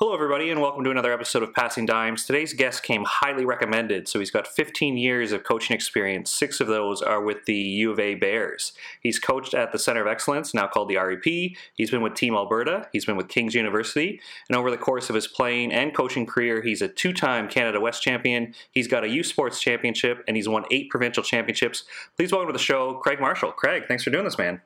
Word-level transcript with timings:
Hello, 0.00 0.12
everybody, 0.12 0.50
and 0.50 0.60
welcome 0.60 0.82
to 0.82 0.90
another 0.90 1.12
episode 1.12 1.44
of 1.44 1.54
Passing 1.54 1.86
Dimes. 1.86 2.26
Today's 2.26 2.52
guest 2.52 2.82
came 2.82 3.04
highly 3.04 3.44
recommended, 3.44 4.08
so 4.08 4.18
he's 4.18 4.32
got 4.32 4.48
15 4.48 4.96
years 4.96 5.30
of 5.30 5.44
coaching 5.44 5.72
experience. 5.72 6.32
Six 6.32 6.58
of 6.58 6.66
those 6.66 7.00
are 7.00 7.22
with 7.22 7.44
the 7.44 7.54
U 7.54 7.92
of 7.92 8.00
A 8.00 8.16
Bears. 8.16 8.72
He's 9.00 9.20
coached 9.20 9.54
at 9.54 9.70
the 9.70 9.78
Center 9.78 10.00
of 10.00 10.08
Excellence, 10.08 10.52
now 10.52 10.66
called 10.66 10.88
the 10.88 10.96
REP. 10.96 11.56
He's 11.74 11.92
been 11.92 12.02
with 12.02 12.14
Team 12.14 12.34
Alberta. 12.34 12.88
He's 12.92 13.04
been 13.04 13.16
with 13.16 13.28
King's 13.28 13.54
University. 13.54 14.20
And 14.48 14.56
over 14.56 14.68
the 14.68 14.76
course 14.76 15.10
of 15.10 15.14
his 15.14 15.28
playing 15.28 15.72
and 15.72 15.94
coaching 15.94 16.26
career, 16.26 16.60
he's 16.60 16.82
a 16.82 16.88
two 16.88 17.12
time 17.12 17.48
Canada 17.48 17.80
West 17.80 18.02
champion. 18.02 18.52
He's 18.72 18.88
got 18.88 19.04
a 19.04 19.08
U 19.08 19.22
Sports 19.22 19.60
championship, 19.60 20.24
and 20.26 20.36
he's 20.36 20.48
won 20.48 20.64
eight 20.72 20.90
provincial 20.90 21.22
championships. 21.22 21.84
Please 22.16 22.32
welcome 22.32 22.48
to 22.48 22.52
the 22.52 22.58
show, 22.58 22.94
Craig 22.94 23.20
Marshall. 23.20 23.52
Craig, 23.52 23.84
thanks 23.86 24.02
for 24.02 24.10
doing 24.10 24.24
this, 24.24 24.38
man. 24.38 24.60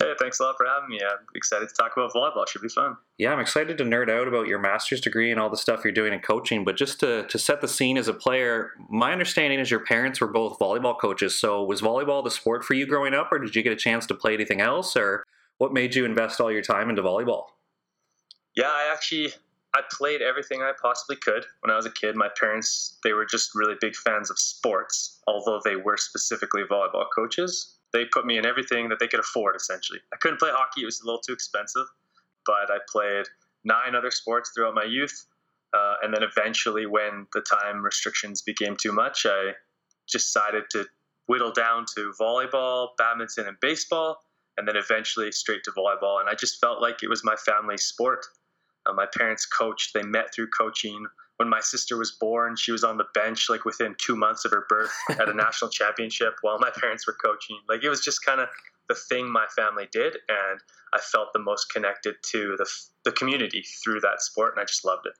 Hey, 0.00 0.12
thanks 0.18 0.40
a 0.40 0.44
lot 0.44 0.56
for 0.56 0.66
having 0.66 0.88
me. 0.88 1.00
I'm 1.02 1.26
excited 1.34 1.68
to 1.68 1.74
talk 1.74 1.92
about 1.96 2.12
volleyball. 2.12 2.48
Should 2.48 2.62
be 2.62 2.68
fun. 2.68 2.96
Yeah, 3.18 3.32
I'm 3.32 3.40
excited 3.40 3.76
to 3.78 3.84
nerd 3.84 4.10
out 4.10 4.26
about 4.26 4.46
your 4.46 4.58
master's 4.58 5.00
degree 5.00 5.30
and 5.30 5.38
all 5.38 5.50
the 5.50 5.56
stuff 5.56 5.84
you're 5.84 5.92
doing 5.92 6.12
in 6.12 6.20
coaching. 6.20 6.64
But 6.64 6.76
just 6.76 7.00
to, 7.00 7.26
to 7.26 7.38
set 7.38 7.60
the 7.60 7.68
scene 7.68 7.98
as 7.98 8.08
a 8.08 8.14
player, 8.14 8.70
my 8.88 9.12
understanding 9.12 9.60
is 9.60 9.70
your 9.70 9.84
parents 9.84 10.20
were 10.20 10.28
both 10.28 10.58
volleyball 10.58 10.98
coaches. 10.98 11.34
So 11.34 11.62
was 11.62 11.82
volleyball 11.82 12.24
the 12.24 12.30
sport 12.30 12.64
for 12.64 12.74
you 12.74 12.86
growing 12.86 13.14
up, 13.14 13.30
or 13.30 13.38
did 13.38 13.54
you 13.54 13.62
get 13.62 13.72
a 13.72 13.76
chance 13.76 14.06
to 14.06 14.14
play 14.14 14.34
anything 14.34 14.60
else, 14.60 14.96
or 14.96 15.24
what 15.58 15.72
made 15.72 15.94
you 15.94 16.04
invest 16.04 16.40
all 16.40 16.50
your 16.50 16.62
time 16.62 16.88
into 16.88 17.02
volleyball? 17.02 17.44
Yeah, 18.56 18.68
I 18.68 18.90
actually 18.92 19.32
I 19.74 19.80
played 19.90 20.22
everything 20.22 20.62
I 20.62 20.72
possibly 20.80 21.16
could 21.16 21.46
when 21.60 21.70
I 21.70 21.76
was 21.76 21.86
a 21.86 21.90
kid. 21.90 22.16
My 22.16 22.28
parents 22.38 22.98
they 23.04 23.12
were 23.12 23.24
just 23.24 23.54
really 23.54 23.74
big 23.80 23.94
fans 23.94 24.30
of 24.30 24.38
sports, 24.38 25.20
although 25.26 25.60
they 25.64 25.76
were 25.76 25.96
specifically 25.96 26.62
volleyball 26.70 27.06
coaches 27.14 27.78
they 27.92 28.04
put 28.06 28.26
me 28.26 28.38
in 28.38 28.46
everything 28.46 28.88
that 28.88 28.98
they 28.98 29.08
could 29.08 29.20
afford 29.20 29.56
essentially. 29.56 30.00
I 30.12 30.16
couldn't 30.16 30.38
play 30.38 30.50
hockey 30.52 30.82
it 30.82 30.86
was 30.86 31.00
a 31.00 31.06
little 31.06 31.20
too 31.20 31.32
expensive 31.32 31.86
but 32.46 32.70
i 32.70 32.78
played 32.88 33.26
nine 33.64 33.94
other 33.94 34.10
sports 34.10 34.50
throughout 34.54 34.74
my 34.74 34.84
youth 34.84 35.26
uh, 35.74 35.94
and 36.02 36.12
then 36.12 36.22
eventually 36.22 36.86
when 36.86 37.26
the 37.32 37.40
time 37.40 37.82
restrictions 37.82 38.42
became 38.42 38.76
too 38.76 38.92
much 38.92 39.26
i 39.26 39.52
decided 40.10 40.64
to 40.70 40.84
whittle 41.26 41.52
down 41.52 41.84
to 41.94 42.12
volleyball 42.20 42.88
badminton 42.98 43.46
and 43.46 43.56
baseball 43.60 44.18
and 44.58 44.68
then 44.68 44.76
eventually 44.76 45.30
straight 45.32 45.62
to 45.64 45.70
volleyball 45.72 46.20
and 46.20 46.28
i 46.28 46.34
just 46.34 46.60
felt 46.60 46.80
like 46.80 47.02
it 47.02 47.08
was 47.08 47.24
my 47.24 47.36
family 47.36 47.76
sport. 47.78 48.26
Uh, 48.84 48.92
my 48.92 49.06
parents 49.16 49.46
coached 49.46 49.94
they 49.94 50.02
met 50.02 50.34
through 50.34 50.48
coaching 50.48 51.06
when 51.36 51.48
my 51.48 51.60
sister 51.60 51.96
was 51.96 52.12
born, 52.12 52.56
she 52.56 52.72
was 52.72 52.84
on 52.84 52.96
the 52.96 53.06
bench 53.14 53.48
like 53.48 53.64
within 53.64 53.94
two 53.98 54.16
months 54.16 54.44
of 54.44 54.50
her 54.52 54.66
birth 54.68 54.92
at 55.10 55.28
a 55.28 55.34
national 55.34 55.70
championship 55.70 56.34
while 56.42 56.58
my 56.58 56.70
parents 56.70 57.06
were 57.06 57.16
coaching. 57.22 57.58
Like 57.68 57.82
it 57.82 57.88
was 57.88 58.00
just 58.00 58.24
kind 58.24 58.40
of 58.40 58.48
the 58.88 58.94
thing 58.94 59.30
my 59.30 59.46
family 59.56 59.88
did, 59.92 60.16
and 60.28 60.60
I 60.92 60.98
felt 60.98 61.28
the 61.32 61.40
most 61.40 61.72
connected 61.72 62.16
to 62.30 62.56
the 62.58 62.68
the 63.04 63.12
community 63.12 63.64
through 63.82 64.00
that 64.00 64.20
sport, 64.20 64.54
and 64.54 64.62
I 64.62 64.64
just 64.64 64.84
loved 64.84 65.06
it. 65.06 65.14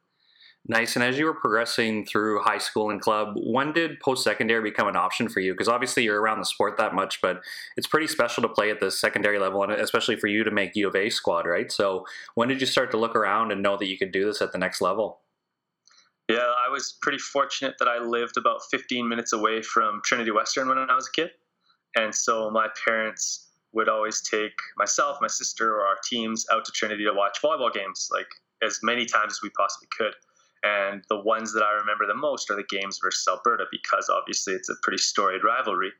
Nice. 0.69 0.95
And 0.95 1.05
as 1.05 1.19
you 1.19 1.25
were 1.25 1.35
progressing 1.35 2.07
through 2.07 2.41
high 2.43 2.59
school 2.59 2.91
and 2.91 3.01
club, 3.01 3.35
when 3.37 3.73
did 3.73 3.99
post 3.99 4.23
secondary 4.23 4.63
become 4.63 4.87
an 4.87 4.95
option 4.95 5.29
for 5.29 5.41
you? 5.41 5.55
Because 5.55 5.67
obviously 5.67 6.05
you're 6.05 6.21
around 6.21 6.39
the 6.39 6.45
sport 6.45 6.77
that 6.79 6.95
much, 6.95 7.21
but 7.21 7.41
it's 7.77 7.89
pretty 7.89 8.07
special 8.07 8.43
to 8.43 8.49
play 8.49 8.71
at 8.71 8.79
the 8.79 8.93
secondary 8.93 9.41
level, 9.41 9.65
and 9.65 9.73
especially 9.73 10.15
for 10.15 10.29
you 10.29 10.45
to 10.45 10.53
make 10.53 10.77
U 10.77 10.87
of 10.87 10.95
A 10.95 11.11
squad, 11.11 11.47
right? 11.47 11.73
So 11.73 12.07
when 12.37 12.49
did 12.49 12.61
you 12.61 12.69
start 12.69 12.93
to 12.93 12.97
look 12.97 13.17
around 13.17 13.51
and 13.51 13.61
know 13.61 13.77
that 13.77 13.87
you 13.87 13.99
could 13.99 14.13
do 14.13 14.25
this 14.25 14.41
at 14.41 14.53
the 14.53 14.59
next 14.59 14.81
level? 14.81 15.22
Yeah, 16.33 16.51
I 16.67 16.71
was 16.71 16.97
pretty 17.03 17.19
fortunate 17.19 17.75
that 17.79 17.89
I 17.89 17.99
lived 17.99 18.39
about 18.39 18.63
15 18.71 19.07
minutes 19.07 19.35
away 19.35 19.61
from 19.61 20.01
Trinity 20.03 20.31
Western 20.31 20.67
when 20.67 20.79
I 20.79 20.95
was 20.95 21.07
a 21.07 21.13
kid. 21.13 21.31
And 21.95 22.15
so 22.15 22.51
my 22.51 22.69
parents 22.87 23.51
would 23.75 23.87
always 23.91 24.23
take 24.23 24.55
myself, 24.79 25.19
my 25.21 25.27
sister, 25.27 25.75
or 25.75 25.83
our 25.83 25.97
teams 26.09 26.47
out 26.51 26.65
to 26.65 26.73
Trinity 26.73 27.05
to 27.05 27.13
watch 27.13 27.43
volleyball 27.45 27.71
games, 27.71 28.09
like 28.11 28.29
as 28.67 28.79
many 28.83 29.05
times 29.05 29.35
as 29.35 29.41
we 29.43 29.51
possibly 29.51 29.89
could. 29.95 30.15
And 30.63 31.05
the 31.11 31.21
ones 31.21 31.53
that 31.53 31.65
I 31.65 31.73
remember 31.73 32.07
the 32.07 32.15
most 32.15 32.51
are 32.51 32.57
the 32.57 32.65
games 32.65 32.99
versus 33.03 33.29
Alberta 33.29 33.65
because 33.71 34.09
obviously 34.09 34.55
it's 34.55 34.71
a 34.71 34.75
pretty 34.83 34.99
storied 34.99 35.45
rivalry. 35.45 35.93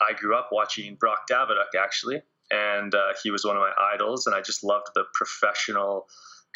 I 0.00 0.14
grew 0.14 0.34
up 0.36 0.48
watching 0.50 0.96
Brock 0.96 1.28
Davidiuk 1.30 1.78
actually, 1.78 2.22
and 2.50 2.92
uh, 2.92 3.12
he 3.22 3.30
was 3.30 3.44
one 3.44 3.54
of 3.54 3.62
my 3.62 3.72
idols, 3.94 4.26
and 4.26 4.34
I 4.34 4.40
just 4.40 4.64
loved 4.64 4.88
the 4.96 5.04
professional 5.14 6.08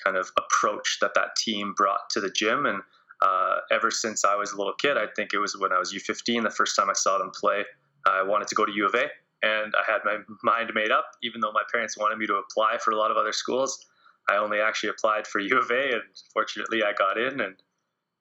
kind 0.03 0.17
of 0.17 0.33
approach 0.37 0.99
that 1.01 1.15
that 1.15 1.37
team 1.37 1.75
brought 1.77 2.11
to 2.11 2.21
the 2.21 2.31
gym. 2.31 2.67
And 2.67 2.83
uh, 3.23 3.57
ever 3.71 3.91
since 3.91 4.25
I 4.25 4.35
was 4.35 4.53
a 4.53 4.57
little 4.57 4.75
kid. 4.75 4.97
I 4.97 5.07
think 5.15 5.33
it 5.33 5.39
was 5.39 5.57
when 5.57 5.73
I 5.73 5.79
was 5.79 5.93
U15, 5.93 6.43
the 6.43 6.51
first 6.51 6.77
time 6.77 6.91
I 6.91 6.95
saw 6.95 7.19
them 7.19 7.31
play. 7.31 7.65
I 8.07 8.23
wanted 8.23 8.49
to 8.49 8.55
go 8.55 8.65
to 8.65 8.73
U 8.73 8.87
of 8.87 8.95
A, 8.95 9.07
and 9.43 9.75
I 9.75 9.91
had 9.91 10.01
my 10.05 10.19
mind 10.43 10.71
made 10.75 10.91
up. 10.91 11.05
Even 11.23 11.41
though 11.41 11.53
my 11.53 11.63
parents 11.71 11.99
wanted 11.99 12.19
me 12.19 12.27
to 12.27 12.37
apply 12.37 12.79
for 12.79 12.93
a 12.93 12.97
lot 12.97 13.11
of 13.11 13.17
other 13.17 13.33
schools, 13.33 13.87
I 14.29 14.37
only 14.37 14.61
actually 14.61 14.91
applied 14.91 15.27
for 15.27 15.39
U 15.41 15.59
of 15.59 15.71
A, 15.71 15.93
and 15.93 16.03
fortunately, 16.33 16.83
I 16.83 16.93
got 16.93 17.19
in, 17.19 17.41
and 17.41 17.57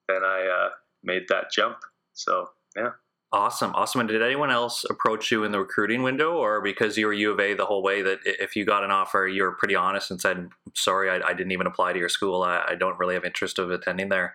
then 0.08 0.22
I 0.24 0.46
uh, 0.46 0.68
made 1.02 1.24
that 1.28 1.50
jump. 1.52 1.78
So 2.12 2.50
yeah. 2.76 2.90
Awesome, 3.32 3.72
awesome. 3.76 4.00
And 4.00 4.08
did 4.08 4.22
anyone 4.22 4.50
else 4.50 4.84
approach 4.90 5.30
you 5.30 5.44
in 5.44 5.52
the 5.52 5.60
recruiting 5.60 6.02
window, 6.02 6.32
or 6.32 6.60
because 6.60 6.98
you 6.98 7.06
were 7.06 7.12
U 7.12 7.30
of 7.30 7.38
A 7.38 7.54
the 7.54 7.64
whole 7.64 7.80
way, 7.80 8.02
that 8.02 8.18
if 8.24 8.56
you 8.56 8.64
got 8.64 8.82
an 8.82 8.90
offer, 8.90 9.28
you 9.28 9.44
were 9.44 9.52
pretty 9.52 9.76
honest 9.76 10.10
and 10.10 10.20
said, 10.20 10.48
"Sorry, 10.74 11.08
I, 11.08 11.24
I 11.24 11.32
didn't 11.32 11.52
even 11.52 11.68
apply 11.68 11.92
to 11.92 11.98
your 11.98 12.08
school. 12.08 12.42
I, 12.42 12.64
I, 12.70 12.74
don't 12.74 12.98
really 12.98 13.14
have 13.14 13.24
interest 13.24 13.60
of 13.60 13.70
attending 13.70 14.08
there." 14.08 14.34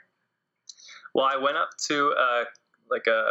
Well, 1.15 1.25
I 1.25 1.37
went 1.37 1.55
up 1.55 1.69
to 1.87 2.13
uh, 2.19 2.43
like 2.91 3.07
a 3.07 3.23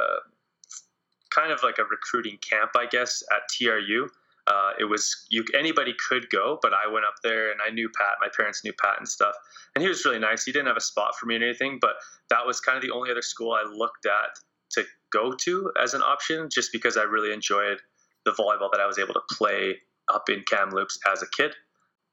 kind 1.29 1.53
of 1.53 1.63
like 1.63 1.77
a 1.79 1.85
recruiting 1.85 2.39
camp, 2.39 2.71
I 2.75 2.87
guess, 2.87 3.23
at 3.31 3.43
TRU. 3.53 4.09
Uh, 4.47 4.73
it 4.81 4.85
was 4.85 5.27
you 5.29 5.45
anybody 5.57 5.95
could 6.09 6.31
go, 6.31 6.59
but 6.63 6.73
I 6.73 6.91
went 6.91 7.05
up 7.05 7.17
there 7.23 7.53
and 7.53 7.61
I 7.65 7.71
knew 7.71 7.91
Pat. 7.95 8.17
My 8.23 8.29
parents 8.35 8.65
knew 8.65 8.73
Pat 8.73 8.97
and 8.99 9.07
stuff, 9.07 9.35
and 9.75 9.83
he 9.83 9.89
was 9.89 10.03
really 10.07 10.19
nice. 10.19 10.45
He 10.45 10.53
didn't 10.53 10.69
have 10.69 10.79
a 10.79 10.83
spot 10.83 11.15
for 11.21 11.27
me 11.27 11.37
or 11.37 11.45
anything, 11.45 11.79
but 11.79 11.97
that 12.31 12.47
was 12.47 12.59
kind 12.59 12.77
of 12.77 12.83
the 12.83 12.91
only 12.91 13.11
other 13.11 13.23
school 13.23 13.53
I 13.53 13.65
looked 13.71 14.07
at 14.07 14.31
to 14.71 14.85
go 15.13 15.35
to 15.45 15.71
as 15.81 15.93
an 15.93 16.03
option, 16.03 16.49
just 16.51 16.73
because 16.73 16.97
I 16.97 17.03
really 17.03 17.35
enjoyed 17.35 17.81
the 18.25 18.33
volleyball 18.33 18.71
that 18.73 18.81
I 18.81 18.87
was 18.87 18.99
able 18.99 19.15
to 19.15 19.23
play 19.31 19.77
up 20.13 20.31
in 20.31 20.43
Kamloops 20.49 20.99
as 21.11 21.23
a 21.23 21.27
kid. 21.37 21.55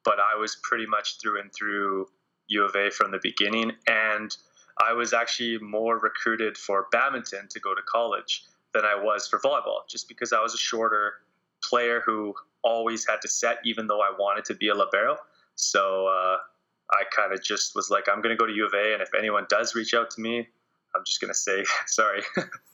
But 0.03 0.15
I 0.19 0.37
was 0.37 0.57
pretty 0.63 0.85
much 0.85 1.17
through 1.21 1.39
and 1.39 1.49
through 1.53 2.07
U 2.47 2.65
of 2.65 2.75
A 2.75 2.91
from 2.91 3.11
the 3.11 3.19
beginning, 3.23 3.71
and 3.87 4.35
I 4.79 4.93
was 4.93 5.13
actually 5.13 5.57
more 5.59 5.97
recruited 5.97 6.57
for 6.57 6.87
badminton 6.91 7.47
to 7.49 7.59
go 7.59 7.73
to 7.73 7.81
college 7.81 8.45
than 8.73 8.85
I 8.85 8.95
was 8.95 9.27
for 9.27 9.39
volleyball, 9.39 9.87
just 9.89 10.07
because 10.07 10.33
I 10.33 10.41
was 10.41 10.53
a 10.53 10.57
shorter 10.57 11.13
player 11.63 12.01
who 12.05 12.33
always 12.63 13.05
had 13.07 13.21
to 13.21 13.27
set, 13.27 13.59
even 13.65 13.87
though 13.87 14.01
I 14.01 14.11
wanted 14.17 14.45
to 14.45 14.53
be 14.53 14.69
a 14.69 14.75
libero. 14.75 15.17
So 15.55 16.07
uh, 16.07 16.37
I 16.91 17.03
kind 17.15 17.33
of 17.33 17.43
just 17.43 17.75
was 17.75 17.89
like, 17.89 18.07
I'm 18.07 18.21
going 18.21 18.35
to 18.35 18.39
go 18.39 18.45
to 18.45 18.53
U 18.53 18.65
of 18.65 18.73
A, 18.73 18.93
and 18.93 19.01
if 19.01 19.13
anyone 19.17 19.45
does 19.49 19.75
reach 19.75 19.93
out 19.93 20.09
to 20.11 20.21
me, 20.21 20.47
I'm 20.95 21.03
just 21.05 21.21
going 21.21 21.33
to 21.33 21.37
say 21.37 21.63
sorry. 21.87 22.23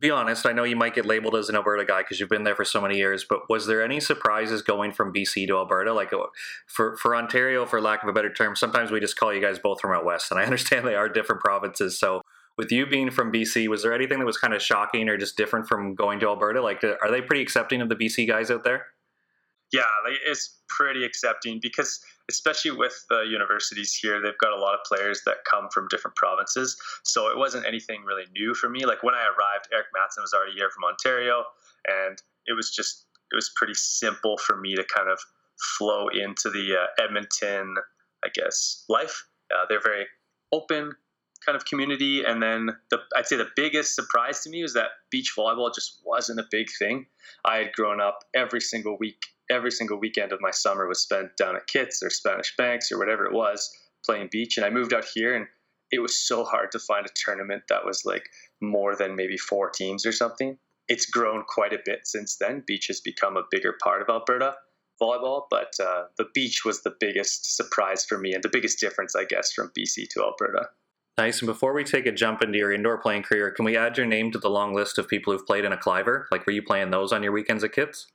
be 0.00 0.10
honest, 0.10 0.46
I 0.46 0.52
know 0.52 0.64
you 0.64 0.76
might 0.76 0.94
get 0.94 1.04
labeled 1.04 1.34
as 1.34 1.48
an 1.48 1.56
Alberta 1.56 1.84
guy 1.84 2.00
because 2.00 2.18
you've 2.18 2.28
been 2.28 2.44
there 2.44 2.56
for 2.56 2.64
so 2.64 2.80
many 2.80 2.96
years, 2.96 3.24
but 3.28 3.48
was 3.50 3.66
there 3.66 3.82
any 3.82 4.00
surprises 4.00 4.62
going 4.62 4.92
from 4.92 5.12
BC 5.12 5.46
to 5.48 5.56
Alberta? 5.56 5.92
Like 5.92 6.12
uh, 6.12 6.26
for, 6.66 6.96
for 6.96 7.14
Ontario, 7.14 7.66
for 7.66 7.80
lack 7.80 8.02
of 8.02 8.08
a 8.08 8.12
better 8.12 8.32
term, 8.32 8.56
sometimes 8.56 8.90
we 8.90 8.98
just 8.98 9.16
call 9.16 9.32
you 9.32 9.42
guys 9.42 9.58
both 9.58 9.80
from 9.80 9.92
out 9.92 10.04
west, 10.04 10.30
and 10.30 10.40
I 10.40 10.44
understand 10.44 10.86
they 10.86 10.94
are 10.94 11.08
different 11.08 11.42
provinces. 11.42 11.98
So 11.98 12.22
with 12.56 12.72
you 12.72 12.86
being 12.86 13.10
from 13.10 13.30
BC, 13.32 13.68
was 13.68 13.82
there 13.82 13.92
anything 13.92 14.18
that 14.18 14.26
was 14.26 14.38
kind 14.38 14.54
of 14.54 14.62
shocking 14.62 15.08
or 15.08 15.18
just 15.18 15.36
different 15.36 15.68
from 15.68 15.94
going 15.94 16.18
to 16.20 16.26
Alberta? 16.26 16.62
Like, 16.62 16.82
are 16.82 17.10
they 17.10 17.20
pretty 17.20 17.42
accepting 17.42 17.82
of 17.82 17.88
the 17.88 17.96
BC 17.96 18.26
guys 18.26 18.50
out 18.50 18.64
there? 18.64 18.86
Yeah, 19.72 19.82
it's 20.26 20.60
pretty 20.68 21.04
accepting 21.04 21.60
because 21.62 22.00
especially 22.30 22.70
with 22.70 23.04
the 23.10 23.22
universities 23.28 23.92
here, 23.92 24.22
they've 24.22 24.38
got 24.38 24.52
a 24.52 24.60
lot 24.60 24.74
of 24.74 24.80
players 24.86 25.20
that 25.26 25.38
come 25.50 25.68
from 25.74 25.88
different 25.88 26.16
provinces. 26.16 26.76
So 27.02 27.28
it 27.28 27.36
wasn't 27.36 27.66
anything 27.66 28.04
really 28.04 28.24
new 28.32 28.54
for 28.54 28.70
me. 28.70 28.86
Like 28.86 29.02
when 29.02 29.14
I 29.14 29.22
arrived, 29.24 29.68
Eric 29.72 29.86
Matson 29.92 30.22
was 30.22 30.32
already 30.32 30.52
here 30.52 30.70
from 30.70 30.84
Ontario, 30.84 31.44
and 31.86 32.16
it 32.46 32.54
was 32.54 32.70
just 32.70 33.06
it 33.32 33.36
was 33.36 33.50
pretty 33.56 33.74
simple 33.74 34.38
for 34.38 34.56
me 34.56 34.74
to 34.76 34.84
kind 34.84 35.10
of 35.10 35.18
flow 35.78 36.08
into 36.08 36.50
the 36.50 36.76
uh, 36.76 37.02
Edmonton, 37.04 37.74
I 38.24 38.28
guess, 38.32 38.84
life. 38.88 39.26
Uh, 39.52 39.66
they're 39.68 39.80
very 39.82 40.06
open 40.52 40.92
kind 41.44 41.56
of 41.56 41.64
community, 41.64 42.22
and 42.24 42.42
then 42.42 42.70
the 42.90 42.98
I'd 43.16 43.26
say 43.26 43.36
the 43.36 43.48
biggest 43.56 43.94
surprise 43.94 44.40
to 44.44 44.50
me 44.50 44.62
was 44.62 44.74
that 44.74 44.90
beach 45.10 45.34
volleyball 45.36 45.74
just 45.74 46.00
wasn't 46.04 46.38
a 46.38 46.44
big 46.50 46.68
thing. 46.78 47.06
I 47.44 47.56
had 47.58 47.72
grown 47.72 48.00
up 48.00 48.24
every 48.34 48.60
single 48.60 48.96
week 48.98 49.26
every 49.50 49.70
single 49.70 49.98
weekend 49.98 50.32
of 50.32 50.40
my 50.40 50.50
summer 50.50 50.86
was 50.86 51.02
spent 51.02 51.36
down 51.36 51.56
at 51.56 51.66
Kits 51.66 52.02
or 52.02 52.10
Spanish 52.10 52.54
Banks 52.56 52.90
or 52.90 52.98
whatever 52.98 53.26
it 53.26 53.32
was 53.32 53.70
playing 54.04 54.28
beach. 54.30 54.56
And 54.56 54.64
I 54.64 54.70
moved 54.70 54.94
out 54.94 55.04
here 55.04 55.34
and 55.34 55.46
it 55.90 56.00
was 56.00 56.16
so 56.16 56.44
hard 56.44 56.70
to 56.72 56.78
find 56.78 57.04
a 57.04 57.10
tournament 57.14 57.64
that 57.68 57.84
was 57.84 58.04
like 58.04 58.28
more 58.60 58.96
than 58.96 59.16
maybe 59.16 59.36
four 59.36 59.70
teams 59.70 60.06
or 60.06 60.12
something. 60.12 60.56
It's 60.88 61.06
grown 61.06 61.44
quite 61.44 61.72
a 61.72 61.80
bit 61.84 62.06
since 62.06 62.36
then. 62.36 62.64
Beach 62.66 62.86
has 62.86 63.00
become 63.00 63.36
a 63.36 63.44
bigger 63.50 63.76
part 63.82 64.02
of 64.02 64.08
Alberta 64.08 64.54
volleyball, 65.00 65.44
but 65.50 65.72
uh, 65.82 66.04
the 66.18 66.26
beach 66.34 66.64
was 66.64 66.82
the 66.82 66.94
biggest 67.00 67.56
surprise 67.56 68.04
for 68.04 68.18
me 68.18 68.34
and 68.34 68.42
the 68.42 68.50
biggest 68.50 68.78
difference, 68.80 69.16
I 69.16 69.24
guess, 69.24 69.52
from 69.52 69.72
BC 69.76 70.08
to 70.10 70.22
Alberta. 70.22 70.68
Nice. 71.16 71.40
And 71.40 71.46
before 71.46 71.72
we 71.72 71.84
take 71.84 72.06
a 72.06 72.12
jump 72.12 72.42
into 72.42 72.58
your 72.58 72.72
indoor 72.72 72.98
playing 72.98 73.24
career, 73.24 73.50
can 73.50 73.64
we 73.64 73.76
add 73.76 73.96
your 73.96 74.06
name 74.06 74.30
to 74.32 74.38
the 74.38 74.50
long 74.50 74.74
list 74.74 74.98
of 74.98 75.08
people 75.08 75.32
who've 75.32 75.46
played 75.46 75.64
in 75.64 75.72
a 75.72 75.76
Cliver? 75.76 76.28
Like, 76.30 76.46
were 76.46 76.52
you 76.52 76.62
playing 76.62 76.90
those 76.90 77.12
on 77.12 77.22
your 77.22 77.32
weekends 77.32 77.64
at 77.64 77.72
Kits? 77.72 78.06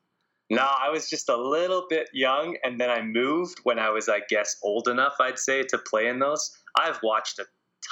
No, 0.49 0.61
I 0.61 0.89
was 0.89 1.09
just 1.09 1.29
a 1.29 1.35
little 1.35 1.85
bit 1.89 2.09
young, 2.13 2.57
and 2.63 2.79
then 2.79 2.89
I 2.89 3.01
moved 3.01 3.59
when 3.63 3.79
I 3.79 3.89
was, 3.89 4.07
I 4.07 4.21
guess, 4.29 4.57
old 4.61 4.87
enough, 4.87 5.15
I'd 5.19 5.39
say, 5.39 5.63
to 5.63 5.77
play 5.77 6.07
in 6.07 6.19
those. 6.19 6.51
I've 6.77 6.99
watched 7.01 7.39
a 7.39 7.45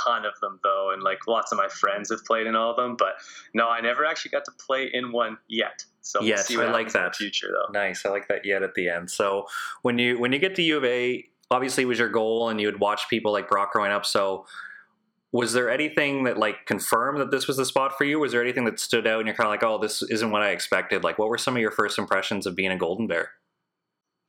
ton 0.06 0.26
of 0.26 0.34
them 0.42 0.60
though, 0.64 0.92
and 0.92 1.02
like 1.04 1.28
lots 1.28 1.52
of 1.52 1.58
my 1.58 1.68
friends 1.68 2.10
have 2.12 2.24
played 2.26 2.48
in 2.48 2.56
all 2.56 2.72
of 2.72 2.78
them. 2.78 2.96
But 2.96 3.16
no, 3.54 3.68
I 3.70 3.82
never 3.82 4.06
actually 4.06 4.32
got 4.32 4.46
to 4.46 4.52
play 4.66 4.90
in 4.92 5.12
one 5.12 5.38
yet. 5.48 5.86
So 6.02 6.20
we'll 6.20 6.30
yes, 6.30 6.52
I 6.56 6.72
like 6.72 6.92
that. 6.94 7.16
future 7.16 7.50
though. 7.52 7.72
Nice, 7.72 8.06
I 8.06 8.10
like 8.10 8.28
that 8.28 8.46
yet 8.46 8.64
at 8.64 8.74
the 8.76 8.90
end. 8.90 9.10
So 9.10 9.46
when 9.82 9.98
you 10.00 10.20
when 10.20 10.32
you 10.32 10.40
get 10.40 10.56
to 10.56 10.62
U 10.62 10.78
of 10.78 10.86
A, 10.86 11.26
obviously 11.52 11.84
it 11.84 11.88
was 11.88 12.00
your 12.00 12.10
goal, 12.10 12.50
and 12.50 12.60
you 12.60 12.68
would 12.68 12.80
watch 12.80 13.08
people 13.10 13.32
like 13.32 13.48
Brock 13.48 13.72
growing 13.74 13.92
up. 13.92 14.06
So 14.06 14.46
was 15.34 15.54
there 15.54 15.70
anything 15.70 16.24
that 16.26 16.38
like 16.38 16.68
confirmed 16.68 17.20
that 17.20 17.32
this 17.32 17.48
was 17.48 17.58
the 17.58 17.66
spot 17.66 17.98
for 17.98 18.04
you? 18.04 18.20
Was 18.20 18.32
there 18.32 18.42
anything 18.42 18.66
that 18.66 18.80
stood 18.80 19.08
out 19.08 19.18
and 19.18 19.28
you're 19.28 19.36
kind 19.36 19.48
of 19.48 19.52
like, 19.52 19.64
oh, 19.64 19.80
this 19.80 20.04
isn't 20.04 20.30
what 20.30 20.44
I 20.44 20.52
expected? 20.52 21.04
Like, 21.04 21.18
what 21.18 21.28
were 21.28 21.40
some 21.40 21.56
of 21.56 21.62
your 21.62 21.72
first 21.72 21.98
impressions 21.98 22.46
of 22.46 22.56
being 22.56 22.72
a 22.72 22.78
Golden 22.78 23.08
Bear? 23.08 23.32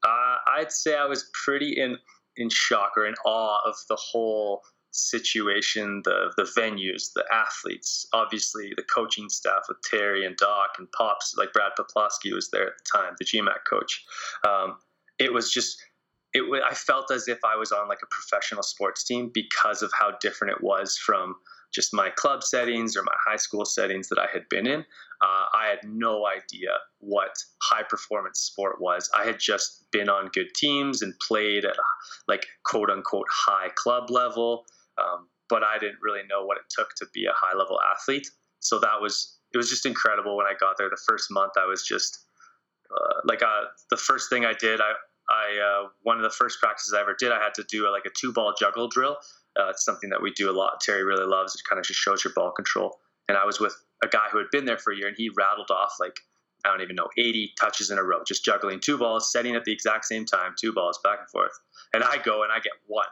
Uh, 0.03 0.37
I'd 0.49 0.73
say 0.73 0.97
I 0.97 1.05
was 1.05 1.31
pretty 1.45 1.79
in 1.79 1.99
in 2.37 2.49
shock 2.51 2.93
or 2.97 3.07
in 3.07 3.15
awe 3.25 3.59
of 3.67 3.77
the 3.89 3.97
whole 3.97 4.63
situation, 4.93 6.01
the 6.05 6.33
the 6.39 6.51
venues, 6.59 7.13
the 7.15 7.25
athletes, 7.31 8.07
obviously 8.15 8.73
the 8.75 8.85
coaching 8.95 9.29
staff 9.29 9.65
with 9.69 9.77
Terry 9.83 10.25
and 10.25 10.37
Doc 10.39 10.77
and 10.79 10.91
Pops, 10.93 11.35
like 11.37 11.53
Brad 11.53 11.73
Poplawski 11.79 12.33
was 12.33 12.49
there 12.51 12.69
at 12.69 12.73
the 12.79 12.99
time, 12.99 13.15
the 13.19 13.27
GMAC 13.27 13.59
coach. 13.69 14.05
Um, 14.49 14.79
it 15.19 15.35
was 15.35 15.53
just 15.53 15.83
it. 16.35 16.63
I 16.69 16.75
felt 16.75 17.11
as 17.11 17.29
if 17.29 17.39
I 17.45 17.57
was 17.57 17.73
on 17.73 17.89
like 17.89 18.01
a 18.03 18.07
professional 18.11 18.63
sports 18.63 19.05
team 19.05 19.31
because 19.33 19.83
of 19.83 19.91
how 19.99 20.13
different 20.21 20.53
it 20.57 20.63
was 20.63 20.99
from 20.99 21.37
just 21.73 21.93
my 21.93 22.11
club 22.11 22.43
settings 22.43 22.97
or 22.97 23.03
my 23.03 23.15
high 23.27 23.37
school 23.37 23.65
settings 23.65 24.09
that 24.09 24.19
I 24.19 24.27
had 24.33 24.49
been 24.49 24.67
in. 24.67 24.81
Uh, 25.21 25.47
I 25.55 25.67
had 25.69 25.79
no 25.85 26.27
idea 26.27 26.71
what 26.99 27.37
high 27.63 27.83
performance 27.83 28.41
sport 28.41 28.81
was. 28.81 29.11
I 29.17 29.25
had 29.25 29.41
just 29.41 29.91
been 29.91 30.09
on 30.09 30.29
good 30.33 30.49
teams 30.55 31.03
and 31.03 31.15
played 31.21 31.65
at 31.65 31.77
like 32.29 32.47
quote 32.65 32.91
unquote 32.91 33.27
high 33.31 33.71
club 33.75 34.11
level. 34.11 34.65
Um, 34.99 35.29
but 35.49 35.63
I 35.63 35.79
didn't 35.79 35.99
really 36.01 36.23
know 36.29 36.45
what 36.45 36.57
it 36.57 36.65
took 36.71 36.95
to 36.97 37.07
be 37.13 37.27
a 37.27 37.33
high 37.35 37.57
level 37.57 37.79
athlete. 37.81 38.29
So 38.61 38.79
that 38.81 39.01
was 39.01 39.39
it 39.53 39.57
was 39.57 39.69
just 39.71 39.87
incredible 39.87 40.37
when 40.37 40.47
I 40.47 40.55
got 40.59 40.77
there. 40.79 40.91
The 40.91 41.01
first 41.07 41.31
month, 41.31 41.53
I 41.57 41.67
was 41.67 41.87
just 41.87 42.19
uh, 42.91 43.21
like 43.25 43.43
uh, 43.43 43.65
the 43.91 43.97
first 43.97 44.31
thing 44.31 44.45
I 44.45 44.53
did. 44.53 44.81
I 44.81 44.93
I 45.29 45.85
uh, 45.85 45.89
one 46.03 46.17
of 46.17 46.23
the 46.23 46.31
first 46.31 46.61
practices 46.61 46.93
I 46.95 47.01
ever 47.01 47.17
did. 47.19 47.33
I 47.33 47.43
had 47.43 47.55
to 47.55 47.65
do 47.65 47.89
a, 47.89 47.91
like 47.91 48.05
a 48.07 48.11
two 48.11 48.33
ball 48.33 48.55
juggle 48.59 48.89
drill. 48.89 49.17
Uh, 49.59 49.69
it's 49.69 49.85
something 49.85 50.11
that 50.11 50.21
we 50.21 50.33
do 50.33 50.51
a 50.51 50.53
lot. 50.53 50.81
Terry 50.81 51.05
really 51.05 51.27
loves. 51.27 51.55
It 51.55 51.63
kind 51.69 51.79
of 51.79 51.87
just 51.87 52.01
shows 52.01 52.25
your 52.25 52.33
ball 52.35 52.51
control. 52.51 52.99
And 53.29 53.39
I 53.39 53.45
was 53.45 53.61
with 53.61 53.75
a 54.03 54.09
guy 54.09 54.27
who 54.31 54.39
had 54.39 54.49
been 54.51 54.65
there 54.65 54.79
for 54.79 54.93
a 54.93 54.97
year, 54.97 55.09
and 55.09 55.17
he 55.17 55.31
rattled 55.31 55.71
off 55.71 55.95
like 56.01 56.19
I 56.65 56.71
don't 56.71 56.81
even 56.81 56.97
know 56.97 57.09
80 57.19 57.53
touches 57.61 57.91
in 57.91 57.99
a 57.99 58.03
row, 58.03 58.23
just 58.27 58.45
juggling 58.45 58.81
two 58.81 58.97
balls, 58.97 59.31
setting 59.31 59.55
at 59.55 59.65
the 59.65 59.73
exact 59.73 60.07
same 60.07 60.25
time, 60.25 60.55
two 60.59 60.73
balls 60.73 60.99
back 61.05 61.19
and 61.21 61.29
forth. 61.29 61.53
And 61.93 62.03
I 62.03 62.19
go 62.19 62.43
and 62.43 62.53
I 62.53 62.57
get 62.57 62.73
one, 62.87 63.07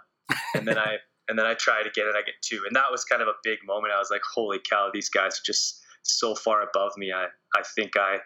and 0.55 0.67
then 0.67 0.79
I 0.79 0.97
and 1.29 1.39
then 1.39 1.47
I 1.47 1.55
try 1.55 1.83
to 1.83 1.91
get 1.91 2.07
it, 2.07 2.15
I 2.17 2.23
get 2.23 2.35
two, 2.43 2.63
and 2.67 2.75
that 2.75 2.91
was 2.91 3.05
kind 3.05 3.23
of 3.23 3.29
a 3.29 3.35
big 3.45 3.59
moment. 3.65 3.93
I 3.95 3.99
was 3.99 4.11
like, 4.11 4.23
holy 4.35 4.59
cow, 4.59 4.91
these 4.93 5.09
guys 5.09 5.39
are 5.39 5.45
just 5.45 5.81
so 6.03 6.35
far 6.35 6.63
above 6.63 6.93
me. 6.97 7.13
I 7.13 7.27
I 7.57 7.63
think 7.75 7.97
I 7.97 8.19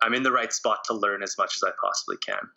I'm 0.00 0.14
in 0.14 0.22
the 0.22 0.32
right 0.32 0.52
spot 0.52 0.84
to 0.86 0.94
learn 0.94 1.22
as 1.22 1.36
much 1.38 1.56
as 1.56 1.62
I 1.62 1.70
possibly 1.80 2.16
can. 2.18 2.48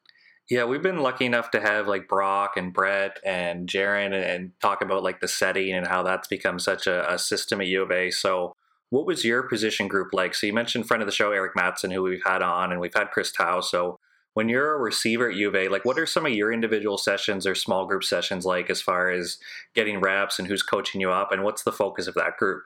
Yeah, 0.50 0.66
we've 0.66 0.84
been 0.84 1.00
lucky 1.00 1.26
enough 1.26 1.50
to 1.52 1.60
have 1.60 1.88
like 1.88 2.08
Brock 2.08 2.56
and 2.56 2.72
Brett 2.72 3.20
and 3.26 3.68
Jaron 3.68 4.14
and, 4.14 4.52
talk 4.62 4.82
about 4.82 5.04
like 5.04 5.20
the 5.20 5.28
setting 5.28 5.74
and 5.74 5.88
how 5.88 6.04
that's 6.04 6.28
become 6.28 6.60
such 6.60 6.86
a, 6.86 7.12
a, 7.12 7.18
system 7.18 7.62
at 7.62 7.68
U 7.68 7.82
of 7.82 7.92
A. 7.92 8.12
So, 8.12 8.54
what 8.92 9.08
was 9.08 9.26
your 9.26 9.44
position 9.44 9.88
group 9.88 10.10
like? 10.14 10.36
So, 10.36 10.46
you 10.46 10.54
mentioned 10.54 10.88
friend 10.88 11.02
of 11.02 11.08
the 11.08 11.12
show 11.12 11.32
Eric 11.32 11.56
Matson, 11.56 11.90
who 11.90 12.04
we've 12.04 12.24
had 12.24 12.44
on, 12.44 12.72
and 12.72 12.80
we've 12.80 12.94
had 12.94 13.10
Chris 13.10 13.32
Tao. 13.32 13.60
So, 13.62 14.00
when 14.36 14.48
you're 14.48 14.76
a 14.76 14.80
receiver 14.80 15.30
at 15.30 15.36
U 15.36 15.48
of 15.48 15.56
A, 15.56 15.68
like 15.70 15.84
what 15.84 15.98
are 15.98 16.06
some 16.06 16.28
of 16.28 16.34
your 16.34 16.54
individual 16.54 17.00
sessions 17.00 17.48
or 17.48 17.56
small 17.56 17.88
group 17.88 18.04
sessions 18.04 18.46
like 18.46 18.70
as 18.70 18.82
far 18.82 19.10
as 19.10 19.40
getting 19.74 20.00
reps 20.00 20.38
and 20.38 20.48
who's 20.48 20.62
coaching 20.62 21.02
you 21.02 21.10
up 21.10 21.32
and 21.32 21.44
what's 21.44 21.64
the 21.64 21.72
focus 21.72 22.06
of 22.06 22.14
that 22.16 22.38
group? 22.38 22.62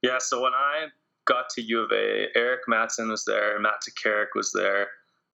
Yeah, 0.00 0.18
so 0.18 0.40
when 0.40 0.54
I 0.54 0.86
got 1.26 1.50
to 1.50 1.62
U 1.62 1.80
of 1.80 1.90
A, 1.92 2.28
Eric 2.34 2.60
Matson 2.68 3.10
was 3.10 3.24
there, 3.26 3.58
Matt 3.60 3.82
Takarik 3.86 4.28
was 4.34 4.52
there. 4.52 4.88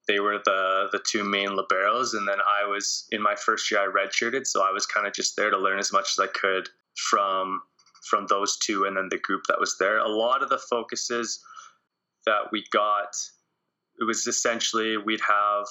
They 0.09 0.21
were 0.21 0.39
the 0.45 0.89
the 0.93 1.01
two 1.07 1.25
main 1.25 1.49
liberos, 1.49 2.15
and 2.15 2.29
then 2.29 2.39
I 2.41 2.67
was 2.67 3.07
in 3.11 3.23
my 3.23 3.35
first 3.35 3.71
year 3.71 3.81
I 3.81 3.87
redshirted, 3.87 4.47
so 4.47 4.63
I 4.63 4.71
was 4.71 4.87
kind 4.87 5.07
of 5.07 5.13
just 5.13 5.37
there 5.37 5.51
to 5.51 5.59
learn 5.59 5.79
as 5.79 5.93
much 5.93 6.15
as 6.17 6.19
I 6.19 6.29
could 6.29 6.69
from 6.97 7.61
from 8.09 8.27
those 8.29 8.57
two, 8.59 8.85
and 8.85 8.97
then 8.97 9.09
the 9.11 9.19
group 9.19 9.43
that 9.49 9.59
was 9.59 9.77
there. 9.79 9.99
A 9.99 10.09
lot 10.09 10.43
of 10.43 10.49
the 10.49 10.59
focuses 10.59 11.43
that 12.25 12.53
we 12.53 12.65
got 12.71 13.17
it 13.99 14.05
was 14.05 14.27
essentially 14.27 14.97
we'd 14.97 15.21
have 15.27 15.67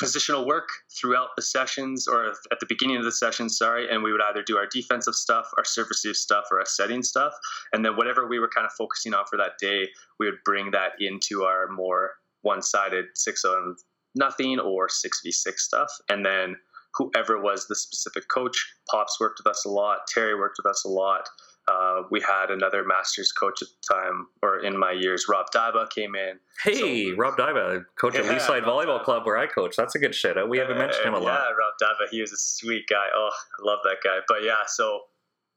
positional 0.00 0.46
work 0.46 0.68
throughout 1.00 1.30
the 1.34 1.42
sessions 1.42 2.06
or 2.06 2.26
at 2.52 2.60
the 2.60 2.66
beginning 2.68 2.96
of 2.96 3.04
the 3.04 3.10
session 3.10 3.48
sorry 3.48 3.88
and 3.90 4.00
we 4.02 4.12
would 4.12 4.20
either 4.30 4.42
do 4.42 4.56
our 4.56 4.66
defensive 4.66 5.14
stuff 5.14 5.50
our 5.56 5.64
service 5.64 6.06
stuff 6.12 6.44
or 6.52 6.60
our 6.60 6.66
setting 6.66 7.02
stuff 7.02 7.32
and 7.72 7.84
then 7.84 7.96
whatever 7.96 8.28
we 8.28 8.38
were 8.38 8.48
kind 8.48 8.64
of 8.64 8.72
focusing 8.72 9.12
on 9.12 9.24
for 9.28 9.36
that 9.36 9.58
day 9.60 9.88
we 10.20 10.26
would 10.26 10.38
bring 10.44 10.70
that 10.70 10.92
into 11.00 11.42
our 11.42 11.66
more 11.68 12.12
one-sided 12.48 13.04
six 13.14 13.44
on 13.44 13.76
nothing 14.14 14.58
or 14.58 14.88
6v6 14.88 15.58
stuff 15.58 15.90
and 16.08 16.24
then 16.24 16.56
whoever 16.94 17.40
was 17.40 17.66
the 17.66 17.76
specific 17.76 18.24
coach 18.28 18.58
pops 18.90 19.20
worked 19.20 19.38
with 19.38 19.50
us 19.54 19.64
a 19.64 19.68
lot 19.68 19.98
terry 20.12 20.34
worked 20.34 20.58
with 20.62 20.70
us 20.70 20.84
a 20.84 20.88
lot 20.88 21.28
uh, 21.68 22.02
we 22.10 22.20
had 22.20 22.50
another 22.50 22.82
master's 22.84 23.30
coach 23.30 23.60
at 23.60 23.68
the 23.68 23.94
time, 23.94 24.26
or 24.42 24.60
in 24.60 24.78
my 24.78 24.92
years, 24.92 25.26
Rob 25.28 25.46
Daiba 25.54 25.90
came 25.90 26.14
in. 26.14 26.38
Hey, 26.64 27.10
so, 27.10 27.16
Rob 27.16 27.36
Daiba, 27.36 27.84
coach 28.00 28.14
yeah, 28.14 28.20
at 28.20 28.26
Leaside 28.26 28.62
Volleyball 28.62 29.02
Club, 29.04 29.26
where 29.26 29.36
I 29.36 29.46
coach. 29.46 29.76
That's 29.76 29.94
a 29.94 29.98
good 29.98 30.14
shit. 30.14 30.36
We 30.48 30.58
haven't 30.58 30.78
mentioned 30.78 31.06
him 31.06 31.14
a 31.14 31.18
lot. 31.18 31.40
Yeah, 31.40 31.50
Rob 31.50 31.74
Daiba, 31.82 32.10
he 32.10 32.20
was 32.20 32.32
a 32.32 32.38
sweet 32.38 32.84
guy. 32.88 33.06
Oh, 33.14 33.30
I 33.30 33.70
love 33.70 33.80
that 33.84 33.98
guy. 34.02 34.18
But 34.26 34.44
yeah, 34.44 34.64
so 34.66 35.00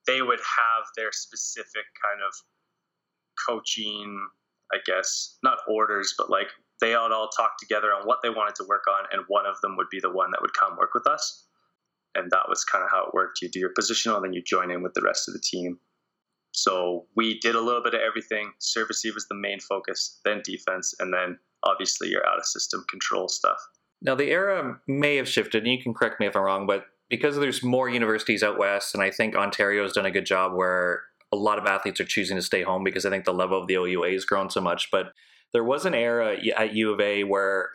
they 0.05 0.21
would 0.21 0.39
have 0.39 0.87
their 0.97 1.11
specific 1.11 1.85
kind 2.03 2.21
of 2.27 2.33
coaching, 3.47 4.27
I 4.73 4.77
guess, 4.85 5.37
not 5.43 5.59
orders, 5.67 6.13
but 6.17 6.29
like 6.29 6.47
they 6.81 6.95
all 6.95 7.29
talk 7.29 7.57
together 7.59 7.93
on 7.93 8.05
what 8.05 8.19
they 8.21 8.29
wanted 8.29 8.55
to 8.55 8.65
work 8.67 8.83
on, 8.89 9.05
and 9.11 9.23
one 9.27 9.45
of 9.45 9.61
them 9.61 9.77
would 9.77 9.89
be 9.89 9.99
the 10.01 10.11
one 10.11 10.31
that 10.31 10.41
would 10.41 10.53
come 10.53 10.75
work 10.77 10.93
with 10.93 11.07
us. 11.07 11.45
And 12.13 12.29
that 12.31 12.49
was 12.49 12.65
kind 12.65 12.83
of 12.83 12.89
how 12.91 13.05
it 13.05 13.13
worked. 13.13 13.41
You 13.41 13.49
do 13.49 13.59
your 13.59 13.73
positional, 13.73 14.15
and 14.15 14.25
then 14.25 14.33
you 14.33 14.41
join 14.41 14.69
in 14.69 14.83
with 14.83 14.93
the 14.93 15.01
rest 15.01 15.29
of 15.29 15.33
the 15.33 15.39
team 15.39 15.79
so 16.53 17.05
we 17.15 17.39
did 17.39 17.55
a 17.55 17.61
little 17.61 17.81
bit 17.81 17.93
of 17.93 18.01
everything. 18.01 18.51
Service 18.59 19.03
was 19.13 19.27
the 19.27 19.35
main 19.35 19.59
focus, 19.59 20.19
then 20.25 20.41
defense, 20.43 20.93
and 20.99 21.13
then 21.13 21.37
obviously 21.63 22.09
your 22.09 22.27
out 22.27 22.37
of 22.37 22.45
system 22.45 22.83
control 22.89 23.27
stuff. 23.27 23.57
Now 24.01 24.15
the 24.15 24.31
era 24.31 24.79
may 24.87 25.15
have 25.17 25.29
shifted, 25.29 25.63
and 25.63 25.71
you 25.71 25.81
can 25.81 25.93
correct 25.93 26.19
me 26.19 26.27
if 26.27 26.35
I'm 26.35 26.43
wrong, 26.43 26.67
but 26.67 26.85
because 27.09 27.37
there's 27.37 27.63
more 27.63 27.89
universities 27.89 28.43
out 28.43 28.57
west, 28.57 28.93
and 28.93 29.03
I 29.03 29.11
think 29.11 29.35
Ontario's 29.35 29.93
done 29.93 30.05
a 30.05 30.11
good 30.11 30.25
job 30.25 30.53
where 30.53 31.03
a 31.31 31.35
lot 31.35 31.57
of 31.57 31.65
athletes 31.65 31.99
are 31.99 32.05
choosing 32.05 32.37
to 32.37 32.41
stay 32.41 32.63
home 32.63 32.83
because 32.83 33.05
I 33.05 33.09
think 33.09 33.25
the 33.25 33.33
level 33.33 33.61
of 33.61 33.67
the 33.67 33.75
OUA 33.75 34.11
has 34.11 34.25
grown 34.25 34.49
so 34.49 34.59
much. 34.59 34.89
But 34.91 35.13
there 35.53 35.63
was 35.63 35.85
an 35.85 35.93
era 35.93 36.37
at 36.57 36.73
U 36.73 36.93
of 36.93 36.99
A 36.99 37.23
where 37.23 37.69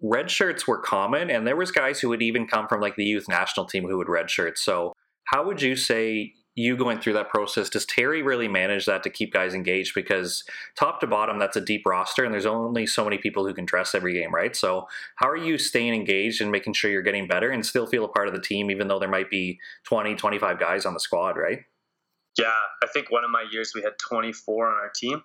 red 0.00 0.30
shirts 0.30 0.66
were 0.66 0.78
common, 0.78 1.30
and 1.30 1.46
there 1.46 1.56
was 1.56 1.70
guys 1.70 2.00
who 2.00 2.08
would 2.08 2.22
even 2.22 2.46
come 2.46 2.68
from 2.68 2.80
like 2.80 2.96
the 2.96 3.04
youth 3.04 3.28
national 3.28 3.66
team 3.66 3.84
who 3.86 3.98
would 3.98 4.08
red 4.08 4.30
shirts. 4.30 4.60
So 4.60 4.92
how 5.24 5.44
would 5.44 5.60
you 5.60 5.76
say 5.76 6.34
you 6.58 6.76
going 6.76 6.98
through 6.98 7.12
that 7.12 7.28
process, 7.28 7.70
does 7.70 7.86
Terry 7.86 8.20
really 8.20 8.48
manage 8.48 8.84
that 8.86 9.04
to 9.04 9.10
keep 9.10 9.32
guys 9.32 9.54
engaged? 9.54 9.94
Because 9.94 10.42
top 10.76 11.00
to 11.00 11.06
bottom, 11.06 11.38
that's 11.38 11.56
a 11.56 11.60
deep 11.60 11.82
roster, 11.86 12.24
and 12.24 12.34
there's 12.34 12.46
only 12.46 12.84
so 12.84 13.04
many 13.04 13.16
people 13.16 13.46
who 13.46 13.54
can 13.54 13.64
dress 13.64 13.94
every 13.94 14.12
game, 14.12 14.34
right? 14.34 14.56
So, 14.56 14.88
how 15.16 15.28
are 15.28 15.36
you 15.36 15.56
staying 15.56 15.94
engaged 15.94 16.40
and 16.40 16.50
making 16.50 16.72
sure 16.72 16.90
you're 16.90 17.02
getting 17.02 17.28
better 17.28 17.50
and 17.50 17.64
still 17.64 17.86
feel 17.86 18.04
a 18.04 18.08
part 18.08 18.26
of 18.26 18.34
the 18.34 18.40
team, 18.40 18.70
even 18.70 18.88
though 18.88 18.98
there 18.98 19.08
might 19.08 19.30
be 19.30 19.60
20, 19.84 20.16
25 20.16 20.58
guys 20.58 20.84
on 20.84 20.94
the 20.94 21.00
squad, 21.00 21.36
right? 21.36 21.60
Yeah, 22.36 22.52
I 22.82 22.86
think 22.92 23.10
one 23.10 23.24
of 23.24 23.30
my 23.30 23.44
years 23.50 23.72
we 23.74 23.82
had 23.82 23.92
24 23.98 24.68
on 24.68 24.74
our 24.74 24.90
team. 24.90 25.22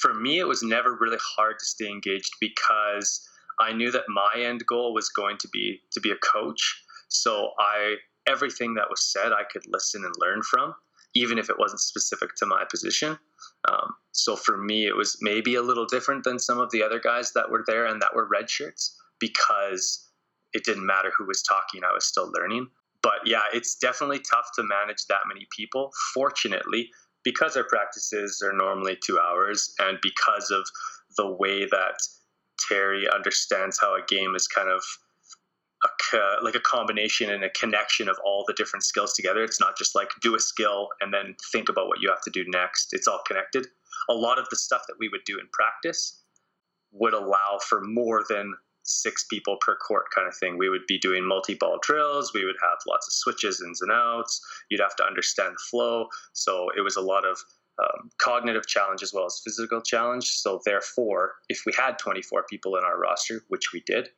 For 0.00 0.14
me, 0.14 0.38
it 0.38 0.48
was 0.48 0.62
never 0.62 0.96
really 0.98 1.18
hard 1.20 1.58
to 1.58 1.64
stay 1.64 1.88
engaged 1.88 2.32
because 2.40 3.28
I 3.60 3.72
knew 3.72 3.90
that 3.90 4.04
my 4.08 4.32
end 4.36 4.64
goal 4.66 4.94
was 4.94 5.08
going 5.10 5.38
to 5.38 5.48
be 5.48 5.80
to 5.92 6.00
be 6.00 6.10
a 6.10 6.16
coach. 6.16 6.82
So 7.08 7.50
I 7.58 7.96
everything 8.26 8.74
that 8.74 8.88
was 8.88 9.02
said 9.02 9.32
I 9.32 9.44
could 9.50 9.64
listen 9.66 10.04
and 10.04 10.14
learn 10.18 10.42
from, 10.42 10.74
even 11.14 11.38
if 11.38 11.50
it 11.50 11.58
wasn't 11.58 11.80
specific 11.80 12.34
to 12.36 12.46
my 12.46 12.64
position. 12.70 13.18
Um, 13.68 13.94
so 14.12 14.36
for 14.36 14.56
me, 14.56 14.86
it 14.86 14.96
was 14.96 15.18
maybe 15.20 15.56
a 15.56 15.62
little 15.62 15.86
different 15.86 16.24
than 16.24 16.38
some 16.38 16.58
of 16.58 16.70
the 16.70 16.82
other 16.82 17.00
guys 17.00 17.32
that 17.32 17.50
were 17.50 17.64
there 17.66 17.86
and 17.86 18.00
that 18.00 18.14
were 18.14 18.26
red 18.26 18.48
shirts 18.48 18.96
because 19.18 20.08
it 20.52 20.64
didn't 20.64 20.86
matter 20.86 21.10
who 21.16 21.26
was 21.26 21.42
talking, 21.42 21.82
I 21.84 21.92
was 21.92 22.04
still 22.04 22.30
learning. 22.32 22.68
But 23.02 23.26
yeah, 23.26 23.42
it's 23.52 23.74
definitely 23.74 24.20
tough 24.20 24.50
to 24.56 24.62
manage 24.62 25.06
that 25.06 25.22
many 25.26 25.46
people. 25.56 25.92
Fortunately, 26.14 26.90
because 27.24 27.56
our 27.56 27.64
practices 27.64 28.42
are 28.44 28.52
normally 28.52 28.98
two 29.04 29.18
hours 29.18 29.74
and 29.78 29.98
because 30.02 30.50
of 30.50 30.64
the 31.16 31.30
way 31.30 31.64
that 31.66 31.98
Terry 32.68 33.08
understands 33.12 33.78
how 33.80 33.94
a 33.94 34.04
game 34.06 34.34
is 34.34 34.46
kind 34.46 34.68
of 34.68 34.82
a, 36.12 36.44
like 36.44 36.54
a 36.54 36.60
combination 36.60 37.30
and 37.30 37.44
a 37.44 37.50
connection 37.50 38.08
of 38.08 38.16
all 38.24 38.44
the 38.46 38.54
different 38.54 38.84
skills 38.84 39.14
together. 39.14 39.42
It's 39.42 39.60
not 39.60 39.76
just 39.76 39.94
like 39.94 40.10
do 40.20 40.34
a 40.34 40.40
skill 40.40 40.88
and 41.00 41.12
then 41.12 41.34
think 41.50 41.68
about 41.68 41.88
what 41.88 42.00
you 42.00 42.08
have 42.08 42.22
to 42.22 42.30
do 42.30 42.44
next. 42.48 42.90
It's 42.92 43.08
all 43.08 43.22
connected. 43.26 43.66
A 44.08 44.14
lot 44.14 44.38
of 44.38 44.48
the 44.50 44.56
stuff 44.56 44.82
that 44.88 44.96
we 44.98 45.08
would 45.08 45.24
do 45.24 45.38
in 45.38 45.46
practice 45.52 46.20
would 46.92 47.14
allow 47.14 47.58
for 47.66 47.80
more 47.82 48.24
than 48.28 48.54
six 48.82 49.24
people 49.30 49.56
per 49.60 49.76
court 49.76 50.06
kind 50.14 50.28
of 50.28 50.36
thing. 50.36 50.58
We 50.58 50.68
would 50.68 50.86
be 50.86 50.98
doing 50.98 51.26
multi 51.26 51.54
ball 51.54 51.78
drills. 51.82 52.32
We 52.34 52.44
would 52.44 52.56
have 52.62 52.78
lots 52.86 53.06
of 53.06 53.12
switches, 53.12 53.62
ins 53.64 53.80
and 53.80 53.92
outs. 53.92 54.40
You'd 54.70 54.80
have 54.80 54.96
to 54.96 55.04
understand 55.04 55.54
flow. 55.70 56.08
So 56.32 56.68
it 56.76 56.80
was 56.80 56.96
a 56.96 57.00
lot 57.00 57.24
of 57.24 57.38
um, 57.78 58.10
cognitive 58.18 58.66
challenge 58.66 59.02
as 59.02 59.12
well 59.12 59.26
as 59.26 59.40
physical 59.44 59.80
challenge. 59.80 60.28
So 60.30 60.60
therefore, 60.64 61.34
if 61.48 61.62
we 61.66 61.72
had 61.76 61.98
24 61.98 62.44
people 62.48 62.76
in 62.76 62.84
our 62.84 62.98
roster, 62.98 63.44
which 63.48 63.72
we 63.72 63.82
did, 63.86 64.08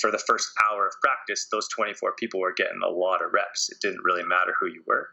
for 0.00 0.10
the 0.10 0.18
first 0.18 0.48
hour 0.70 0.86
of 0.86 0.94
practice, 1.02 1.48
those 1.50 1.68
24 1.68 2.14
people 2.16 2.40
were 2.40 2.54
getting 2.54 2.80
a 2.84 2.88
lot 2.88 3.24
of 3.24 3.32
reps. 3.32 3.68
It 3.70 3.80
didn't 3.80 4.04
really 4.04 4.22
matter 4.22 4.54
who 4.58 4.66
you 4.66 4.82
were. 4.86 5.08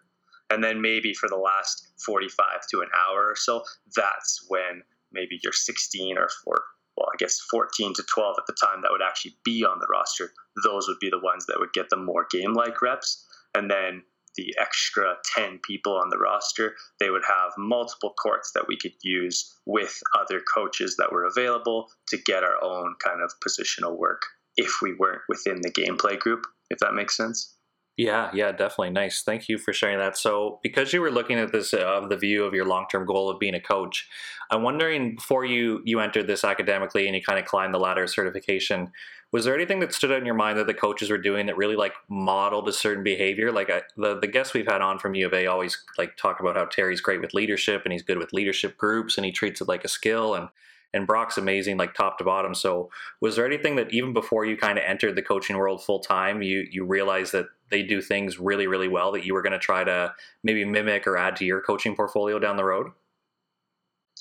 And 0.49 0.63
then 0.63 0.81
maybe 0.81 1.13
for 1.13 1.27
the 1.27 1.35
last 1.35 1.87
45 2.05 2.67
to 2.71 2.81
an 2.81 2.89
hour 2.95 3.27
or 3.27 3.35
so, 3.35 3.63
that's 3.95 4.45
when 4.47 4.83
maybe 5.11 5.39
you're 5.43 5.51
16 5.51 6.17
or, 6.17 6.29
or 6.45 6.61
well, 6.97 7.09
I 7.13 7.17
guess 7.17 7.39
14 7.51 7.93
to 7.93 8.03
12 8.03 8.35
at 8.39 8.47
the 8.47 8.57
time 8.59 8.81
that 8.81 8.91
would 8.91 9.01
actually 9.01 9.35
be 9.45 9.63
on 9.63 9.79
the 9.79 9.87
roster. 9.87 10.31
Those 10.63 10.87
would 10.87 10.99
be 10.99 11.09
the 11.09 11.19
ones 11.19 11.45
that 11.45 11.59
would 11.59 11.73
get 11.73 11.89
the 11.89 11.97
more 11.97 12.25
game 12.29 12.53
like 12.53 12.81
reps. 12.81 13.25
And 13.55 13.69
then 13.69 14.03
the 14.35 14.55
extra 14.59 15.15
10 15.35 15.59
people 15.63 15.93
on 15.95 16.09
the 16.09 16.17
roster, 16.17 16.75
they 16.99 17.09
would 17.09 17.23
have 17.27 17.53
multiple 17.57 18.13
courts 18.21 18.51
that 18.53 18.67
we 18.67 18.77
could 18.77 18.93
use 19.01 19.55
with 19.65 19.99
other 20.17 20.41
coaches 20.41 20.95
that 20.97 21.11
were 21.11 21.25
available 21.25 21.89
to 22.09 22.17
get 22.17 22.43
our 22.43 22.63
own 22.63 22.95
kind 23.03 23.21
of 23.21 23.31
positional 23.45 23.97
work 23.97 24.21
if 24.55 24.81
we 24.81 24.93
weren't 24.93 25.21
within 25.29 25.61
the 25.61 25.71
gameplay 25.71 26.17
group, 26.17 26.45
if 26.69 26.79
that 26.79 26.93
makes 26.93 27.15
sense. 27.15 27.56
Yeah, 27.97 28.29
yeah, 28.31 28.51
definitely. 28.51 28.91
Nice. 28.91 29.23
Thank 29.23 29.49
you 29.49 29.57
for 29.57 29.73
sharing 29.73 29.97
that. 29.97 30.17
So, 30.17 30.59
because 30.61 30.93
you 30.93 31.01
were 31.01 31.09
looking 31.09 31.39
at 31.39 31.51
this 31.51 31.73
uh, 31.73 31.79
of 31.79 32.09
the 32.09 32.17
view 32.17 32.43
of 32.45 32.53
your 32.53 32.65
long-term 32.65 33.07
goal 33.07 33.27
of 33.27 33.39
being 33.39 33.55
a 33.55 33.59
coach, 33.59 34.07
I'm 34.51 34.61
wondering 34.61 35.15
before 35.15 35.45
you 35.45 35.81
you 35.83 35.99
entered 35.99 36.27
this 36.27 36.43
academically 36.43 37.07
and 37.07 37.15
you 37.15 37.23
kind 37.23 37.39
of 37.39 37.45
climbed 37.45 37.73
the 37.73 37.79
ladder 37.79 38.03
of 38.03 38.11
certification, 38.11 38.91
was 39.31 39.45
there 39.45 39.55
anything 39.55 39.79
that 39.79 39.93
stood 39.93 40.11
out 40.11 40.19
in 40.19 40.27
your 40.27 40.35
mind 40.35 40.59
that 40.59 40.67
the 40.67 40.75
coaches 40.75 41.09
were 41.09 41.17
doing 41.17 41.47
that 41.47 41.57
really 41.57 41.75
like 41.75 41.93
modeled 42.07 42.69
a 42.69 42.73
certain 42.73 43.03
behavior? 43.03 43.51
Like 43.51 43.71
I, 43.71 43.81
the 43.97 44.19
the 44.19 44.27
guests 44.27 44.53
we've 44.53 44.67
had 44.71 44.81
on 44.81 44.99
from 44.99 45.15
U 45.15 45.25
of 45.25 45.33
A 45.33 45.47
always 45.47 45.83
like 45.97 46.17
talk 46.17 46.39
about 46.39 46.55
how 46.55 46.65
Terry's 46.65 47.01
great 47.01 47.19
with 47.21 47.33
leadership 47.33 47.81
and 47.83 47.91
he's 47.91 48.03
good 48.03 48.19
with 48.19 48.31
leadership 48.31 48.77
groups 48.77 49.17
and 49.17 49.25
he 49.25 49.31
treats 49.31 49.59
it 49.59 49.67
like 49.67 49.83
a 49.83 49.87
skill 49.89 50.35
and 50.35 50.49
and 50.97 51.07
Brock's 51.07 51.37
amazing, 51.37 51.77
like 51.77 51.93
top 51.93 52.17
to 52.17 52.23
bottom. 52.23 52.53
So, 52.53 52.89
was 53.21 53.35
there 53.35 53.45
anything 53.45 53.75
that 53.75 53.93
even 53.93 54.13
before 54.13 54.45
you 54.45 54.57
kind 54.57 54.77
of 54.77 54.83
entered 54.85 55.15
the 55.15 55.21
coaching 55.21 55.55
world 55.55 55.83
full 55.83 55.99
time, 55.99 56.41
you 56.41 56.67
you 56.69 56.83
realized 56.83 57.31
that 57.31 57.45
they 57.69 57.83
do 57.83 58.01
things 58.01 58.39
really, 58.39 58.67
really 58.67 58.87
well 58.87 59.11
that 59.11 59.25
you 59.25 59.33
were 59.33 59.41
going 59.41 59.53
to 59.53 59.59
try 59.59 59.83
to 59.83 60.13
maybe 60.43 60.65
mimic 60.65 61.05
or 61.05 61.15
add 61.15 61.35
to 61.37 61.45
your 61.45 61.61
coaching 61.61 61.95
portfolio 61.95 62.39
down 62.39 62.57
the 62.57 62.65
road? 62.65 62.87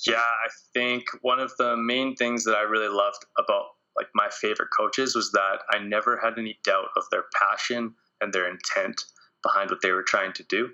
Yeah, 0.05 0.17
I 0.17 0.49
think 0.73 1.05
one 1.21 1.39
of 1.39 1.51
the 1.57 1.75
main 1.75 2.15
things 2.15 2.43
that 2.43 2.55
I 2.55 2.61
really 2.61 2.89
loved 2.89 3.25
about 3.37 3.65
like 3.95 4.07
my 4.13 4.29
favorite 4.29 4.69
coaches 4.77 5.15
was 5.15 5.31
that 5.31 5.61
I 5.71 5.79
never 5.79 6.17
had 6.17 6.37
any 6.37 6.59
doubt 6.63 6.89
of 6.95 7.05
their 7.09 7.23
passion 7.33 7.95
and 8.21 8.31
their 8.31 8.47
intent 8.47 9.03
behind 9.41 9.71
what 9.71 9.81
they 9.81 9.91
were 9.91 10.03
trying 10.03 10.33
to 10.33 10.43
do. 10.43 10.69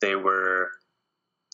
They 0.00 0.16
were 0.16 0.70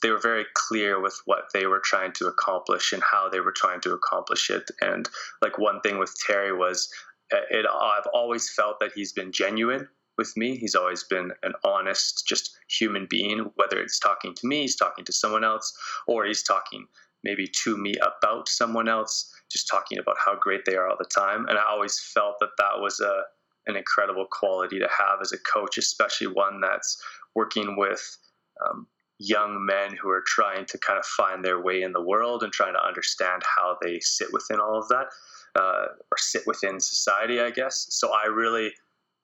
they 0.04 0.10
were 0.10 0.18
very 0.18 0.44
clear 0.52 1.00
with 1.00 1.18
what 1.24 1.44
they 1.54 1.66
were 1.66 1.80
trying 1.82 2.12
to 2.12 2.26
accomplish 2.26 2.92
and 2.92 3.02
how 3.02 3.26
they 3.30 3.40
were 3.40 3.54
trying 3.56 3.80
to 3.80 3.94
accomplish 3.94 4.50
it. 4.50 4.70
And 4.82 5.08
like 5.40 5.58
one 5.58 5.80
thing 5.80 5.98
with 5.98 6.14
Terry 6.26 6.52
was, 6.52 6.90
uh, 7.32 7.38
it, 7.48 7.64
I've 7.64 8.06
always 8.12 8.50
felt 8.50 8.80
that 8.80 8.92
he's 8.94 9.14
been 9.14 9.32
genuine 9.32 9.88
with 10.18 10.36
me. 10.36 10.58
He's 10.58 10.74
always 10.74 11.04
been 11.04 11.32
an 11.42 11.54
honest, 11.64 12.26
just 12.28 12.54
human 12.68 13.06
being, 13.08 13.50
whether 13.54 13.80
it's 13.80 13.98
talking 13.98 14.34
to 14.34 14.46
me, 14.46 14.60
he's 14.60 14.76
talking 14.76 15.06
to 15.06 15.12
someone 15.12 15.42
else, 15.42 15.74
or 16.06 16.26
he's 16.26 16.42
talking 16.42 16.84
maybe 17.24 17.48
to 17.64 17.78
me 17.78 17.94
about 18.02 18.46
someone 18.46 18.88
else, 18.88 19.32
just 19.50 19.68
talking 19.68 19.98
about 19.98 20.16
how 20.22 20.36
great 20.38 20.66
they 20.66 20.76
are 20.76 20.86
all 20.86 20.98
the 20.98 21.06
time. 21.06 21.46
And 21.48 21.56
I 21.56 21.62
always 21.66 21.98
felt 21.98 22.36
that 22.40 22.50
that 22.58 22.78
was 22.78 23.00
a 23.00 23.22
an 23.66 23.76
incredible 23.76 24.26
quality 24.30 24.78
to 24.78 24.88
have 24.88 25.20
as 25.22 25.32
a 25.32 25.38
coach, 25.38 25.78
especially 25.78 26.26
one 26.26 26.60
that's 26.60 27.02
working 27.34 27.78
with 27.78 28.18
um, 28.62 28.86
young 29.18 29.64
men 29.64 29.96
who 29.96 30.10
are 30.10 30.24
trying 30.26 30.66
to 30.66 30.78
kind 30.78 30.98
of 30.98 31.06
find 31.06 31.44
their 31.44 31.62
way 31.62 31.82
in 31.82 31.92
the 31.92 32.02
world 32.02 32.42
and 32.42 32.52
trying 32.52 32.74
to 32.74 32.84
understand 32.84 33.42
how 33.56 33.76
they 33.80 34.00
sit 34.00 34.32
within 34.32 34.60
all 34.60 34.78
of 34.78 34.88
that 34.88 35.06
uh, 35.54 35.86
or 36.10 36.18
sit 36.18 36.42
within 36.46 36.80
society, 36.80 37.40
I 37.40 37.50
guess. 37.50 37.86
So 37.90 38.12
I 38.12 38.26
really 38.26 38.72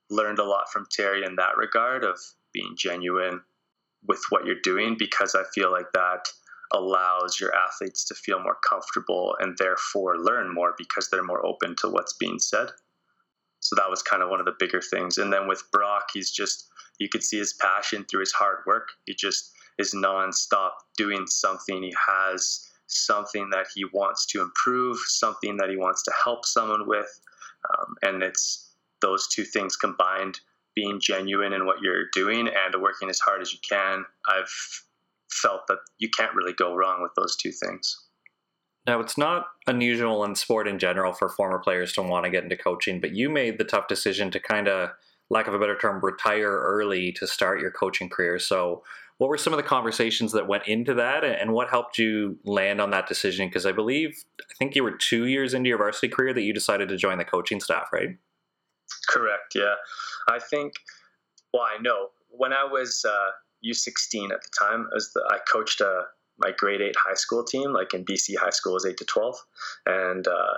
learned 0.09 0.39
a 0.39 0.45
lot 0.45 0.71
from 0.71 0.87
Terry 0.91 1.25
in 1.25 1.35
that 1.35 1.57
regard 1.57 2.03
of 2.03 2.19
being 2.53 2.75
genuine 2.77 3.41
with 4.07 4.21
what 4.29 4.45
you're 4.45 4.61
doing 4.63 4.95
because 4.97 5.35
I 5.35 5.43
feel 5.53 5.71
like 5.71 5.91
that 5.93 6.27
allows 6.73 7.39
your 7.39 7.53
athletes 7.53 8.05
to 8.05 8.15
feel 8.15 8.39
more 8.39 8.57
comfortable 8.67 9.35
and 9.39 9.57
therefore 9.57 10.17
learn 10.17 10.53
more 10.53 10.73
because 10.77 11.09
they're 11.09 11.23
more 11.23 11.45
open 11.45 11.75
to 11.77 11.89
what's 11.89 12.13
being 12.13 12.39
said. 12.39 12.69
So 13.59 13.75
that 13.75 13.89
was 13.89 14.01
kind 14.01 14.23
of 14.23 14.29
one 14.29 14.39
of 14.39 14.45
the 14.45 14.55
bigger 14.57 14.81
things. 14.81 15.17
And 15.17 15.31
then 15.31 15.47
with 15.47 15.63
Brock, 15.71 16.09
he's 16.13 16.31
just, 16.31 16.67
you 16.99 17.09
could 17.09 17.23
see 17.23 17.37
his 17.37 17.53
passion 17.53 18.05
through 18.05 18.21
his 18.21 18.31
hard 18.31 18.59
work. 18.65 18.87
He 19.05 19.13
just, 19.13 19.51
is 19.77 19.93
nonstop 19.93 20.71
doing 20.97 21.25
something. 21.27 21.83
He 21.83 21.93
has 22.07 22.69
something 22.87 23.49
that 23.51 23.67
he 23.73 23.85
wants 23.85 24.25
to 24.27 24.41
improve, 24.41 24.97
something 25.05 25.57
that 25.57 25.69
he 25.69 25.77
wants 25.77 26.03
to 26.03 26.11
help 26.23 26.45
someone 26.45 26.87
with. 26.87 27.19
Um, 27.69 27.95
and 28.01 28.23
it's 28.23 28.73
those 29.01 29.27
two 29.27 29.43
things 29.43 29.75
combined 29.75 30.39
being 30.75 30.99
genuine 31.01 31.53
in 31.53 31.65
what 31.65 31.81
you're 31.81 32.09
doing 32.13 32.47
and 32.47 32.81
working 32.81 33.09
as 33.09 33.19
hard 33.19 33.41
as 33.41 33.53
you 33.53 33.59
can. 33.67 34.05
I've 34.27 34.51
felt 35.31 35.61
that 35.67 35.79
you 35.99 36.09
can't 36.09 36.35
really 36.35 36.53
go 36.53 36.75
wrong 36.75 37.01
with 37.01 37.11
those 37.15 37.35
two 37.35 37.51
things. 37.51 37.97
Now, 38.87 38.99
it's 38.99 39.17
not 39.17 39.47
unusual 39.67 40.23
in 40.23 40.35
sport 40.35 40.67
in 40.67 40.79
general 40.79 41.13
for 41.13 41.29
former 41.29 41.59
players 41.59 41.93
to 41.93 42.01
want 42.01 42.25
to 42.25 42.31
get 42.31 42.43
into 42.43 42.57
coaching, 42.57 42.99
but 42.99 43.15
you 43.15 43.29
made 43.29 43.57
the 43.57 43.63
tough 43.63 43.87
decision 43.87 44.31
to 44.31 44.39
kind 44.39 44.67
of, 44.67 44.89
lack 45.29 45.47
of 45.47 45.53
a 45.53 45.59
better 45.59 45.77
term, 45.77 46.01
retire 46.01 46.51
early 46.51 47.11
to 47.13 47.27
start 47.27 47.61
your 47.61 47.71
coaching 47.71 48.09
career. 48.09 48.39
So, 48.39 48.83
what 49.21 49.29
were 49.29 49.37
some 49.37 49.53
of 49.53 49.57
the 49.57 49.63
conversations 49.63 50.31
that 50.31 50.47
went 50.47 50.67
into 50.67 50.95
that 50.95 51.23
and 51.23 51.53
what 51.53 51.69
helped 51.69 51.99
you 51.99 52.39
land 52.43 52.81
on 52.81 52.89
that 52.89 53.07
decision? 53.07 53.47
Because 53.47 53.67
i 53.67 53.71
believe 53.71 54.25
i 54.41 54.53
think 54.57 54.75
you 54.75 54.83
were 54.83 54.97
two 54.97 55.27
years 55.27 55.53
into 55.53 55.67
your 55.67 55.77
varsity 55.77 56.07
career 56.07 56.33
that 56.33 56.41
you 56.41 56.51
decided 56.51 56.89
to 56.89 56.97
join 56.97 57.19
the 57.19 57.23
coaching 57.23 57.59
staff 57.59 57.89
right? 57.93 58.17
Correct 59.07 59.53
yeah. 59.53 59.75
I 60.27 60.39
think 60.39 60.73
well 61.53 61.61
i 61.61 61.79
know. 61.79 62.07
When 62.29 62.51
i 62.51 62.63
was 62.63 63.05
uh, 63.07 63.29
u16 63.63 64.31
at 64.31 64.41
the 64.41 64.49
time 64.59 64.87
as 64.97 65.11
the, 65.13 65.23
i 65.29 65.37
coached 65.51 65.81
uh, 65.81 66.01
my 66.39 66.49
grade 66.57 66.81
8 66.81 66.95
high 66.97 67.13
school 67.13 67.43
team 67.43 67.73
like 67.73 67.93
in 67.93 68.03
bc 68.03 68.35
high 68.37 68.49
school 68.49 68.73
was 68.73 68.87
8 68.87 68.97
to 68.97 69.05
12 69.05 69.35
and 69.85 70.27
uh, 70.27 70.53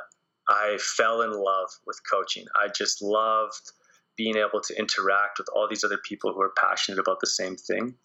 i 0.47 0.77
fell 0.79 1.21
in 1.21 1.31
love 1.31 1.69
with 1.85 1.99
coaching. 2.09 2.45
I 2.55 2.69
just 2.69 3.01
loved 3.01 3.73
being 4.15 4.37
able 4.37 4.61
to 4.61 4.79
interact 4.79 5.39
with 5.39 5.49
all 5.53 5.67
these 5.67 5.83
other 5.83 5.97
people 5.97 6.31
who 6.31 6.39
are 6.39 6.53
passionate 6.57 6.99
about 6.99 7.19
the 7.19 7.27
same 7.27 7.57
thing 7.57 7.95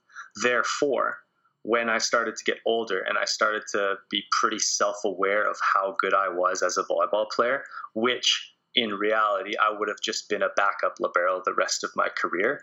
Therefore, 0.43 1.19
when 1.63 1.89
I 1.89 1.99
started 1.99 2.37
to 2.37 2.45
get 2.45 2.59
older 2.67 3.01
and 3.01 3.19
I 3.19 3.25
started 3.25 3.65
to 3.73 3.97
be 4.11 4.25
pretty 4.33 4.59
self 4.59 4.97
aware 5.05 5.49
of 5.49 5.59
how 5.75 5.97
good 5.99 6.15
I 6.15 6.29
was 6.29 6.63
as 6.63 6.77
a 6.77 6.85
volleyball 6.85 7.31
player, 7.31 7.65
which 7.95 8.55
in 8.75 8.95
reality 8.95 9.55
I 9.59 9.77
would 9.77 9.89
have 9.89 10.01
just 10.03 10.29
been 10.29 10.43
a 10.43 10.51
backup 10.57 10.95
libero 11.01 11.43
the 11.45 11.55
rest 11.55 11.85
of 11.85 11.91
my 11.97 12.09
career, 12.09 12.63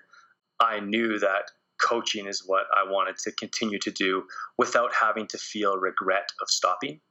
I 0.60 0.80
knew 0.80 1.20
that 1.20 1.52
coaching 1.82 2.26
is 2.26 2.44
what 2.46 2.66
I 2.76 2.90
wanted 2.90 3.18
to 3.20 3.32
continue 3.34 3.80
to 3.80 3.92
do 3.92 4.24
without 4.58 4.92
having 4.94 5.28
to 5.28 5.38
feel 5.38 5.78
regret 5.78 6.30
of 6.42 6.50
stopping 6.50 7.02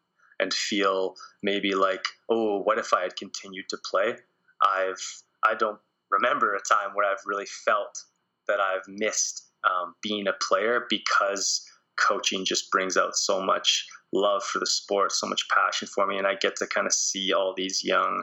and 0.40 0.52
feel 0.52 1.14
maybe 1.42 1.74
like, 1.74 2.04
oh, 2.28 2.60
what 2.62 2.78
if 2.78 2.92
I 2.92 3.02
had 3.02 3.16
continued 3.16 3.68
to 3.70 3.78
play? 3.88 4.16
I've 4.62 5.22
I 5.46 5.54
don't 5.54 5.78
remember 6.10 6.54
a 6.54 6.60
time 6.60 6.94
where 6.94 7.10
I've 7.10 7.22
really 7.26 7.46
felt 7.46 8.02
that 8.48 8.60
I've 8.60 8.88
missed 8.88 9.50
um, 9.64 9.94
being 10.02 10.26
a 10.26 10.32
player 10.32 10.86
because 10.88 11.64
coaching 11.98 12.44
just 12.44 12.70
brings 12.70 12.96
out 12.96 13.16
so 13.16 13.40
much 13.40 13.86
love 14.12 14.42
for 14.42 14.58
the 14.58 14.66
sport, 14.66 15.12
so 15.12 15.26
much 15.26 15.46
passion 15.48 15.88
for 15.88 16.06
me, 16.06 16.18
and 16.18 16.26
I 16.26 16.34
get 16.34 16.56
to 16.56 16.66
kind 16.66 16.86
of 16.86 16.92
see 16.92 17.32
all 17.32 17.54
these 17.56 17.82
young 17.84 18.22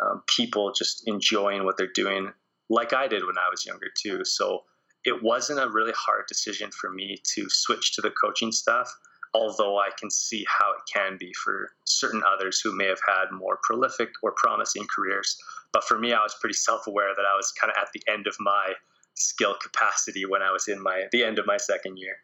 um, 0.00 0.22
people 0.26 0.72
just 0.72 1.06
enjoying 1.06 1.64
what 1.64 1.76
they're 1.76 1.86
doing, 1.94 2.32
like 2.68 2.92
I 2.92 3.06
did 3.08 3.24
when 3.24 3.38
I 3.38 3.48
was 3.50 3.66
younger 3.66 3.86
too. 3.96 4.24
So 4.24 4.64
it 5.04 5.22
wasn't 5.22 5.60
a 5.60 5.68
really 5.68 5.92
hard 5.96 6.24
decision 6.28 6.70
for 6.70 6.90
me 6.90 7.18
to 7.34 7.48
switch 7.48 7.94
to 7.94 8.00
the 8.00 8.10
coaching 8.10 8.52
staff, 8.52 8.90
although 9.34 9.78
I 9.78 9.90
can 9.98 10.10
see 10.10 10.46
how 10.48 10.72
it 10.72 10.82
can 10.92 11.16
be 11.18 11.32
for 11.44 11.70
certain 11.84 12.22
others 12.26 12.60
who 12.60 12.74
may 12.74 12.86
have 12.86 13.00
had 13.06 13.30
more 13.32 13.58
prolific 13.62 14.10
or 14.22 14.32
promising 14.36 14.86
careers. 14.94 15.36
But 15.72 15.84
for 15.84 15.98
me, 15.98 16.12
I 16.12 16.22
was 16.22 16.36
pretty 16.40 16.54
self 16.54 16.86
aware 16.86 17.14
that 17.14 17.26
I 17.26 17.36
was 17.36 17.52
kind 17.52 17.70
of 17.70 17.76
at 17.80 17.88
the 17.92 18.02
end 18.10 18.26
of 18.26 18.36
my 18.40 18.72
skill 19.14 19.54
capacity 19.60 20.24
when 20.24 20.42
I 20.42 20.50
was 20.52 20.68
in 20.68 20.82
my 20.82 21.04
the 21.12 21.24
end 21.24 21.38
of 21.38 21.46
my 21.46 21.56
second 21.56 21.98
year. 21.98 22.16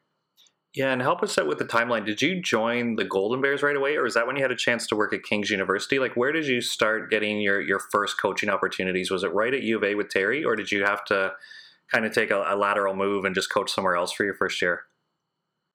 Yeah, 0.72 0.92
and 0.92 1.02
help 1.02 1.22
us 1.24 1.36
out 1.36 1.48
with 1.48 1.58
the 1.58 1.64
timeline. 1.64 2.06
Did 2.06 2.22
you 2.22 2.40
join 2.40 2.94
the 2.94 3.04
Golden 3.04 3.40
Bears 3.40 3.62
right 3.62 3.74
away, 3.74 3.96
or 3.96 4.06
is 4.06 4.14
that 4.14 4.28
when 4.28 4.36
you 4.36 4.42
had 4.42 4.52
a 4.52 4.56
chance 4.56 4.86
to 4.86 4.96
work 4.96 5.12
at 5.12 5.24
King's 5.24 5.50
University? 5.50 5.98
Like, 5.98 6.16
where 6.16 6.30
did 6.30 6.46
you 6.46 6.60
start 6.60 7.10
getting 7.10 7.40
your 7.40 7.60
your 7.60 7.80
first 7.80 8.20
coaching 8.20 8.48
opportunities? 8.48 9.10
Was 9.10 9.24
it 9.24 9.34
right 9.34 9.52
at 9.52 9.62
U 9.62 9.78
of 9.78 9.84
A 9.84 9.96
with 9.96 10.10
Terry, 10.10 10.44
or 10.44 10.54
did 10.54 10.70
you 10.70 10.84
have 10.84 11.04
to 11.06 11.32
kind 11.92 12.06
of 12.06 12.12
take 12.12 12.30
a, 12.30 12.44
a 12.48 12.54
lateral 12.54 12.94
move 12.94 13.24
and 13.24 13.34
just 13.34 13.52
coach 13.52 13.72
somewhere 13.72 13.96
else 13.96 14.12
for 14.12 14.24
your 14.24 14.34
first 14.34 14.62
year? 14.62 14.82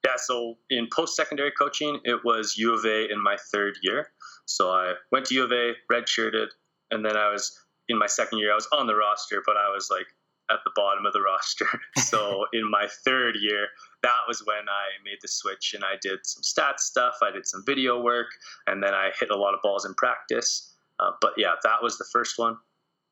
Yeah, 0.06 0.16
so 0.18 0.58
in 0.70 0.88
post 0.96 1.16
secondary 1.16 1.52
coaching, 1.52 2.00
it 2.06 2.24
was 2.24 2.56
U 2.58 2.74
of 2.74 2.86
A 2.86 3.12
in 3.12 3.22
my 3.22 3.36
third 3.52 3.76
year. 3.82 4.08
So 4.46 4.70
I 4.70 4.94
went 5.12 5.26
to 5.26 5.36
U 5.36 5.44
of 5.44 5.52
A, 5.52 5.74
redshirted, 5.92 6.48
and 6.92 7.04
then 7.04 7.18
I 7.18 7.32
was 7.32 7.60
in 7.90 7.98
my 7.98 8.08
second 8.08 8.40
year. 8.40 8.52
I 8.52 8.56
was 8.56 8.68
on 8.72 8.88
the 8.88 8.96
roster, 8.96 9.44
but 9.46 9.58
I 9.58 9.70
was 9.74 9.90
like 9.92 10.08
at 10.50 10.60
the 10.64 10.72
bottom 10.76 11.06
of 11.06 11.14
the 11.14 11.22
roster. 11.22 11.68
so 11.98 12.46
in 12.54 12.70
my 12.70 12.88
third 13.04 13.36
year, 13.40 13.68
that 14.04 14.28
was 14.28 14.44
when 14.46 14.70
I 14.70 15.04
made 15.04 15.18
the 15.22 15.28
switch 15.28 15.74
and 15.74 15.84
I 15.84 15.96
did 16.02 16.20
some 16.26 16.44
stats 16.44 16.82
stuff. 16.82 17.16
I 17.22 17.32
did 17.32 17.48
some 17.48 17.64
video 17.66 18.02
work, 18.02 18.28
and 18.68 18.82
then 18.84 18.94
I 18.94 19.12
hit 19.20 19.30
a 19.32 19.38
lot 19.38 19.54
of 19.54 19.62
balls 19.62 19.86
in 19.86 19.94
practice. 19.96 20.74
Uh, 21.00 21.12
but 21.22 21.34
yeah, 21.38 21.56
that 21.64 21.82
was 21.82 21.98
the 21.98 22.06
first 22.12 22.38
one. 22.38 22.58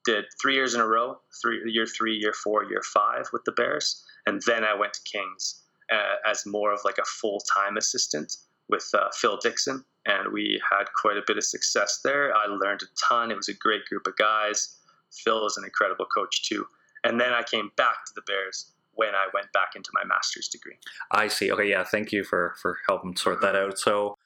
Did 0.06 0.26
three 0.42 0.56
years 0.56 0.74
in 0.74 0.82
a 0.82 0.88
row, 0.88 1.20
three 1.42 1.62
year 1.72 1.86
three, 1.86 2.16
year 2.16 2.34
four, 2.34 2.66
year 2.66 2.82
five 2.94 3.30
with 3.32 3.44
the 3.46 3.54
Bears, 3.54 4.04
and 4.26 4.42
then 4.46 4.64
I 4.64 4.76
went 4.76 4.94
to 4.94 5.02
Kings 5.04 5.64
uh, 5.92 6.16
as 6.30 6.46
more 6.46 6.74
of 6.74 6.82
like 6.84 6.98
a 6.98 7.06
full 7.06 7.42
time 7.56 7.78
assistant 7.78 8.36
with 8.70 8.90
uh, 8.94 9.10
Phil 9.16 9.38
Dixon, 9.38 9.84
and 10.06 10.34
we 10.34 10.62
had 10.70 10.86
quite 10.94 11.18
a 11.18 11.24
bit 11.26 11.38
of 11.38 11.44
success 11.44 12.02
there. 12.04 12.36
I 12.36 12.48
learned 12.48 12.82
a 12.84 12.86
ton. 13.08 13.32
It 13.32 13.38
was 13.38 13.50
a 13.50 13.54
great 13.54 13.86
group 13.86 14.08
of 14.08 14.16
guys. 14.18 14.78
Phil 15.12 15.46
is 15.46 15.58
an 15.58 15.64
incredible 15.64 16.06
coach 16.06 16.44
too. 16.44 16.66
And 17.04 17.20
then 17.20 17.34
I 17.34 17.44
came 17.44 17.72
back 17.76 18.06
to 18.06 18.12
the 18.16 18.22
Bears 18.22 18.72
when 18.96 19.10
I 19.10 19.28
went 19.34 19.52
back 19.54 19.70
into 19.76 19.90
my 19.94 20.04
master's 20.06 20.48
degree. 20.48 20.78
I 21.12 21.28
see. 21.28 21.52
Okay, 21.52 21.70
yeah. 21.70 21.84
Thank 21.84 22.12
you 22.12 22.24
for 22.24 22.56
for 22.62 22.78
helping 22.88 23.16
sort 23.16 23.42
that 23.42 23.56
out. 23.56 23.80
So 23.80 24.18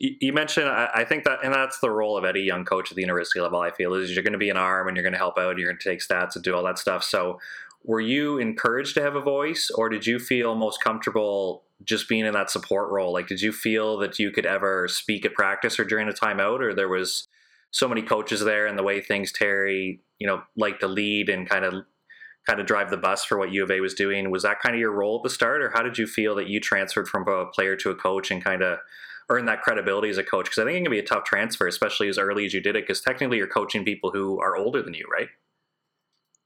you 0.00 0.32
mentioned 0.32 0.66
I 0.66 1.04
think 1.04 1.24
that 1.24 1.40
and 1.44 1.52
that's 1.52 1.78
the 1.78 1.90
role 1.90 2.16
of 2.16 2.24
any 2.24 2.40
young 2.40 2.64
coach 2.64 2.90
at 2.90 2.96
the 2.96 3.02
university 3.02 3.38
level 3.38 3.60
i 3.60 3.70
feel 3.70 3.92
is 3.92 4.10
you're 4.12 4.22
going 4.22 4.32
to 4.32 4.38
be 4.38 4.48
an 4.48 4.56
arm 4.56 4.88
and 4.88 4.96
you're 4.96 5.04
going 5.04 5.12
to 5.12 5.18
help 5.18 5.38
out 5.38 5.50
and 5.50 5.58
you're 5.58 5.68
going 5.68 5.78
to 5.78 5.88
take 5.88 6.00
stats 6.00 6.34
and 6.34 6.42
do 6.42 6.54
all 6.54 6.64
that 6.64 6.78
stuff 6.78 7.04
so 7.04 7.38
were 7.84 8.00
you 8.00 8.38
encouraged 8.38 8.94
to 8.94 9.02
have 9.02 9.14
a 9.14 9.20
voice 9.20 9.70
or 9.74 9.90
did 9.90 10.06
you 10.06 10.18
feel 10.18 10.54
most 10.54 10.82
comfortable 10.82 11.64
just 11.84 12.08
being 12.08 12.24
in 12.24 12.32
that 12.32 12.50
support 12.50 12.90
role 12.90 13.12
like 13.12 13.26
did 13.26 13.42
you 13.42 13.52
feel 13.52 13.98
that 13.98 14.18
you 14.18 14.30
could 14.30 14.46
ever 14.46 14.88
speak 14.88 15.26
at 15.26 15.34
practice 15.34 15.78
or 15.78 15.84
during 15.84 16.08
a 16.08 16.12
timeout 16.12 16.60
or 16.60 16.74
there 16.74 16.88
was 16.88 17.28
so 17.70 17.86
many 17.86 18.00
coaches 18.00 18.40
there 18.40 18.66
and 18.66 18.78
the 18.78 18.82
way 18.82 19.02
things 19.02 19.30
terry 19.30 20.00
you 20.18 20.26
know 20.26 20.42
like 20.56 20.80
to 20.80 20.88
lead 20.88 21.28
and 21.28 21.46
kind 21.46 21.64
of 21.64 21.84
kind 22.46 22.60
of 22.60 22.66
drive 22.66 22.90
the 22.90 22.96
bus 22.96 23.24
for 23.24 23.38
what 23.38 23.52
u 23.52 23.62
of 23.62 23.70
a 23.70 23.80
was 23.80 23.94
doing 23.94 24.30
was 24.30 24.42
that 24.42 24.60
kind 24.60 24.74
of 24.74 24.80
your 24.80 24.92
role 24.92 25.16
at 25.16 25.22
the 25.22 25.30
start 25.30 25.62
or 25.62 25.70
how 25.70 25.82
did 25.82 25.98
you 25.98 26.06
feel 26.06 26.34
that 26.34 26.48
you 26.48 26.60
transferred 26.60 27.08
from 27.08 27.26
a 27.28 27.46
player 27.46 27.76
to 27.76 27.90
a 27.90 27.94
coach 27.94 28.30
and 28.30 28.42
kind 28.42 28.62
of 28.62 28.78
earn 29.28 29.44
that 29.44 29.62
credibility 29.62 30.08
as 30.08 30.18
a 30.18 30.24
coach 30.24 30.46
because 30.46 30.58
i 30.58 30.64
think 30.64 30.78
it 30.78 30.82
can 30.82 30.90
be 30.90 30.98
a 30.98 31.02
tough 31.02 31.24
transfer 31.24 31.66
especially 31.66 32.08
as 32.08 32.18
early 32.18 32.44
as 32.46 32.54
you 32.54 32.60
did 32.60 32.76
it 32.76 32.84
because 32.84 33.00
technically 33.00 33.36
you're 33.36 33.46
coaching 33.46 33.84
people 33.84 34.10
who 34.10 34.40
are 34.40 34.56
older 34.56 34.82
than 34.82 34.94
you 34.94 35.06
right 35.12 35.28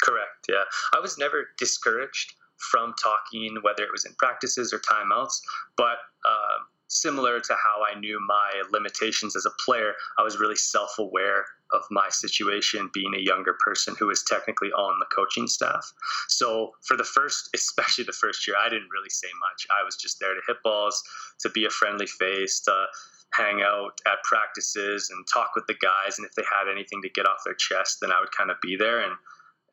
Correct. 0.05 0.47
Yeah. 0.49 0.65
I 0.95 1.01
was 1.01 1.19
never 1.19 1.49
discouraged 1.59 2.35
from 2.59 2.95
talking, 3.03 3.57
whether 3.63 3.83
it 3.83 3.93
was 3.93 4.05
in 4.05 4.15
practices 4.19 4.73
or 4.73 4.79
timeouts, 4.79 5.41
but 5.77 5.99
um, 6.27 6.67
similar 6.95 7.41
to 7.41 7.55
how 7.55 7.83
I 7.85 7.99
knew 7.99 8.19
my 8.27 8.63
limitations 8.71 9.37
as 9.37 9.47
a 9.47 9.51
player, 9.65 9.95
I 10.19 10.23
was 10.23 10.39
really 10.39 10.57
self 10.57 10.99
aware 10.99 11.45
of 11.73 11.83
my 11.91 12.09
situation 12.09 12.91
being 12.93 13.15
a 13.15 13.21
younger 13.21 13.57
person 13.65 13.97
who 13.99 14.07
was 14.07 14.23
technically 14.23 14.71
on 14.73 14.99
the 15.01 15.07
coaching 15.15 15.49
staff. 15.49 15.93
So, 16.29 16.73
for 16.87 16.97
the 16.97 17.05
first, 17.05 17.51
especially 17.55 18.05
the 18.05 18.13
first 18.13 18.47
year, 18.47 18.57
I 18.59 18.69
didn't 18.69 18.91
really 18.93 19.11
say 19.11 19.29
much. 19.41 19.67
I 19.71 19.85
was 19.85 19.97
just 19.97 20.21
there 20.21 20.35
to 20.35 20.41
hit 20.47 20.57
balls, 20.63 21.03
to 21.41 21.51
be 21.51 21.65
a 21.65 21.71
friendly 21.71 22.07
face, 22.07 22.61
to 22.61 22.87
hang 23.33 23.63
out 23.63 24.01
at 24.07 24.23
practices 24.23 25.11
and 25.11 25.27
talk 25.33 25.51
with 25.57 25.67
the 25.67 25.75
guys. 25.75 26.19
And 26.19 26.27
if 26.27 26.35
they 26.35 26.45
had 26.45 26.71
anything 26.71 27.03
to 27.03 27.09
get 27.09 27.27
off 27.27 27.43
their 27.45 27.55
chest, 27.55 27.99
then 28.01 28.13
I 28.13 28.21
would 28.21 28.31
kind 28.31 28.51
of 28.51 28.57
be 28.63 28.77
there. 28.77 29.01
And 29.01 29.13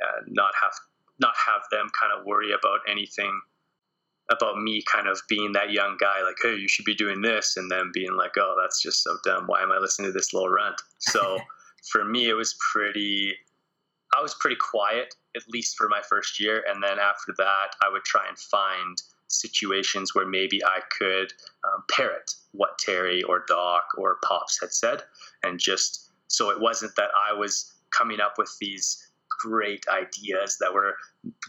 uh, 0.02 0.22
not 0.28 0.52
have 0.60 0.74
not 1.20 1.34
have 1.38 1.62
them 1.70 1.88
kind 2.00 2.12
of 2.18 2.26
worry 2.26 2.52
about 2.52 2.80
anything 2.90 3.40
about 4.32 4.62
me 4.62 4.84
kind 4.92 5.08
of 5.08 5.22
being 5.28 5.52
that 5.52 5.72
young 5.72 5.98
guy 6.00 6.24
like 6.24 6.38
hey 6.42 6.56
you 6.56 6.68
should 6.68 6.86
be 6.86 6.96
doing 6.96 7.22
this 7.22 7.58
and 7.58 7.70
then 7.70 7.92
being 7.94 8.14
like 8.16 8.32
oh 8.38 8.56
that's 8.62 8.82
just 8.82 9.04
so 9.04 9.18
dumb. 9.24 9.46
Why 9.48 9.62
am 9.62 9.72
i 9.72 9.78
listening 9.78 10.10
to 10.10 10.18
this 10.18 10.34
little 10.34 10.50
runt 10.50 10.82
so 11.00 11.40
for 11.92 12.06
me 12.06 12.30
it 12.30 12.34
was 12.34 12.56
pretty 12.72 13.34
i 14.18 14.22
was 14.22 14.36
pretty 14.40 14.58
quiet 14.60 15.16
at 15.36 15.44
least 15.50 15.76
for 15.78 15.90
my 15.90 16.02
first 16.08 16.40
year 16.40 16.64
and 16.68 16.84
then 16.84 17.00
after 17.00 17.34
that 17.38 17.76
i 17.84 17.90
would 17.92 18.04
try 18.04 18.28
and 18.28 18.38
find 18.38 19.02
situations 19.28 20.14
where 20.14 20.28
maybe 20.28 20.64
i 20.66 20.80
could 20.98 21.34
um, 21.66 21.84
parrot 21.90 22.32
what 22.52 22.78
terry 22.78 23.24
or 23.24 23.46
doc 23.48 23.84
or 23.98 24.18
pops 24.24 24.60
had 24.60 24.72
said 24.74 25.04
and 25.44 25.60
just 25.60 26.12
so 26.28 26.50
it 26.50 26.60
wasn't 26.60 26.94
that 26.96 27.10
i 27.30 27.34
was 27.34 27.74
coming 27.92 28.20
up 28.20 28.34
with 28.38 28.56
these 28.60 29.12
great 29.42 29.86
ideas 29.90 30.58
that 30.60 30.74
were 30.74 30.96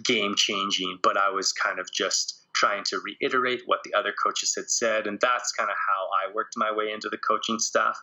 game 0.05 0.35
changing, 0.37 0.99
but 1.03 1.17
I 1.17 1.31
was 1.31 1.53
kind 1.53 1.79
of 1.79 1.91
just 1.93 2.42
trying 2.63 2.85
to 2.85 3.01
reiterate 3.01 3.63
what 3.67 3.81
the 3.85 3.93
other 3.93 4.13
coaches 4.23 4.55
had 4.55 4.71
said. 4.71 5.09
And 5.09 5.19
that's 5.21 5.51
kind 5.51 5.69
of 5.69 5.77
how 5.77 6.07
I 6.23 6.33
worked 6.33 6.55
my 6.57 6.71
way 6.71 6.93
into 6.93 7.09
the 7.09 7.19
coaching 7.19 7.59
staff 7.59 7.99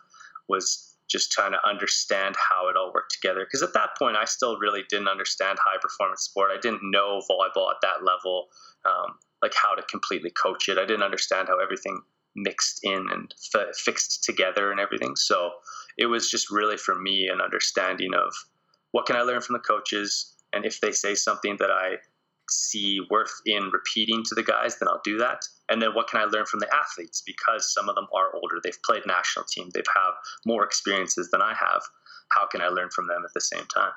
was 0.48 0.96
just 1.08 1.32
trying 1.32 1.52
to 1.52 1.66
understand 1.66 2.36
how 2.36 2.68
it 2.68 2.76
all 2.76 2.92
worked 2.94 3.12
together. 3.12 3.40
Because 3.40 3.62
at 3.62 3.72
that 3.72 3.90
point, 3.98 4.16
I 4.16 4.26
still 4.26 4.58
really 4.58 4.82
didn't 4.90 5.08
understand 5.08 5.58
high 5.58 5.78
performance 5.80 6.22
sport. 6.24 6.50
I 6.54 6.60
didn't 6.60 6.82
know 6.82 7.22
volleyball 7.30 7.70
at 7.70 7.80
that 7.80 8.04
level, 8.04 8.48
um, 8.84 9.16
like 9.42 9.54
how 9.54 9.74
to 9.74 9.82
completely 9.84 10.30
coach 10.30 10.68
it. 10.68 10.76
I 10.76 10.84
didn't 10.84 11.04
understand 11.04 11.48
how 11.48 11.58
everything 11.58 12.02
mixed 12.36 12.80
in 12.82 13.06
and 13.10 13.34
f- 13.54 13.74
fixed 13.76 14.24
together 14.24 14.70
and 14.70 14.78
everything. 14.78 15.16
So 15.16 15.52
it 15.96 16.06
was 16.06 16.30
just 16.30 16.50
really 16.50 16.76
for 16.76 16.94
me 16.94 17.28
an 17.32 17.40
understanding 17.40 18.10
of 18.14 18.32
what 18.92 19.06
can 19.06 19.16
I 19.16 19.22
learn 19.22 19.40
from 19.40 19.54
the 19.54 19.60
coaches? 19.60 20.36
And 20.52 20.66
if 20.66 20.80
they 20.80 20.92
say 20.92 21.14
something 21.14 21.56
that 21.60 21.70
I 21.70 21.96
see 22.50 23.00
worth 23.10 23.32
in 23.46 23.70
repeating 23.72 24.22
to 24.24 24.34
the 24.34 24.42
guys, 24.42 24.78
then 24.78 24.88
I'll 24.88 25.00
do 25.04 25.18
that. 25.18 25.42
And 25.68 25.80
then 25.80 25.94
what 25.94 26.08
can 26.08 26.20
I 26.20 26.24
learn 26.24 26.46
from 26.46 26.60
the 26.60 26.74
athletes? 26.74 27.22
Because 27.24 27.72
some 27.72 27.88
of 27.88 27.94
them 27.94 28.06
are 28.14 28.34
older, 28.34 28.56
they've 28.62 28.82
played 28.84 29.06
national 29.06 29.44
team, 29.44 29.70
they've 29.72 29.84
have 29.94 30.14
more 30.44 30.64
experiences 30.64 31.30
than 31.30 31.42
I 31.42 31.54
have. 31.54 31.82
How 32.30 32.46
can 32.46 32.60
I 32.60 32.68
learn 32.68 32.90
from 32.90 33.06
them 33.06 33.22
at 33.24 33.32
the 33.34 33.40
same 33.40 33.66
time? 33.74 33.92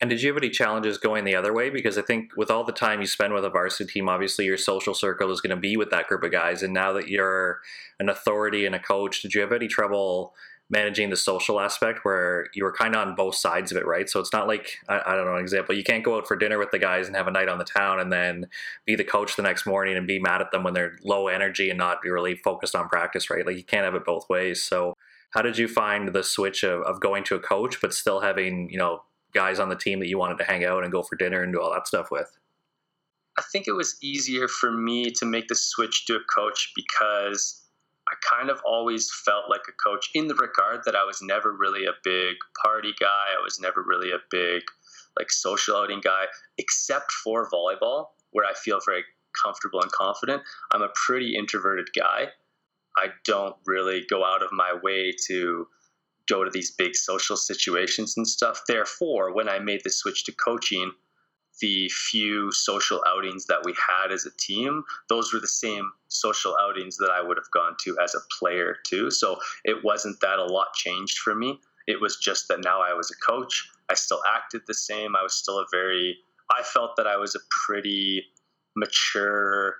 And 0.00 0.10
did 0.10 0.20
you 0.20 0.30
have 0.30 0.36
any 0.36 0.50
challenges 0.50 0.98
going 0.98 1.22
the 1.22 1.36
other 1.36 1.52
way? 1.52 1.70
Because 1.70 1.96
I 1.96 2.02
think 2.02 2.32
with 2.36 2.50
all 2.50 2.64
the 2.64 2.72
time 2.72 3.00
you 3.00 3.06
spend 3.06 3.34
with 3.34 3.44
a 3.44 3.50
varsity 3.50 3.92
team, 3.92 4.08
obviously 4.08 4.44
your 4.44 4.56
social 4.56 4.94
circle 4.94 5.30
is 5.30 5.40
going 5.40 5.54
to 5.54 5.60
be 5.60 5.76
with 5.76 5.90
that 5.90 6.08
group 6.08 6.24
of 6.24 6.32
guys. 6.32 6.64
And 6.64 6.74
now 6.74 6.92
that 6.94 7.06
you're 7.06 7.60
an 8.00 8.08
authority 8.08 8.66
and 8.66 8.74
a 8.74 8.80
coach, 8.80 9.22
did 9.22 9.32
you 9.32 9.42
have 9.42 9.52
any 9.52 9.68
trouble 9.68 10.34
managing 10.72 11.10
the 11.10 11.16
social 11.16 11.60
aspect 11.60 12.02
where 12.02 12.46
you 12.54 12.64
were 12.64 12.72
kind 12.72 12.96
of 12.96 13.06
on 13.06 13.14
both 13.14 13.34
sides 13.34 13.70
of 13.70 13.76
it, 13.76 13.86
right? 13.86 14.08
So 14.08 14.18
it's 14.18 14.32
not 14.32 14.48
like 14.48 14.78
I, 14.88 15.02
I, 15.04 15.14
don't 15.14 15.26
know 15.26 15.36
an 15.36 15.42
example. 15.42 15.74
You 15.74 15.84
can't 15.84 16.02
go 16.02 16.16
out 16.16 16.26
for 16.26 16.34
dinner 16.34 16.58
with 16.58 16.70
the 16.70 16.78
guys 16.78 17.06
and 17.06 17.14
have 17.14 17.28
a 17.28 17.30
night 17.30 17.50
on 17.50 17.58
the 17.58 17.64
town 17.64 18.00
and 18.00 18.10
then 18.10 18.46
be 18.86 18.96
the 18.96 19.04
coach 19.04 19.36
the 19.36 19.42
next 19.42 19.66
morning 19.66 19.98
and 19.98 20.06
be 20.06 20.18
mad 20.18 20.40
at 20.40 20.50
them 20.50 20.64
when 20.64 20.72
they're 20.72 20.96
low 21.04 21.28
energy 21.28 21.68
and 21.68 21.78
not 21.78 22.00
be 22.00 22.08
really 22.08 22.34
focused 22.34 22.74
on 22.74 22.88
practice, 22.88 23.28
right? 23.28 23.46
Like 23.46 23.58
you 23.58 23.64
can't 23.64 23.84
have 23.84 23.94
it 23.94 24.06
both 24.06 24.30
ways. 24.30 24.64
So 24.64 24.94
how 25.32 25.42
did 25.42 25.58
you 25.58 25.68
find 25.68 26.08
the 26.08 26.24
switch 26.24 26.64
of, 26.64 26.80
of 26.82 27.00
going 27.00 27.24
to 27.24 27.34
a 27.34 27.40
coach 27.40 27.78
but 27.82 27.92
still 27.92 28.20
having 28.20 28.70
you 28.70 28.78
know 28.78 29.02
guys 29.34 29.60
on 29.60 29.68
the 29.68 29.76
team 29.76 30.00
that 30.00 30.08
you 30.08 30.18
wanted 30.18 30.38
to 30.38 30.44
hang 30.44 30.64
out 30.64 30.84
and 30.84 30.90
go 30.92 31.02
for 31.02 31.16
dinner 31.16 31.42
and 31.42 31.52
do 31.52 31.60
all 31.60 31.72
that 31.72 31.86
stuff 31.86 32.10
with? 32.10 32.38
I 33.38 33.42
think 33.52 33.68
it 33.68 33.72
was 33.72 33.96
easier 34.02 34.48
for 34.48 34.72
me 34.72 35.10
to 35.12 35.26
make 35.26 35.48
the 35.48 35.54
switch 35.54 36.06
to 36.06 36.16
a 36.16 36.20
coach 36.34 36.72
because 36.74 37.61
I 38.12 38.36
kind 38.36 38.50
of 38.50 38.60
always 38.66 39.10
felt 39.24 39.48
like 39.48 39.62
a 39.68 39.72
coach 39.72 40.10
in 40.14 40.28
the 40.28 40.34
regard 40.34 40.82
that 40.84 40.94
I 40.94 41.04
was 41.04 41.22
never 41.22 41.50
really 41.50 41.86
a 41.86 41.94
big 42.04 42.36
party 42.62 42.92
guy. 43.00 43.26
I 43.38 43.42
was 43.42 43.58
never 43.58 43.82
really 43.82 44.10
a 44.10 44.18
big 44.30 44.62
like 45.18 45.30
social 45.30 45.76
outing 45.76 46.00
guy, 46.00 46.24
except 46.58 47.10
for 47.10 47.48
volleyball, 47.50 48.08
where 48.32 48.44
I 48.44 48.52
feel 48.52 48.80
very 48.84 49.04
comfortable 49.42 49.80
and 49.80 49.90
confident. 49.92 50.42
I'm 50.72 50.82
a 50.82 50.92
pretty 51.06 51.36
introverted 51.36 51.88
guy. 51.98 52.28
I 52.98 53.08
don't 53.24 53.56
really 53.66 54.04
go 54.10 54.24
out 54.24 54.42
of 54.42 54.50
my 54.52 54.78
way 54.82 55.14
to 55.28 55.66
go 56.28 56.44
to 56.44 56.50
these 56.50 56.70
big 56.70 56.94
social 56.94 57.36
situations 57.36 58.14
and 58.16 58.28
stuff. 58.28 58.62
Therefore, 58.68 59.34
when 59.34 59.48
I 59.48 59.58
made 59.58 59.80
the 59.84 59.90
switch 59.90 60.24
to 60.24 60.32
coaching, 60.32 60.92
the 61.60 61.88
few 61.88 62.50
social 62.52 63.02
outings 63.06 63.46
that 63.46 63.60
we 63.64 63.74
had 63.74 64.12
as 64.12 64.26
a 64.26 64.36
team, 64.38 64.84
those 65.08 65.32
were 65.32 65.40
the 65.40 65.46
same 65.46 65.92
social 66.08 66.56
outings 66.60 66.96
that 66.96 67.10
I 67.10 67.22
would 67.22 67.36
have 67.36 67.50
gone 67.52 67.76
to 67.82 67.96
as 68.02 68.14
a 68.14 68.20
player 68.38 68.76
too. 68.84 69.10
So 69.10 69.38
it 69.64 69.84
wasn't 69.84 70.20
that 70.20 70.38
a 70.38 70.44
lot 70.44 70.74
changed 70.74 71.18
for 71.18 71.34
me. 71.34 71.60
It 71.86 72.00
was 72.00 72.16
just 72.16 72.48
that 72.48 72.64
now 72.64 72.80
I 72.80 72.94
was 72.94 73.10
a 73.10 73.26
coach. 73.26 73.68
I 73.88 73.94
still 73.94 74.20
acted 74.34 74.62
the 74.66 74.74
same. 74.74 75.14
I 75.16 75.22
was 75.22 75.34
still 75.34 75.58
a 75.58 75.66
very, 75.70 76.16
I 76.50 76.62
felt 76.62 76.96
that 76.96 77.06
I 77.06 77.16
was 77.16 77.34
a 77.34 77.40
pretty 77.66 78.24
mature 78.74 79.76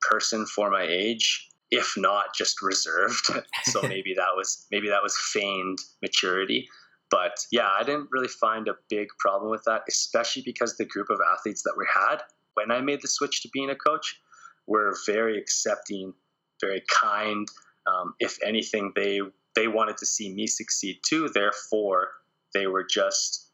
person 0.00 0.46
for 0.46 0.70
my 0.70 0.82
age 0.82 1.50
if 1.70 1.94
not 1.96 2.34
just 2.34 2.62
reserved 2.62 3.30
so 3.64 3.82
maybe 3.88 4.14
that 4.14 4.30
was 4.36 4.66
maybe 4.70 4.88
that 4.88 5.02
was 5.02 5.16
feigned 5.32 5.78
maturity 6.02 6.68
but 7.10 7.46
yeah, 7.50 7.68
I 7.78 7.82
didn't 7.82 8.08
really 8.10 8.28
find 8.28 8.68
a 8.68 8.76
big 8.88 9.08
problem 9.18 9.50
with 9.50 9.64
that, 9.64 9.82
especially 9.88 10.42
because 10.42 10.76
the 10.76 10.84
group 10.84 11.10
of 11.10 11.18
athletes 11.32 11.62
that 11.62 11.74
we 11.76 11.86
had 11.92 12.22
when 12.54 12.70
I 12.70 12.80
made 12.80 13.02
the 13.02 13.08
switch 13.08 13.42
to 13.42 13.48
being 13.52 13.70
a 13.70 13.74
coach 13.74 14.20
were 14.66 14.96
very 15.06 15.38
accepting, 15.38 16.12
very 16.60 16.82
kind. 16.88 17.48
Um, 17.86 18.14
if 18.20 18.38
anything, 18.44 18.92
they 18.94 19.20
they 19.56 19.66
wanted 19.68 19.96
to 19.98 20.06
see 20.06 20.32
me 20.32 20.46
succeed 20.46 21.00
too. 21.02 21.28
Therefore, 21.28 22.08
they 22.54 22.66
were 22.66 22.84
just 22.84 23.48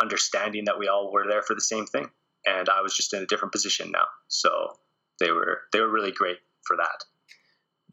understanding 0.00 0.64
that 0.64 0.78
we 0.78 0.88
all 0.88 1.12
were 1.12 1.26
there 1.28 1.42
for 1.42 1.54
the 1.54 1.60
same 1.60 1.86
thing, 1.86 2.08
and 2.46 2.68
I 2.68 2.80
was 2.80 2.96
just 2.96 3.12
in 3.12 3.22
a 3.22 3.26
different 3.26 3.52
position 3.52 3.90
now. 3.90 4.06
So 4.28 4.78
they 5.18 5.30
were 5.30 5.62
they 5.72 5.80
were 5.80 5.90
really 5.90 6.12
great 6.12 6.38
for 6.66 6.76
that. 6.76 7.04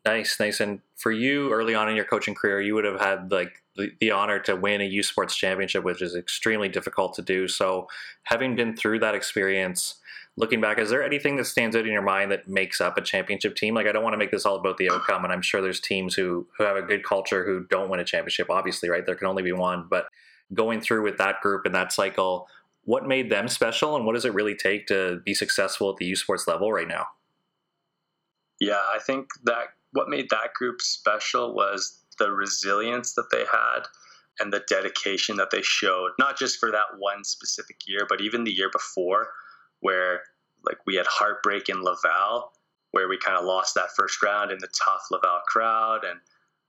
Nice, 0.07 0.39
nice. 0.39 0.61
And 0.61 0.79
for 0.95 1.11
you, 1.11 1.51
early 1.51 1.75
on 1.75 1.89
in 1.89 1.95
your 1.97 2.05
coaching 2.05 2.33
career, 2.33 2.61
you 2.61 2.73
would 2.75 2.85
have 2.85 3.01
had 3.01 3.29
like 3.29 3.61
the, 3.75 3.91
the 3.99 4.11
honor 4.11 4.39
to 4.39 4.55
win 4.55 4.79
a 4.79 4.85
U 4.85 5.03
Sports 5.03 5.35
championship, 5.35 5.83
which 5.83 6.01
is 6.01 6.15
extremely 6.15 6.69
difficult 6.69 7.13
to 7.15 7.21
do. 7.21 7.49
So, 7.49 7.87
having 8.23 8.55
been 8.55 8.73
through 8.73 8.99
that 8.99 9.15
experience, 9.15 9.95
looking 10.37 10.61
back, 10.61 10.79
is 10.79 10.89
there 10.89 11.03
anything 11.03 11.35
that 11.35 11.45
stands 11.45 11.75
out 11.75 11.85
in 11.85 11.91
your 11.91 12.01
mind 12.01 12.31
that 12.31 12.47
makes 12.47 12.79
up 12.79 12.97
a 12.97 13.01
championship 13.01 13.57
team? 13.57 13.75
Like, 13.75 13.85
I 13.85 13.91
don't 13.91 14.03
want 14.03 14.13
to 14.13 14.17
make 14.17 14.31
this 14.31 14.45
all 14.45 14.55
about 14.55 14.77
the 14.77 14.89
outcome, 14.89 15.25
and 15.25 15.33
I'm 15.33 15.41
sure 15.41 15.61
there's 15.61 15.81
teams 15.81 16.15
who 16.15 16.47
who 16.57 16.63
have 16.63 16.77
a 16.77 16.81
good 16.81 17.03
culture 17.03 17.43
who 17.45 17.65
don't 17.65 17.89
win 17.89 17.99
a 17.99 18.05
championship. 18.05 18.49
Obviously, 18.49 18.87
right? 18.87 19.05
There 19.05 19.15
can 19.15 19.27
only 19.27 19.43
be 19.43 19.51
one. 19.51 19.87
But 19.89 20.07
going 20.53 20.79
through 20.79 21.03
with 21.03 21.17
that 21.17 21.41
group 21.41 21.65
and 21.65 21.75
that 21.75 21.91
cycle, 21.91 22.47
what 22.85 23.05
made 23.05 23.29
them 23.29 23.49
special, 23.49 23.97
and 23.97 24.05
what 24.05 24.13
does 24.13 24.23
it 24.23 24.33
really 24.33 24.55
take 24.55 24.87
to 24.87 25.19
be 25.25 25.33
successful 25.33 25.89
at 25.89 25.97
the 25.97 26.05
U 26.05 26.15
Sports 26.15 26.47
level 26.47 26.71
right 26.71 26.87
now? 26.87 27.07
Yeah, 28.61 28.81
I 28.95 28.99
think 28.99 29.27
that 29.43 29.67
what 29.93 30.09
made 30.09 30.29
that 30.29 30.53
group 30.53 30.81
special 30.81 31.53
was 31.53 32.03
the 32.19 32.31
resilience 32.31 33.13
that 33.13 33.29
they 33.31 33.45
had 33.51 33.81
and 34.39 34.53
the 34.53 34.63
dedication 34.69 35.35
that 35.37 35.49
they 35.51 35.61
showed, 35.61 36.11
not 36.19 36.37
just 36.37 36.59
for 36.59 36.71
that 36.71 36.97
one 36.97 37.23
specific 37.23 37.77
year, 37.87 38.05
but 38.07 38.21
even 38.21 38.43
the 38.43 38.51
year 38.51 38.69
before, 38.71 39.29
where 39.79 40.21
like 40.65 40.77
we 40.85 40.95
had 40.95 41.07
heartbreak 41.07 41.69
in 41.69 41.81
Laval, 41.81 42.51
where 42.91 43.07
we 43.07 43.17
kind 43.17 43.37
of 43.37 43.45
lost 43.45 43.75
that 43.75 43.95
first 43.95 44.21
round 44.21 44.51
in 44.51 44.59
the 44.59 44.67
tough 44.67 45.03
Laval 45.11 45.41
crowd, 45.47 46.03
and 46.03 46.19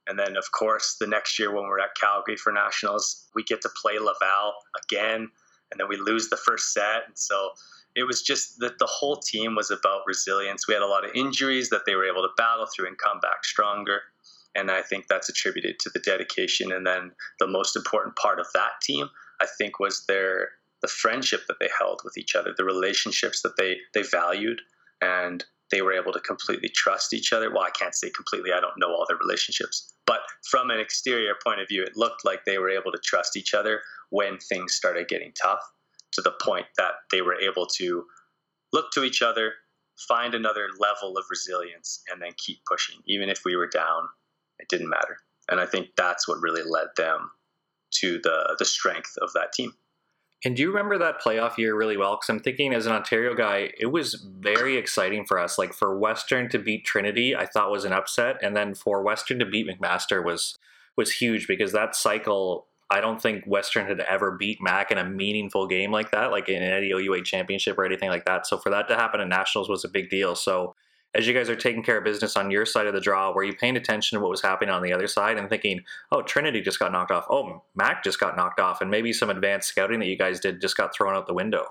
and 0.07 0.18
then 0.18 0.37
of 0.37 0.50
course 0.52 0.96
the 0.98 1.07
next 1.07 1.38
year 1.38 1.52
when 1.52 1.64
we're 1.64 1.81
at 1.81 1.94
Calgary 2.00 2.37
for 2.37 2.52
nationals, 2.52 3.28
we 3.35 3.42
get 3.42 3.61
to 3.62 3.70
play 3.81 3.98
Laval 3.98 4.54
again, 4.85 5.28
and 5.70 5.78
then 5.78 5.88
we 5.88 5.96
lose 5.96 6.28
the 6.28 6.37
first 6.37 6.72
set, 6.72 7.04
and 7.07 7.18
so 7.18 7.50
it 7.98 8.06
was 8.06 8.22
just 8.22 8.61
that 8.61 8.78
the 8.78 8.87
whole 8.87 9.16
team 9.16 9.56
was 9.56 9.72
about 9.72 10.02
resilience. 10.06 10.68
We 10.68 10.74
had 10.74 10.84
a 10.84 10.87
lot 10.87 11.04
of 11.04 11.11
injuries 11.16 11.68
that 11.70 11.84
they 11.84 11.96
were 11.96 12.06
able 12.06 12.22
to 12.22 12.28
battle 12.37 12.66
through 12.66 12.87
and 12.87 12.96
come 12.96 13.18
back 13.18 13.44
stronger. 13.44 14.02
And 14.54 14.70
I 14.70 14.82
think 14.82 15.08
that's 15.08 15.28
attributed 15.28 15.80
to 15.80 15.90
the 15.90 15.98
dedication. 15.98 16.70
And 16.70 16.87
then 16.87 17.11
the 17.40 17.48
most 17.48 17.74
important 17.74 18.14
part 18.14 18.38
of 18.38 18.46
that 18.54 18.80
team, 18.82 19.08
I 19.40 19.46
think, 19.58 19.80
was 19.80 20.06
their 20.06 20.50
the 20.80 20.87
friendship 20.87 21.40
that 21.48 21.56
they 21.58 21.68
held 21.76 22.02
with 22.04 22.16
each 22.16 22.37
other, 22.37 22.54
the 22.56 22.64
relationships 22.64 23.42
that 23.42 23.56
they 23.56 23.78
they 23.94 24.02
valued, 24.02 24.61
and 25.00 25.44
they 25.72 25.82
were 25.82 25.92
able 25.92 26.12
to 26.12 26.20
completely 26.20 26.68
trust 26.68 27.12
each 27.12 27.32
other. 27.32 27.50
Well, 27.50 27.64
I 27.64 27.70
can't 27.70 27.96
say 27.96 28.11
completely; 28.11 28.52
I 28.52 28.61
don't 28.61 28.78
know 28.78 28.94
all 28.94 29.06
their 29.08 29.18
relationships, 29.18 29.92
but 30.06 30.20
from 30.48 30.70
an 30.70 30.78
exterior 30.78 31.34
point 31.44 31.61
of 31.61 31.66
view, 31.66 31.82
it 31.82 31.96
looked 31.96 32.24
like 32.24 32.44
they 32.44 32.58
were 32.58 32.70
able 32.70 32.92
to 32.92 32.98
trust 33.04 33.37
each 33.37 33.54
other 33.54 33.80
when 34.11 34.38
things 34.38 34.74
started 34.74 35.08
getting 35.08 35.32
tough 35.32 35.61
to 36.12 36.23
the 36.23 36.33
point 36.42 36.66
that 36.77 36.92
they 37.11 37.23
were 37.23 37.38
able 37.40 37.66
to 37.66 38.05
look 38.73 38.90
to 38.92 39.05
each 39.05 39.23
other, 39.23 39.53
find 39.97 40.35
another 40.35 40.68
level 40.79 41.16
of 41.16 41.25
resilience, 41.31 42.03
and 42.11 42.21
then 42.21 42.33
keep 42.37 42.59
pushing. 42.66 43.01
Even 43.07 43.29
if 43.29 43.42
we 43.44 43.57
were 43.57 43.68
down, 43.68 44.09
it 44.59 44.68
didn't 44.68 44.88
matter. 44.88 45.18
And 45.51 45.61
I 45.61 45.66
think 45.66 45.88
that's 45.97 46.29
what 46.29 46.40
really 46.40 46.62
led 46.62 46.88
them 46.97 47.31
to 47.90 48.21
the 48.23 48.57
the 48.59 48.64
strength 48.64 49.14
of 49.23 49.33
that 49.33 49.53
team. 49.53 49.73
And 50.44 50.55
do 50.55 50.62
you 50.62 50.68
remember 50.68 50.99
that 50.99 51.21
playoff 51.21 51.59
year 51.59 51.75
really 51.75 51.97
well? 51.97 52.14
Because 52.14 52.29
I'm 52.29 52.38
thinking, 52.38 52.73
as 52.73 52.87
an 52.87 52.92
Ontario 52.92 53.35
guy, 53.35 53.73
it 53.79 53.87
was 53.87 54.14
very 54.14 54.77
exciting 54.77 55.25
for 55.25 55.38
us. 55.38 55.59
Like 55.59 55.73
for 55.73 55.99
Western 55.99 56.49
to 56.51 56.61
beat 56.61 56.85
Trinity, 56.85 57.35
I 57.35 57.47
thought 57.47 57.73
was 57.73 57.85
an 57.85 57.92
upset, 57.92 58.37
and 58.40 58.57
then 58.57 58.75
for 58.75 59.03
Western 59.03 59.40
to 59.40 59.47
beat 59.47 59.66
McMaster 59.66 60.25
was 60.25 60.57
was 60.97 61.12
huge 61.12 61.47
because 61.47 61.73
that 61.73 61.97
cycle 61.97 62.67
I 62.90 63.01
don't 63.01 63.20
think 63.20 63.44
Western 63.44 63.87
had 63.87 64.01
ever 64.01 64.31
beat 64.33 64.62
Mac 64.62 64.90
in 64.90 64.98
a 64.98 65.05
meaningful 65.05 65.66
game 65.66 65.92
like 65.92 66.11
that, 66.12 66.31
like 66.31 66.48
in 66.48 66.62
an 66.62 66.85
OUA 66.85 67.22
championship 67.22 67.77
or 67.79 67.85
anything 67.85 68.09
like 68.09 68.24
that. 68.24 68.46
So 68.46 68.57
for 68.57 68.70
that 68.70 68.88
to 68.88 68.96
happen 68.96 69.20
at 69.20 69.29
Nationals 69.29 69.68
was 69.68 69.85
a 69.85 69.88
big 69.88 70.09
deal. 70.09 70.35
So 70.35 70.74
as 71.14 71.27
you 71.27 71.35
guys 71.35 71.51
are 71.51 71.57
taking 71.57 71.83
care 71.83 71.98
of 71.98 72.05
business 72.05 72.37
on 72.37 72.51
your 72.51 72.64
side 72.64 72.87
of 72.87 72.94
the 72.94 73.01
draw, 73.01 73.33
were 73.33 73.44
you 73.44 73.55
paying 73.55 73.77
attention 73.77 74.16
to 74.16 74.22
what 74.22 74.31
was 74.31 74.40
happening 74.40 74.74
on 74.74 74.83
the 74.83 74.92
other 74.92 75.07
side 75.07 75.37
and 75.37 75.51
thinking, 75.51 75.83
oh, 76.12 76.22
Trinity 76.22 76.62
just 76.62 76.79
got 76.79 76.92
knocked 76.92 77.11
off. 77.11 77.27
Oh, 77.29 77.62
Mac 77.74 78.03
just 78.03 78.20
got 78.20 78.37
knocked 78.37 78.61
off. 78.61 78.81
And 78.81 78.90
maybe 78.90 79.12
some 79.12 79.29
advanced 79.29 79.68
scouting 79.68 80.01
that 80.01 80.07
you 80.07 80.16
guys 80.16 80.40
did 80.40 80.61
just 80.61 80.77
got 80.77 80.94
thrown 80.94 81.14
out 81.14 81.27
the 81.27 81.35
window. 81.35 81.66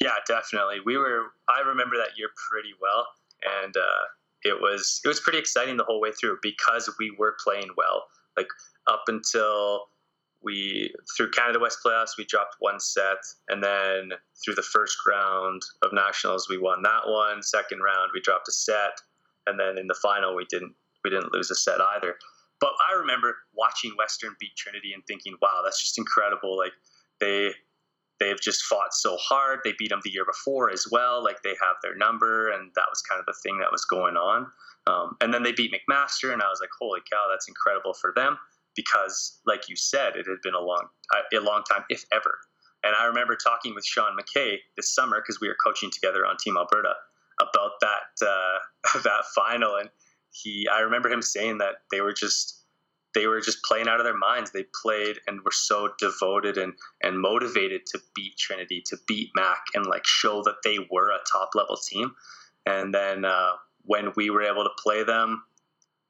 Yeah, 0.00 0.14
definitely. 0.28 0.78
We 0.84 0.98
were, 0.98 1.32
I 1.48 1.66
remember 1.66 1.96
that 1.96 2.16
year 2.16 2.28
pretty 2.50 2.74
well. 2.80 3.06
And, 3.64 3.76
uh, 3.76 4.04
it 4.46 4.60
was 4.60 5.00
it 5.04 5.08
was 5.08 5.20
pretty 5.20 5.38
exciting 5.38 5.76
the 5.76 5.84
whole 5.84 6.00
way 6.00 6.12
through 6.12 6.38
because 6.42 6.88
we 6.98 7.14
were 7.18 7.36
playing 7.42 7.68
well. 7.76 8.04
Like 8.36 8.48
up 8.86 9.04
until 9.08 9.88
we 10.46 10.94
through 11.16 11.32
Canada 11.32 11.58
West 11.58 11.78
playoffs 11.84 12.16
we 12.16 12.24
dropped 12.24 12.56
one 12.60 12.78
set, 12.78 13.18
and 13.48 13.62
then 13.62 14.12
through 14.42 14.54
the 14.54 14.62
first 14.62 14.96
round 15.06 15.60
of 15.82 15.92
nationals 15.92 16.48
we 16.48 16.56
won 16.56 16.82
that 16.82 17.02
one. 17.04 17.42
Second 17.42 17.80
round 17.80 18.12
we 18.14 18.20
dropped 18.20 18.48
a 18.48 18.52
set, 18.52 19.00
and 19.48 19.58
then 19.58 19.76
in 19.76 19.88
the 19.88 19.98
final 20.00 20.36
we 20.36 20.46
didn't 20.48 20.72
we 21.02 21.10
didn't 21.10 21.34
lose 21.34 21.50
a 21.50 21.56
set 21.56 21.80
either. 21.96 22.14
But 22.60 22.70
I 22.90 22.96
remember 22.96 23.36
watching 23.54 23.92
Western 23.98 24.36
beat 24.38 24.56
Trinity 24.56 24.92
and 24.94 25.02
thinking, 25.06 25.34
"Wow, 25.42 25.62
that's 25.64 25.80
just 25.80 25.98
incredible!" 25.98 26.56
Like 26.56 26.72
they 27.18 27.52
they've 28.20 28.40
just 28.40 28.62
fought 28.62 28.94
so 28.94 29.16
hard. 29.16 29.60
They 29.64 29.74
beat 29.76 29.90
them 29.90 30.00
the 30.04 30.12
year 30.12 30.24
before 30.24 30.70
as 30.70 30.86
well. 30.90 31.24
Like 31.24 31.42
they 31.42 31.56
have 31.60 31.76
their 31.82 31.96
number, 31.96 32.50
and 32.50 32.70
that 32.76 32.86
was 32.88 33.02
kind 33.02 33.18
of 33.18 33.26
the 33.26 33.34
thing 33.42 33.58
that 33.58 33.72
was 33.72 33.84
going 33.84 34.16
on. 34.16 34.46
Um, 34.86 35.16
and 35.20 35.34
then 35.34 35.42
they 35.42 35.50
beat 35.50 35.74
McMaster, 35.74 36.32
and 36.32 36.40
I 36.40 36.48
was 36.48 36.60
like, 36.60 36.70
"Holy 36.78 37.00
cow, 37.10 37.26
that's 37.28 37.48
incredible 37.48 37.94
for 37.94 38.12
them!" 38.14 38.38
Because, 38.76 39.40
like 39.46 39.68
you 39.68 39.76
said, 39.76 40.16
it 40.16 40.26
had 40.26 40.40
been 40.42 40.54
a 40.54 40.60
long 40.60 40.86
a 41.34 41.40
long 41.40 41.62
time, 41.68 41.84
if 41.88 42.04
ever. 42.12 42.38
And 42.84 42.94
I 42.94 43.06
remember 43.06 43.36
talking 43.36 43.74
with 43.74 43.84
Sean 43.84 44.16
McKay 44.16 44.58
this 44.76 44.94
summer 44.94 45.20
because 45.20 45.40
we 45.40 45.48
were 45.48 45.56
coaching 45.64 45.90
together 45.90 46.24
on 46.24 46.36
Team 46.36 46.56
Alberta 46.56 46.92
about 47.40 47.72
that 47.80 48.26
uh, 48.26 48.98
that 49.02 49.24
final, 49.34 49.76
and 49.76 49.88
he 50.30 50.68
I 50.72 50.80
remember 50.80 51.08
him 51.08 51.22
saying 51.22 51.58
that 51.58 51.76
they 51.90 52.00
were 52.00 52.12
just 52.12 52.62
they 53.14 53.26
were 53.26 53.40
just 53.40 53.62
playing 53.64 53.88
out 53.88 53.98
of 53.98 54.04
their 54.04 54.16
minds. 54.16 54.52
They 54.52 54.66
played 54.82 55.18
and 55.26 55.40
were 55.42 55.50
so 55.50 55.90
devoted 55.98 56.58
and 56.58 56.74
and 57.02 57.20
motivated 57.20 57.86
to 57.86 58.00
beat 58.14 58.36
Trinity, 58.36 58.82
to 58.86 58.98
beat 59.08 59.30
Mac, 59.34 59.64
and 59.74 59.86
like 59.86 60.06
show 60.06 60.42
that 60.44 60.56
they 60.62 60.78
were 60.90 61.10
a 61.10 61.18
top 61.30 61.50
level 61.54 61.76
team. 61.76 62.14
And 62.66 62.94
then 62.94 63.24
uh, 63.24 63.52
when 63.82 64.12
we 64.16 64.30
were 64.30 64.42
able 64.42 64.64
to 64.64 64.70
play 64.82 65.02
them, 65.02 65.44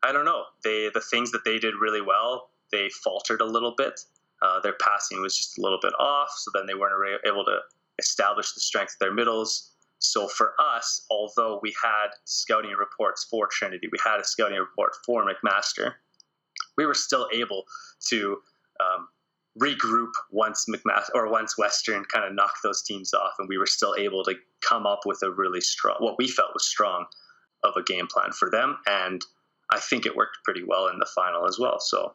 I 0.02 0.12
don't 0.12 0.24
know. 0.24 0.44
They 0.64 0.90
the 0.92 1.00
things 1.00 1.30
that 1.32 1.44
they 1.44 1.58
did 1.58 1.74
really 1.80 2.00
well 2.00 2.50
they 2.72 2.88
faltered 3.04 3.40
a 3.40 3.44
little 3.44 3.74
bit. 3.76 4.00
Uh, 4.42 4.60
their 4.60 4.74
passing 4.80 5.22
was 5.22 5.36
just 5.36 5.58
a 5.58 5.62
little 5.62 5.78
bit 5.80 5.94
off, 5.98 6.30
so 6.36 6.50
then 6.54 6.66
they 6.66 6.74
weren't 6.74 7.20
able 7.26 7.44
to 7.44 7.58
establish 7.98 8.52
the 8.52 8.60
strength 8.60 8.94
of 8.94 8.98
their 8.98 9.14
middles. 9.14 9.72
So 9.98 10.28
for 10.28 10.52
us, 10.60 11.06
although 11.10 11.58
we 11.62 11.74
had 11.82 12.08
scouting 12.24 12.72
reports 12.72 13.24
for 13.24 13.48
Trinity, 13.50 13.88
we 13.90 13.98
had 14.04 14.20
a 14.20 14.24
scouting 14.24 14.58
report 14.58 14.92
for 15.06 15.24
McMaster, 15.24 15.94
we 16.76 16.84
were 16.84 16.94
still 16.94 17.28
able 17.32 17.64
to 18.08 18.38
um, 18.80 19.08
regroup 19.58 20.10
once 20.30 20.66
McMaster 20.68 21.10
or 21.14 21.30
once 21.30 21.56
Western 21.56 22.04
kind 22.04 22.26
of 22.26 22.34
knocked 22.34 22.58
those 22.62 22.82
teams 22.82 23.14
off, 23.14 23.32
and 23.38 23.48
we 23.48 23.56
were 23.56 23.66
still 23.66 23.94
able 23.98 24.22
to 24.24 24.34
come 24.60 24.86
up 24.86 25.00
with 25.06 25.22
a 25.22 25.30
really 25.30 25.62
strong, 25.62 25.96
what 25.98 26.18
we 26.18 26.28
felt 26.28 26.50
was 26.52 26.66
strong, 26.66 27.06
of 27.64 27.74
a 27.76 27.82
game 27.82 28.06
plan 28.06 28.32
for 28.32 28.50
them, 28.50 28.76
and 28.86 29.24
I 29.72 29.80
think 29.80 30.04
it 30.06 30.14
worked 30.14 30.38
pretty 30.44 30.62
well 30.62 30.88
in 30.88 30.98
the 30.98 31.08
final 31.14 31.46
as 31.46 31.58
well. 31.58 31.80
So 31.80 32.14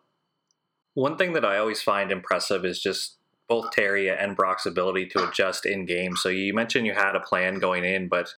one 0.94 1.18
thing 1.18 1.34
that 1.34 1.46
I 1.46 1.58
always 1.58 1.82
find 1.82 2.12
impressive 2.12 2.66
is 2.66 2.82
just 2.82 3.18
both 3.48 3.72
Terry 3.72 4.10
and 4.10 4.36
Brock's 4.36 4.66
ability 4.66 5.08
to 5.08 5.28
adjust 5.28 5.66
in 5.66 5.86
game. 5.86 6.16
So 6.16 6.30
you 6.30 6.54
mentioned 6.54 6.86
you 6.86 6.94
had 6.94 7.16
a 7.16 7.20
plan 7.20 7.60
going 7.60 7.84
in, 7.84 8.08
but 8.08 8.34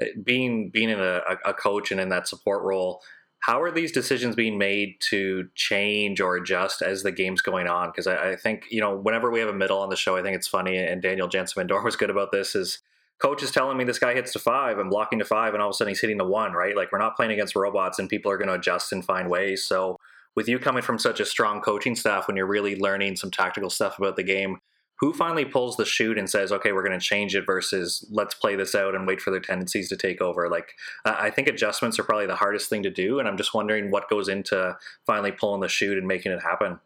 uh, 0.00 0.06
being 0.22 0.70
being 0.70 0.90
in 0.90 1.00
a, 1.00 1.20
a 1.44 1.54
coach 1.54 1.90
and 1.90 2.00
in 2.00 2.08
that 2.10 2.28
support 2.28 2.62
role, 2.62 3.02
how 3.40 3.62
are 3.62 3.70
these 3.70 3.92
decisions 3.92 4.34
being 4.34 4.58
made 4.58 4.96
to 5.10 5.48
change 5.54 6.20
or 6.20 6.36
adjust 6.36 6.82
as 6.82 7.02
the 7.02 7.12
game's 7.12 7.40
going 7.40 7.66
on? 7.66 7.88
Because 7.88 8.06
I, 8.06 8.32
I, 8.32 8.36
think 8.36 8.64
you 8.70 8.80
know 8.80 8.96
whenever 8.96 9.30
we 9.30 9.40
have 9.40 9.48
a 9.48 9.54
middle 9.54 9.78
on 9.78 9.90
the 9.90 9.96
show, 9.96 10.16
I 10.16 10.22
think 10.22 10.36
it's 10.36 10.48
funny. 10.48 10.76
And 10.76 11.00
Daniel 11.00 11.28
Jansen 11.28 11.60
Van 11.60 11.66
Doorn 11.66 11.84
was 11.84 11.96
good 11.96 12.10
about 12.10 12.32
this. 12.32 12.54
Is 12.54 12.80
coach 13.18 13.42
is 13.42 13.50
telling 13.50 13.76
me 13.76 13.84
this 13.84 13.98
guy 13.98 14.14
hits 14.14 14.32
to 14.32 14.38
five, 14.38 14.78
I'm 14.78 14.90
blocking 14.90 15.18
to 15.18 15.24
five, 15.24 15.54
and 15.54 15.62
all 15.62 15.70
of 15.70 15.74
a 15.74 15.76
sudden 15.76 15.92
he's 15.92 16.00
hitting 16.00 16.18
the 16.18 16.24
one. 16.24 16.52
Right? 16.52 16.76
Like 16.76 16.92
we're 16.92 16.98
not 16.98 17.16
playing 17.16 17.32
against 17.32 17.54
robots, 17.54 17.98
and 17.98 18.08
people 18.08 18.30
are 18.30 18.38
going 18.38 18.48
to 18.48 18.54
adjust 18.54 18.92
and 18.92 19.04
find 19.04 19.30
ways. 19.30 19.64
So 19.64 19.98
with 20.38 20.46
you 20.48 20.60
coming 20.60 20.84
from 20.84 21.00
such 21.00 21.18
a 21.18 21.26
strong 21.26 21.60
coaching 21.60 21.96
staff 21.96 22.28
when 22.28 22.36
you're 22.36 22.46
really 22.46 22.76
learning 22.76 23.16
some 23.16 23.28
tactical 23.28 23.68
stuff 23.68 23.98
about 23.98 24.14
the 24.14 24.22
game, 24.22 24.56
who 25.00 25.12
finally 25.12 25.44
pulls 25.44 25.76
the 25.76 25.84
chute 25.84 26.16
and 26.16 26.30
says, 26.30 26.52
okay, 26.52 26.70
we're 26.70 26.86
going 26.86 26.96
to 26.96 27.04
change 27.04 27.34
it 27.34 27.44
versus 27.44 28.06
let's 28.08 28.36
play 28.36 28.54
this 28.54 28.72
out 28.72 28.94
and 28.94 29.04
wait 29.04 29.20
for 29.20 29.32
their 29.32 29.40
tendencies 29.40 29.88
to 29.88 29.96
take 29.96 30.20
over? 30.20 30.48
Like, 30.48 30.74
I 31.04 31.28
think 31.30 31.48
adjustments 31.48 31.98
are 31.98 32.04
probably 32.04 32.26
the 32.26 32.36
hardest 32.36 32.70
thing 32.70 32.84
to 32.84 32.90
do. 32.90 33.18
And 33.18 33.26
I'm 33.26 33.36
just 33.36 33.52
wondering 33.52 33.90
what 33.90 34.08
goes 34.08 34.28
into 34.28 34.76
finally 35.04 35.32
pulling 35.32 35.60
the 35.60 35.68
chute 35.68 35.98
and 35.98 36.06
making 36.06 36.30
it 36.30 36.40
happen. 36.40 36.78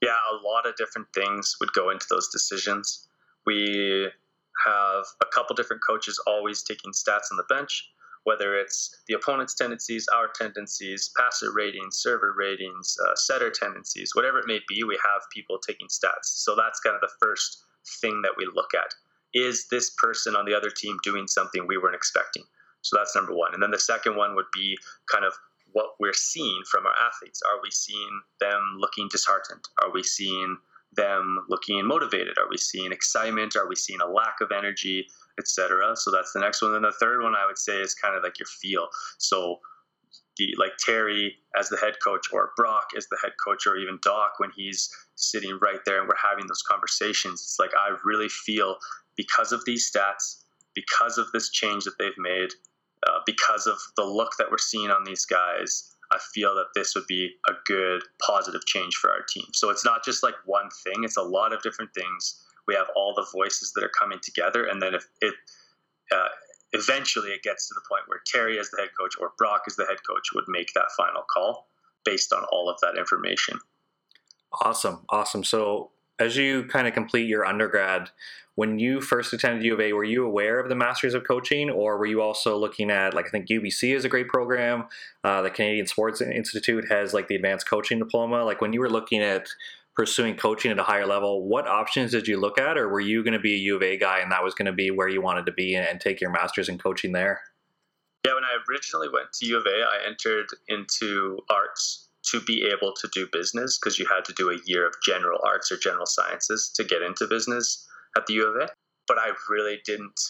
Yeah, 0.00 0.16
a 0.32 0.40
lot 0.42 0.66
of 0.66 0.76
different 0.76 1.08
things 1.12 1.56
would 1.60 1.74
go 1.74 1.90
into 1.90 2.06
those 2.08 2.30
decisions. 2.30 3.06
We 3.44 4.08
have 4.64 5.04
a 5.20 5.26
couple 5.30 5.54
different 5.56 5.82
coaches 5.86 6.18
always 6.26 6.62
taking 6.62 6.92
stats 6.92 7.30
on 7.30 7.36
the 7.36 7.44
bench 7.50 7.90
whether 8.26 8.56
it's 8.56 9.04
the 9.06 9.14
opponent's 9.14 9.54
tendencies, 9.54 10.08
our 10.08 10.26
tendencies, 10.34 11.12
passer 11.16 11.52
ratings, 11.54 11.96
server 11.98 12.34
ratings, 12.36 12.96
uh, 13.06 13.14
setter 13.14 13.50
tendencies, 13.50 14.16
whatever 14.16 14.40
it 14.40 14.48
may 14.48 14.58
be, 14.68 14.82
we 14.82 14.98
have 15.00 15.22
people 15.32 15.58
taking 15.58 15.86
stats. 15.86 16.24
So 16.24 16.56
that's 16.56 16.80
kind 16.80 16.96
of 16.96 17.00
the 17.00 17.14
first 17.22 17.62
thing 18.00 18.22
that 18.22 18.32
we 18.36 18.44
look 18.52 18.74
at. 18.74 18.92
Is 19.32 19.68
this 19.68 19.90
person 19.90 20.34
on 20.34 20.44
the 20.44 20.54
other 20.54 20.70
team 20.70 20.96
doing 21.04 21.28
something 21.28 21.68
we 21.68 21.78
weren't 21.78 21.94
expecting? 21.94 22.42
So 22.82 22.96
that's 22.96 23.14
number 23.14 23.32
one. 23.32 23.54
And 23.54 23.62
then 23.62 23.70
the 23.70 23.78
second 23.78 24.16
one 24.16 24.34
would 24.34 24.50
be 24.52 24.76
kind 25.08 25.24
of 25.24 25.32
what 25.70 25.90
we're 26.00 26.12
seeing 26.12 26.62
from 26.68 26.84
our 26.84 26.94
athletes. 27.06 27.42
Are 27.48 27.60
we 27.62 27.70
seeing 27.70 28.22
them 28.40 28.78
looking 28.80 29.06
disheartened? 29.08 29.62
Are 29.84 29.92
we 29.92 30.02
seeing 30.02 30.56
them 30.96 31.46
looking 31.48 31.86
motivated? 31.86 32.38
Are 32.38 32.48
we 32.50 32.58
seeing 32.58 32.90
excitement? 32.90 33.54
Are 33.54 33.68
we 33.68 33.76
seeing 33.76 34.00
a 34.00 34.10
lack 34.10 34.40
of 34.40 34.50
energy, 34.50 35.06
etc.? 35.38 35.96
So 35.96 36.10
that's 36.10 36.32
the 36.32 36.40
next 36.40 36.62
one. 36.62 36.74
And 36.74 36.84
the 36.84 36.92
third 36.92 37.22
one 37.22 37.34
I 37.34 37.46
would 37.46 37.58
say 37.58 37.80
is 37.80 37.94
kind 37.94 38.16
of 38.16 38.22
like 38.22 38.38
your 38.38 38.46
feel. 38.46 38.88
So 39.18 39.60
the, 40.36 40.54
like 40.58 40.76
Terry 40.78 41.36
as 41.58 41.68
the 41.68 41.76
head 41.76 41.94
coach, 42.02 42.26
or 42.32 42.52
Brock 42.56 42.90
as 42.96 43.06
the 43.08 43.18
head 43.22 43.32
coach, 43.42 43.66
or 43.66 43.76
even 43.76 43.98
Doc 44.02 44.34
when 44.38 44.50
he's 44.54 44.90
sitting 45.14 45.58
right 45.60 45.80
there 45.84 46.00
and 46.00 46.08
we're 46.08 46.14
having 46.30 46.46
those 46.46 46.62
conversations. 46.62 47.40
It's 47.40 47.58
like 47.58 47.70
I 47.76 47.96
really 48.04 48.28
feel 48.28 48.76
because 49.16 49.52
of 49.52 49.64
these 49.64 49.90
stats, 49.90 50.42
because 50.74 51.18
of 51.18 51.30
this 51.32 51.50
change 51.50 51.84
that 51.84 51.98
they've 51.98 52.18
made, 52.18 52.50
uh, 53.06 53.20
because 53.24 53.66
of 53.66 53.78
the 53.96 54.04
look 54.04 54.32
that 54.38 54.50
we're 54.50 54.58
seeing 54.58 54.90
on 54.90 55.04
these 55.04 55.24
guys, 55.24 55.90
I 56.12 56.18
feel 56.34 56.54
that 56.54 56.66
this 56.74 56.94
would 56.94 57.06
be 57.06 57.30
a 57.48 57.52
good 57.64 58.02
positive 58.24 58.64
change 58.66 58.94
for 58.96 59.10
our 59.10 59.22
team. 59.28 59.46
So 59.52 59.70
it's 59.70 59.84
not 59.84 60.04
just 60.04 60.22
like 60.22 60.34
one 60.44 60.68
thing; 60.84 61.04
it's 61.04 61.16
a 61.16 61.22
lot 61.22 61.52
of 61.52 61.62
different 61.62 61.92
things. 61.94 62.42
We 62.66 62.74
have 62.74 62.86
all 62.96 63.14
the 63.14 63.26
voices 63.32 63.72
that 63.74 63.84
are 63.84 63.90
coming 63.98 64.18
together, 64.22 64.64
and 64.64 64.80
then 64.80 64.94
if 64.94 65.06
it 65.20 65.34
uh, 66.12 66.28
eventually 66.72 67.30
it 67.30 67.42
gets 67.42 67.68
to 67.68 67.74
the 67.74 67.82
point 67.88 68.04
where 68.06 68.20
Terry 68.26 68.58
as 68.58 68.70
the 68.70 68.78
head 68.78 68.90
coach 68.98 69.14
or 69.20 69.32
Brock 69.38 69.62
as 69.66 69.76
the 69.76 69.84
head 69.84 69.98
coach 70.08 70.32
would 70.34 70.44
make 70.48 70.72
that 70.74 70.88
final 70.96 71.22
call 71.22 71.68
based 72.04 72.32
on 72.32 72.44
all 72.52 72.68
of 72.68 72.78
that 72.82 72.98
information. 72.98 73.58
Awesome, 74.62 75.00
awesome. 75.08 75.44
So 75.44 75.90
as 76.18 76.36
you 76.36 76.64
kind 76.64 76.86
of 76.86 76.94
complete 76.94 77.28
your 77.28 77.44
undergrad, 77.44 78.10
when 78.54 78.78
you 78.78 79.02
first 79.02 79.34
attended 79.34 79.64
U 79.64 79.74
of 79.74 79.80
A, 79.80 79.92
were 79.92 80.04
you 80.04 80.24
aware 80.24 80.58
of 80.58 80.70
the 80.70 80.74
Masters 80.74 81.12
of 81.12 81.24
Coaching, 81.24 81.68
or 81.68 81.98
were 81.98 82.06
you 82.06 82.22
also 82.22 82.56
looking 82.56 82.90
at 82.90 83.12
like 83.12 83.26
I 83.26 83.28
think 83.28 83.48
UBC 83.48 83.94
is 83.94 84.04
a 84.04 84.08
great 84.08 84.28
program. 84.28 84.86
Uh, 85.22 85.42
the 85.42 85.50
Canadian 85.50 85.86
Sports 85.86 86.22
Institute 86.22 86.86
has 86.88 87.12
like 87.12 87.28
the 87.28 87.34
advanced 87.34 87.68
coaching 87.68 87.98
diploma. 87.98 88.44
Like 88.44 88.62
when 88.62 88.72
you 88.72 88.80
were 88.80 88.88
looking 88.88 89.20
at 89.22 89.48
pursuing 89.96 90.36
coaching 90.36 90.70
at 90.70 90.78
a 90.78 90.82
higher 90.82 91.06
level, 91.06 91.48
what 91.48 91.66
options 91.66 92.10
did 92.10 92.28
you 92.28 92.38
look 92.38 92.58
at, 92.58 92.76
or 92.76 92.88
were 92.88 93.00
you 93.00 93.24
going 93.24 93.32
to 93.32 93.40
be 93.40 93.54
a 93.54 93.58
U 93.58 93.76
of 93.76 93.82
A 93.82 93.96
guy 93.96 94.20
and 94.20 94.30
that 94.30 94.44
was 94.44 94.54
going 94.54 94.66
to 94.66 94.72
be 94.72 94.90
where 94.90 95.08
you 95.08 95.22
wanted 95.22 95.46
to 95.46 95.52
be 95.52 95.74
and 95.74 96.00
take 96.00 96.20
your 96.20 96.30
master's 96.30 96.68
in 96.68 96.78
coaching 96.78 97.12
there? 97.12 97.40
Yeah, 98.26 98.34
when 98.34 98.44
I 98.44 98.58
originally 98.70 99.08
went 99.08 99.32
to 99.34 99.46
U 99.46 99.56
of 99.56 99.66
A, 99.66 99.82
I 99.82 100.06
entered 100.06 100.48
into 100.68 101.38
arts 101.50 102.08
to 102.24 102.40
be 102.40 102.64
able 102.64 102.92
to 103.00 103.08
do 103.12 103.26
business 103.32 103.78
because 103.78 103.98
you 103.98 104.06
had 104.06 104.24
to 104.26 104.32
do 104.34 104.50
a 104.50 104.58
year 104.66 104.86
of 104.86 104.94
general 105.04 105.40
arts 105.44 105.72
or 105.72 105.76
general 105.76 106.06
sciences 106.06 106.70
to 106.74 106.84
get 106.84 107.02
into 107.02 107.26
business 107.26 107.86
at 108.16 108.26
the 108.26 108.34
U 108.34 108.46
of 108.46 108.56
A. 108.56 108.68
But 109.06 109.18
I 109.18 109.30
really 109.48 109.80
didn't 109.84 110.20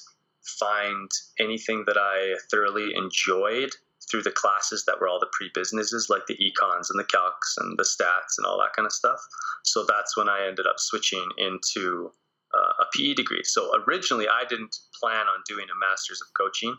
find 0.60 1.10
anything 1.40 1.84
that 1.86 1.96
I 1.96 2.36
thoroughly 2.50 2.94
enjoyed 2.94 3.70
through 4.10 4.22
the 4.22 4.30
classes 4.30 4.84
that 4.86 5.00
were 5.00 5.08
all 5.08 5.18
the 5.18 5.30
pre-businesses 5.32 6.08
like 6.08 6.26
the 6.26 6.36
econs 6.36 6.88
and 6.90 6.98
the 6.98 7.04
calcs 7.04 7.56
and 7.58 7.78
the 7.78 7.82
stats 7.82 8.38
and 8.38 8.46
all 8.46 8.58
that 8.58 8.72
kind 8.74 8.86
of 8.86 8.92
stuff. 8.92 9.20
So 9.64 9.84
that's 9.88 10.16
when 10.16 10.28
i 10.28 10.46
ended 10.46 10.66
up 10.66 10.78
switching 10.78 11.28
into 11.38 12.12
uh, 12.54 12.84
a 12.84 12.84
pe 12.94 13.14
degree. 13.14 13.42
So 13.44 13.72
originally 13.86 14.26
i 14.28 14.44
didn't 14.48 14.76
plan 15.00 15.26
on 15.26 15.42
doing 15.46 15.66
a 15.70 15.78
master's 15.88 16.20
of 16.20 16.28
coaching. 16.36 16.76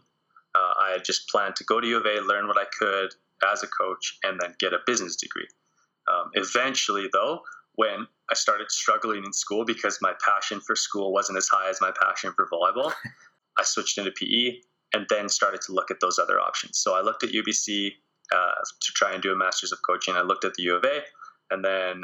Uh, 0.56 0.74
i 0.82 0.92
had 0.92 1.04
just 1.04 1.30
planned 1.30 1.56
to 1.58 1.64
go 1.64 1.80
to 1.80 1.88
u 1.88 1.98
of 1.98 2.06
a 2.06 2.22
learn 2.22 2.48
what 2.48 2.58
i 2.58 2.66
could 2.78 3.14
as 3.52 3.64
a 3.64 3.68
coach 3.68 4.18
and 4.24 4.40
then 4.40 4.56
get 4.60 4.74
a 4.74 4.80
business 4.86 5.16
degree. 5.16 5.48
Um, 6.08 6.32
eventually 6.34 7.08
though 7.12 7.42
when 7.76 8.08
i 8.32 8.34
started 8.34 8.72
struggling 8.72 9.26
in 9.26 9.34
school 9.34 9.66
because 9.66 10.00
my 10.02 10.14
passion 10.26 10.62
for 10.62 10.76
school 10.76 11.12
wasn't 11.12 11.38
as 11.38 11.48
high 11.48 11.70
as 11.70 11.82
my 11.82 11.92
passion 12.02 12.32
for 12.34 12.48
volleyball 12.48 12.94
i 13.60 13.64
switched 13.64 13.98
into 13.98 14.12
pe 14.12 14.62
and 14.94 15.06
then 15.10 15.30
started 15.30 15.62
to 15.62 15.74
look 15.74 15.92
at 15.92 16.00
those 16.00 16.20
other 16.20 16.40
options. 16.40 16.80
So 16.80 16.96
I 16.96 17.02
looked 17.02 17.24
at 17.24 17.32
UBC 17.32 17.92
uh, 18.32 18.52
to 18.82 18.92
try 18.94 19.14
and 19.14 19.22
do 19.22 19.32
a 19.32 19.36
master's 19.36 19.72
of 19.72 19.80
coaching. 19.88 20.16
I 20.16 20.22
looked 20.22 20.46
at 20.46 20.54
the 20.56 20.64
U 20.64 20.76
of 20.76 20.84
A, 20.84 21.02
and 21.52 21.64
then 21.64 22.04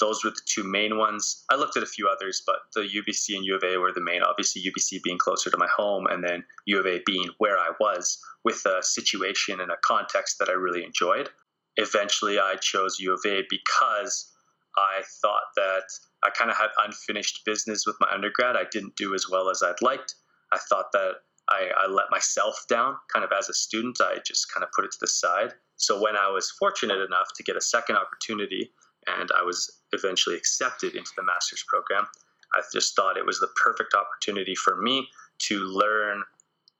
those 0.00 0.24
were 0.24 0.30
the 0.30 0.40
two 0.46 0.64
main 0.64 0.96
ones. 0.96 1.44
I 1.50 1.56
looked 1.56 1.76
at 1.76 1.82
a 1.82 1.86
few 1.86 2.08
others, 2.08 2.42
but 2.46 2.56
the 2.74 2.82
UBC 2.82 3.36
and 3.36 3.44
U 3.44 3.56
of 3.56 3.64
A 3.64 3.76
were 3.78 3.92
the 3.92 4.00
main. 4.00 4.22
Obviously, 4.22 4.62
UBC 4.62 5.02
being 5.02 5.18
closer 5.18 5.50
to 5.50 5.58
my 5.58 5.68
home, 5.76 6.06
and 6.06 6.22
then 6.22 6.44
U 6.66 6.78
of 6.78 6.86
A 6.86 7.00
being 7.04 7.28
where 7.38 7.58
I 7.58 7.70
was 7.80 8.18
with 8.44 8.64
a 8.66 8.82
situation 8.82 9.60
and 9.60 9.70
a 9.70 9.76
context 9.84 10.36
that 10.38 10.48
I 10.48 10.52
really 10.52 10.84
enjoyed. 10.84 11.28
Eventually, 11.76 12.38
I 12.38 12.56
chose 12.56 12.98
U 13.00 13.12
of 13.12 13.20
A 13.26 13.42
because 13.50 14.32
I 14.76 15.02
thought 15.20 15.42
that 15.56 15.84
I 16.22 16.30
kind 16.30 16.50
of 16.50 16.56
had 16.56 16.70
unfinished 16.84 17.42
business 17.44 17.84
with 17.86 17.96
my 18.00 18.08
undergrad. 18.12 18.56
I 18.56 18.64
didn't 18.70 18.96
do 18.96 19.14
as 19.14 19.26
well 19.30 19.50
as 19.50 19.62
I'd 19.62 19.82
liked. 19.82 20.14
I 20.52 20.58
thought 20.58 20.92
that 20.92 21.16
I, 21.50 21.68
I 21.84 21.86
let 21.88 22.10
myself 22.10 22.64
down 22.68 22.96
kind 23.12 23.24
of 23.24 23.30
as 23.36 23.48
a 23.48 23.54
student. 23.54 23.98
I 24.00 24.18
just 24.24 24.52
kind 24.52 24.64
of 24.64 24.70
put 24.72 24.84
it 24.84 24.92
to 24.92 24.98
the 25.00 25.06
side. 25.06 25.54
So 25.76 26.00
when 26.00 26.16
I 26.16 26.28
was 26.30 26.50
fortunate 26.50 27.00
enough 27.00 27.28
to 27.36 27.42
get 27.42 27.56
a 27.56 27.60
second 27.60 27.96
opportunity 27.96 28.70
and 29.06 29.30
I 29.38 29.42
was 29.42 29.70
eventually 29.92 30.36
accepted 30.36 30.94
into 30.94 31.10
the 31.16 31.22
master's 31.22 31.64
program, 31.68 32.06
I 32.54 32.62
just 32.72 32.96
thought 32.96 33.16
it 33.16 33.26
was 33.26 33.40
the 33.40 33.50
perfect 33.62 33.94
opportunity 33.94 34.54
for 34.54 34.76
me 34.76 35.08
to 35.46 35.60
learn 35.60 36.22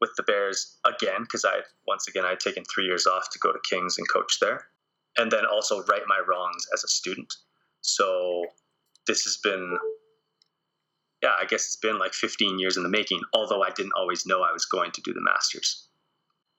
with 0.00 0.10
the 0.16 0.22
Bears 0.22 0.78
again 0.84 1.22
because 1.22 1.44
I 1.44 1.60
once 1.86 2.08
again 2.08 2.24
I 2.24 2.30
had 2.30 2.40
taken 2.40 2.64
three 2.64 2.84
years 2.84 3.06
off 3.06 3.30
to 3.30 3.38
go 3.38 3.52
to 3.52 3.58
Kings 3.68 3.98
and 3.98 4.08
coach 4.08 4.38
there, 4.40 4.66
and 5.16 5.30
then 5.30 5.44
also 5.44 5.82
right 5.84 6.02
my 6.06 6.20
wrongs 6.26 6.66
as 6.72 6.84
a 6.84 6.88
student. 6.88 7.32
So 7.80 8.46
this 9.06 9.22
has 9.24 9.38
been 9.38 9.78
yeah, 11.22 11.32
I 11.40 11.46
guess 11.46 11.66
it's 11.66 11.76
been 11.76 11.98
like 11.98 12.14
15 12.14 12.58
years 12.58 12.76
in 12.76 12.82
the 12.82 12.88
making, 12.88 13.20
although 13.34 13.62
I 13.62 13.70
didn't 13.70 13.92
always 13.96 14.26
know 14.26 14.42
I 14.42 14.52
was 14.52 14.64
going 14.64 14.92
to 14.92 15.00
do 15.00 15.12
the 15.12 15.22
Masters. 15.22 15.88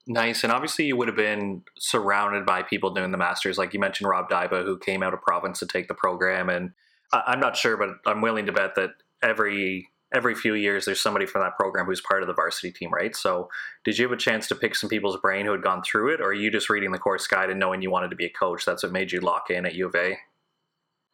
Nice. 0.07 0.43
And 0.43 0.51
obviously, 0.51 0.85
you 0.85 0.97
would 0.97 1.07
have 1.07 1.15
been 1.15 1.61
surrounded 1.77 2.45
by 2.45 2.63
people 2.63 2.93
doing 2.93 3.11
the 3.11 3.17
Masters. 3.17 3.57
Like 3.57 3.73
you 3.73 3.79
mentioned, 3.79 4.09
Rob 4.09 4.29
Dyba, 4.29 4.65
who 4.65 4.77
came 4.77 5.03
out 5.03 5.13
of 5.13 5.21
province 5.21 5.59
to 5.59 5.67
take 5.67 5.87
the 5.87 5.93
program. 5.93 6.49
And 6.49 6.71
I'm 7.13 7.39
not 7.39 7.55
sure, 7.55 7.77
but 7.77 7.89
I'm 8.05 8.21
willing 8.21 8.47
to 8.47 8.51
bet 8.51 8.75
that 8.75 8.91
every 9.21 9.89
every 10.11 10.33
few 10.33 10.55
years 10.55 10.85
there's 10.85 10.99
somebody 10.99 11.27
from 11.27 11.43
that 11.43 11.55
program 11.55 11.85
who's 11.85 12.01
part 12.01 12.23
of 12.23 12.27
the 12.27 12.33
varsity 12.33 12.71
team, 12.71 12.89
right? 12.91 13.15
So, 13.15 13.49
did 13.83 13.99
you 13.99 14.05
have 14.05 14.11
a 14.11 14.17
chance 14.17 14.47
to 14.47 14.55
pick 14.55 14.75
some 14.75 14.89
people's 14.89 15.17
brain 15.17 15.45
who 15.45 15.51
had 15.51 15.61
gone 15.61 15.83
through 15.83 16.13
it, 16.15 16.21
or 16.21 16.29
are 16.29 16.33
you 16.33 16.49
just 16.49 16.69
reading 16.69 16.91
the 16.91 16.97
course 16.97 17.27
guide 17.27 17.51
and 17.51 17.59
knowing 17.59 17.83
you 17.83 17.91
wanted 17.91 18.09
to 18.09 18.15
be 18.15 18.25
a 18.25 18.31
coach? 18.31 18.65
That's 18.65 18.81
what 18.81 18.91
made 18.91 19.11
you 19.11 19.19
lock 19.19 19.51
in 19.51 19.67
at 19.67 19.75
U 19.75 19.85
of 19.85 19.95
A 19.95 20.17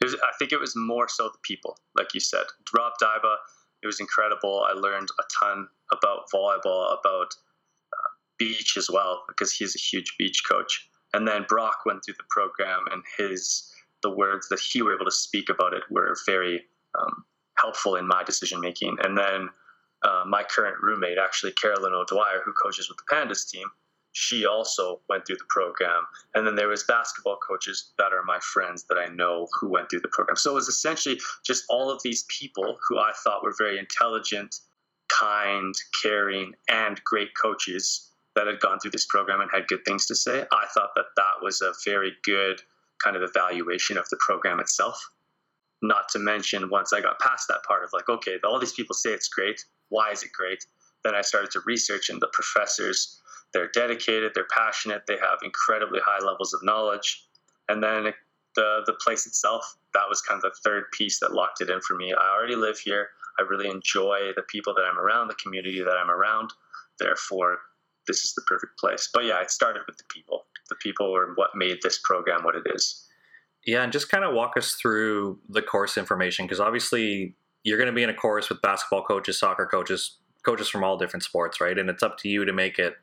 was, 0.05 0.15
I 0.15 0.35
think 0.37 0.51
it 0.51 0.59
was 0.59 0.75
more 0.75 1.07
so 1.07 1.29
the 1.29 1.39
people, 1.43 1.77
like 1.95 2.13
you 2.13 2.19
said. 2.19 2.45
Rob 2.75 2.93
Diba, 3.01 3.35
it 3.83 3.87
was 3.87 3.99
incredible. 3.99 4.65
I 4.67 4.73
learned 4.73 5.09
a 5.19 5.23
ton 5.39 5.67
about 5.91 6.29
volleyball, 6.33 6.97
about 6.99 7.33
uh, 7.93 8.09
beach 8.37 8.77
as 8.77 8.89
well, 8.89 9.23
because 9.27 9.51
he's 9.51 9.75
a 9.75 9.79
huge 9.79 10.15
beach 10.17 10.43
coach. 10.47 10.89
And 11.13 11.27
then 11.27 11.45
Brock 11.47 11.79
went 11.85 12.03
through 12.03 12.15
the 12.17 12.23
program, 12.29 12.81
and 12.91 13.03
his 13.17 13.71
the 14.01 14.09
words 14.09 14.49
that 14.49 14.59
he 14.59 14.81
were 14.81 14.93
able 14.93 15.05
to 15.05 15.11
speak 15.11 15.49
about 15.49 15.73
it 15.73 15.83
were 15.89 16.15
very 16.25 16.61
um, 16.99 17.25
helpful 17.57 17.95
in 17.95 18.07
my 18.07 18.23
decision 18.23 18.59
making. 18.59 18.97
And 19.01 19.17
then 19.17 19.49
uh, 20.03 20.23
my 20.27 20.43
current 20.43 20.77
roommate, 20.81 21.17
actually 21.17 21.53
Carolyn 21.53 21.93
O'Dwyer, 21.93 22.41
who 22.45 22.53
coaches 22.53 22.87
with 22.89 22.97
the 22.97 23.15
Pandas 23.15 23.49
team, 23.49 23.67
she 24.15 24.45
also 24.45 25.01
went 25.09 25.27
through 25.27 25.35
the 25.35 25.49
program. 25.49 26.03
And 26.33 26.47
then 26.47 26.55
there 26.55 26.69
was 26.69 26.83
basketball 26.83 27.37
coaches 27.45 27.91
that 27.97 28.13
are 28.13 28.23
my 28.23 28.39
friends 28.39 28.85
that 28.85 28.97
i 28.97 29.07
know 29.07 29.47
who 29.59 29.69
went 29.69 29.89
through 29.89 29.99
the 29.99 30.07
program. 30.07 30.37
So 30.37 30.51
it 30.51 30.55
was 30.55 30.69
essentially 30.69 31.19
just 31.43 31.65
all 31.69 31.91
of 31.91 32.01
these 32.01 32.23
people 32.29 32.77
who 32.87 32.97
i 32.97 33.11
thought 33.23 33.43
were 33.43 33.53
very 33.57 33.77
intelligent 33.77 34.61
kind 35.09 35.75
caring 36.01 36.53
and 36.69 37.03
great 37.03 37.31
coaches 37.35 38.09
that 38.35 38.47
had 38.47 38.61
gone 38.61 38.79
through 38.79 38.91
this 38.91 39.05
program 39.05 39.41
and 39.41 39.51
had 39.51 39.67
good 39.67 39.83
things 39.85 40.05
to 40.05 40.15
say. 40.15 40.45
I 40.51 40.65
thought 40.73 40.91
that 40.95 41.05
that 41.17 41.43
was 41.43 41.61
a 41.61 41.73
very 41.83 42.13
good 42.23 42.61
kind 43.03 43.17
of 43.17 43.21
evaluation 43.21 43.97
of 43.97 44.07
the 44.09 44.17
program 44.25 44.61
itself. 44.61 45.09
Not 45.81 46.07
to 46.09 46.19
mention 46.19 46.69
once 46.69 46.93
i 46.93 47.01
got 47.01 47.19
past 47.19 47.49
that 47.49 47.63
part 47.67 47.83
of 47.83 47.91
like 47.91 48.07
okay 48.07 48.37
all 48.45 48.59
these 48.59 48.71
people 48.71 48.95
say 48.95 49.09
it's 49.09 49.27
great. 49.27 49.65
Why 49.89 50.11
is 50.11 50.23
it 50.23 50.31
great? 50.31 50.65
Then 51.03 51.15
i 51.15 51.21
started 51.21 51.51
to 51.51 51.59
research 51.65 52.09
and 52.09 52.21
the 52.21 52.29
professors 52.31 53.21
they're 53.55 53.69
dedicated, 53.69 54.33
they're 54.35 54.47
passionate, 54.51 55.03
they 55.07 55.15
have 55.15 55.39
incredibly 55.41 56.01
high 56.05 56.23
levels 56.23 56.53
of 56.53 56.61
knowledge. 56.61 57.25
And 57.69 57.81
then 57.81 58.13
the 58.55 58.81
the 58.85 58.93
place 58.93 59.25
itself, 59.25 59.77
that 59.93 60.03
was 60.09 60.21
kind 60.21 60.37
of 60.37 60.51
the 60.51 60.57
third 60.61 60.91
piece 60.91 61.19
that 61.21 61.31
locked 61.31 61.61
it 61.61 61.69
in 61.69 61.79
for 61.79 61.95
me. 61.95 62.13
I 62.13 62.35
already 62.35 62.57
live 62.57 62.77
here. 62.77 63.09
I 63.39 63.43
really 63.43 63.69
enjoy 63.69 64.31
the 64.35 64.41
people 64.43 64.73
that 64.75 64.83
I'm 64.83 64.99
around, 64.99 65.29
the 65.29 65.35
community 65.35 65.81
that 65.81 65.95
I'm 65.95 66.11
around. 66.11 66.51
Therefore, 66.99 67.59
this 68.07 68.25
is 68.25 68.33
the 68.33 68.41
perfect 68.45 68.77
place. 68.77 69.09
But 69.13 69.23
yeah, 69.23 69.41
it 69.41 69.51
started 69.51 69.83
with 69.87 69.97
the 69.97 70.03
people. 70.09 70.45
The 70.67 70.75
people 70.75 71.13
were 71.13 71.31
what 71.35 71.51
made 71.55 71.77
this 71.81 71.99
program 72.03 72.43
what 72.43 72.55
it 72.55 72.63
is. 72.65 73.07
Yeah, 73.65 73.83
and 73.83 73.91
just 73.91 74.09
kind 74.09 74.25
of 74.25 74.33
walk 74.33 74.57
us 74.57 74.73
through 74.73 75.39
the 75.47 75.61
course 75.61 75.97
information 75.97 76.45
because 76.45 76.59
obviously 76.59 77.35
you're 77.63 77.77
going 77.77 77.89
to 77.89 77.95
be 77.95 78.03
in 78.03 78.09
a 78.09 78.13
course 78.13 78.49
with 78.49 78.61
basketball 78.61 79.03
coaches, 79.03 79.39
soccer 79.39 79.65
coaches, 79.65 80.17
coaches 80.45 80.67
from 80.67 80.83
all 80.83 80.97
different 80.97 81.23
sports, 81.23 81.61
right? 81.61 81.77
And 81.77 81.89
it's 81.89 82.03
up 82.03 82.17
to 82.19 82.29
you 82.29 82.45
to 82.45 82.53
make 82.53 82.79
it 82.79 82.95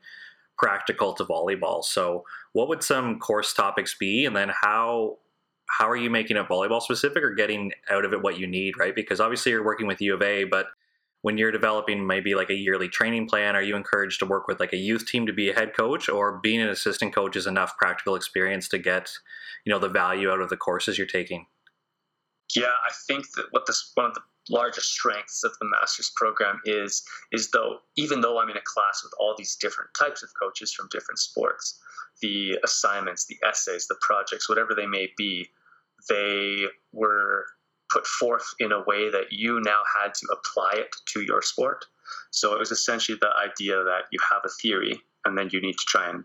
practical 0.59 1.13
to 1.15 1.25
volleyball. 1.25 1.85
So, 1.85 2.25
what 2.53 2.69
would 2.69 2.83
some 2.83 3.19
course 3.19 3.53
topics 3.53 3.97
be, 3.99 4.27
and 4.27 4.37
then 4.37 4.51
how 4.61 5.19
how 5.79 5.89
are 5.89 5.97
you 5.97 6.11
making 6.11 6.37
it 6.37 6.49
volleyball 6.49 6.83
specific 6.83 7.23
or 7.23 7.35
getting 7.35 7.73
out 7.91 8.05
of 8.05 8.13
it 8.13 8.23
what 8.23 8.39
you 8.39 8.47
need, 8.47 8.77
right? 8.79 8.95
Because 8.95 9.21
obviously 9.21 9.53
you're 9.53 9.65
working 9.65 9.87
with 9.87 10.03
U 10.03 10.15
of 10.15 10.21
A, 10.21 10.45
but 10.45 10.67
when 11.23 11.39
you're 11.39 11.53
developing 11.53 12.07
maybe 12.07 12.35
like 12.35 12.51
a 12.51 12.55
yearly 12.55 12.89
training 12.89 13.27
plan, 13.29 13.57
are 13.57 13.63
you 13.63 13.77
encouraged 13.77 14.19
to 14.19 14.27
work 14.27 14.49
with 14.49 14.61
like 14.61 14.73
a 14.73 14.77
youth 14.77 15.07
team 15.07 15.25
to 15.27 15.33
be 15.33 15.49
a 15.49 15.55
head 15.55 15.75
coach, 15.75 16.09
or 16.09 16.41
being 16.43 16.61
an 16.61 16.69
assistant 16.69 17.15
coach 17.15 17.37
is 17.37 17.47
enough 17.47 17.77
practical 17.79 18.17
experience 18.17 18.69
to 18.69 18.79
get, 18.79 19.11
you 19.65 19.73
know, 19.73 19.79
the 19.79 19.89
value 19.89 20.31
out 20.31 20.41
of 20.41 20.51
the 20.51 20.57
courses 20.57 20.99
you're 20.99 21.07
taking? 21.07 21.47
Yeah, 22.55 22.65
I 22.67 22.93
think 23.07 23.31
that 23.37 23.47
what 23.53 23.67
this 23.67 23.93
one 23.95 24.07
of 24.07 24.15
the 24.15 24.21
largest 24.49 24.89
strengths 24.89 25.45
of 25.45 25.53
the 25.61 25.69
master's 25.69 26.11
program 26.17 26.61
is 26.65 27.03
is 27.31 27.51
though 27.51 27.79
even 27.97 28.21
though 28.21 28.41
I'm 28.41 28.51
in 28.51 28.57
a 28.57 28.63
class 28.65 29.03
with 29.05 29.13
all 29.19 29.35
these 29.39 29.57
different 29.57 29.91
types 29.99 30.23
of 30.23 30.31
coaches 30.41 30.73
from 30.73 30.89
different 30.91 31.19
sports, 31.19 31.79
the 32.21 32.59
assignments, 32.65 33.27
the 33.27 33.39
essays, 33.47 33.87
the 33.87 33.97
projects, 34.01 34.49
whatever 34.49 34.75
they 34.75 34.87
may 34.87 35.09
be, 35.17 35.49
they 36.09 36.65
were 36.93 37.47
put 37.91 38.07
forth 38.07 38.47
in 38.59 38.73
a 38.73 38.83
way 38.85 39.11
that 39.11 39.27
you 39.31 39.61
now 39.61 39.81
had 40.03 40.15
to 40.15 40.27
apply 40.33 40.73
it 40.75 40.95
to 41.07 41.21
your 41.21 41.43
sport. 41.43 41.85
So 42.31 42.55
it 42.55 42.59
was 42.59 42.71
essentially 42.71 43.19
the 43.21 43.31
idea 43.37 43.77
that 43.85 44.05
you 44.11 44.19
have 44.31 44.43
a 44.45 44.49
theory 44.49 45.01
and 45.25 45.37
then 45.37 45.51
you 45.53 45.61
need 45.61 45.77
to 45.79 45.85
try 45.87 46.09
and 46.09 46.25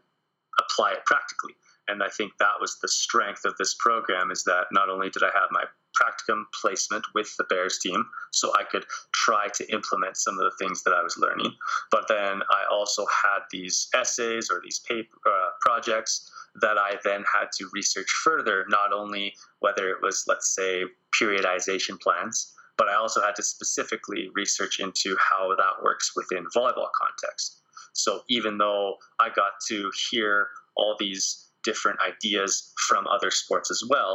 apply 0.60 0.94
it 0.94 1.06
practically. 1.06 1.54
And 1.88 2.04
I 2.04 2.10
think 2.10 2.34
that 2.40 2.60
was 2.60 2.78
the 2.82 2.88
strength 2.88 3.46
of 3.46 3.56
this 3.58 3.76
program 3.80 4.32
is 4.32 4.44
that 4.44 4.66
not 4.72 4.90
only 4.90 5.10
did 5.10 5.24
I 5.24 5.32
have 5.34 5.50
my 5.52 5.64
practicum 6.00 6.44
placement 6.54 7.06
with 7.16 7.34
the 7.38 7.46
Bears 7.46 7.80
team, 7.80 8.06
so 8.32 8.52
I 8.54 8.64
could 8.64 8.86
try 9.14 9.48
to 9.56 9.74
implement 9.74 10.18
some 10.18 10.38
of 10.38 10.44
the 10.44 10.56
things 10.60 10.84
that 10.84 10.94
I 10.94 11.02
was 11.02 11.18
learning, 11.18 11.52
but 11.92 12.08
then 12.08 12.42
I 12.52 12.64
also 12.72 13.06
had 13.24 13.40
these 13.52 13.88
essays 13.96 14.50
or 14.52 14.62
these 14.64 14.80
paper 14.80 15.18
uh, 15.26 15.50
projects 15.62 16.32
that 16.62 16.78
I 16.78 16.96
then 17.04 17.24
had 17.32 17.52
to 17.58 17.70
research 17.74 18.10
further, 18.24 18.66
not 18.68 18.94
only 18.94 19.34
whether 19.60 19.90
it 19.90 19.98
was, 20.02 20.26
let's 20.28 20.54
say, 20.54 20.84
periodization 21.20 22.00
plans, 22.00 22.54
but 22.78 22.88
I 22.88 22.96
also 22.96 23.22
had 23.22 23.36
to 23.36 23.44
specifically 23.44 24.30
research 24.36 24.80
into 24.80 25.18
how 25.18 25.56
that 25.56 25.84
works 25.84 26.14
within 26.16 26.46
volleyball 26.56 26.90
context. 27.00 27.62
So 27.94 28.22
even 28.30 28.58
though 28.60 28.98
I 29.20 29.30
got 29.30 29.54
to 29.70 29.92
hear 30.10 30.50
all 30.76 30.96
these 31.00 31.47
different 31.68 32.00
ideas 32.12 32.72
from 32.88 33.06
other 33.08 33.30
sports 33.30 33.70
as 33.70 33.84
well, 33.90 34.14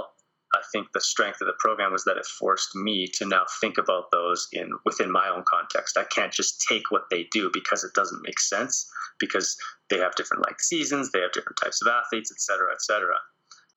I 0.55 0.61
think 0.73 0.89
the 0.89 1.01
strength 1.01 1.41
of 1.41 1.47
the 1.47 1.61
program 1.65 1.93
was 1.93 2.05
that 2.05 2.17
it 2.17 2.27
forced 2.27 2.75
me 2.75 3.07
to 3.19 3.27
now 3.27 3.45
think 3.61 3.77
about 3.79 4.11
those 4.11 4.49
in 4.53 4.71
within 4.85 5.11
my 5.11 5.29
own 5.29 5.45
context. 5.47 5.99
I 5.99 6.05
can't 6.05 6.33
just 6.33 6.65
take 6.69 6.91
what 6.91 7.09
they 7.11 7.27
do 7.31 7.51
because 7.53 7.85
it 7.85 7.95
doesn't 7.95 8.23
make 8.23 8.41
sense 8.41 8.91
because 9.19 9.57
they 9.89 9.99
have 9.99 10.15
different 10.15 10.45
like 10.47 10.61
seasons, 10.61 11.11
they 11.11 11.21
have 11.21 11.33
different 11.33 11.59
types 11.63 11.81
of 11.83 11.89
athletes, 11.89 12.31
et 12.33 12.41
cetera, 12.41 12.73
et 12.73 12.83
cetera. 12.83 13.17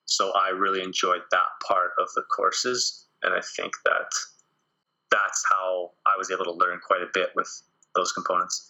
So 0.05 0.31
I 0.31 0.49
really 0.49 0.81
enjoyed 0.81 1.23
that 1.31 1.51
part 1.67 1.91
of 1.99 2.07
the 2.15 2.23
courses, 2.35 3.07
and 3.23 3.33
I 3.33 3.41
think 3.55 3.73
that 3.85 4.11
that's 5.11 5.43
how 5.49 5.91
I 6.05 6.17
was 6.17 6.29
able 6.31 6.45
to 6.45 6.53
learn 6.63 6.79
quite 6.85 7.01
a 7.01 7.13
bit 7.13 7.29
with 7.35 7.49
those 7.95 8.11
components. 8.11 8.69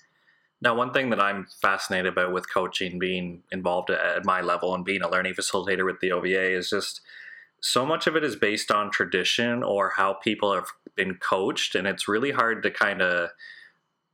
Now, 0.61 0.75
one 0.75 0.93
thing 0.93 1.09
that 1.09 1.19
I'm 1.19 1.47
fascinated 1.61 2.13
about 2.13 2.31
with 2.31 2.51
coaching, 2.51 2.97
being 2.97 3.43
involved 3.51 3.89
at 3.89 4.25
my 4.25 4.41
level 4.41 4.73
and 4.73 4.85
being 4.85 5.01
a 5.01 5.09
learning 5.09 5.33
facilitator 5.33 5.85
with 5.85 5.99
the 5.99 6.11
OVA, 6.11 6.55
is 6.55 6.69
just 6.69 7.01
so 7.61 7.85
much 7.85 8.07
of 8.07 8.15
it 8.15 8.23
is 8.23 8.35
based 8.35 8.71
on 8.71 8.89
tradition 8.89 9.63
or 9.63 9.93
how 9.95 10.13
people 10.13 10.53
have 10.53 10.67
been 10.95 11.15
coached. 11.15 11.75
And 11.75 11.87
it's 11.87 12.07
really 12.07 12.31
hard 12.31 12.63
to 12.63 12.71
kind 12.71 13.01
of 13.01 13.29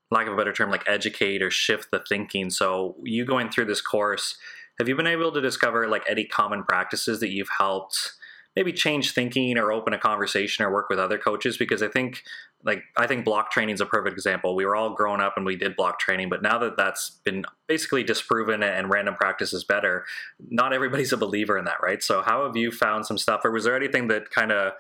lack 0.09 0.27
of 0.27 0.33
a 0.33 0.37
better 0.37 0.53
term 0.53 0.71
like 0.71 0.87
educate 0.87 1.41
or 1.41 1.51
shift 1.51 1.89
the 1.91 2.03
thinking. 2.07 2.49
So 2.49 2.95
you 3.03 3.23
going 3.25 3.49
through 3.49 3.65
this 3.65 3.81
course 3.81 4.37
have 4.79 4.89
you 4.89 4.95
been 4.95 5.07
able 5.07 5.31
to 5.31 5.41
discover 5.41 5.87
like 5.87 6.03
any 6.09 6.25
common 6.25 6.63
practices 6.63 7.19
that 7.19 7.29
you've 7.29 7.51
helped 7.57 8.13
maybe 8.55 8.73
change 8.73 9.13
thinking 9.13 9.57
or 9.57 9.71
open 9.71 9.93
a 9.93 9.97
conversation 9.97 10.65
or 10.65 10.71
work 10.71 10.89
with 10.89 10.99
other 10.99 11.17
coaches 11.17 11.57
because 11.57 11.81
I 11.81 11.87
think 11.87 12.23
like 12.63 12.83
I 12.97 13.07
think 13.07 13.25
block 13.25 13.51
training 13.51 13.73
is 13.73 13.81
a 13.81 13.85
perfect 13.85 14.13
example. 14.13 14.55
We 14.55 14.65
were 14.65 14.75
all 14.75 14.93
growing 14.93 15.21
up 15.21 15.33
and 15.37 15.45
we 15.45 15.55
did 15.55 15.75
block 15.75 15.99
training, 15.99 16.29
but 16.29 16.41
now 16.41 16.57
that 16.59 16.77
that's 16.77 17.09
been 17.23 17.45
basically 17.67 18.03
disproven 18.03 18.61
and 18.61 18.91
random 18.91 19.15
practice 19.15 19.53
is 19.53 19.63
better, 19.63 20.05
not 20.49 20.73
everybody's 20.73 21.13
a 21.13 21.17
believer 21.17 21.57
in 21.57 21.65
that, 21.65 21.81
right? 21.81 22.03
So 22.03 22.21
how 22.21 22.45
have 22.45 22.55
you 22.55 22.71
found 22.71 23.05
some 23.05 23.17
stuff 23.17 23.41
or 23.45 23.51
was 23.51 23.63
there 23.63 23.75
anything 23.75 24.07
that 24.09 24.29
kind 24.29 24.51
of 24.51 24.73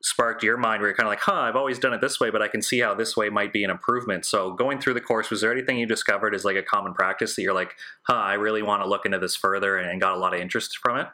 sparked 0.00 0.44
your 0.44 0.56
mind 0.56 0.80
where 0.80 0.90
you're 0.90 0.96
kind 0.96 1.08
of 1.08 1.10
like, 1.10 1.20
huh, 1.20 1.34
I've 1.34 1.56
always 1.56 1.78
done 1.78 1.92
it 1.92 2.00
this 2.00 2.20
way, 2.20 2.30
but 2.30 2.40
I 2.40 2.46
can 2.46 2.62
see 2.62 2.78
how 2.78 2.94
this 2.94 3.16
way 3.16 3.30
might 3.30 3.52
be 3.52 3.64
an 3.64 3.70
improvement. 3.70 4.24
So 4.24 4.52
going 4.52 4.80
through 4.80 4.94
the 4.94 5.00
course, 5.00 5.28
was 5.28 5.40
there 5.40 5.50
anything 5.50 5.76
you 5.76 5.86
discovered 5.86 6.34
as 6.36 6.44
like 6.44 6.56
a 6.56 6.62
common 6.62 6.94
practice 6.94 7.34
that 7.34 7.42
you're 7.42 7.52
like, 7.52 7.74
huh, 8.04 8.14
I 8.14 8.34
really 8.34 8.62
want 8.62 8.82
to 8.82 8.88
look 8.88 9.04
into 9.04 9.18
this 9.18 9.34
further 9.34 9.76
and 9.76 10.00
got 10.00 10.14
a 10.14 10.18
lot 10.18 10.34
of 10.34 10.40
interest 10.40 10.78
from 10.78 10.98
it? 10.98 11.08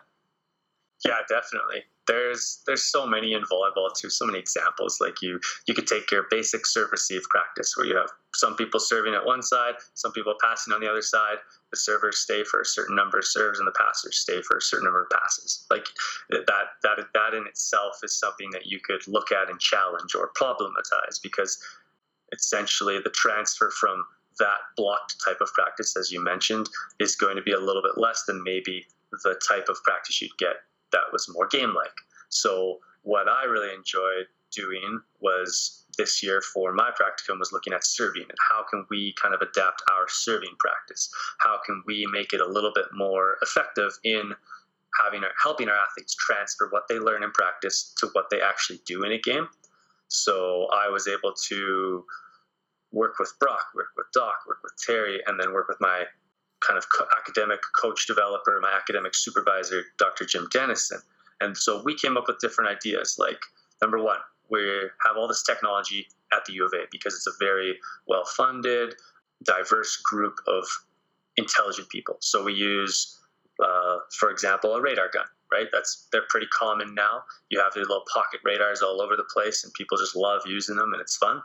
Yeah, 1.07 1.21
definitely. 1.29 1.85
There's 2.07 2.63
there's 2.67 2.85
so 2.85 3.07
many 3.07 3.35
in 3.35 3.43
volleyball 3.43 3.95
too. 3.95 4.09
So 4.09 4.25
many 4.25 4.39
examples. 4.39 4.99
Like 5.01 5.21
you 5.21 5.39
you 5.67 5.75
could 5.75 5.87
take 5.87 6.11
your 6.11 6.27
basic 6.31 6.67
serve 6.67 6.91
receive 6.93 7.23
practice 7.29 7.75
where 7.77 7.87
you 7.87 7.97
have 7.97 8.11
some 8.35 8.57
people 8.57 8.81
serving 8.81 9.15
at 9.15 9.25
one 9.25 9.43
side, 9.43 9.75
some 9.95 10.13
people 10.13 10.35
passing 10.41 10.73
on 10.73 10.81
the 10.81 10.89
other 10.89 11.03
side. 11.03 11.37
The 11.71 11.77
servers 11.77 12.19
stay 12.19 12.43
for 12.45 12.61
a 12.61 12.65
certain 12.65 12.97
number 12.97 13.19
of 13.19 13.27
serves, 13.27 13.59
and 13.59 13.67
the 13.67 13.73
passers 13.73 14.19
stay 14.19 14.41
for 14.43 14.57
a 14.57 14.63
certain 14.63 14.85
number 14.85 15.03
of 15.03 15.11
passes. 15.11 15.67
Like 15.71 15.87
that 16.31 16.67
that 16.83 16.99
that 17.13 17.35
in 17.35 17.47
itself 17.47 18.01
is 18.03 18.19
something 18.19 18.51
that 18.53 18.67
you 18.67 18.81
could 18.83 19.07
look 19.07 19.31
at 19.31 19.51
and 19.51 19.61
challenge 19.61 20.15
or 20.15 20.31
problematize 20.33 21.21
because 21.23 21.59
essentially 22.33 22.99
the 22.99 23.11
transfer 23.11 23.71
from 23.71 24.05
that 24.39 24.59
blocked 24.77 25.17
type 25.25 25.41
of 25.41 25.53
practice, 25.53 25.97
as 25.97 26.11
you 26.11 26.23
mentioned, 26.23 26.69
is 26.99 27.15
going 27.15 27.37
to 27.37 27.43
be 27.43 27.53
a 27.53 27.61
little 27.61 27.83
bit 27.83 27.99
less 28.01 28.25
than 28.25 28.43
maybe 28.43 28.87
the 29.23 29.41
type 29.47 29.69
of 29.69 29.81
practice 29.85 30.21
you'd 30.21 30.37
get 30.39 30.57
that 30.95 31.13
was 31.13 31.29
more 31.35 31.47
game 31.47 31.75
like. 31.75 31.95
So 32.31 32.79
what 33.03 33.29
I 33.29 33.45
really 33.45 33.75
enjoyed 33.75 34.27
doing 34.55 35.01
was 35.21 35.85
this 35.99 36.23
year 36.23 36.41
for 36.41 36.73
my 36.73 36.91
practicum 36.91 37.39
was 37.39 37.53
looking 37.53 37.73
at 37.73 37.85
serving 37.85 38.23
and 38.23 38.39
how 38.51 38.65
can 38.69 38.87
we 38.91 39.15
kind 39.21 39.35
of 39.35 39.41
adapt 39.41 39.83
our 39.93 40.07
serving 40.09 40.55
practice? 40.59 41.11
How 41.41 41.59
can 41.65 41.83
we 41.87 42.07
make 42.11 42.33
it 42.33 42.41
a 42.41 42.47
little 42.47 42.73
bit 42.75 42.87
more 42.93 43.37
effective 43.43 43.93
in 44.05 44.33
having 45.03 45.23
our, 45.25 45.31
helping 45.43 45.69
our 45.69 45.77
athletes 45.77 46.15
transfer 46.15 46.69
what 46.71 46.85
they 46.89 46.99
learn 46.99 47.23
in 47.23 47.31
practice 47.33 47.93
to 47.99 48.09
what 48.13 48.31
they 48.31 48.41
actually 48.41 48.81
do 48.87 49.05
in 49.05 49.13
a 49.13 49.19
game? 49.19 49.49
So 50.09 50.69
I 50.73 50.89
was 50.89 51.09
able 51.09 51.35
to 51.49 52.05
work 52.93 53.19
with 53.19 53.33
Brock, 53.41 53.67
work 53.75 53.89
with 53.97 54.07
Doc, 54.13 54.35
work 54.47 54.59
with 54.63 54.73
Terry, 54.85 55.21
and 55.27 55.39
then 55.39 55.53
work 55.53 55.69
with 55.69 55.79
my 55.81 56.05
kind 56.67 56.79
of 56.79 56.89
co- 56.89 57.07
academic 57.19 57.61
coach 57.81 58.07
developer, 58.07 58.59
my 58.61 58.73
academic 58.73 59.15
supervisor, 59.15 59.85
Dr. 59.99 60.25
Jim 60.25 60.49
Denison. 60.53 61.01
And 61.41 61.57
so 61.57 61.83
we 61.83 61.95
came 61.95 62.17
up 62.17 62.25
with 62.27 62.39
different 62.39 62.71
ideas. 62.71 63.17
Like, 63.19 63.41
number 63.83 64.03
one, 64.03 64.19
we 64.51 64.61
have 65.05 65.17
all 65.17 65.29
this 65.29 65.43
technology 65.43 66.07
at 66.33 66.45
the 66.45 66.55
U 66.55 66.67
of 66.67 66.73
A 66.75 66.85
because 66.91 67.15
it's 67.15 67.27
a 67.27 67.33
very 67.39 67.79
well 68.07 68.25
funded, 68.25 68.95
diverse 69.43 69.97
group 69.97 70.39
of 70.47 70.65
intelligent 71.37 71.89
people. 71.89 72.17
So 72.21 72.43
we 72.45 72.55
use, 72.55 73.19
uh, 73.63 73.99
for 74.19 74.31
example, 74.31 74.75
a 74.75 74.81
radar 74.81 75.11
gun, 75.13 75.27
right? 75.53 75.67
That's 75.73 76.09
they're 76.13 76.27
pretty 76.29 76.47
common 76.47 76.95
now. 76.95 77.25
You 77.51 77.61
have 77.61 77.75
these 77.75 77.87
little 77.89 78.05
pocket 78.13 78.41
radars 78.45 78.83
all 78.83 79.01
over 79.01 79.17
the 79.17 79.25
place, 79.25 79.65
and 79.65 79.73
people 79.75 79.99
just 79.99 80.17
love 80.17 80.43
using 80.47 80.77
them, 80.77 80.93
and 80.93 81.01
it's 81.01 81.17
fun. 81.17 81.43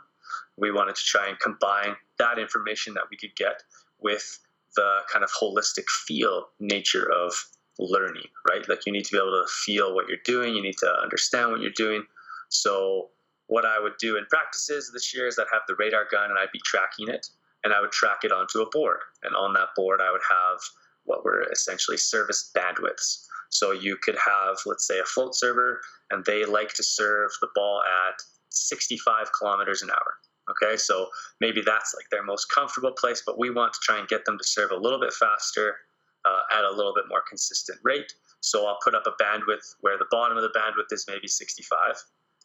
We 0.56 0.70
wanted 0.70 0.96
to 0.96 1.02
try 1.02 1.28
and 1.28 1.38
combine 1.38 1.96
that 2.18 2.38
information 2.38 2.94
that 2.94 3.04
we 3.10 3.16
could 3.16 3.34
get 3.34 3.62
with 4.00 4.38
the 4.76 5.00
kind 5.12 5.24
of 5.24 5.30
holistic 5.30 5.88
feel 6.06 6.48
nature 6.58 7.10
of 7.10 7.34
learning, 7.78 8.26
right? 8.48 8.68
Like 8.68 8.86
you 8.86 8.92
need 8.92 9.04
to 9.06 9.12
be 9.12 9.18
able 9.18 9.42
to 9.42 9.50
feel 9.64 9.94
what 9.94 10.08
you're 10.08 10.18
doing, 10.24 10.54
you 10.54 10.62
need 10.62 10.78
to 10.78 10.92
understand 11.02 11.50
what 11.50 11.60
you're 11.60 11.70
doing. 11.74 12.04
So, 12.48 13.08
what 13.46 13.64
I 13.64 13.80
would 13.80 13.96
do 13.98 14.16
in 14.16 14.26
practices 14.26 14.90
this 14.92 15.12
year 15.12 15.26
is 15.26 15.38
I'd 15.38 15.46
have 15.52 15.62
the 15.66 15.74
radar 15.76 16.06
gun 16.10 16.30
and 16.30 16.38
I'd 16.38 16.52
be 16.52 16.60
tracking 16.64 17.08
it, 17.08 17.26
and 17.64 17.72
I 17.72 17.80
would 17.80 17.90
track 17.90 18.18
it 18.22 18.32
onto 18.32 18.60
a 18.60 18.70
board. 18.70 19.00
And 19.22 19.34
on 19.34 19.54
that 19.54 19.68
board, 19.74 20.00
I 20.00 20.12
would 20.12 20.20
have 20.28 20.60
what 21.04 21.24
were 21.24 21.42
essentially 21.50 21.96
service 21.96 22.50
bandwidths. 22.56 23.26
So, 23.50 23.72
you 23.72 23.96
could 23.96 24.16
have, 24.16 24.58
let's 24.66 24.86
say, 24.86 24.98
a 24.98 25.04
float 25.04 25.34
server, 25.34 25.80
and 26.10 26.24
they 26.24 26.44
like 26.44 26.72
to 26.74 26.82
serve 26.82 27.30
the 27.40 27.48
ball 27.54 27.82
at 28.08 28.20
65 28.50 29.30
kilometers 29.36 29.82
an 29.82 29.90
hour. 29.90 30.14
Okay, 30.50 30.76
so 30.76 31.08
maybe 31.40 31.62
that's 31.64 31.94
like 31.94 32.08
their 32.10 32.24
most 32.24 32.46
comfortable 32.46 32.92
place, 32.92 33.22
but 33.24 33.38
we 33.38 33.50
want 33.50 33.72
to 33.72 33.78
try 33.82 33.98
and 33.98 34.08
get 34.08 34.24
them 34.24 34.38
to 34.38 34.44
serve 34.44 34.70
a 34.70 34.76
little 34.76 35.00
bit 35.00 35.12
faster 35.12 35.76
uh, 36.24 36.56
at 36.58 36.64
a 36.64 36.70
little 36.70 36.94
bit 36.94 37.04
more 37.08 37.22
consistent 37.28 37.78
rate. 37.82 38.12
So 38.40 38.66
I'll 38.66 38.78
put 38.82 38.94
up 38.94 39.04
a 39.06 39.22
bandwidth 39.22 39.76
where 39.80 39.98
the 39.98 40.06
bottom 40.10 40.36
of 40.36 40.42
the 40.42 40.58
bandwidth 40.58 40.92
is 40.92 41.04
maybe 41.08 41.28
65, 41.28 41.96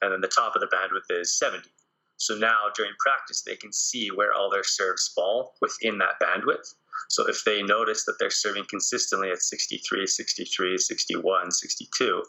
and 0.01 0.11
then 0.11 0.21
the 0.21 0.27
top 0.27 0.55
of 0.55 0.61
the 0.61 0.67
bandwidth 0.67 1.09
is 1.09 1.37
70. 1.37 1.69
So 2.17 2.35
now 2.35 2.57
during 2.75 2.93
practice, 2.99 3.41
they 3.41 3.55
can 3.55 3.73
see 3.73 4.09
where 4.09 4.33
all 4.33 4.49
their 4.49 4.63
serves 4.63 5.09
fall 5.09 5.55
within 5.61 5.97
that 5.99 6.19
bandwidth. 6.21 6.73
So 7.09 7.27
if 7.27 7.43
they 7.43 7.61
notice 7.61 8.05
that 8.05 8.15
they're 8.19 8.29
serving 8.29 8.65
consistently 8.69 9.31
at 9.31 9.41
63, 9.41 10.07
63, 10.07 10.77
61, 10.77 11.51
62, 11.51 12.23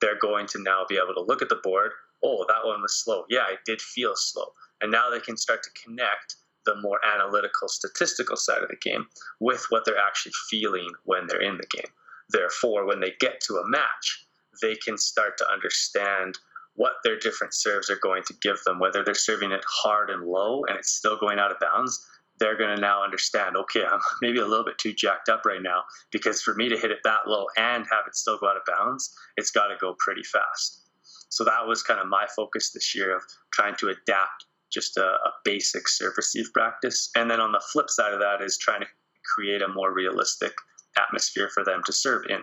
they're 0.00 0.18
going 0.18 0.46
to 0.48 0.62
now 0.62 0.84
be 0.88 0.96
able 0.96 1.14
to 1.14 1.22
look 1.22 1.42
at 1.42 1.48
the 1.48 1.60
board. 1.62 1.92
Oh, 2.24 2.44
that 2.48 2.66
one 2.66 2.82
was 2.82 3.02
slow. 3.02 3.24
Yeah, 3.28 3.42
I 3.42 3.56
did 3.64 3.80
feel 3.80 4.12
slow. 4.16 4.52
And 4.82 4.90
now 4.90 5.10
they 5.10 5.20
can 5.20 5.36
start 5.36 5.62
to 5.62 5.70
connect 5.84 6.36
the 6.66 6.76
more 6.80 7.00
analytical, 7.04 7.68
statistical 7.68 8.36
side 8.36 8.62
of 8.62 8.68
the 8.68 8.76
game 8.76 9.06
with 9.40 9.64
what 9.70 9.84
they're 9.84 9.98
actually 9.98 10.32
feeling 10.50 10.90
when 11.04 11.26
they're 11.26 11.42
in 11.42 11.56
the 11.56 11.66
game. 11.66 11.90
Therefore, 12.28 12.86
when 12.86 13.00
they 13.00 13.14
get 13.20 13.40
to 13.42 13.56
a 13.56 13.68
match, 13.68 14.26
they 14.60 14.74
can 14.74 14.98
start 14.98 15.38
to 15.38 15.50
understand 15.50 16.38
what 16.74 16.94
their 17.04 17.18
different 17.18 17.54
serves 17.54 17.90
are 17.90 17.98
going 18.02 18.22
to 18.24 18.34
give 18.40 18.62
them, 18.64 18.78
whether 18.78 19.04
they're 19.04 19.14
serving 19.14 19.52
it 19.52 19.64
hard 19.68 20.10
and 20.10 20.24
low 20.24 20.64
and 20.64 20.76
it's 20.78 20.90
still 20.90 21.16
going 21.16 21.38
out 21.38 21.50
of 21.50 21.58
bounds, 21.60 22.06
they're 22.38 22.56
going 22.56 22.74
to 22.74 22.80
now 22.80 23.04
understand, 23.04 23.56
okay, 23.56 23.84
I'm 23.84 24.00
maybe 24.22 24.38
a 24.38 24.46
little 24.46 24.64
bit 24.64 24.78
too 24.78 24.92
jacked 24.92 25.28
up 25.28 25.44
right 25.44 25.62
now 25.62 25.82
because 26.10 26.42
for 26.42 26.54
me 26.54 26.68
to 26.68 26.78
hit 26.78 26.90
it 26.90 26.98
that 27.04 27.26
low 27.26 27.46
and 27.56 27.84
have 27.90 28.06
it 28.06 28.16
still 28.16 28.38
go 28.38 28.48
out 28.48 28.56
of 28.56 28.62
bounds, 28.66 29.14
it's 29.36 29.50
got 29.50 29.68
to 29.68 29.76
go 29.80 29.94
pretty 29.98 30.22
fast. 30.22 30.80
So 31.28 31.44
that 31.44 31.66
was 31.66 31.82
kind 31.82 32.00
of 32.00 32.08
my 32.08 32.26
focus 32.34 32.70
this 32.70 32.94
year 32.94 33.14
of 33.16 33.22
trying 33.52 33.74
to 33.76 33.88
adapt 33.88 34.46
just 34.72 34.96
a, 34.96 35.04
a 35.04 35.32
basic 35.44 35.88
serve 35.88 36.14
receive 36.16 36.52
practice. 36.52 37.10
And 37.14 37.30
then 37.30 37.40
on 37.40 37.52
the 37.52 37.62
flip 37.72 37.90
side 37.90 38.12
of 38.12 38.20
that 38.20 38.42
is 38.42 38.58
trying 38.58 38.80
to 38.80 38.86
create 39.34 39.62
a 39.62 39.68
more 39.68 39.92
realistic 39.92 40.52
atmosphere 40.98 41.50
for 41.52 41.64
them 41.64 41.82
to 41.86 41.92
serve 41.92 42.24
in. 42.28 42.40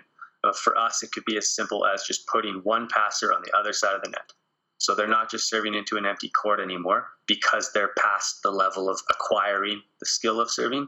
For 0.63 0.77
us, 0.77 1.03
it 1.03 1.11
could 1.11 1.25
be 1.25 1.37
as 1.37 1.53
simple 1.53 1.85
as 1.85 2.03
just 2.03 2.27
putting 2.27 2.61
one 2.63 2.87
passer 2.87 3.33
on 3.33 3.41
the 3.43 3.55
other 3.57 3.73
side 3.73 3.95
of 3.95 4.01
the 4.01 4.09
net. 4.09 4.31
So 4.77 4.95
they're 4.95 5.07
not 5.07 5.29
just 5.29 5.49
serving 5.49 5.73
into 5.73 5.97
an 5.97 6.05
empty 6.05 6.29
court 6.29 6.61
anymore 6.61 7.07
because 7.27 7.71
they're 7.73 7.93
past 7.99 8.41
the 8.43 8.51
level 8.51 8.89
of 8.89 9.01
acquiring 9.09 9.81
the 9.99 10.05
skill 10.05 10.39
of 10.39 10.49
serving. 10.49 10.87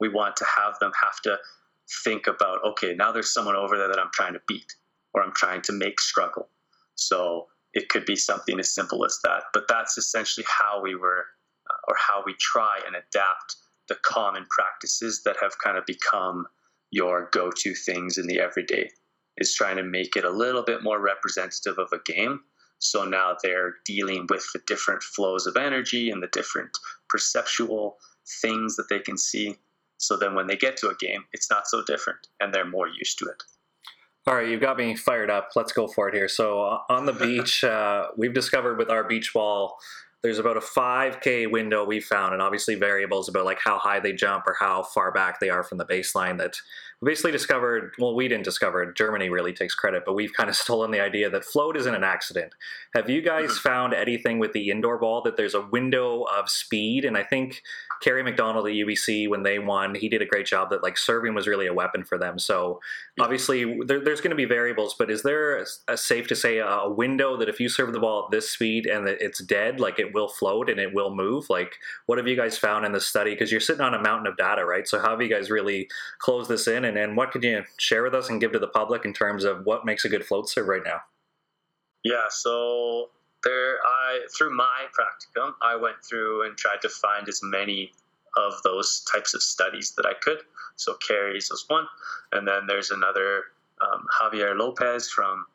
We 0.00 0.08
want 0.08 0.36
to 0.36 0.44
have 0.44 0.76
them 0.80 0.90
have 1.00 1.20
to 1.22 1.38
think 2.04 2.26
about, 2.26 2.58
okay, 2.64 2.94
now 2.94 3.12
there's 3.12 3.32
someone 3.32 3.54
over 3.54 3.78
there 3.78 3.88
that 3.88 4.00
I'm 4.00 4.10
trying 4.12 4.32
to 4.32 4.40
beat 4.48 4.74
or 5.14 5.22
I'm 5.22 5.32
trying 5.32 5.62
to 5.62 5.72
make 5.72 6.00
struggle. 6.00 6.48
So 6.96 7.46
it 7.74 7.88
could 7.88 8.04
be 8.04 8.16
something 8.16 8.58
as 8.58 8.74
simple 8.74 9.04
as 9.04 9.18
that. 9.24 9.44
But 9.52 9.68
that's 9.68 9.96
essentially 9.96 10.46
how 10.48 10.82
we 10.82 10.94
were, 10.94 11.26
uh, 11.68 11.74
or 11.88 11.96
how 11.96 12.22
we 12.24 12.34
try 12.34 12.80
and 12.86 12.96
adapt 12.96 13.56
the 13.88 13.96
common 14.02 14.46
practices 14.50 15.22
that 15.24 15.36
have 15.40 15.58
kind 15.58 15.76
of 15.76 15.84
become 15.86 16.46
your 16.90 17.28
go 17.32 17.50
to 17.56 17.74
things 17.74 18.18
in 18.18 18.26
the 18.26 18.40
everyday, 18.40 18.90
is 19.36 19.54
trying 19.54 19.76
to 19.76 19.82
make 19.82 20.16
it 20.16 20.24
a 20.24 20.30
little 20.30 20.62
bit 20.62 20.82
more 20.82 21.00
representative 21.00 21.78
of 21.78 21.88
a 21.92 22.12
game. 22.12 22.40
So 22.78 23.04
now 23.04 23.36
they're 23.42 23.74
dealing 23.84 24.26
with 24.30 24.46
the 24.52 24.60
different 24.66 25.02
flows 25.02 25.46
of 25.46 25.56
energy 25.56 26.10
and 26.10 26.22
the 26.22 26.28
different 26.28 26.76
perceptual 27.08 27.98
things 28.40 28.76
that 28.76 28.88
they 28.88 29.00
can 29.00 29.18
see. 29.18 29.56
So 29.98 30.16
then 30.16 30.34
when 30.34 30.46
they 30.46 30.56
get 30.56 30.76
to 30.78 30.88
a 30.88 30.96
game, 30.96 31.24
it's 31.32 31.50
not 31.50 31.68
so 31.68 31.84
different 31.84 32.26
and 32.40 32.52
they're 32.54 32.64
more 32.64 32.88
used 32.88 33.18
to 33.18 33.26
it. 33.26 33.42
All 34.26 34.34
right, 34.34 34.48
you've 34.48 34.60
got 34.60 34.76
me 34.76 34.94
fired 34.94 35.30
up. 35.30 35.50
Let's 35.56 35.72
go 35.72 35.88
for 35.88 36.08
it 36.08 36.14
here. 36.14 36.28
So 36.28 36.62
uh, 36.62 36.78
on 36.90 37.06
the 37.06 37.12
beach, 37.26 37.64
uh, 37.64 38.08
we've 38.16 38.34
discovered 38.34 38.78
with 38.78 38.90
our 38.90 39.04
beach 39.04 39.32
ball, 39.32 39.78
there's 40.22 40.38
about 40.38 40.58
a 40.58 40.60
5K 40.60 41.50
window 41.50 41.84
we 41.84 42.00
found, 42.00 42.34
and 42.34 42.42
obviously 42.42 42.74
variables 42.74 43.28
about 43.28 43.46
like 43.46 43.58
how 43.64 43.78
high 43.78 44.00
they 44.00 44.12
jump 44.12 44.46
or 44.46 44.54
how 44.60 44.82
far 44.82 45.10
back 45.10 45.40
they 45.40 45.48
are 45.48 45.62
from 45.62 45.78
the 45.78 45.86
baseline. 45.86 46.36
That 46.36 46.54
basically 47.02 47.32
discovered. 47.32 47.94
Well, 47.98 48.14
we 48.14 48.28
didn't 48.28 48.44
discover 48.44 48.82
it. 48.82 48.96
Germany 48.96 49.30
really 49.30 49.52
takes 49.52 49.74
credit, 49.74 50.02
but 50.04 50.14
we've 50.14 50.32
kind 50.32 50.50
of 50.50 50.56
stolen 50.64 50.90
the 50.90 51.00
idea 51.00 51.30
that 51.30 51.44
float 51.44 51.76
isn't 51.76 51.94
an 51.94 52.04
accident. 52.04 52.54
Have 52.94 53.08
you 53.08 53.22
guys 53.22 53.50
mm-hmm. 53.50 53.68
found 53.68 53.94
anything 53.94 54.38
with 54.38 54.52
the 54.52 54.70
indoor 54.70 54.98
ball 54.98 55.22
that 55.22 55.36
there's 55.36 55.54
a 55.54 55.62
window 55.62 56.22
of 56.22 56.50
speed? 56.50 57.04
And 57.04 57.16
I 57.16 57.22
think 57.22 57.62
Kerry 58.00 58.22
McDonald 58.22 58.66
at 58.66 58.72
UBC 58.72 59.28
when 59.28 59.42
they 59.42 59.58
won, 59.58 59.94
he 59.94 60.08
did 60.08 60.22
a 60.22 60.26
great 60.26 60.46
job 60.46 60.70
that 60.70 60.82
like 60.82 60.98
serving 60.98 61.34
was 61.34 61.46
really 61.46 61.66
a 61.66 61.74
weapon 61.74 62.04
for 62.04 62.18
them. 62.18 62.38
So 62.38 62.80
obviously 63.18 63.78
there, 63.86 64.02
there's 64.02 64.20
going 64.20 64.30
to 64.30 64.36
be 64.36 64.46
variables, 64.46 64.94
but 64.98 65.10
is 65.10 65.22
there 65.22 65.58
a, 65.58 65.66
a 65.88 65.96
safe 65.96 66.26
to 66.28 66.36
say 66.36 66.58
a 66.58 66.88
window 66.88 67.36
that 67.36 67.48
if 67.48 67.60
you 67.60 67.68
serve 67.68 67.92
the 67.92 68.00
ball 68.00 68.24
at 68.24 68.30
this 68.30 68.50
speed 68.50 68.86
and 68.86 69.06
it's 69.06 69.42
dead, 69.42 69.80
like 69.80 69.98
it 69.98 70.14
will 70.14 70.28
float 70.28 70.70
and 70.70 70.80
it 70.80 70.94
will 70.94 71.14
move? 71.14 71.48
Like 71.50 71.74
what 72.06 72.18
have 72.18 72.26
you 72.26 72.36
guys 72.36 72.58
found 72.58 72.84
in 72.84 72.92
the 72.92 73.00
study? 73.00 73.30
Because 73.32 73.52
you're 73.52 73.60
sitting 73.60 73.82
on 73.82 73.94
a 73.94 74.02
mountain 74.02 74.26
of 74.26 74.36
data, 74.36 74.64
right? 74.64 74.88
So 74.88 74.98
how 74.98 75.10
have 75.10 75.22
you 75.22 75.28
guys 75.28 75.50
really 75.50 75.88
closed 76.18 76.50
this 76.50 76.66
in, 76.66 76.84
and, 76.90 76.98
and 76.98 77.16
what 77.16 77.30
could 77.30 77.42
you 77.42 77.64
share 77.78 78.02
with 78.02 78.14
us 78.14 78.28
and 78.28 78.40
give 78.40 78.52
to 78.52 78.58
the 78.58 78.68
public 78.68 79.04
in 79.04 79.12
terms 79.12 79.44
of 79.44 79.64
what 79.64 79.86
makes 79.86 80.04
a 80.04 80.08
good 80.08 80.24
float 80.24 80.48
serve 80.48 80.66
right 80.66 80.82
now? 80.84 81.00
Yeah, 82.04 82.28
so 82.28 83.10
there 83.42 83.78
i 83.84 84.20
through 84.36 84.54
my 84.54 84.84
practicum 84.92 85.52
i 85.62 85.74
went 85.74 85.96
through 86.06 86.46
and 86.46 86.58
tried 86.58 86.78
to 86.82 86.90
find 86.90 87.26
as 87.26 87.40
many 87.42 87.90
of 88.36 88.52
those 88.64 89.02
types 89.10 89.32
of 89.32 89.42
studies 89.42 89.94
that 89.96 90.04
i 90.06 90.12
could. 90.20 90.38
So 90.76 90.94
Kerry's 90.94 91.50
was 91.50 91.64
one 91.68 91.86
and 92.32 92.46
then 92.46 92.66
there's 92.66 92.90
another 92.90 93.44
um, 93.80 94.06
javier 94.20 94.56
lopez 94.56 95.08
from 95.08 95.46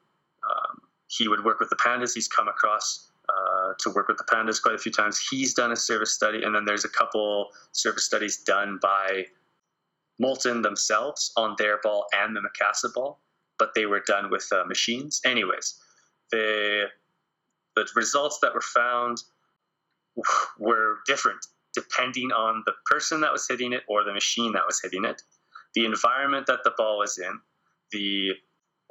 um, 0.49 0.81
he 1.07 1.27
would 1.27 1.43
work 1.43 1.59
with 1.59 1.69
the 1.69 1.75
pandas. 1.75 2.13
He's 2.13 2.27
come 2.27 2.47
across 2.47 3.07
uh, 3.29 3.73
to 3.79 3.89
work 3.91 4.07
with 4.07 4.17
the 4.17 4.23
pandas 4.23 4.61
quite 4.61 4.75
a 4.75 4.77
few 4.77 4.91
times. 4.91 5.17
He's 5.19 5.53
done 5.53 5.71
a 5.71 5.75
service 5.75 6.11
study 6.11 6.43
and 6.43 6.53
then 6.53 6.65
there's 6.65 6.85
a 6.85 6.89
couple 6.89 7.49
service 7.71 8.05
studies 8.05 8.37
done 8.37 8.79
by 8.81 9.25
molten 10.19 10.61
themselves 10.61 11.31
on 11.37 11.55
their 11.57 11.79
ball 11.83 12.05
and 12.13 12.35
the 12.35 12.41
Mikasa 12.41 12.93
ball 12.93 13.21
but 13.57 13.71
they 13.75 13.85
were 13.85 14.01
done 14.05 14.29
with 14.29 14.47
uh, 14.51 14.63
machines 14.65 15.21
anyways 15.25 15.79
the 16.31 16.85
the 17.75 17.87
results 17.95 18.39
that 18.41 18.53
were 18.53 18.61
found 18.61 19.21
were 20.57 20.99
different 21.05 21.45
depending 21.75 22.31
on 22.31 22.63
the 22.65 22.71
person 22.85 23.21
that 23.21 23.31
was 23.31 23.45
hitting 23.47 23.73
it 23.73 23.83
or 23.87 24.03
the 24.03 24.13
machine 24.13 24.53
that 24.53 24.63
was 24.65 24.79
hitting 24.81 25.03
it, 25.05 25.21
the 25.75 25.85
environment 25.85 26.47
that 26.47 26.61
the 26.63 26.71
ball 26.75 26.97
was 26.99 27.19
in, 27.19 27.39
the 27.91 28.29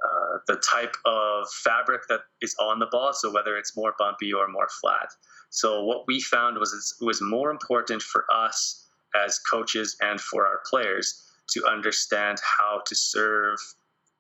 uh, 0.05 0.39
the 0.49 0.57
type 0.57 0.95
of 1.07 1.49
fabric 1.51 2.03
that 2.09 2.20
is 2.43 2.55
on 2.61 2.79
the 2.79 2.87
ball, 2.91 3.12
so 3.14 3.33
whether 3.33 3.57
it's 3.57 3.75
more 3.77 3.95
bumpy 3.99 4.33
or 4.35 4.47
more 4.49 4.68
flat. 4.81 5.09
So 5.49 5.83
what 5.85 6.05
we 6.07 6.20
found 6.20 6.59
was 6.59 6.97
it 7.01 7.05
was 7.05 7.22
more 7.22 7.51
important 7.51 8.03
for 8.03 8.27
us 8.31 8.84
as 9.15 9.39
coaches 9.39 9.97
and 10.01 10.21
for 10.21 10.47
our 10.47 10.61
players 10.69 11.23
to 11.51 11.67
understand 11.67 12.39
how 12.43 12.81
to 12.87 12.95
serve, 12.95 13.59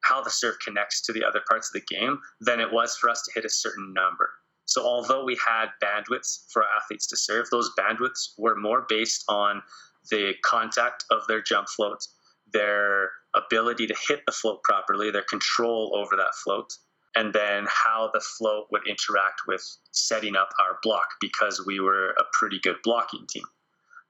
how 0.02 0.22
the 0.22 0.30
serve 0.30 0.56
connects 0.64 1.00
to 1.02 1.12
the 1.12 1.24
other 1.24 1.40
parts 1.48 1.68
of 1.68 1.80
the 1.80 1.94
game 1.94 2.18
than 2.40 2.60
it 2.60 2.72
was 2.72 2.96
for 2.96 3.08
us 3.08 3.22
to 3.22 3.32
hit 3.34 3.44
a 3.44 3.50
certain 3.50 3.92
number. 3.92 4.30
So 4.66 4.82
although 4.82 5.24
we 5.24 5.38
had 5.46 5.68
bandwidths 5.82 6.46
for 6.50 6.64
athletes 6.76 7.06
to 7.08 7.16
serve, 7.16 7.48
those 7.50 7.70
bandwidths 7.78 8.30
were 8.38 8.56
more 8.56 8.86
based 8.88 9.24
on 9.28 9.62
the 10.10 10.34
contact 10.42 11.04
of 11.10 11.26
their 11.26 11.42
jump 11.42 11.68
float, 11.68 12.06
their 12.52 13.10
ability 13.34 13.86
to 13.86 13.94
hit 14.08 14.20
the 14.26 14.32
float 14.32 14.62
properly, 14.62 15.10
their 15.10 15.22
control 15.22 15.92
over 15.94 16.16
that 16.16 16.34
float, 16.42 16.72
and 17.14 17.32
then 17.32 17.66
how 17.68 18.10
the 18.12 18.20
float 18.20 18.66
would 18.70 18.86
interact 18.88 19.42
with 19.46 19.62
setting 19.92 20.36
up 20.36 20.50
our 20.60 20.78
block 20.82 21.06
because 21.20 21.64
we 21.64 21.80
were 21.80 22.10
a 22.10 22.24
pretty 22.32 22.58
good 22.58 22.76
blocking 22.82 23.26
team. 23.28 23.44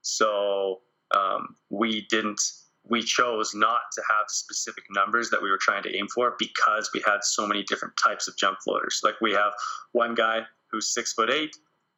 So 0.05 0.81
um, 1.15 1.55
we 1.69 2.05
didn't 2.09 2.41
we 2.87 3.01
chose 3.01 3.55
not 3.55 3.81
to 3.93 4.01
have 4.07 4.25
specific 4.27 4.83
numbers 4.91 5.31
that 5.31 5.41
we 5.41 5.49
were 5.49 5.57
trying 5.59 5.81
to 5.81 5.97
aim 5.97 6.07
for 6.13 6.35
because 6.37 6.91
we 6.93 7.01
had 7.03 7.23
so 7.23 7.47
many 7.47 7.63
different 7.63 7.95
types 7.97 8.27
of 8.27 8.37
jump 8.37 8.59
floaters. 8.63 9.01
Like 9.03 9.15
we 9.21 9.31
have 9.31 9.53
one 9.93 10.13
guy 10.13 10.41
who's 10.71 10.93
six 10.93 11.13
foot 11.13 11.31
eight 11.31 11.55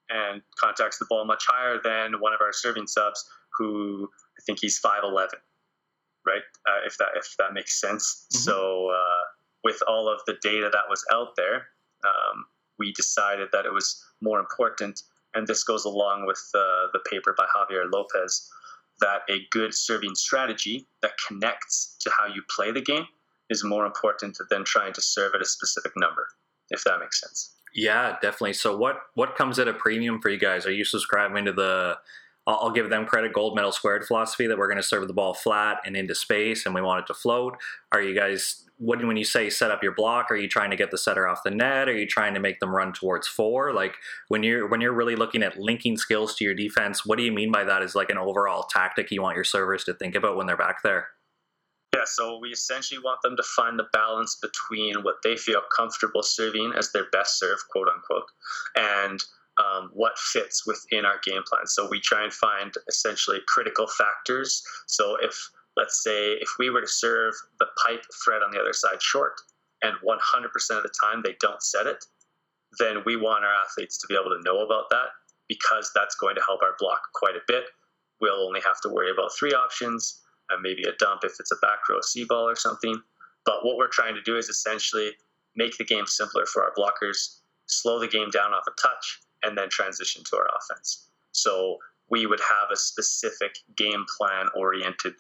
and 0.10 0.42
contacts 0.58 0.98
the 0.98 1.06
ball 1.10 1.26
much 1.26 1.44
higher 1.46 1.78
than 1.84 2.22
one 2.22 2.34
of 2.34 2.40
our 2.40 2.54
serving 2.54 2.88
subs 2.88 3.26
who 3.58 4.08
I 4.40 4.42
think 4.46 4.60
he's 4.62 4.78
five 4.78 5.04
eleven, 5.04 5.40
right? 6.26 6.44
Uh, 6.66 6.86
if 6.86 6.98
that 7.00 7.10
if 7.16 7.36
that 7.38 7.54
makes 7.54 7.82
sense. 7.82 8.26
Mm-hmm. 8.32 8.44
So 8.44 8.90
uh, 8.92 9.24
with 9.66 9.82
all 9.86 10.08
of 10.08 10.22
the 10.26 10.38
data 10.42 10.70
that 10.72 10.84
was 10.90 11.04
out 11.12 11.36
there, 11.36 11.68
um, 12.06 12.46
we 12.80 12.94
decided 12.94 13.50
that 13.52 13.66
it 13.66 13.74
was 13.74 14.02
more 14.22 14.40
important, 14.40 15.02
and 15.34 15.48
this 15.48 15.64
goes 15.64 15.86
along 15.86 16.26
with 16.26 16.42
uh, 16.56 16.88
the 16.94 17.00
paper 17.10 17.36
by 17.38 17.46
Javier 17.56 17.92
Lopez 17.92 18.50
that 19.00 19.22
a 19.30 19.42
good 19.52 19.74
serving 19.74 20.16
strategy 20.16 20.88
that 21.02 21.12
connects 21.28 21.96
to 22.00 22.12
how 22.18 22.26
you 22.26 22.42
play 22.50 22.72
the 22.72 22.82
game 22.82 23.06
is 23.50 23.64
more 23.64 23.86
important 23.86 24.38
than 24.50 24.64
trying 24.64 24.94
to 24.94 25.02
serve 25.02 25.34
at 25.36 25.42
a 25.42 25.46
specific 25.46 25.92
number, 25.96 26.28
if 26.70 26.84
that 26.84 27.00
makes 27.00 27.22
sense. 27.22 27.54
Yeah, 27.74 28.16
definitely. 28.22 28.54
So 28.54 28.76
what 28.76 28.98
what 29.14 29.36
comes 29.36 29.60
at 29.60 29.68
a 29.68 29.74
premium 29.74 30.22
for 30.22 30.30
you 30.30 30.40
guys? 30.40 30.66
Are 30.66 30.72
you 30.72 30.84
subscribing 30.84 31.46
to 31.46 31.54
the 31.54 31.98
I'll, 32.48 32.60
I'll 32.64 32.72
give 32.72 32.90
them 32.90 33.06
credit 33.06 33.34
gold 33.34 33.56
medal 33.56 33.72
squared 33.72 34.06
philosophy 34.06 34.48
that 34.48 34.58
we're 34.58 34.68
going 34.68 34.78
to 34.78 34.84
serve 34.84 35.08
the 35.08 35.14
ball 35.14 35.36
flat 35.36 35.78
and 35.86 35.96
into 35.96 36.16
space 36.16 36.66
and 36.66 36.74
we 36.74 36.82
want 36.82 37.02
it 37.02 37.08
to 37.08 37.14
float? 37.14 37.58
Are 37.92 38.02
you 38.02 38.16
guys 38.16 38.64
what 38.80 39.04
when 39.04 39.18
you 39.18 39.24
say 39.24 39.50
set 39.50 39.72
up 39.72 39.82
your 39.82 39.94
block, 39.94 40.30
are 40.30 40.36
you 40.36 40.48
trying 40.48 40.70
to 40.70 40.76
get 40.76 40.92
the 40.92 40.98
setter 40.98 41.28
off 41.28 41.44
the 41.44 41.50
net? 41.50 41.90
Are 41.90 41.98
you 41.98 42.06
trying 42.06 42.36
to 42.36 42.40
make 42.40 42.60
them 42.60 42.76
run 42.76 42.94
towards 42.94 43.28
four? 43.28 43.74
Like 43.74 43.96
when 44.28 44.44
you're 44.44 44.68
when 44.68 44.82
you're 44.82 44.94
really 44.94 45.16
looking 45.16 45.44
at 45.44 45.60
linking 45.60 45.98
skills 45.98 46.36
to 46.36 46.46
your 46.46 46.54
defense, 46.54 47.06
what 47.06 47.18
do 47.18 47.24
you 47.24 47.32
mean 47.32 47.52
by 47.52 47.64
that? 47.64 47.82
Is 47.82 47.96
like 47.96 48.10
an 48.10 48.18
overall 48.18 48.64
tactic 48.64 49.10
you 49.12 49.22
want 49.22 49.36
your 49.36 49.44
servers 49.44 49.84
to 49.86 49.94
think 49.94 50.16
about 50.16 50.38
when 50.38 50.46
they're 50.46 50.58
back 50.58 50.84
there? 50.84 51.08
Yeah, 51.96 52.04
so 52.06 52.38
we 52.40 52.50
essentially 52.50 53.00
want 53.00 53.20
them 53.24 53.36
to 53.38 53.44
find 53.44 53.80
the 53.80 53.88
balance 53.94 54.38
between 54.42 55.04
what 55.04 55.16
they 55.24 55.38
feel 55.38 55.62
comfortable 55.76 56.22
serving 56.22 56.74
as 56.78 56.92
their 56.92 57.06
best 57.12 57.40
serve, 57.40 57.58
quote 57.72 57.88
unquote, 57.88 58.30
and 58.76 59.20
um, 59.58 59.90
what 59.94 60.18
fits 60.18 60.66
within 60.66 61.06
our 61.06 61.20
game 61.24 61.42
plan. 61.48 61.66
So 61.66 61.88
we 61.90 62.00
try 62.00 62.24
and 62.24 62.34
find 62.34 62.74
essentially 62.88 63.40
critical 63.48 63.88
factors. 63.88 64.64
So 64.86 65.18
if 65.22 65.50
let's 65.76 66.04
say 66.04 66.34
if 66.34 66.50
we 66.60 66.70
were 66.70 66.82
to 66.82 66.88
serve 66.88 67.34
the 67.60 67.68
pipe 67.84 68.04
threat 68.24 68.42
on 68.42 68.52
the 68.52 68.60
other 68.60 68.74
side 68.74 69.02
short 69.02 69.34
and 69.84 69.94
100% 70.04 70.78
of 70.78 70.84
the 70.84 70.94
time 71.02 71.22
they 71.24 71.36
don't 71.40 71.62
set 71.62 71.86
it, 71.86 72.04
then 72.80 73.04
we 73.06 73.16
want 73.16 73.46
our 73.46 73.54
athletes 73.66 73.98
to 74.00 74.08
be 74.08 74.16
able 74.16 74.36
to 74.36 74.44
know 74.44 74.66
about 74.66 74.90
that 74.90 75.10
because 75.48 75.92
that's 75.96 76.16
going 76.16 76.36
to 76.36 76.42
help 76.46 76.62
our 76.62 76.76
block 76.80 77.00
quite 77.14 77.36
a 77.36 77.46
bit. 77.48 77.66
We'll 78.20 78.46
only 78.46 78.62
have 78.62 78.82
to 78.82 78.90
worry 78.90 79.12
about 79.12 79.32
three 79.38 79.52
options 79.52 80.22
and 80.50 80.62
maybe 80.62 80.84
a 80.84 80.96
dump 80.98 81.22
if 81.24 81.34
it's 81.40 81.52
a 81.52 81.58
back 81.62 81.88
row 81.90 82.02
C 82.02 82.26
ball 82.26 82.50
or 82.50 82.56
something. 82.56 83.02
But 83.46 83.64
what 83.64 83.78
we're 83.78 83.88
trying 83.88 84.16
to 84.16 84.22
do 84.22 84.36
is 84.36 84.50
essentially 84.50 85.12
make 85.56 85.78
the 85.78 85.86
game 85.86 86.06
simpler 86.06 86.46
for 86.46 86.64
our 86.64 86.74
blockers 86.78 87.40
slow 87.68 88.00
the 88.00 88.08
game 88.08 88.30
down 88.30 88.54
off 88.54 88.64
a 88.68 88.82
touch, 88.82 89.20
and 89.44 89.58
then 89.58 89.70
transition 89.70 90.24
to 90.26 90.38
our 90.38 90.48
offense. 90.58 91.10
So 91.32 91.78
we 92.10 92.26
would 92.26 92.40
have 92.40 92.72
a 92.72 92.78
specific 92.78 93.58
game 93.76 94.06
plan 94.18 94.48
oriented 94.56 95.14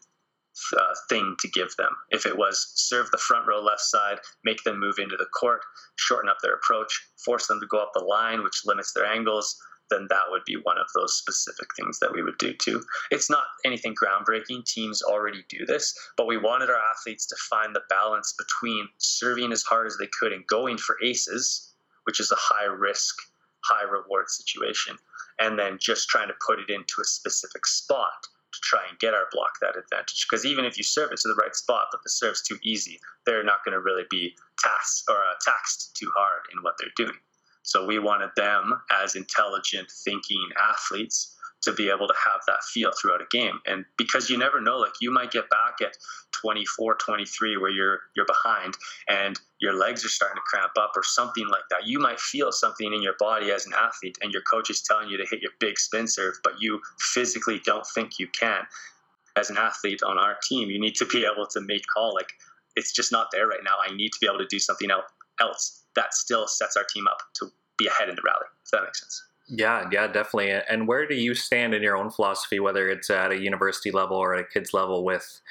uh, 0.75 0.93
thing 1.09 1.35
to 1.39 1.47
give 1.49 1.75
them. 1.77 1.91
If 2.09 2.25
it 2.25 2.37
was 2.37 2.71
serve 2.75 3.11
the 3.11 3.17
front 3.17 3.47
row 3.47 3.61
left 3.61 3.81
side, 3.81 4.19
make 4.43 4.63
them 4.63 4.79
move 4.79 4.95
into 4.97 5.17
the 5.17 5.25
court, 5.25 5.61
shorten 5.97 6.29
up 6.29 6.37
their 6.41 6.55
approach, 6.55 7.09
force 7.23 7.47
them 7.47 7.59
to 7.59 7.67
go 7.67 7.77
up 7.77 7.91
the 7.93 8.03
line, 8.03 8.43
which 8.43 8.65
limits 8.65 8.93
their 8.93 9.05
angles, 9.05 9.61
then 9.89 10.07
that 10.09 10.29
would 10.29 10.43
be 10.45 10.55
one 10.55 10.77
of 10.77 10.87
those 10.93 11.17
specific 11.17 11.67
things 11.75 11.99
that 11.99 12.11
we 12.11 12.21
would 12.21 12.37
do 12.37 12.53
too. 12.53 12.83
It's 13.11 13.29
not 13.29 13.43
anything 13.65 13.95
groundbreaking. 13.95 14.65
Teams 14.65 15.01
already 15.01 15.45
do 15.49 15.65
this, 15.65 15.97
but 16.17 16.27
we 16.27 16.37
wanted 16.37 16.69
our 16.69 16.81
athletes 16.91 17.25
to 17.27 17.35
find 17.49 17.75
the 17.75 17.83
balance 17.89 18.33
between 18.33 18.87
serving 18.97 19.51
as 19.51 19.63
hard 19.63 19.87
as 19.87 19.97
they 19.97 20.07
could 20.19 20.33
and 20.33 20.45
going 20.47 20.77
for 20.77 20.97
aces, 21.03 21.73
which 22.03 22.19
is 22.19 22.31
a 22.31 22.37
high 22.37 22.65
risk, 22.65 23.15
high 23.67 23.83
reward 23.83 24.29
situation, 24.29 24.97
and 25.39 25.57
then 25.57 25.77
just 25.79 26.09
trying 26.09 26.27
to 26.27 26.33
put 26.45 26.59
it 26.59 26.69
into 26.69 27.01
a 27.01 27.05
specific 27.05 27.65
spot 27.65 28.27
to 28.53 28.59
try 28.63 28.81
and 28.89 28.97
get 28.99 29.13
our 29.13 29.27
block 29.31 29.59
that 29.61 29.77
advantage. 29.77 30.25
Because 30.29 30.45
even 30.45 30.65
if 30.65 30.77
you 30.77 30.83
serve 30.83 31.11
it 31.11 31.19
to 31.19 31.27
the 31.27 31.35
right 31.35 31.55
spot, 31.55 31.87
but 31.91 32.01
the 32.03 32.09
serve's 32.09 32.41
too 32.41 32.57
easy, 32.63 32.99
they're 33.25 33.43
not 33.43 33.63
going 33.65 33.73
to 33.73 33.81
really 33.81 34.05
be 34.09 34.33
taxed 34.59 35.03
or 35.09 35.17
uh, 35.17 35.35
taxed 35.43 35.95
too 35.95 36.11
hard 36.15 36.41
in 36.53 36.63
what 36.63 36.75
they're 36.79 36.89
doing. 36.95 37.17
So 37.63 37.85
we 37.85 37.99
wanted 37.99 38.29
them 38.37 38.79
as 38.89 39.15
intelligent, 39.15 39.91
thinking 39.91 40.47
athletes 40.57 41.35
to 41.63 41.73
be 41.73 41.89
able 41.89 42.07
to 42.07 42.13
have 42.23 42.41
that 42.47 42.63
feel 42.63 42.91
throughout 42.91 43.21
a 43.21 43.25
game. 43.31 43.59
And 43.65 43.85
because 43.97 44.29
you 44.29 44.37
never 44.37 44.61
know, 44.61 44.77
like 44.77 44.93
you 45.01 45.11
might 45.11 45.31
get 45.31 45.49
back 45.49 45.81
at 45.81 45.97
24, 46.41 46.95
23 46.95 47.57
where 47.57 47.71
you're 47.71 47.99
you're 48.15 48.25
behind 48.25 48.75
and 49.09 49.39
your 49.59 49.73
legs 49.73 50.05
are 50.05 50.09
starting 50.09 50.37
to 50.37 50.41
cramp 50.45 50.71
up 50.79 50.91
or 50.95 51.03
something 51.03 51.47
like 51.47 51.63
that. 51.69 51.87
You 51.87 51.99
might 51.99 52.19
feel 52.19 52.51
something 52.51 52.93
in 52.93 53.01
your 53.01 53.15
body 53.19 53.51
as 53.51 53.65
an 53.65 53.73
athlete 53.73 54.17
and 54.21 54.31
your 54.31 54.43
coach 54.43 54.69
is 54.69 54.81
telling 54.81 55.09
you 55.09 55.17
to 55.17 55.25
hit 55.29 55.41
your 55.41 55.51
big 55.59 55.79
spin 55.79 56.07
serve, 56.07 56.35
but 56.43 56.53
you 56.59 56.79
physically 56.99 57.59
don't 57.65 57.85
think 57.93 58.19
you 58.19 58.27
can. 58.27 58.61
As 59.35 59.49
an 59.49 59.57
athlete 59.57 60.01
on 60.03 60.17
our 60.17 60.35
team, 60.47 60.69
you 60.69 60.79
need 60.79 60.95
to 60.95 61.05
be 61.05 61.23
able 61.23 61.45
to 61.47 61.61
make 61.61 61.83
call 61.93 62.13
like 62.13 62.29
it's 62.75 62.91
just 62.91 63.11
not 63.11 63.27
there 63.31 63.47
right 63.47 63.63
now. 63.63 63.75
I 63.83 63.95
need 63.95 64.09
to 64.09 64.17
be 64.21 64.27
able 64.27 64.39
to 64.39 64.47
do 64.47 64.59
something 64.59 64.89
else 65.39 65.83
that 65.95 66.13
still 66.13 66.47
sets 66.47 66.77
our 66.77 66.83
team 66.83 67.07
up 67.07 67.17
to 67.35 67.51
be 67.77 67.87
ahead 67.87 68.09
in 68.09 68.15
the 68.15 68.21
rally, 68.23 68.45
if 68.63 68.71
that 68.71 68.83
makes 68.83 69.01
sense. 69.01 69.26
Yeah, 69.49 69.87
yeah, 69.91 70.07
definitely. 70.07 70.51
And 70.51 70.87
where 70.87 71.07
do 71.07 71.15
you 71.15 71.33
stand 71.33 71.73
in 71.73 71.81
your 71.81 71.95
own 71.95 72.09
philosophy, 72.11 72.59
whether 72.59 72.89
it's 72.89 73.09
at 73.09 73.31
a 73.31 73.39
university 73.39 73.91
level 73.91 74.17
or 74.17 74.33
at 74.35 74.41
a 74.41 74.43
kids 74.47 74.73
level, 74.73 75.05
with 75.05 75.41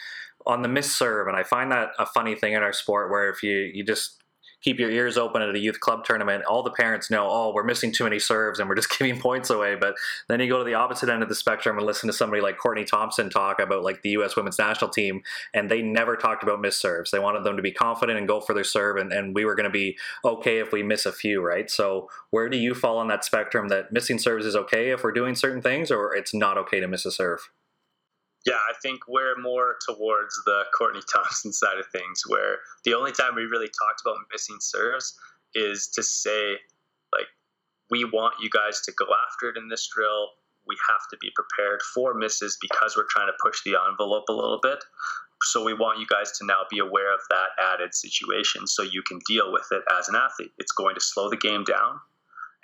on 0.46 0.62
the 0.62 0.68
miss 0.68 0.94
serve? 0.94 1.28
And 1.28 1.36
I 1.36 1.42
find 1.42 1.72
that 1.72 1.90
a 1.98 2.04
funny 2.04 2.34
thing 2.34 2.52
in 2.52 2.62
our 2.62 2.74
sport, 2.74 3.10
where 3.10 3.30
if 3.30 3.42
you 3.42 3.52
you 3.56 3.84
just 3.84 4.22
keep 4.62 4.78
your 4.78 4.90
ears 4.90 5.16
open 5.16 5.42
at 5.42 5.54
a 5.54 5.58
youth 5.58 5.80
club 5.80 6.04
tournament, 6.04 6.44
all 6.44 6.62
the 6.62 6.70
parents 6.70 7.10
know, 7.10 7.28
oh, 7.28 7.52
we're 7.54 7.64
missing 7.64 7.92
too 7.92 8.04
many 8.04 8.18
serves 8.18 8.58
and 8.58 8.68
we're 8.68 8.74
just 8.74 8.90
giving 8.98 9.20
points 9.20 9.50
away. 9.50 9.74
But 9.76 9.94
then 10.28 10.40
you 10.40 10.48
go 10.48 10.58
to 10.58 10.64
the 10.64 10.74
opposite 10.74 11.08
end 11.08 11.22
of 11.22 11.28
the 11.28 11.34
spectrum 11.34 11.76
and 11.76 11.86
listen 11.86 12.06
to 12.08 12.12
somebody 12.12 12.42
like 12.42 12.58
Courtney 12.58 12.84
Thompson 12.84 13.30
talk 13.30 13.60
about 13.60 13.84
like 13.84 14.02
the 14.02 14.10
U.S. 14.10 14.36
women's 14.36 14.58
national 14.58 14.90
team, 14.90 15.22
and 15.54 15.70
they 15.70 15.82
never 15.82 16.16
talked 16.16 16.42
about 16.42 16.60
missed 16.60 16.80
serves. 16.80 17.10
They 17.10 17.18
wanted 17.18 17.44
them 17.44 17.56
to 17.56 17.62
be 17.62 17.72
confident 17.72 18.18
and 18.18 18.28
go 18.28 18.40
for 18.40 18.54
their 18.54 18.64
serve, 18.64 18.96
and, 18.96 19.12
and 19.12 19.34
we 19.34 19.44
were 19.44 19.54
going 19.54 19.64
to 19.64 19.70
be 19.70 19.98
okay 20.24 20.58
if 20.58 20.72
we 20.72 20.82
miss 20.82 21.06
a 21.06 21.12
few, 21.12 21.42
right? 21.42 21.70
So 21.70 22.08
where 22.30 22.48
do 22.48 22.56
you 22.56 22.74
fall 22.74 22.98
on 22.98 23.08
that 23.08 23.24
spectrum 23.24 23.68
that 23.68 23.92
missing 23.92 24.18
serves 24.18 24.46
is 24.46 24.56
okay 24.56 24.90
if 24.90 25.04
we're 25.04 25.12
doing 25.12 25.34
certain 25.34 25.62
things, 25.62 25.90
or 25.90 26.14
it's 26.14 26.34
not 26.34 26.58
okay 26.58 26.80
to 26.80 26.88
miss 26.88 27.04
a 27.04 27.10
serve? 27.10 27.50
Yeah, 28.46 28.62
I 28.70 28.74
think 28.80 29.00
we're 29.08 29.36
more 29.36 29.74
towards 29.84 30.40
the 30.46 30.62
Courtney 30.76 31.02
Thompson 31.12 31.52
side 31.60 31.78
of 31.78 31.86
things, 31.88 32.22
where 32.28 32.58
the 32.84 32.94
only 32.94 33.10
time 33.12 33.34
we 33.34 33.42
really 33.42 33.66
talked 33.66 34.00
about 34.02 34.16
missing 34.32 34.58
serves 34.60 35.18
is 35.54 35.88
to 35.88 36.02
say, 36.02 36.52
like, 37.12 37.26
we 37.90 38.04
want 38.04 38.34
you 38.40 38.48
guys 38.48 38.80
to 38.82 38.92
go 38.92 39.06
after 39.28 39.48
it 39.48 39.56
in 39.56 39.68
this 39.68 39.88
drill. 39.92 40.28
We 40.66 40.76
have 40.88 41.08
to 41.10 41.16
be 41.20 41.30
prepared 41.34 41.80
for 41.94 42.14
misses 42.14 42.56
because 42.60 42.96
we're 42.96 43.06
trying 43.10 43.28
to 43.28 43.36
push 43.42 43.62
the 43.64 43.76
envelope 43.88 44.28
a 44.28 44.32
little 44.32 44.60
bit. 44.62 44.78
So 45.42 45.64
we 45.64 45.74
want 45.74 46.00
you 46.00 46.06
guys 46.06 46.32
to 46.38 46.46
now 46.46 46.66
be 46.70 46.78
aware 46.78 47.12
of 47.12 47.20
that 47.30 47.50
added 47.74 47.94
situation 47.94 48.66
so 48.66 48.82
you 48.82 49.02
can 49.02 49.18
deal 49.26 49.52
with 49.52 49.66
it 49.70 49.82
as 49.98 50.08
an 50.08 50.14
athlete. 50.14 50.52
It's 50.58 50.72
going 50.72 50.94
to 50.94 51.00
slow 51.00 51.28
the 51.28 51.36
game 51.36 51.64
down, 51.64 52.00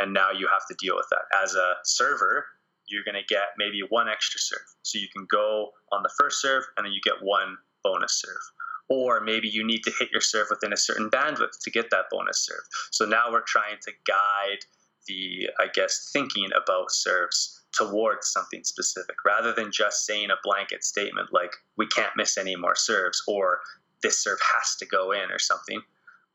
and 0.00 0.12
now 0.12 0.30
you 0.30 0.48
have 0.48 0.66
to 0.68 0.76
deal 0.78 0.94
with 0.96 1.06
that. 1.10 1.22
As 1.42 1.54
a 1.54 1.74
server, 1.84 2.46
you're 2.92 3.04
going 3.04 3.20
to 3.20 3.34
get 3.34 3.54
maybe 3.58 3.80
one 3.88 4.08
extra 4.08 4.38
serve. 4.38 4.66
So 4.82 4.98
you 4.98 5.08
can 5.14 5.26
go 5.30 5.70
on 5.90 6.02
the 6.02 6.12
first 6.18 6.40
serve 6.40 6.64
and 6.76 6.84
then 6.86 6.92
you 6.92 7.00
get 7.02 7.22
one 7.22 7.56
bonus 7.82 8.20
serve. 8.20 8.42
Or 8.88 9.20
maybe 9.20 9.48
you 9.48 9.66
need 9.66 9.82
to 9.84 9.92
hit 9.98 10.10
your 10.12 10.20
serve 10.20 10.48
within 10.50 10.72
a 10.72 10.76
certain 10.76 11.10
bandwidth 11.10 11.58
to 11.62 11.70
get 11.70 11.90
that 11.90 12.06
bonus 12.10 12.44
serve. 12.44 12.62
So 12.90 13.06
now 13.06 13.30
we're 13.30 13.40
trying 13.46 13.76
to 13.82 13.92
guide 14.06 14.64
the, 15.08 15.48
I 15.58 15.66
guess, 15.72 16.10
thinking 16.12 16.50
about 16.54 16.90
serves 16.90 17.62
towards 17.72 18.30
something 18.30 18.62
specific 18.64 19.16
rather 19.24 19.52
than 19.52 19.72
just 19.72 20.04
saying 20.04 20.28
a 20.30 20.36
blanket 20.44 20.84
statement 20.84 21.30
like, 21.32 21.52
we 21.76 21.86
can't 21.86 22.12
miss 22.16 22.36
any 22.36 22.54
more 22.54 22.76
serves 22.76 23.22
or 23.26 23.60
this 24.02 24.22
serve 24.22 24.38
has 24.54 24.76
to 24.76 24.86
go 24.86 25.12
in 25.12 25.30
or 25.30 25.38
something. 25.38 25.80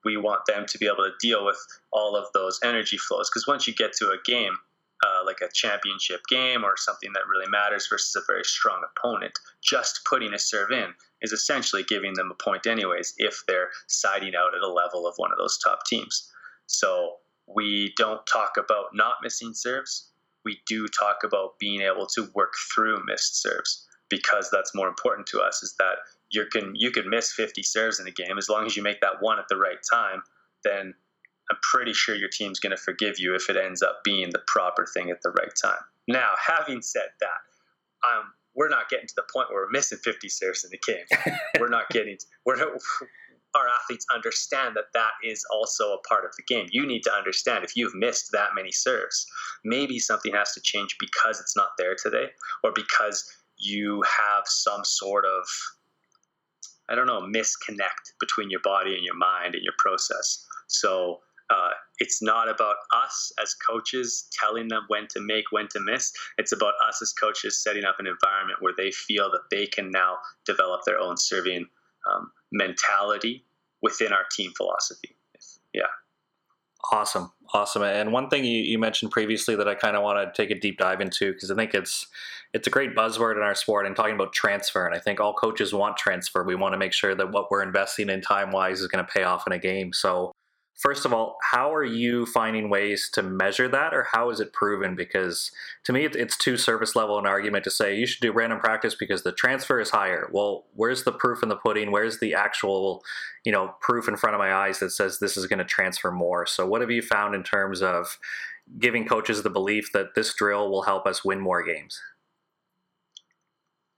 We 0.04 0.18
want 0.18 0.42
them 0.48 0.66
to 0.66 0.78
be 0.78 0.88
able 0.88 1.04
to 1.04 1.12
deal 1.20 1.46
with 1.46 1.58
all 1.92 2.16
of 2.16 2.26
those 2.34 2.60
energy 2.64 2.98
flows 2.98 3.30
because 3.30 3.48
once 3.48 3.68
you 3.68 3.76
get 3.76 3.94
to 3.94 4.08
a 4.08 4.18
game, 4.26 4.58
uh, 5.06 5.26
like 5.26 5.42
a 5.42 5.52
championship 5.54 6.22
game 6.28 6.64
or 6.64 6.76
something 6.76 7.12
that 7.14 7.28
really 7.30 7.50
matters 7.50 7.88
versus 7.90 8.16
a 8.16 8.26
very 8.26 8.44
strong 8.44 8.82
opponent, 8.84 9.38
just 9.62 10.02
putting 10.06 10.34
a 10.34 10.40
serve 10.40 10.72
in 10.72 10.94
is 11.22 11.32
essentially 11.32 11.84
giving 11.84 12.14
them 12.14 12.32
a 12.32 12.44
point, 12.44 12.66
anyways, 12.66 13.14
if 13.18 13.44
they're 13.48 13.70
siding 13.88 14.34
out 14.36 14.56
at 14.56 14.62
a 14.62 14.72
level 14.72 15.08
of 15.08 15.14
one 15.18 15.32
of 15.32 15.38
those 15.38 15.58
top 15.58 15.86
teams. 15.86 16.32
So 16.68 17.18
we 17.48 17.94
don't 17.98 18.26
talk 18.26 18.58
about 18.58 18.88
not 18.94 19.16
missing 19.24 19.54
serves. 19.54 20.10
We 20.44 20.60
do 20.68 20.88
talk 20.88 21.24
about 21.24 21.60
being 21.60 21.82
able 21.82 22.08
to 22.08 22.30
work 22.34 22.54
through 22.74 23.04
missed 23.06 23.42
serves 23.42 23.88
because 24.10 24.50
that's 24.52 24.76
more 24.76 24.88
important 24.88 25.28
to 25.28 25.42
us. 25.42 25.64
Is 25.64 25.76
that 25.80 25.98
you 26.30 26.46
can 26.52 26.74
you 26.76 26.92
can 26.92 27.10
miss 27.10 27.32
50 27.32 27.64
serves 27.64 28.00
in 28.00 28.08
a 28.08 28.12
game 28.12 28.38
as 28.38 28.50
long 28.50 28.66
as 28.66 28.76
you 28.76 28.84
make 28.84 29.02
that 29.02 29.22
one 29.22 29.40
at 29.40 29.48
the 29.50 29.58
right 29.58 29.80
time, 29.90 30.22
then 30.64 30.94
I'm 31.50 31.58
pretty 31.62 31.94
sure 31.94 32.16
your 32.16 32.30
team's 32.30 32.60
going 32.60 32.72
to 32.76 32.82
forgive 32.82 33.20
you 33.20 33.36
if 33.36 33.50
it 33.50 33.58
ends 33.58 33.82
up 33.82 34.04
being 34.04 34.30
the 34.32 34.42
proper 34.48 34.86
thing 34.86 35.10
at 35.10 35.22
the 35.22 35.32
right 35.32 35.52
time. 35.62 35.80
Now, 36.08 36.32
having 36.46 36.82
said 36.82 37.10
that, 37.20 38.08
um, 38.08 38.34
we're 38.56 38.70
not 38.70 38.90
getting 38.90 39.08
to 39.08 39.14
the 39.16 39.24
point 39.32 39.50
where 39.50 39.64
we're 39.64 39.70
missing 39.70 40.00
50 40.04 40.28
serves 40.30 40.64
in 40.64 40.72
the 40.72 40.80
game. 40.86 41.36
we're 41.60 41.70
not 41.70 41.90
getting. 41.90 42.18
We're 42.46 42.56
not, 42.56 42.70
our 43.56 43.68
athletes 43.70 44.06
understand 44.14 44.76
that 44.76 44.94
that 44.94 45.12
is 45.24 45.46
also 45.52 45.94
a 45.94 46.08
part 46.08 46.26
of 46.26 46.32
the 46.36 46.44
game. 46.44 46.68
You 46.72 46.86
need 46.86 47.04
to 47.04 47.14
understand 47.14 47.64
if 47.64 47.76
you've 47.76 47.96
missed 47.96 48.32
that 48.32 48.50
many 48.56 48.72
serves, 48.72 49.26
maybe 49.64 50.00
something 50.00 50.34
has 50.34 50.54
to 50.54 50.62
change 50.62 50.96
because 51.00 51.40
it's 51.40 51.56
not 51.56 51.70
there 51.78 51.96
today, 51.96 52.28
or 52.64 52.72
because 52.74 53.32
you 53.58 54.04
have 54.04 54.44
some 54.46 54.84
sort 54.84 55.26
of 55.26 55.48
I 56.90 56.96
don't 56.96 57.08
know 57.08 57.22
misconnect 57.22 58.14
between 58.20 58.50
your 58.50 58.62
body 58.64 58.96
and 58.96 59.04
your 59.04 59.16
mind 59.16 59.56
and 59.56 59.64
your 59.64 59.74
process. 59.78 60.46
So 60.68 61.20
uh, 61.50 61.72
it's 62.00 62.22
not 62.22 62.50
about 62.50 62.76
us 62.94 63.32
as 63.42 63.54
coaches 63.54 64.28
telling 64.32 64.68
them 64.68 64.84
when 64.88 65.08
to 65.08 65.22
make, 65.22 65.46
when 65.52 65.68
to 65.70 65.80
miss. 65.80 66.12
It's 66.38 66.52
about 66.52 66.74
us 66.88 67.02
as 67.02 67.14
coaches 67.14 67.64
setting 67.64 67.86
up 67.86 67.96
an 68.00 68.08
environment 68.08 68.62
where 68.62 68.74
they 68.78 68.92
feel 68.92 69.32
that 69.32 69.44
they 69.50 69.66
can 69.66 69.92
now 69.92 70.18
develop 70.46 70.82
their 70.86 71.00
own 71.00 71.18
serving 71.18 71.66
um, 72.12 72.32
mentality 72.52 73.46
within 73.82 74.12
our 74.12 74.26
team 74.32 74.52
philosophy. 74.58 75.16
Yeah. 75.74 75.84
Awesome. 76.92 77.32
Awesome. 77.54 77.84
And 77.84 78.12
one 78.12 78.30
thing 78.30 78.46
you, 78.46 78.62
you 78.62 78.78
mentioned 78.78 79.12
previously 79.12 79.56
that 79.56 79.68
I 79.68 79.76
kind 79.76 79.96
of 79.96 80.04
want 80.04 80.34
to 80.34 80.42
take 80.42 80.56
a 80.56 80.60
deep 80.60 80.78
dive 80.78 81.02
into 81.02 81.34
because 81.34 81.50
I 81.50 81.56
think 81.56 81.74
it's 81.74 82.08
it's 82.54 82.68
a 82.68 82.70
great 82.70 82.96
buzzword 82.96 83.36
in 83.36 83.42
our 83.42 83.56
sport 83.56 83.86
and 83.86 83.96
talking 83.96 84.16
about 84.16 84.32
transfer. 84.32 84.86
And 84.86 84.96
I 84.96 85.00
think 85.00 85.20
all 85.20 85.34
coaches 85.34 85.74
want 85.74 85.98
transfer. 85.98 86.44
We 86.44 86.56
want 86.56 86.74
to 86.74 86.78
make 86.78 86.94
sure 86.94 87.14
that 87.14 87.32
what 87.32 87.52
we're 87.52 87.62
investing 87.62 88.10
in 88.10 88.22
time 88.22 88.52
wise 88.52 88.80
is 88.80 88.88
going 88.88 89.06
to 89.06 89.12
pay 89.12 89.24
off 89.24 89.46
in 89.48 89.54
a 89.54 89.60
game. 89.60 89.92
So 89.92 90.32
first 90.78 91.06
of 91.06 91.14
all, 91.14 91.38
how 91.52 91.74
are 91.74 91.84
you 91.84 92.26
finding 92.26 92.70
ways 92.70 93.10
to 93.14 93.24
measure 93.24 93.68
that, 93.68 93.94
or 93.94 94.08
how 94.12 94.30
is 94.30 94.40
it 94.40 94.54
proven? 94.54 94.96
Because 94.96 95.52
to 95.84 95.94
me, 95.94 96.06
it's 96.06 96.38
too 96.38 96.56
surface 96.56 96.96
level 96.96 97.18
an 97.18 97.26
argument 97.26 97.64
to 97.66 97.72
say 97.72 97.98
you 97.98 98.06
should 98.06 98.22
do 98.22 98.32
random 98.32 98.60
practice 98.60 98.96
because 98.96 99.24
the 99.24 99.32
transfer 99.32 99.80
is 99.80 99.90
higher. 99.90 100.30
Well, 100.32 100.66
where's 100.76 101.04
the 101.04 101.12
proof 101.12 101.44
in 101.44 101.50
the 101.50 101.56
pudding? 101.56 101.92
Where's 101.92 102.20
the 102.20 102.34
actual, 102.34 103.04
you 103.44 103.52
know, 103.52 103.76
proof 103.82 104.08
in 104.08 104.16
front 104.16 104.36
of 104.36 104.40
my 104.40 104.54
eyes 104.54 104.80
that 104.80 104.92
says 104.92 105.20
this 105.20 105.36
is 105.36 105.48
going 105.48 105.60
to 105.60 105.66
transfer 105.66 106.12
more? 106.12 106.46
So, 106.46 106.66
what 106.66 106.82
have 106.82 106.92
you 106.92 107.02
found 107.02 107.36
in 107.36 107.44
terms 107.44 107.82
of 107.82 108.20
giving 108.80 109.08
coaches 109.08 109.44
the 109.44 109.50
belief 109.50 109.92
that 109.94 110.16
this 110.16 110.34
drill 110.34 110.70
will 110.70 110.84
help 110.84 111.08
us 111.08 111.26
win 111.26 111.40
more 111.40 111.64
games? 111.64 112.02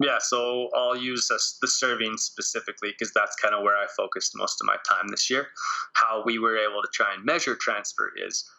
Yeah, 0.01 0.17
so 0.21 0.69
I'll 0.73 0.95
use 0.95 1.27
the 1.27 1.67
serving 1.67 2.17
specifically 2.17 2.91
because 2.91 3.11
that's 3.13 3.35
kind 3.35 3.53
of 3.53 3.63
where 3.63 3.75
I 3.75 3.85
focused 3.97 4.31
most 4.35 4.61
of 4.61 4.65
my 4.65 4.77
time 4.89 5.09
this 5.09 5.29
year. 5.29 5.47
How 5.93 6.23
we 6.25 6.39
were 6.39 6.57
able 6.57 6.81
to 6.81 6.87
try 6.93 7.13
and 7.13 7.25
measure 7.25 7.55
transfer 7.55 8.09
is 8.15 8.49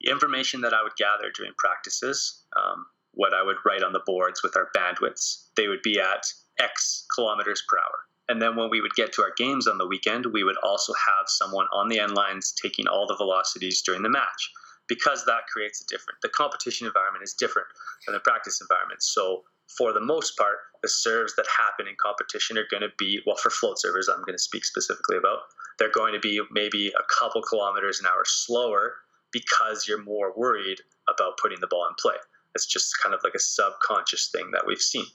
the 0.00 0.10
information 0.10 0.60
that 0.62 0.74
I 0.74 0.82
would 0.82 0.96
gather 0.96 1.30
during 1.32 1.52
practices, 1.56 2.42
um, 2.56 2.86
what 3.12 3.32
I 3.32 3.42
would 3.42 3.58
write 3.64 3.84
on 3.84 3.92
the 3.92 4.02
boards 4.04 4.42
with 4.42 4.56
our 4.56 4.70
bandwidths, 4.76 5.44
they 5.56 5.68
would 5.68 5.82
be 5.82 6.00
at 6.00 6.26
X 6.58 7.06
kilometers 7.14 7.62
per 7.68 7.78
hour. 7.78 7.98
And 8.28 8.42
then 8.42 8.56
when 8.56 8.70
we 8.70 8.80
would 8.80 8.94
get 8.94 9.12
to 9.12 9.22
our 9.22 9.32
games 9.36 9.68
on 9.68 9.78
the 9.78 9.86
weekend, 9.86 10.26
we 10.26 10.44
would 10.44 10.56
also 10.64 10.92
have 10.94 11.26
someone 11.28 11.66
on 11.72 11.88
the 11.88 12.00
end 12.00 12.14
lines 12.14 12.52
taking 12.60 12.88
all 12.88 13.06
the 13.06 13.16
velocities 13.16 13.82
during 13.82 14.02
the 14.02 14.08
match. 14.08 14.50
Because 14.88 15.24
that 15.24 15.46
creates 15.52 15.80
a 15.80 15.86
different. 15.86 16.20
The 16.22 16.28
competition 16.28 16.86
environment 16.86 17.24
is 17.24 17.34
different 17.34 17.68
than 18.06 18.14
the 18.14 18.20
practice 18.20 18.60
environment. 18.60 19.02
So 19.02 19.42
for 19.76 19.92
the 19.92 20.00
most 20.00 20.36
part, 20.36 20.56
the 20.82 20.88
serves 20.88 21.34
that 21.36 21.46
happen 21.46 21.88
in 21.88 21.94
competition 22.00 22.58
are 22.58 22.66
going 22.70 22.82
to 22.82 22.92
be 22.98 23.20
well 23.26 23.36
for 23.36 23.50
float 23.50 23.80
servers. 23.80 24.08
I'm 24.08 24.20
going 24.20 24.36
to 24.36 24.42
speak 24.42 24.64
specifically 24.64 25.16
about. 25.16 25.38
They're 25.78 25.90
going 25.90 26.12
to 26.12 26.20
be 26.20 26.40
maybe 26.52 26.88
a 26.88 27.02
couple 27.18 27.42
kilometers 27.42 28.00
an 28.00 28.06
hour 28.06 28.22
slower 28.24 28.94
because 29.32 29.86
you're 29.88 30.02
more 30.02 30.32
worried 30.36 30.78
about 31.08 31.38
putting 31.38 31.60
the 31.60 31.66
ball 31.66 31.86
in 31.88 31.94
play. 31.98 32.14
It's 32.54 32.66
just 32.66 32.92
kind 33.02 33.14
of 33.14 33.20
like 33.24 33.34
a 33.34 33.40
subconscious 33.40 34.28
thing 34.28 34.50
that 34.52 34.64
we've 34.66 34.78
seen. 34.78 35.06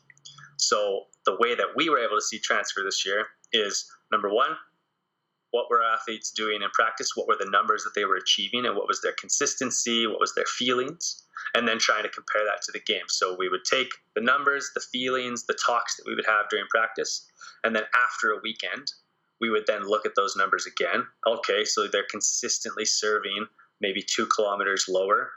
So 0.57 1.05
the 1.25 1.37
way 1.39 1.55
that 1.55 1.67
we 1.75 1.89
were 1.89 1.99
able 1.99 2.17
to 2.17 2.21
see 2.21 2.39
transfer 2.39 2.81
this 2.83 3.05
year 3.05 3.27
is 3.53 3.89
number 4.11 4.29
one, 4.29 4.51
what 5.51 5.69
were 5.69 5.83
athletes 5.83 6.31
doing 6.31 6.61
in 6.61 6.69
practice? 6.73 7.11
What 7.15 7.27
were 7.27 7.37
the 7.39 7.49
numbers 7.49 7.83
that 7.83 7.93
they 7.95 8.05
were 8.05 8.17
achieving, 8.17 8.65
and 8.65 8.75
what 8.75 8.87
was 8.87 9.01
their 9.01 9.13
consistency? 9.13 10.05
What 10.05 10.19
was 10.19 10.35
their 10.35 10.45
feelings? 10.45 11.23
And 11.55 11.67
then 11.67 11.79
trying 11.79 12.03
to 12.03 12.09
compare 12.09 12.43
that 12.45 12.61
to 12.63 12.71
the 12.71 12.81
game. 12.81 13.07
So 13.07 13.35
we 13.37 13.49
would 13.49 13.63
take 13.63 13.89
the 14.13 14.21
numbers, 14.21 14.69
the 14.75 14.81
feelings, 14.91 15.45
the 15.45 15.57
talks 15.65 15.95
that 15.95 16.05
we 16.05 16.13
would 16.13 16.27
have 16.27 16.49
during 16.49 16.67
practice, 16.69 17.25
and 17.63 17.75
then 17.75 17.83
after 18.07 18.31
a 18.31 18.41
weekend, 18.43 18.91
we 19.41 19.49
would 19.49 19.65
then 19.67 19.87
look 19.87 20.05
at 20.05 20.15
those 20.15 20.35
numbers 20.35 20.65
again. 20.65 21.05
Okay, 21.25 21.63
so 21.63 21.87
they're 21.87 22.03
consistently 22.09 22.85
serving 22.85 23.47
maybe 23.81 24.01
two 24.01 24.27
kilometers 24.27 24.85
lower. 24.89 25.31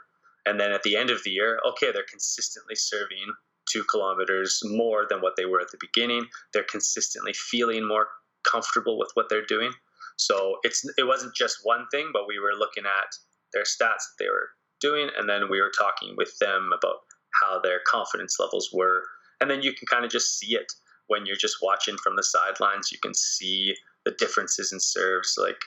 And 0.45 0.59
then 0.59 0.71
at 0.71 0.83
the 0.83 0.97
end 0.97 1.09
of 1.09 1.23
the 1.23 1.31
year, 1.31 1.59
okay, 1.69 1.91
they're 1.91 2.03
consistently 2.09 2.75
serving 2.75 3.33
two 3.71 3.83
kilometers 3.85 4.61
more 4.65 5.05
than 5.09 5.21
what 5.21 5.35
they 5.37 5.45
were 5.45 5.61
at 5.61 5.71
the 5.71 5.77
beginning. 5.79 6.27
They're 6.51 6.63
consistently 6.63 7.33
feeling 7.33 7.87
more 7.87 8.07
comfortable 8.43 8.97
with 8.97 9.11
what 9.13 9.29
they're 9.29 9.45
doing. 9.45 9.71
So 10.17 10.57
it's 10.63 10.83
it 10.97 11.07
wasn't 11.07 11.35
just 11.35 11.59
one 11.63 11.85
thing, 11.91 12.09
but 12.13 12.27
we 12.27 12.39
were 12.39 12.57
looking 12.57 12.85
at 12.85 13.13
their 13.53 13.63
stats 13.63 14.05
that 14.05 14.17
they 14.19 14.27
were 14.27 14.49
doing, 14.81 15.09
and 15.17 15.29
then 15.29 15.49
we 15.49 15.61
were 15.61 15.71
talking 15.77 16.15
with 16.17 16.37
them 16.39 16.71
about 16.77 16.97
how 17.41 17.59
their 17.59 17.79
confidence 17.87 18.37
levels 18.39 18.69
were, 18.73 19.03
and 19.41 19.49
then 19.49 19.61
you 19.61 19.73
can 19.73 19.87
kind 19.87 20.05
of 20.05 20.11
just 20.11 20.37
see 20.37 20.55
it 20.55 20.71
when 21.07 21.25
you're 21.25 21.35
just 21.35 21.57
watching 21.61 21.97
from 21.97 22.15
the 22.15 22.23
sidelines. 22.23 22.91
You 22.91 22.99
can 23.01 23.13
see 23.13 23.75
the 24.05 24.15
differences 24.17 24.71
in 24.71 24.79
serves, 24.79 25.35
like 25.37 25.59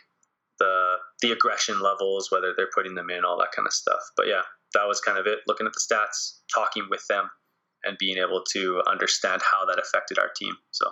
the 0.58 0.96
the 1.22 1.32
aggression 1.32 1.80
levels, 1.80 2.30
whether 2.30 2.52
they're 2.56 2.70
putting 2.74 2.94
them 2.94 3.10
in, 3.10 3.24
all 3.24 3.38
that 3.38 3.52
kind 3.54 3.66
of 3.66 3.72
stuff. 3.72 4.00
But 4.16 4.26
yeah, 4.26 4.42
that 4.74 4.86
was 4.86 5.00
kind 5.00 5.18
of 5.18 5.26
it. 5.26 5.40
Looking 5.46 5.66
at 5.66 5.72
the 5.72 5.80
stats, 5.80 6.38
talking 6.54 6.86
with 6.90 7.06
them, 7.08 7.30
and 7.84 7.98
being 7.98 8.18
able 8.18 8.42
to 8.52 8.82
understand 8.88 9.42
how 9.42 9.64
that 9.66 9.78
affected 9.78 10.18
our 10.18 10.30
team. 10.36 10.54
So 10.70 10.90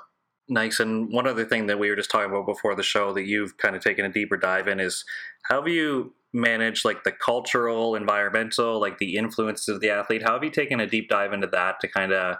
Nice. 0.49 0.79
And 0.79 1.11
one 1.11 1.27
other 1.27 1.45
thing 1.45 1.67
that 1.69 1.79
we 1.79 1.89
were 1.89 1.97
just 1.97 2.11
talking 2.11 2.31
about 2.31 2.47
before 2.47 2.75
the 2.75 2.83
show 2.83 3.15
that 3.15 3.25
you've 3.25 3.57
kind 3.57 3.75
of 3.75 3.83
taken 3.83 4.05
a 4.05 4.13
deeper 4.13 4.37
dive 4.37 4.69
in 4.69 4.79
is 4.79 5.05
how 5.45 5.63
have 5.63 5.69
you 5.69 6.15
managed 6.35 6.85
like 6.85 7.05
the 7.05 7.13
cultural, 7.13 7.95
environmental, 7.95 8.79
like 8.79 8.99
the 8.99 9.17
influences 9.17 9.69
of 9.69 9.81
the 9.81 9.89
athlete? 9.89 10.23
How 10.23 10.35
have 10.35 10.45
you 10.45 10.51
taken 10.51 10.81
a 10.81 10.87
deep 10.87 11.09
dive 11.09 11.33
into 11.33 11.47
that 11.47 11.81
to 11.81 11.89
kind 11.89 12.13
of 12.13 12.37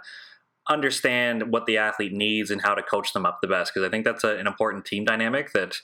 understand 0.69 1.51
what 1.51 1.65
the 1.65 1.77
athlete 1.77 2.13
needs 2.13 2.51
and 2.51 2.61
how 2.61 2.75
to 2.75 2.83
coach 2.83 3.13
them 3.13 3.25
up 3.25 3.39
the 3.41 3.47
best? 3.47 3.73
Because 3.73 3.87
I 3.87 3.89
think 3.89 4.05
that's 4.05 4.23
a, 4.23 4.37
an 4.37 4.45
important 4.45 4.85
team 4.85 5.03
dynamic 5.03 5.53
that 5.53 5.77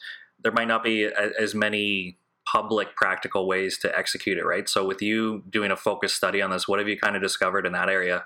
there 0.44 0.52
might 0.52 0.68
not 0.68 0.84
be 0.84 1.06
a, 1.06 1.32
as 1.40 1.56
many 1.56 2.20
public 2.46 2.96
practical 2.96 3.48
ways 3.48 3.80
to 3.80 3.98
execute 3.98 4.38
it, 4.38 4.46
right? 4.46 4.68
So 4.70 4.86
with 4.86 5.02
you 5.02 5.44
doing 5.50 5.72
a 5.72 5.78
focused 5.78 6.16
study 6.16 6.42
on 6.42 6.52
this, 6.52 6.68
what 6.68 6.80
have 6.80 6.88
you 6.88 7.00
kind 7.00 7.16
of 7.16 7.22
discovered 7.22 7.66
in 7.66 7.72
that 7.74 7.90
area? 7.90 8.26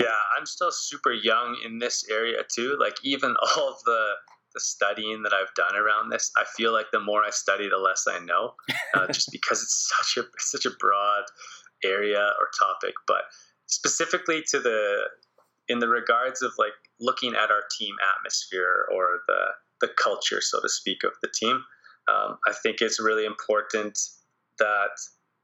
Yeah, 0.00 0.16
I'm 0.38 0.46
still 0.46 0.72
super 0.72 1.12
young 1.12 1.60
in 1.64 1.78
this 1.78 2.08
area 2.10 2.38
too. 2.48 2.76
Like 2.80 2.96
even 3.04 3.36
all 3.56 3.78
the 3.84 4.12
the 4.52 4.60
studying 4.60 5.22
that 5.22 5.32
I've 5.32 5.54
done 5.54 5.76
around 5.76 6.10
this, 6.10 6.32
I 6.36 6.42
feel 6.56 6.72
like 6.72 6.86
the 6.90 6.98
more 6.98 7.22
I 7.22 7.30
study, 7.30 7.68
the 7.68 7.78
less 7.78 8.06
I 8.08 8.18
know, 8.18 8.54
uh, 8.94 9.06
just 9.12 9.30
because 9.30 9.62
it's 9.62 9.92
such 9.96 10.24
a 10.24 10.26
it's 10.34 10.50
such 10.50 10.66
a 10.66 10.76
broad 10.78 11.24
area 11.84 12.18
or 12.18 12.48
topic. 12.58 12.94
But 13.06 13.22
specifically 13.66 14.42
to 14.50 14.58
the 14.58 15.02
in 15.68 15.78
the 15.78 15.88
regards 15.88 16.42
of 16.42 16.52
like 16.58 16.72
looking 16.98 17.34
at 17.34 17.50
our 17.50 17.62
team 17.78 17.94
atmosphere 18.16 18.86
or 18.92 19.20
the 19.28 19.86
the 19.86 19.92
culture, 20.02 20.40
so 20.40 20.60
to 20.60 20.68
speak, 20.68 21.04
of 21.04 21.12
the 21.22 21.28
team, 21.32 21.62
um, 22.08 22.38
I 22.46 22.52
think 22.52 22.80
it's 22.80 23.00
really 23.00 23.24
important 23.24 23.98
that 24.58 24.90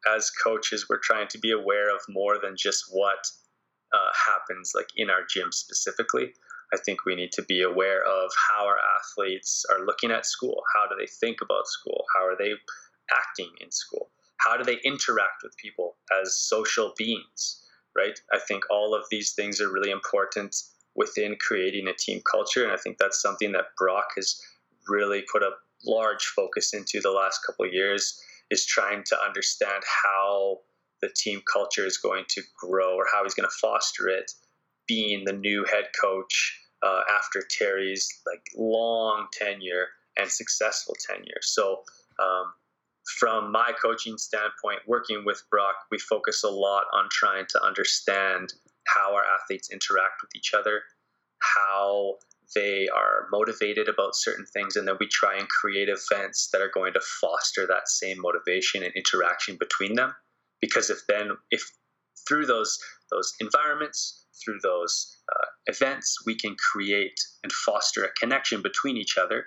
as 0.06 0.30
coaches 0.30 0.86
we're 0.88 0.98
trying 0.98 1.28
to 1.28 1.38
be 1.38 1.50
aware 1.50 1.94
of 1.94 2.00
more 2.08 2.38
than 2.42 2.54
just 2.56 2.84
what 2.90 3.26
uh, 3.96 4.12
happens 4.32 4.72
like 4.74 4.88
in 4.96 5.10
our 5.10 5.24
gym 5.28 5.52
specifically. 5.52 6.32
I 6.74 6.78
think 6.84 7.04
we 7.04 7.14
need 7.14 7.32
to 7.32 7.42
be 7.42 7.62
aware 7.62 8.02
of 8.02 8.30
how 8.48 8.66
our 8.66 8.78
athletes 8.98 9.64
are 9.70 9.86
looking 9.86 10.10
at 10.10 10.26
school. 10.26 10.62
How 10.74 10.88
do 10.88 10.96
they 10.98 11.06
think 11.06 11.38
about 11.40 11.68
school? 11.68 12.04
How 12.14 12.26
are 12.26 12.36
they 12.36 12.52
acting 13.10 13.50
in 13.60 13.70
school? 13.70 14.10
How 14.38 14.56
do 14.56 14.64
they 14.64 14.78
interact 14.84 15.42
with 15.42 15.56
people 15.56 15.96
as 16.20 16.36
social 16.36 16.92
beings? 16.98 17.62
Right? 17.96 18.18
I 18.32 18.38
think 18.46 18.64
all 18.70 18.94
of 18.94 19.04
these 19.10 19.32
things 19.32 19.60
are 19.60 19.72
really 19.72 19.90
important 19.90 20.54
within 20.94 21.36
creating 21.40 21.88
a 21.88 21.94
team 21.94 22.20
culture, 22.30 22.64
and 22.64 22.72
I 22.72 22.76
think 22.76 22.98
that's 22.98 23.22
something 23.22 23.52
that 23.52 23.76
Brock 23.78 24.08
has 24.16 24.40
really 24.88 25.22
put 25.32 25.42
a 25.42 25.50
large 25.86 26.26
focus 26.26 26.74
into 26.74 27.00
the 27.00 27.10
last 27.10 27.40
couple 27.46 27.66
years. 27.66 28.20
Is 28.48 28.64
trying 28.64 29.02
to 29.06 29.16
understand 29.20 29.82
how 30.04 30.60
the 31.00 31.10
team 31.14 31.42
culture 31.50 31.86
is 31.86 31.98
going 31.98 32.24
to 32.28 32.42
grow 32.58 32.94
or 32.94 33.04
how 33.12 33.22
he's 33.22 33.34
going 33.34 33.48
to 33.48 33.56
foster 33.60 34.08
it 34.08 34.30
being 34.86 35.24
the 35.24 35.32
new 35.32 35.64
head 35.70 35.86
coach 36.00 36.60
uh, 36.82 37.00
after 37.10 37.42
Terry's 37.48 38.08
like 38.26 38.42
long 38.56 39.26
tenure 39.32 39.88
and 40.16 40.30
successful 40.30 40.94
tenure. 41.06 41.40
So 41.42 41.82
um, 42.22 42.52
from 43.18 43.52
my 43.52 43.72
coaching 43.80 44.18
standpoint, 44.18 44.80
working 44.86 45.24
with 45.24 45.42
Brock, 45.50 45.74
we 45.90 45.98
focus 45.98 46.42
a 46.44 46.50
lot 46.50 46.84
on 46.92 47.08
trying 47.10 47.46
to 47.50 47.62
understand 47.62 48.52
how 48.86 49.14
our 49.14 49.24
athletes 49.24 49.70
interact 49.70 50.22
with 50.22 50.30
each 50.34 50.52
other, 50.54 50.82
how 51.40 52.14
they 52.54 52.88
are 52.88 53.26
motivated 53.32 53.88
about 53.88 54.14
certain 54.14 54.46
things, 54.46 54.76
and 54.76 54.86
then 54.86 54.94
we 55.00 55.08
try 55.08 55.36
and 55.36 55.48
create 55.48 55.88
events 55.88 56.48
that 56.52 56.60
are 56.60 56.70
going 56.72 56.92
to 56.92 57.00
foster 57.20 57.66
that 57.66 57.88
same 57.88 58.20
motivation 58.20 58.84
and 58.84 58.92
interaction 58.94 59.56
between 59.58 59.94
them 59.94 60.14
because 60.60 60.90
if 60.90 61.00
then 61.08 61.30
if 61.50 61.62
through 62.28 62.46
those 62.46 62.78
those 63.10 63.32
environments 63.40 64.26
through 64.44 64.58
those 64.62 65.16
uh, 65.34 65.46
events 65.66 66.18
we 66.26 66.34
can 66.34 66.56
create 66.72 67.18
and 67.42 67.52
foster 67.52 68.04
a 68.04 68.12
connection 68.12 68.62
between 68.62 68.96
each 68.96 69.16
other 69.18 69.44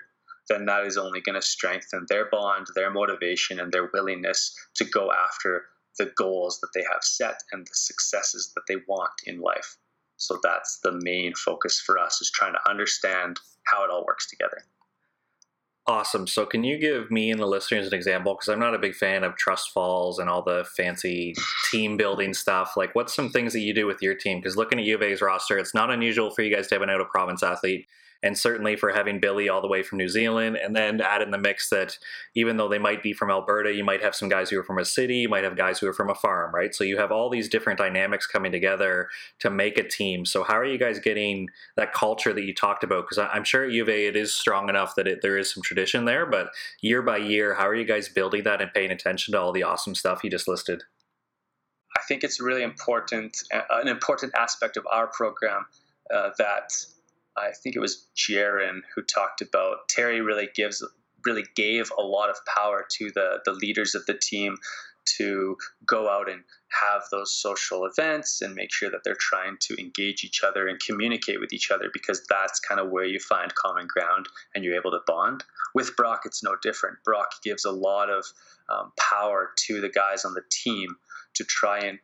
then 0.48 0.66
that 0.66 0.84
is 0.84 0.96
only 0.96 1.20
going 1.20 1.40
to 1.40 1.46
strengthen 1.46 2.06
their 2.08 2.28
bond 2.30 2.66
their 2.74 2.90
motivation 2.90 3.60
and 3.60 3.72
their 3.72 3.90
willingness 3.92 4.54
to 4.74 4.84
go 4.84 5.10
after 5.12 5.64
the 5.98 6.10
goals 6.16 6.60
that 6.60 6.70
they 6.74 6.82
have 6.82 7.02
set 7.02 7.42
and 7.52 7.66
the 7.66 7.74
successes 7.74 8.52
that 8.54 8.62
they 8.68 8.76
want 8.88 9.12
in 9.26 9.40
life. 9.40 9.76
So 10.16 10.38
that's 10.42 10.80
the 10.82 10.98
main 11.02 11.34
focus 11.34 11.80
for 11.80 11.98
us 11.98 12.20
is 12.20 12.30
trying 12.30 12.54
to 12.54 12.70
understand 12.70 13.38
how 13.64 13.84
it 13.84 13.90
all 13.90 14.04
works 14.06 14.28
together 14.28 14.64
Awesome. 15.86 16.26
So, 16.26 16.46
can 16.46 16.62
you 16.62 16.78
give 16.78 17.10
me 17.10 17.30
and 17.30 17.40
the 17.40 17.46
listeners 17.46 17.86
an 17.86 17.94
example? 17.94 18.34
Because 18.34 18.48
I'm 18.48 18.60
not 18.60 18.74
a 18.74 18.78
big 18.78 18.94
fan 18.94 19.24
of 19.24 19.36
trust 19.36 19.70
falls 19.72 20.18
and 20.18 20.28
all 20.30 20.42
the 20.42 20.64
fancy 20.76 21.34
team 21.70 21.96
building 21.96 22.34
stuff. 22.34 22.74
Like, 22.76 22.94
what's 22.94 23.14
some 23.14 23.30
things 23.30 23.52
that 23.54 23.60
you 23.60 23.74
do 23.74 23.86
with 23.86 24.00
your 24.02 24.14
team? 24.14 24.38
Because 24.38 24.56
looking 24.56 24.78
at 24.78 24.84
U 24.84 24.94
of 24.94 25.02
A's 25.02 25.20
roster, 25.20 25.58
it's 25.58 25.74
not 25.74 25.90
unusual 25.90 26.30
for 26.30 26.42
you 26.42 26.54
guys 26.54 26.68
to 26.68 26.74
have 26.76 26.82
an 26.82 26.90
out 26.90 27.00
of 27.00 27.08
province 27.08 27.42
athlete 27.42 27.88
and 28.22 28.36
certainly 28.36 28.76
for 28.76 28.90
having 28.90 29.20
Billy 29.20 29.48
all 29.48 29.62
the 29.62 29.68
way 29.68 29.82
from 29.82 29.98
New 29.98 30.08
Zealand, 30.08 30.56
and 30.56 30.76
then 30.76 31.00
add 31.00 31.22
in 31.22 31.30
the 31.30 31.38
mix 31.38 31.70
that 31.70 31.98
even 32.34 32.56
though 32.56 32.68
they 32.68 32.78
might 32.78 33.02
be 33.02 33.12
from 33.12 33.30
Alberta, 33.30 33.72
you 33.72 33.84
might 33.84 34.02
have 34.02 34.14
some 34.14 34.28
guys 34.28 34.50
who 34.50 34.58
are 34.58 34.64
from 34.64 34.78
a 34.78 34.84
city, 34.84 35.16
you 35.16 35.28
might 35.28 35.44
have 35.44 35.56
guys 35.56 35.78
who 35.78 35.86
are 35.86 35.92
from 35.92 36.10
a 36.10 36.14
farm, 36.14 36.54
right? 36.54 36.74
So 36.74 36.84
you 36.84 36.98
have 36.98 37.12
all 37.12 37.30
these 37.30 37.48
different 37.48 37.78
dynamics 37.78 38.26
coming 38.26 38.52
together 38.52 39.08
to 39.38 39.50
make 39.50 39.78
a 39.78 39.88
team. 39.88 40.26
So 40.26 40.44
how 40.44 40.58
are 40.58 40.64
you 40.64 40.78
guys 40.78 40.98
getting 40.98 41.48
that 41.76 41.92
culture 41.92 42.32
that 42.32 42.44
you 42.44 42.54
talked 42.54 42.84
about? 42.84 43.04
Because 43.08 43.26
I'm 43.32 43.44
sure 43.44 43.64
at 43.64 43.72
U 43.72 43.82
of 43.82 43.88
A 43.88 44.06
it 44.06 44.16
is 44.16 44.34
strong 44.34 44.68
enough 44.68 44.94
that 44.96 45.06
it, 45.06 45.22
there 45.22 45.38
is 45.38 45.52
some 45.52 45.62
tradition 45.62 46.04
there, 46.04 46.26
but 46.26 46.48
year 46.82 47.02
by 47.02 47.16
year, 47.16 47.54
how 47.54 47.66
are 47.66 47.74
you 47.74 47.86
guys 47.86 48.08
building 48.08 48.44
that 48.44 48.60
and 48.60 48.72
paying 48.72 48.90
attention 48.90 49.32
to 49.32 49.40
all 49.40 49.52
the 49.52 49.62
awesome 49.62 49.94
stuff 49.94 50.22
you 50.22 50.30
just 50.30 50.48
listed? 50.48 50.82
I 51.96 52.00
think 52.06 52.22
it's 52.22 52.40
really 52.40 52.62
important, 52.62 53.36
uh, 53.52 53.62
an 53.70 53.88
important 53.88 54.34
aspect 54.36 54.76
of 54.76 54.86
our 54.90 55.08
program 55.08 55.66
uh, 56.14 56.30
that 56.38 56.72
I 57.36 57.52
think 57.52 57.76
it 57.76 57.80
was 57.80 58.06
Jaron 58.16 58.80
who 58.94 59.02
talked 59.02 59.40
about 59.40 59.88
Terry 59.88 60.20
really 60.20 60.48
gives 60.54 60.84
really 61.24 61.44
gave 61.54 61.92
a 61.98 62.02
lot 62.02 62.30
of 62.30 62.36
power 62.46 62.86
to 62.98 63.10
the 63.10 63.40
the 63.44 63.52
leaders 63.52 63.94
of 63.94 64.06
the 64.06 64.14
team 64.14 64.56
to 65.16 65.56
go 65.86 66.08
out 66.08 66.30
and 66.30 66.42
have 66.68 67.02
those 67.10 67.32
social 67.32 67.84
events 67.84 68.42
and 68.42 68.54
make 68.54 68.72
sure 68.72 68.90
that 68.90 69.00
they're 69.04 69.16
trying 69.18 69.56
to 69.60 69.74
engage 69.80 70.24
each 70.24 70.42
other 70.44 70.68
and 70.68 70.78
communicate 70.80 71.40
with 71.40 71.52
each 71.52 71.70
other 71.70 71.90
because 71.92 72.24
that's 72.28 72.60
kind 72.60 72.80
of 72.80 72.90
where 72.90 73.04
you 73.04 73.18
find 73.18 73.54
common 73.54 73.86
ground 73.86 74.28
and 74.54 74.64
you're 74.64 74.76
able 74.76 74.90
to 74.90 75.00
bond. 75.06 75.42
With 75.74 75.96
Brock, 75.96 76.22
it's 76.24 76.42
no 76.42 76.54
different. 76.62 76.98
Brock 77.04 77.30
gives 77.42 77.64
a 77.64 77.72
lot 77.72 78.10
of 78.10 78.24
um, 78.68 78.92
power 78.98 79.50
to 79.66 79.80
the 79.80 79.88
guys 79.88 80.24
on 80.24 80.34
the 80.34 80.44
team 80.50 80.96
to 81.34 81.44
try 81.44 81.78
and 81.80 81.98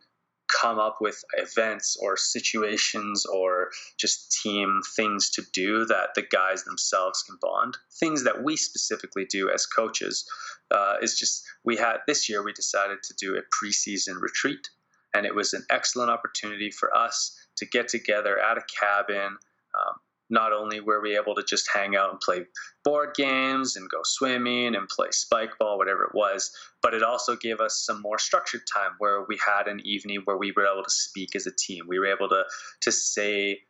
come 0.48 0.78
up 0.78 0.98
with 1.00 1.22
events 1.36 1.96
or 2.00 2.16
situations 2.16 3.26
or 3.26 3.70
just 3.98 4.32
team 4.42 4.80
things 4.94 5.30
to 5.30 5.42
do 5.52 5.84
that 5.86 6.10
the 6.14 6.22
guys 6.22 6.64
themselves 6.64 7.22
can 7.22 7.36
bond. 7.40 7.76
Things 7.98 8.24
that 8.24 8.42
we 8.42 8.56
specifically 8.56 9.24
do 9.24 9.50
as 9.50 9.66
coaches 9.66 10.28
uh, 10.70 10.94
is 11.02 11.18
just 11.18 11.44
we 11.64 11.76
had 11.76 11.98
this 12.06 12.28
year 12.28 12.42
we 12.42 12.52
decided 12.52 12.98
to 13.04 13.14
do 13.18 13.36
a 13.36 13.42
preseason 13.54 14.20
retreat, 14.20 14.68
and 15.14 15.26
it 15.26 15.34
was 15.34 15.52
an 15.52 15.64
excellent 15.70 16.10
opportunity 16.10 16.70
for 16.70 16.96
us 16.96 17.36
to 17.56 17.66
get 17.66 17.88
together 17.88 18.38
at 18.38 18.58
a 18.58 18.62
cabin. 18.80 19.36
Um, 19.76 19.94
not 20.28 20.52
only 20.52 20.80
were 20.80 21.00
we 21.00 21.16
able 21.16 21.34
to 21.34 21.42
just 21.42 21.68
hang 21.72 21.94
out 21.94 22.10
and 22.10 22.20
play 22.20 22.44
board 22.84 23.14
games 23.14 23.76
and 23.76 23.88
go 23.88 24.00
swimming 24.02 24.74
and 24.74 24.88
play 24.88 25.08
spike 25.10 25.58
ball, 25.58 25.78
whatever 25.78 26.04
it 26.04 26.14
was, 26.14 26.50
but 26.82 26.94
it 26.94 27.02
also 27.02 27.36
gave 27.36 27.60
us 27.60 27.84
some 27.84 28.02
more 28.02 28.18
structured 28.18 28.62
time 28.72 28.92
where 28.98 29.24
we 29.28 29.38
had 29.44 29.68
an 29.68 29.80
evening 29.84 30.22
where 30.24 30.36
we 30.36 30.52
were 30.56 30.66
able 30.66 30.82
to 30.82 30.90
speak 30.90 31.36
as 31.36 31.46
a 31.46 31.52
team. 31.56 31.84
We 31.88 31.98
were 31.98 32.12
able 32.12 32.28
to 32.30 32.44
to 32.82 32.92
say 32.92 33.60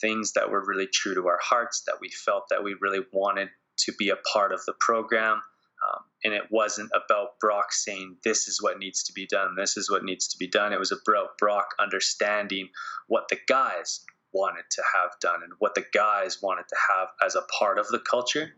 things 0.00 0.32
that 0.32 0.50
were 0.50 0.64
really 0.64 0.86
true 0.86 1.14
to 1.14 1.26
our 1.26 1.38
hearts, 1.42 1.82
that 1.86 1.96
we 2.00 2.10
felt 2.10 2.44
that 2.50 2.62
we 2.62 2.76
really 2.80 3.04
wanted 3.12 3.48
to 3.76 3.92
be 3.98 4.10
a 4.10 4.16
part 4.32 4.52
of 4.52 4.64
the 4.66 4.74
program. 4.78 5.42
Um, 5.84 6.00
and 6.24 6.32
it 6.32 6.44
wasn't 6.50 6.90
about 6.94 7.38
Brock 7.40 7.72
saying 7.72 8.16
this 8.24 8.48
is 8.48 8.62
what 8.62 8.78
needs 8.78 9.02
to 9.04 9.12
be 9.12 9.26
done, 9.26 9.54
this 9.56 9.76
is 9.76 9.90
what 9.90 10.04
needs 10.04 10.28
to 10.28 10.38
be 10.38 10.46
done. 10.46 10.72
It 10.72 10.78
was 10.78 10.92
about 10.92 11.36
Brock 11.38 11.74
understanding 11.78 12.70
what 13.08 13.28
the 13.28 13.38
guys 13.46 14.00
wanted 14.34 14.64
to 14.72 14.82
have 14.94 15.12
done 15.20 15.42
and 15.42 15.52
what 15.60 15.74
the 15.74 15.84
guys 15.94 16.42
wanted 16.42 16.66
to 16.68 16.76
have 16.90 17.08
as 17.24 17.36
a 17.36 17.46
part 17.58 17.78
of 17.78 17.88
the 17.88 18.00
culture. 18.00 18.52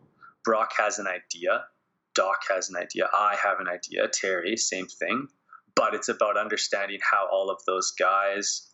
Brock 0.44 0.72
has 0.78 0.98
an 0.98 1.06
idea, 1.06 1.64
Doc 2.14 2.38
has 2.48 2.70
an 2.70 2.76
idea, 2.76 3.08
I 3.12 3.36
have 3.42 3.60
an 3.60 3.68
idea, 3.68 4.08
Terry, 4.08 4.56
same 4.56 4.86
thing. 4.86 5.28
But 5.74 5.94
it's 5.94 6.08
about 6.08 6.38
understanding 6.38 7.00
how 7.02 7.28
all 7.30 7.50
of 7.50 7.60
those 7.66 7.92
guys' 7.92 8.72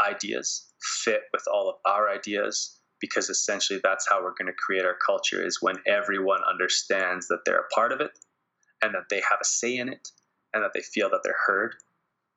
ideas 0.00 0.72
fit 0.80 1.22
with 1.32 1.44
all 1.52 1.68
of 1.68 1.76
our 1.84 2.08
ideas 2.08 2.78
because 3.00 3.28
essentially 3.28 3.80
that's 3.82 4.08
how 4.08 4.22
we're 4.22 4.34
going 4.38 4.46
to 4.46 4.52
create 4.52 4.84
our 4.84 4.96
culture 5.04 5.44
is 5.44 5.62
when 5.62 5.76
everyone 5.86 6.40
understands 6.48 7.28
that 7.28 7.40
they're 7.44 7.60
a 7.60 7.74
part 7.74 7.92
of 7.92 8.00
it 8.00 8.10
and 8.82 8.94
that 8.94 9.08
they 9.10 9.20
have 9.20 9.38
a 9.40 9.44
say 9.44 9.76
in 9.76 9.88
it 9.88 10.08
and 10.52 10.62
that 10.62 10.72
they 10.74 10.80
feel 10.80 11.10
that 11.10 11.20
they're 11.22 11.34
heard. 11.46 11.74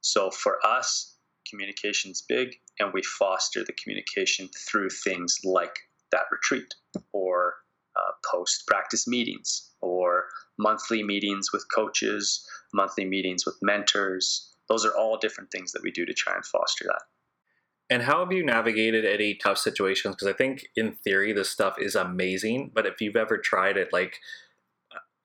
So 0.01 0.29
for 0.29 0.57
us, 0.65 1.10
communication's 1.49 2.21
big 2.21 2.55
and 2.79 2.93
we 2.93 3.01
foster 3.03 3.63
the 3.63 3.73
communication 3.73 4.49
through 4.67 4.89
things 4.89 5.39
like 5.43 5.75
that 6.11 6.25
retreat 6.31 6.73
or 7.13 7.55
uh, 7.95 8.11
post 8.31 8.65
practice 8.67 9.07
meetings 9.07 9.71
or 9.81 10.25
monthly 10.57 11.03
meetings 11.03 11.51
with 11.51 11.65
coaches, 11.73 12.47
monthly 12.73 13.05
meetings 13.05 13.45
with 13.45 13.55
mentors. 13.61 14.53
Those 14.69 14.85
are 14.85 14.95
all 14.95 15.17
different 15.17 15.51
things 15.51 15.71
that 15.71 15.83
we 15.83 15.91
do 15.91 16.05
to 16.05 16.13
try 16.13 16.35
and 16.35 16.45
foster 16.45 16.85
that. 16.85 17.01
And 17.89 18.03
how 18.03 18.23
have 18.23 18.31
you 18.31 18.45
navigated 18.45 19.03
any 19.03 19.35
tough 19.35 19.57
situations? 19.57 20.15
Because 20.15 20.29
I 20.29 20.33
think 20.33 20.65
in 20.77 20.93
theory 20.93 21.33
this 21.33 21.49
stuff 21.49 21.75
is 21.77 21.95
amazing, 21.95 22.71
but 22.73 22.85
if 22.85 23.01
you've 23.01 23.17
ever 23.17 23.37
tried 23.37 23.75
it, 23.75 23.89
like 23.91 24.17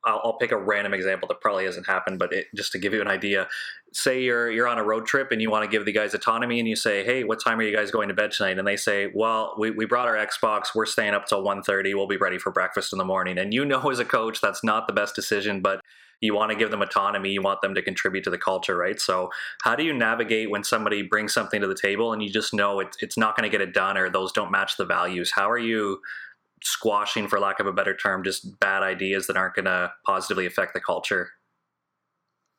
I'll, 0.07 0.21
I'll, 0.25 0.39
pick 0.39 0.53
a 0.53 0.57
random 0.57 0.95
example 0.95 1.27
that 1.29 1.41
probably 1.41 1.65
hasn't 1.65 1.87
happened, 1.87 2.19
but 2.19 2.33
it, 2.33 2.47
just 2.55 2.73
to 2.73 2.79
give 2.79 2.95
you 2.95 3.01
an 3.01 3.09
idea, 3.09 3.49
say 3.93 4.23
you're 4.23 4.51
you're 4.51 4.69
on 4.69 4.79
a 4.79 4.85
road 4.85 5.05
trip 5.07 5.33
and 5.33 5.43
you 5.43 5.51
want 5.51 5.65
to 5.65 5.71
give 5.71 5.85
the 5.85 5.93
guys 5.93 6.15
autonomy, 6.15 6.61
and 6.61 6.69
you 6.69 6.77
say, 6.77 7.05
"Hey, 7.05 7.25
what 7.25 7.43
time 7.43 7.59
are 7.59 7.63
you 7.63 7.75
guys 7.75 7.91
going 7.91 8.09
to 8.09 8.15
bed 8.15 8.31
tonight?" 8.31 8.59
And 8.59 8.67
they 8.67 8.77
say, 8.77 9.11
"Well, 9.15 9.55
we, 9.59 9.71
we 9.71 9.85
brought 9.85 10.07
our 10.07 10.15
Xbox. 10.15 10.75
We're 10.75 10.87
staying 10.87 11.15
up 11.15 11.27
till 11.27 11.43
1.30. 11.43 11.95
We'll 11.95 12.07
be 12.07 12.17
ready 12.17 12.39
for 12.39 12.53
breakfast 12.53 12.93
in 12.93 12.99
the 12.99 13.05
morning." 13.05 13.37
And 13.37 13.53
you 13.53 13.65
know, 13.65 13.91
as 13.91 13.99
a 13.99 14.05
coach, 14.05 14.41
that's 14.41 14.63
not 14.63 14.87
the 14.87 14.93
best 14.93 15.15
decision, 15.15 15.61
but 15.61 15.81
you 16.21 16.35
want 16.35 16.51
to 16.51 16.57
give 16.57 16.71
them 16.71 16.83
autonomy. 16.83 17.31
You 17.31 17.43
want 17.43 17.61
them 17.61 17.75
to 17.75 17.83
contribute 17.83 18.25
to 18.25 18.31
the 18.31 18.39
culture, 18.39 18.77
right? 18.77 19.01
So, 19.01 19.31
how 19.63 19.77
do 19.77 19.83
you 19.83 19.93
navigate 19.93 20.51
when 20.51 20.65
somebody 20.65 21.03
brings 21.03 21.35
something 21.35 21.61
to 21.61 21.67
the 21.67 21.75
table 21.75 22.13
and 22.13 22.23
you 22.23 22.31
just 22.31 22.55
know 22.55 22.81
it's 22.81 22.97
it's 23.03 23.19
not 23.19 23.37
going 23.37 23.51
to 23.51 23.51
get 23.51 23.67
it 23.67 23.75
done, 23.75 23.97
or 23.97 24.09
those 24.09 24.33
don't 24.33 24.51
match 24.51 24.77
the 24.77 24.87
values? 24.87 25.33
How 25.35 25.51
are 25.51 25.59
you 25.59 26.01
squashing, 26.67 27.29
for 27.29 27.39
lack 27.39 27.61
of 27.61 27.67
a 27.67 27.73
better 27.73 27.97
term, 27.97 28.25
just 28.25 28.59
bad 28.61 28.83
ideas 28.83 29.27
that 29.27 29.37
aren't 29.37 29.55
going 29.55 29.67
to 29.67 29.93
positively 30.05 30.47
affect 30.47 30.75
the 30.75 30.81
culture? 30.81 31.31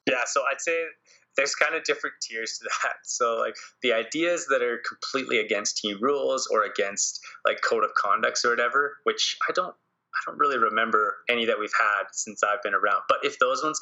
Yeah, 0.09 0.21
so 0.25 0.41
I'd 0.51 0.61
say 0.61 0.85
there's 1.35 1.53
kind 1.53 1.75
of 1.75 1.83
different 1.83 2.15
tiers 2.21 2.57
to 2.59 2.69
that. 2.83 2.95
So 3.03 3.35
like 3.35 3.55
the 3.83 3.93
ideas 3.93 4.47
that 4.49 4.61
are 4.61 4.81
completely 4.87 5.39
against 5.39 5.77
team 5.77 5.97
rules 6.01 6.47
or 6.47 6.63
against 6.63 7.19
like 7.45 7.59
code 7.61 7.83
of 7.83 7.91
conducts 7.95 8.43
or 8.43 8.49
whatever, 8.49 8.97
which 9.03 9.37
I 9.47 9.51
don't 9.53 9.75
I 10.15 10.31
don't 10.31 10.39
really 10.39 10.57
remember 10.57 11.17
any 11.29 11.45
that 11.45 11.59
we've 11.59 11.69
had 11.77 12.05
since 12.11 12.41
I've 12.43 12.63
been 12.63 12.73
around. 12.73 13.03
But 13.07 13.19
if 13.21 13.37
those 13.37 13.63
ones 13.63 13.79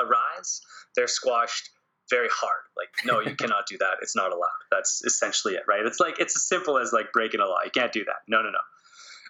arise, 0.00 0.62
they're 0.96 1.06
squashed 1.06 1.68
very 2.10 2.28
hard. 2.32 2.62
Like, 2.76 2.88
no, 3.04 3.20
you 3.20 3.36
cannot 3.40 3.66
do 3.66 3.76
that. 3.78 3.96
It's 4.00 4.16
not 4.16 4.32
allowed. 4.32 4.48
That's 4.70 5.02
essentially 5.04 5.54
it, 5.54 5.64
right? 5.68 5.84
It's 5.84 6.00
like 6.00 6.18
it's 6.18 6.36
as 6.36 6.46
simple 6.48 6.78
as 6.78 6.92
like 6.92 7.12
breaking 7.12 7.40
a 7.40 7.46
law. 7.46 7.58
You 7.64 7.70
can't 7.70 7.92
do 7.92 8.04
that. 8.04 8.22
No, 8.28 8.38
no, 8.38 8.50
no. 8.50 8.58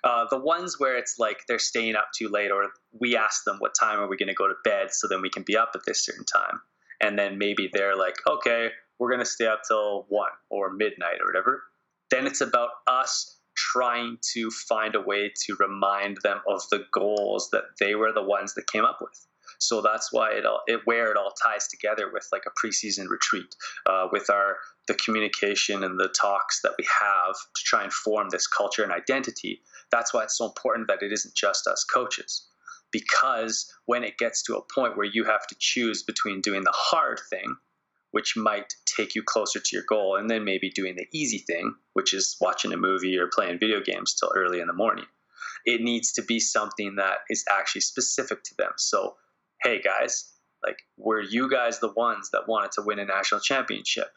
Uh, 0.05 0.27
the 0.29 0.39
ones 0.39 0.79
where 0.79 0.99
it's 0.99 1.19
like 1.19 1.39
they're 1.49 1.59
staying 1.59 1.97
up 1.97 2.09
too 2.15 2.29
late, 2.29 2.51
or 2.51 2.69
we 3.01 3.17
ask 3.17 3.45
them 3.45 3.57
what 3.59 3.75
time 3.75 3.99
are 3.99 4.07
we 4.07 4.19
going 4.19 4.29
to 4.29 4.35
go 4.35 4.47
to 4.47 4.55
bed, 4.63 4.93
so 4.93 5.09
then 5.09 5.23
we 5.23 5.31
can 5.31 5.43
be 5.43 5.57
up 5.57 5.71
at 5.75 5.81
this 5.87 6.05
certain 6.05 6.27
time, 6.27 6.61
and 7.01 7.19
then 7.19 7.39
maybe 7.39 7.71
they're 7.73 7.97
like, 7.97 8.17
okay, 8.29 8.69
we're 8.99 9.09
going 9.09 9.21
to 9.21 9.25
stay 9.25 9.47
up 9.47 9.63
till 9.67 10.05
one 10.09 10.31
or 10.51 10.71
midnight 10.71 11.21
or 11.23 11.27
whatever. 11.27 11.63
Then 12.11 12.27
it's 12.27 12.43
about 12.43 12.69
us 12.87 13.39
trying 13.57 14.19
to 14.35 14.51
find 14.51 14.95
a 14.95 15.01
way 15.01 15.33
to 15.47 15.57
remind 15.59 16.19
them 16.23 16.41
of 16.47 16.63
the 16.71 16.85
goals 16.93 17.51
that 17.51 17.65
they 17.81 17.95
were 17.95 18.13
the 18.13 18.23
ones 18.23 18.55
that 18.55 18.67
came 18.67 18.85
up 18.85 18.99
with. 19.01 19.27
So 19.59 19.81
that's 19.81 20.13
why 20.13 20.33
it 20.33 20.47
all 20.47 20.61
it 20.67 20.81
where 20.85 21.11
it 21.11 21.17
all 21.17 21.33
ties 21.43 21.69
together 21.69 22.11
with 22.13 22.29
like 22.33 22.45
a 22.47 22.67
preseason 22.67 23.09
retreat, 23.09 23.55
uh, 23.87 24.09
with 24.13 24.31
our 24.31 24.57
the 24.87 24.95
communication 24.95 25.83
and 25.83 25.99
the 25.99 26.09
talks 26.09 26.61
that 26.63 26.75
we 26.79 26.87
have 27.01 27.35
to 27.35 27.63
try 27.65 27.83
and 27.83 27.93
form 27.93 28.29
this 28.31 28.47
culture 28.47 28.83
and 28.83 28.93
identity. 28.93 29.63
That's 29.91 30.13
why 30.13 30.25
it's 30.25 30.39
so 30.39 30.47
important 30.47 30.89
that 30.89 31.03
it 31.03 31.13
isn't 31.13 31.35
just 31.35 31.67
us 31.67 31.85
coaches. 31.85 32.47
Because 32.91 33.73
when 33.87 34.05
it 34.05 34.19
gets 34.19 34.43
to 34.45 34.57
a 34.57 34.63
point 34.73 34.97
where 34.97 35.07
you 35.07 35.25
have 35.25 35.47
to 35.49 35.57
choose 35.59 36.03
between 36.03 36.41
doing 36.41 36.63
the 36.63 36.73
hard 36.73 37.21
thing, 37.29 37.57
which 38.13 38.37
might 38.37 38.73
take 38.85 39.17
you 39.17 39.23
closer 39.25 39.59
to 39.59 39.77
your 39.77 39.85
goal, 39.89 40.15
and 40.15 40.31
then 40.31 40.45
maybe 40.45 40.71
doing 40.71 40.95
the 40.95 41.09
easy 41.13 41.39
thing, 41.39 41.75
which 41.95 42.15
is 42.15 42.37
watching 42.41 42.73
a 42.73 42.77
movie 42.77 43.19
or 43.19 43.29
playing 43.35 43.59
video 43.59 43.81
games 43.81 44.15
till 44.15 44.33
early 44.37 44.61
in 44.61 44.69
the 44.69 44.73
morning. 44.73 45.07
It 45.65 45.81
needs 45.81 46.13
to 46.13 46.23
be 46.23 46.39
something 46.39 46.97
that 46.97 47.19
is 47.29 47.45
actually 47.51 47.81
specific 47.81 48.45
to 48.45 48.55
them. 48.57 48.71
So 48.77 49.17
hey 49.65 49.81
guys, 49.81 50.31
like 50.63 50.77
were 50.97 51.23
you 51.23 51.51
guys 51.51 51.81
the 51.81 51.93
ones 51.93 52.31
that 52.33 52.47
wanted 52.47 52.71
to 52.73 52.83
win 52.83 52.99
a 52.99 53.05
national 53.05 53.41
championship? 53.41 54.09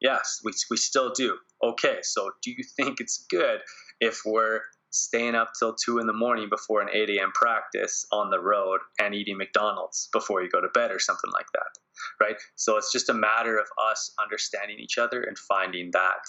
Yes, 0.00 0.40
we, 0.44 0.52
we 0.68 0.76
still 0.76 1.12
do. 1.12 1.38
Okay, 1.62 1.98
so 2.02 2.32
do 2.42 2.50
you 2.50 2.64
think 2.76 3.00
it's 3.00 3.24
good 3.30 3.60
if 4.00 4.20
we're 4.26 4.60
staying 4.90 5.34
up 5.34 5.52
till 5.58 5.74
2 5.74 5.98
in 5.98 6.06
the 6.06 6.12
morning 6.12 6.48
before 6.50 6.82
an 6.82 6.88
8 6.92 7.10
a.m. 7.10 7.30
practice 7.32 8.04
on 8.12 8.30
the 8.30 8.40
road 8.40 8.80
and 8.98 9.14
eating 9.14 9.36
McDonald's 9.36 10.08
before 10.12 10.42
you 10.42 10.50
go 10.50 10.60
to 10.60 10.68
bed 10.74 10.90
or 10.90 10.98
something 10.98 11.30
like 11.32 11.46
that, 11.54 12.24
right? 12.24 12.36
So 12.56 12.76
it's 12.76 12.92
just 12.92 13.08
a 13.08 13.14
matter 13.14 13.58
of 13.58 13.66
us 13.90 14.12
understanding 14.20 14.78
each 14.78 14.98
other 14.98 15.22
and 15.22 15.38
finding 15.38 15.90
that 15.92 16.20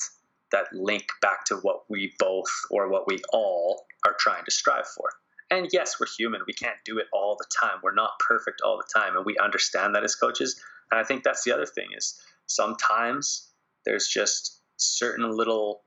that 0.51 0.67
link 0.71 1.05
back 1.21 1.43
to 1.43 1.55
what 1.57 1.81
we 1.89 2.13
both 2.19 2.49
or 2.71 2.87
what 2.87 3.05
we 3.05 3.19
all 3.33 3.85
are 4.05 4.15
trying 4.17 4.45
to 4.45 4.51
strive 4.51 4.87
for. 4.87 5.09
And 5.49 5.67
yes, 5.71 5.95
we're 5.99 6.07
human. 6.17 6.41
We 6.45 6.53
can't 6.53 6.77
do 6.85 6.97
it 6.97 7.07
all 7.13 7.37
the 7.37 7.45
time. 7.61 7.79
We're 7.81 7.93
not 7.93 8.19
perfect 8.19 8.61
all 8.61 8.77
the 8.77 8.99
time, 8.99 9.15
and 9.15 9.25
we 9.25 9.37
understand 9.37 9.95
that 9.95 10.03
as 10.03 10.15
coaches. 10.15 10.61
And 10.91 10.99
I 10.99 11.03
think 11.03 11.23
that's 11.23 11.43
the 11.43 11.53
other 11.53 11.65
thing 11.65 11.87
is 11.95 12.19
sometimes 12.47 13.49
there's 13.85 14.07
just 14.07 14.61
certain 14.77 15.29
little, 15.31 15.83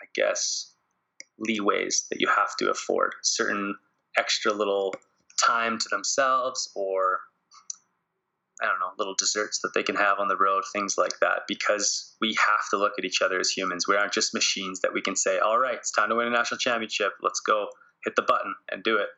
I 0.00 0.06
guess, 0.14 0.74
leeways 1.40 2.08
that 2.08 2.20
you 2.20 2.28
have 2.28 2.56
to 2.58 2.70
afford, 2.70 3.14
certain 3.22 3.74
extra 4.16 4.52
little 4.52 4.94
time 5.44 5.78
to 5.78 5.88
themselves 5.88 6.70
or 6.74 7.20
I 8.62 8.66
don't 8.66 8.78
know, 8.78 8.92
little 8.98 9.14
desserts 9.14 9.60
that 9.60 9.72
they 9.72 9.82
can 9.82 9.96
have 9.96 10.18
on 10.18 10.28
the 10.28 10.36
road, 10.36 10.64
things 10.70 10.98
like 10.98 11.18
that, 11.20 11.44
because 11.48 12.14
we 12.20 12.34
have 12.34 12.68
to 12.70 12.76
look 12.76 12.92
at 12.98 13.06
each 13.06 13.22
other 13.22 13.40
as 13.40 13.48
humans. 13.48 13.88
We 13.88 13.96
aren't 13.96 14.12
just 14.12 14.34
machines 14.34 14.80
that 14.80 14.92
we 14.92 15.00
can 15.00 15.16
say, 15.16 15.38
all 15.38 15.58
right, 15.58 15.76
it's 15.76 15.90
time 15.90 16.10
to 16.10 16.14
win 16.14 16.26
a 16.26 16.30
national 16.30 16.58
championship. 16.58 17.12
Let's 17.22 17.40
go 17.40 17.68
hit 18.04 18.14
the 18.16 18.22
button 18.22 18.54
and 18.70 18.82
do 18.82 18.96
it. 18.96 19.08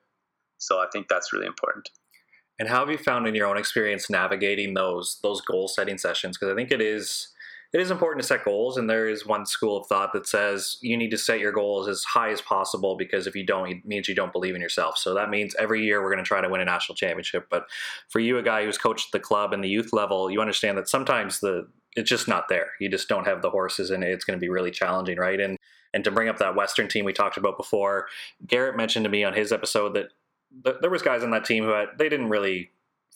So 0.59 0.79
I 0.79 0.87
think 0.93 1.09
that's 1.09 1.33
really 1.33 1.47
important. 1.47 1.89
And 2.59 2.69
how 2.69 2.81
have 2.81 2.91
you 2.91 2.99
found 2.99 3.27
in 3.27 3.35
your 3.35 3.49
own 3.49 3.57
experience 3.57 4.09
navigating 4.09 4.75
those 4.75 5.19
those 5.23 5.41
goal 5.41 5.69
setting 5.69 5.99
sessions? 5.99 6.39
Because 6.39 6.53
I 6.53 6.57
think 6.57 6.71
it 6.71 6.81
is 6.81 7.33
it 7.73 7.81
is 7.81 7.91
important 7.91 8.21
to 8.21 8.29
set 8.29 8.45
goals, 8.45 8.77
and 8.77 8.89
there 8.89 9.09
is 9.09 9.27
one 9.27 9.47
school 9.47 9.79
of 9.79 9.87
thought 9.87 10.13
that 10.13 10.27
says 10.27 10.77
you 10.83 10.97
need 10.97 11.11
to 11.11 11.19
set 11.19 11.41
your 11.41 11.53
goals 11.53 11.89
as 11.89 12.05
high 12.05 12.31
as 12.31 12.43
possible 12.43 12.97
because 12.97 13.27
if 13.27 13.35
you 13.35 13.47
don't, 13.47 13.71
it 13.71 13.87
means 13.87 14.09
you 14.09 14.15
don't 14.15 14.33
believe 14.33 14.55
in 14.55 14.61
yourself. 14.61 14.99
So 14.99 15.15
that 15.15 15.31
means 15.31 15.57
every 15.59 15.83
year 15.83 16.03
we're 16.03 16.13
going 16.13 16.23
to 16.23 16.29
try 16.29 16.43
to 16.43 16.51
win 16.51 16.61
a 16.61 16.67
national 16.67 16.97
championship. 16.97 17.47
But 17.51 17.65
for 18.11 18.21
you, 18.21 18.37
a 18.37 18.43
guy 18.43 18.65
who's 18.65 18.77
coached 18.77 19.13
the 19.13 19.21
club 19.21 19.55
and 19.55 19.65
the 19.65 19.71
youth 19.71 19.95
level, 19.95 20.31
you 20.31 20.41
understand 20.41 20.77
that 20.77 20.89
sometimes 20.89 21.41
the 21.41 21.67
it's 21.97 22.11
just 22.11 22.29
not 22.29 22.49
there. 22.49 22.69
You 22.79 22.91
just 22.91 23.09
don't 23.09 23.27
have 23.27 23.41
the 23.41 23.51
horses, 23.51 23.91
and 23.91 24.05
it's 24.05 24.25
going 24.25 24.39
to 24.39 24.41
be 24.41 24.51
really 24.51 24.71
challenging, 24.71 25.19
right? 25.19 25.41
And 25.41 25.57
and 25.95 26.05
to 26.05 26.11
bring 26.11 26.29
up 26.29 26.39
that 26.39 26.55
Western 26.55 26.89
team 26.89 27.05
we 27.05 27.13
talked 27.13 27.37
about 27.37 27.57
before, 27.57 28.07
Garrett 28.47 28.77
mentioned 28.77 29.05
to 29.05 29.11
me 29.11 29.25
on 29.25 29.35
his 29.35 29.53
episode 29.53 29.95
that 29.95 30.09
th- 30.65 30.77
there 30.81 30.91
was 30.91 31.03
guys 31.03 31.23
on 31.23 31.31
that 31.31 31.45
team 31.45 31.65
who 31.65 31.71
had, 31.71 31.89
they 31.99 32.09
didn't 32.09 32.29
really 32.29 32.71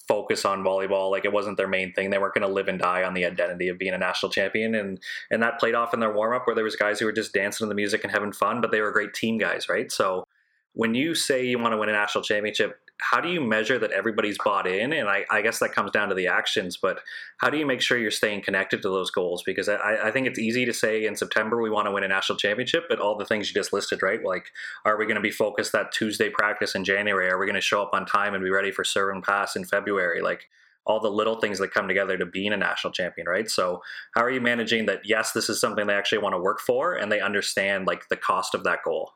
focus 0.06 0.44
on 0.44 0.62
volleyball. 0.62 1.10
Like 1.10 1.24
it 1.24 1.32
wasn't 1.32 1.56
their 1.56 1.68
main 1.68 1.92
thing. 1.92 2.10
They 2.10 2.18
weren't 2.18 2.34
going 2.34 2.46
to 2.46 2.52
live 2.52 2.68
and 2.68 2.78
die 2.78 3.02
on 3.02 3.14
the 3.14 3.24
identity 3.24 3.68
of 3.68 3.78
being 3.78 3.94
a 3.94 3.98
national 3.98 4.30
champion. 4.30 4.74
And 4.74 5.00
and 5.30 5.42
that 5.42 5.58
played 5.58 5.74
off 5.74 5.94
in 5.94 6.00
their 6.00 6.12
warm 6.12 6.34
up 6.34 6.46
where 6.46 6.54
there 6.54 6.64
was 6.64 6.76
guys 6.76 7.00
who 7.00 7.06
were 7.06 7.12
just 7.12 7.32
dancing 7.32 7.64
to 7.64 7.68
the 7.68 7.74
music 7.74 8.04
and 8.04 8.12
having 8.12 8.32
fun, 8.32 8.60
but 8.60 8.70
they 8.70 8.80
were 8.80 8.92
great 8.92 9.14
team 9.14 9.38
guys, 9.38 9.68
right? 9.68 9.90
So 9.90 10.26
when 10.74 10.94
you 10.94 11.14
say 11.14 11.44
you 11.44 11.58
want 11.58 11.72
to 11.72 11.78
win 11.78 11.88
a 11.88 11.92
national 11.92 12.22
championship, 12.22 12.78
how 12.98 13.20
do 13.20 13.28
you 13.28 13.40
measure 13.40 13.78
that 13.78 13.92
everybody's 13.92 14.38
bought 14.42 14.66
in? 14.66 14.92
And 14.92 15.08
I, 15.08 15.24
I, 15.30 15.42
guess 15.42 15.58
that 15.58 15.72
comes 15.72 15.90
down 15.90 16.08
to 16.08 16.14
the 16.14 16.28
actions, 16.28 16.76
but 16.76 17.00
how 17.38 17.50
do 17.50 17.58
you 17.58 17.66
make 17.66 17.82
sure 17.82 17.98
you're 17.98 18.10
staying 18.10 18.42
connected 18.42 18.80
to 18.82 18.88
those 18.88 19.10
goals? 19.10 19.42
Because 19.44 19.68
I, 19.68 19.98
I 20.04 20.10
think 20.10 20.26
it's 20.26 20.38
easy 20.38 20.64
to 20.64 20.72
say 20.72 21.06
in 21.06 21.14
September 21.14 21.60
we 21.60 21.70
want 21.70 21.86
to 21.86 21.92
win 21.92 22.04
a 22.04 22.08
national 22.08 22.38
championship, 22.38 22.84
but 22.88 22.98
all 22.98 23.18
the 23.18 23.26
things 23.26 23.48
you 23.48 23.54
just 23.54 23.72
listed, 23.72 24.02
right? 24.02 24.24
Like, 24.24 24.50
are 24.84 24.98
we 24.98 25.04
going 25.04 25.16
to 25.16 25.20
be 25.20 25.30
focused 25.30 25.72
that 25.72 25.92
Tuesday 25.92 26.30
practice 26.30 26.74
in 26.74 26.84
January? 26.84 27.28
Are 27.28 27.38
we 27.38 27.46
going 27.46 27.54
to 27.54 27.60
show 27.60 27.82
up 27.82 27.90
on 27.92 28.06
time 28.06 28.34
and 28.34 28.42
be 28.42 28.50
ready 28.50 28.70
for 28.70 28.84
serve 28.84 29.14
and 29.14 29.22
pass 29.22 29.56
in 29.56 29.64
February? 29.64 30.22
Like, 30.22 30.48
all 30.86 31.00
the 31.00 31.10
little 31.10 31.40
things 31.40 31.58
that 31.58 31.72
come 31.72 31.88
together 31.88 32.16
to 32.16 32.24
being 32.24 32.52
a 32.52 32.56
national 32.56 32.92
champion, 32.92 33.26
right? 33.26 33.50
So, 33.50 33.82
how 34.14 34.22
are 34.22 34.30
you 34.30 34.40
managing 34.40 34.86
that? 34.86 35.00
Yes, 35.04 35.32
this 35.32 35.50
is 35.50 35.60
something 35.60 35.86
they 35.86 35.94
actually 35.94 36.18
want 36.18 36.34
to 36.34 36.40
work 36.40 36.60
for, 36.60 36.94
and 36.94 37.10
they 37.10 37.20
understand 37.20 37.86
like 37.86 38.08
the 38.08 38.16
cost 38.16 38.54
of 38.54 38.64
that 38.64 38.84
goal. 38.84 39.10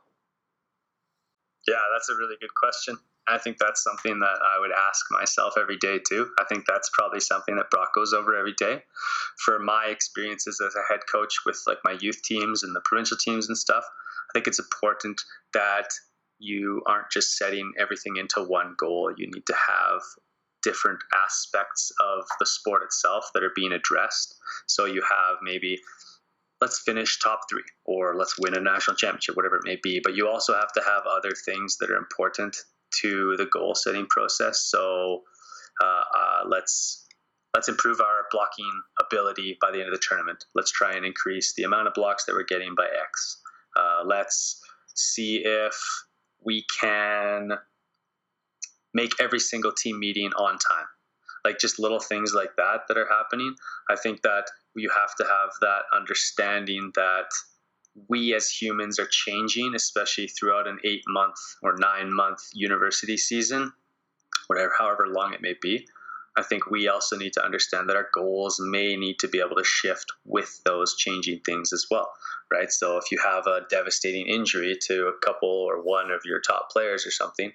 Yeah, 1.67 1.83
that's 1.93 2.09
a 2.09 2.17
really 2.17 2.37
good 2.41 2.55
question. 2.55 2.97
I 3.29 3.39
think 3.39 3.59
that's 3.59 3.83
something 3.83 4.19
that 4.21 4.39
I 4.43 4.59
would 4.59 4.73
ask 4.73 5.07
myself 5.11 5.55
every 5.59 5.77
day 5.77 5.99
too. 5.99 6.31
I 6.39 6.45
think 6.45 6.65
that's 6.67 6.91
probably 6.93 7.21
something 7.21 7.57
that 7.57 7.71
Brock 7.71 7.95
goes 7.95 8.13
over 8.13 8.35
every 8.35 8.55
day. 8.55 8.83
For 9.45 9.59
my 9.59 9.87
experiences 9.87 10.61
as 10.61 10.75
a 10.75 10.93
head 10.93 11.01
coach 11.11 11.35
with 11.47 11.63
like 11.67 11.79
my 11.85 11.97
youth 12.01 12.23
teams 12.23 12.63
and 12.63 12.75
the 12.75 12.81
provincial 12.85 13.17
teams 13.17 13.49
and 13.49 13.57
stuff, 13.57 13.85
I 13.85 14.33
think 14.33 14.47
it's 14.47 14.59
important 14.59 15.21
that 15.53 15.89
you 16.39 16.83
aren't 16.87 17.11
just 17.11 17.37
setting 17.37 17.73
everything 17.79 18.17
into 18.17 18.43
one 18.43 18.75
goal. 18.79 19.13
You 19.17 19.27
need 19.31 19.47
to 19.47 19.55
have 19.55 20.01
different 20.63 21.01
aspects 21.25 21.93
of 22.01 22.25
the 22.39 22.47
sport 22.47 22.83
itself 22.83 23.31
that 23.35 23.43
are 23.43 23.53
being 23.55 23.73
addressed. 23.73 24.35
So 24.67 24.87
you 24.87 25.03
have 25.03 25.39
maybe 25.43 25.81
let's 26.61 26.81
finish 26.81 27.19
top 27.19 27.41
three 27.49 27.65
or 27.85 28.15
let's 28.17 28.39
win 28.39 28.55
a 28.55 28.61
national 28.61 28.97
championship, 28.97 29.37
whatever 29.37 29.57
it 29.57 29.65
may 29.65 29.79
be. 29.83 30.01
But 30.03 30.15
you 30.15 30.29
also 30.29 30.55
have 30.55 30.73
to 30.73 30.83
have 30.83 31.03
other 31.07 31.33
things 31.45 31.79
that 31.79 31.91
are 31.91 31.97
important 31.97 32.57
to 33.01 33.37
the 33.37 33.47
goal 33.47 33.75
setting 33.75 34.07
process. 34.07 34.61
So 34.61 35.23
uh, 35.83 35.87
uh, 35.87 36.49
let's 36.49 37.07
let's 37.55 37.69
improve 37.69 38.01
our 38.01 38.27
blocking 38.31 38.71
ability 39.01 39.59
by 39.61 39.71
the 39.71 39.79
end 39.79 39.89
of 39.89 39.95
the 39.95 40.05
tournament. 40.07 40.45
Let's 40.55 40.71
try 40.71 40.93
and 40.93 41.05
increase 41.05 41.55
the 41.55 41.65
amount 41.65 41.89
of 41.89 41.95
blocks 41.95 42.25
that 42.25 42.35
we're 42.35 42.45
getting 42.45 42.75
by 42.75 42.87
X. 42.87 43.41
Uh, 43.77 44.03
let's 44.05 44.61
see 44.95 45.43
if 45.45 45.75
we 46.45 46.65
can 46.81 47.53
make 48.95 49.13
every 49.21 49.41
single 49.41 49.73
team 49.73 49.99
meeting 49.99 50.31
on 50.37 50.59
time. 50.59 50.87
Like 51.45 51.59
just 51.59 51.79
little 51.79 52.01
things 52.01 52.35
like 52.35 52.51
that 52.57 52.83
that 52.89 52.99
are 52.99 53.09
happening. 53.09 53.55
I 53.89 53.97
think 53.97 54.23
that 54.23 54.45
you 54.77 54.91
have 54.91 55.15
to 55.17 55.25
have 55.25 55.51
that 55.61 55.83
understanding 55.93 56.93
that 56.95 57.31
we 58.09 58.35
as 58.35 58.49
humans 58.49 58.99
are 58.99 59.09
changing, 59.11 59.75
especially 59.75 60.29
throughout 60.29 60.69
an 60.69 60.79
eight 60.85 61.03
month 61.09 61.37
or 61.63 61.77
nine 61.77 62.13
month 62.13 62.41
university 62.53 63.17
season, 63.17 63.73
whatever, 64.47 64.73
however 64.79 65.07
long 65.09 65.35
it 65.35 65.43
may 65.43 65.55
be. 65.61 65.87
I 66.37 66.43
think 66.43 66.71
we 66.71 66.89
also 66.89 67.17
need 67.17 67.33
to 67.35 67.45
understand 67.45 67.89
that 67.89 67.97
our 67.97 68.09
goals 68.15 68.61
may 68.61 68.97
need 68.97 69.19
to 69.19 69.29
be 69.29 69.41
able 69.41 69.57
to 69.57 69.65
shift 69.65 70.07
with 70.25 70.61
those 70.65 70.95
changing 70.97 71.41
things 71.41 71.73
as 71.73 71.87
well, 71.91 72.13
right? 72.53 72.71
So 72.71 72.97
if 72.99 73.11
you 73.11 73.19
have 73.19 73.47
a 73.47 73.63
devastating 73.69 74.29
injury 74.29 74.79
to 74.83 75.09
a 75.09 75.19
couple 75.19 75.49
or 75.49 75.83
one 75.83 76.13
of 76.13 76.21
your 76.25 76.41
top 76.41 76.71
players 76.71 77.05
or 77.05 77.11
something, 77.11 77.53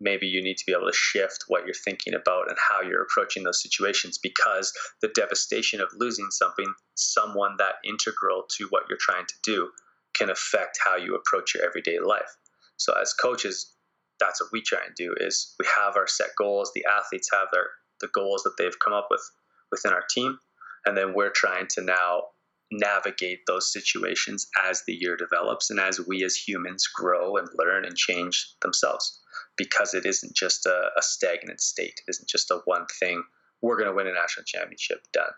maybe 0.00 0.26
you 0.26 0.42
need 0.42 0.56
to 0.56 0.66
be 0.66 0.72
able 0.72 0.86
to 0.86 0.96
shift 0.96 1.44
what 1.48 1.64
you're 1.64 1.74
thinking 1.74 2.14
about 2.14 2.48
and 2.48 2.56
how 2.58 2.82
you're 2.82 3.02
approaching 3.02 3.42
those 3.42 3.62
situations 3.62 4.18
because 4.18 4.72
the 5.00 5.08
devastation 5.14 5.80
of 5.80 5.88
losing 5.96 6.30
something, 6.30 6.72
someone 6.94 7.56
that 7.58 7.74
integral 7.84 8.44
to 8.56 8.66
what 8.70 8.84
you're 8.88 8.98
trying 9.00 9.26
to 9.26 9.34
do, 9.42 9.70
can 10.14 10.30
affect 10.30 10.78
how 10.84 10.96
you 10.96 11.14
approach 11.14 11.54
your 11.54 11.64
everyday 11.64 11.98
life. 11.98 12.36
So 12.76 12.92
as 13.00 13.12
coaches, 13.12 13.74
that's 14.20 14.40
what 14.40 14.50
we 14.52 14.62
try 14.62 14.80
and 14.86 14.94
do 14.96 15.14
is 15.18 15.54
we 15.58 15.66
have 15.76 15.96
our 15.96 16.06
set 16.06 16.30
goals, 16.36 16.72
the 16.74 16.84
athletes 16.84 17.28
have 17.32 17.48
their 17.52 17.66
the 18.00 18.08
goals 18.14 18.44
that 18.44 18.54
they've 18.56 18.78
come 18.78 18.92
up 18.92 19.08
with 19.10 19.28
within 19.72 19.92
our 19.92 20.04
team, 20.08 20.38
and 20.86 20.96
then 20.96 21.14
we're 21.14 21.30
trying 21.30 21.66
to 21.68 21.82
now 21.82 22.22
navigate 22.70 23.40
those 23.46 23.72
situations 23.72 24.48
as 24.64 24.84
the 24.86 24.92
year 24.92 25.16
develops 25.16 25.70
and 25.70 25.80
as 25.80 26.00
we 26.06 26.22
as 26.22 26.36
humans 26.36 26.86
grow 26.86 27.36
and 27.36 27.48
learn 27.58 27.84
and 27.84 27.96
change 27.96 28.54
themselves 28.60 29.20
because 29.58 29.92
it 29.92 30.06
isn't 30.06 30.34
just 30.34 30.64
a, 30.64 30.90
a 30.96 31.02
stagnant 31.02 31.60
state. 31.60 32.00
It 32.06 32.10
isn't 32.10 32.28
just 32.28 32.50
a 32.50 32.60
one 32.64 32.86
thing. 32.98 33.22
We're 33.60 33.76
going 33.76 33.90
to 33.90 33.94
win 33.94 34.06
a 34.06 34.14
national 34.14 34.44
championship. 34.44 35.00
Done. 35.12 35.32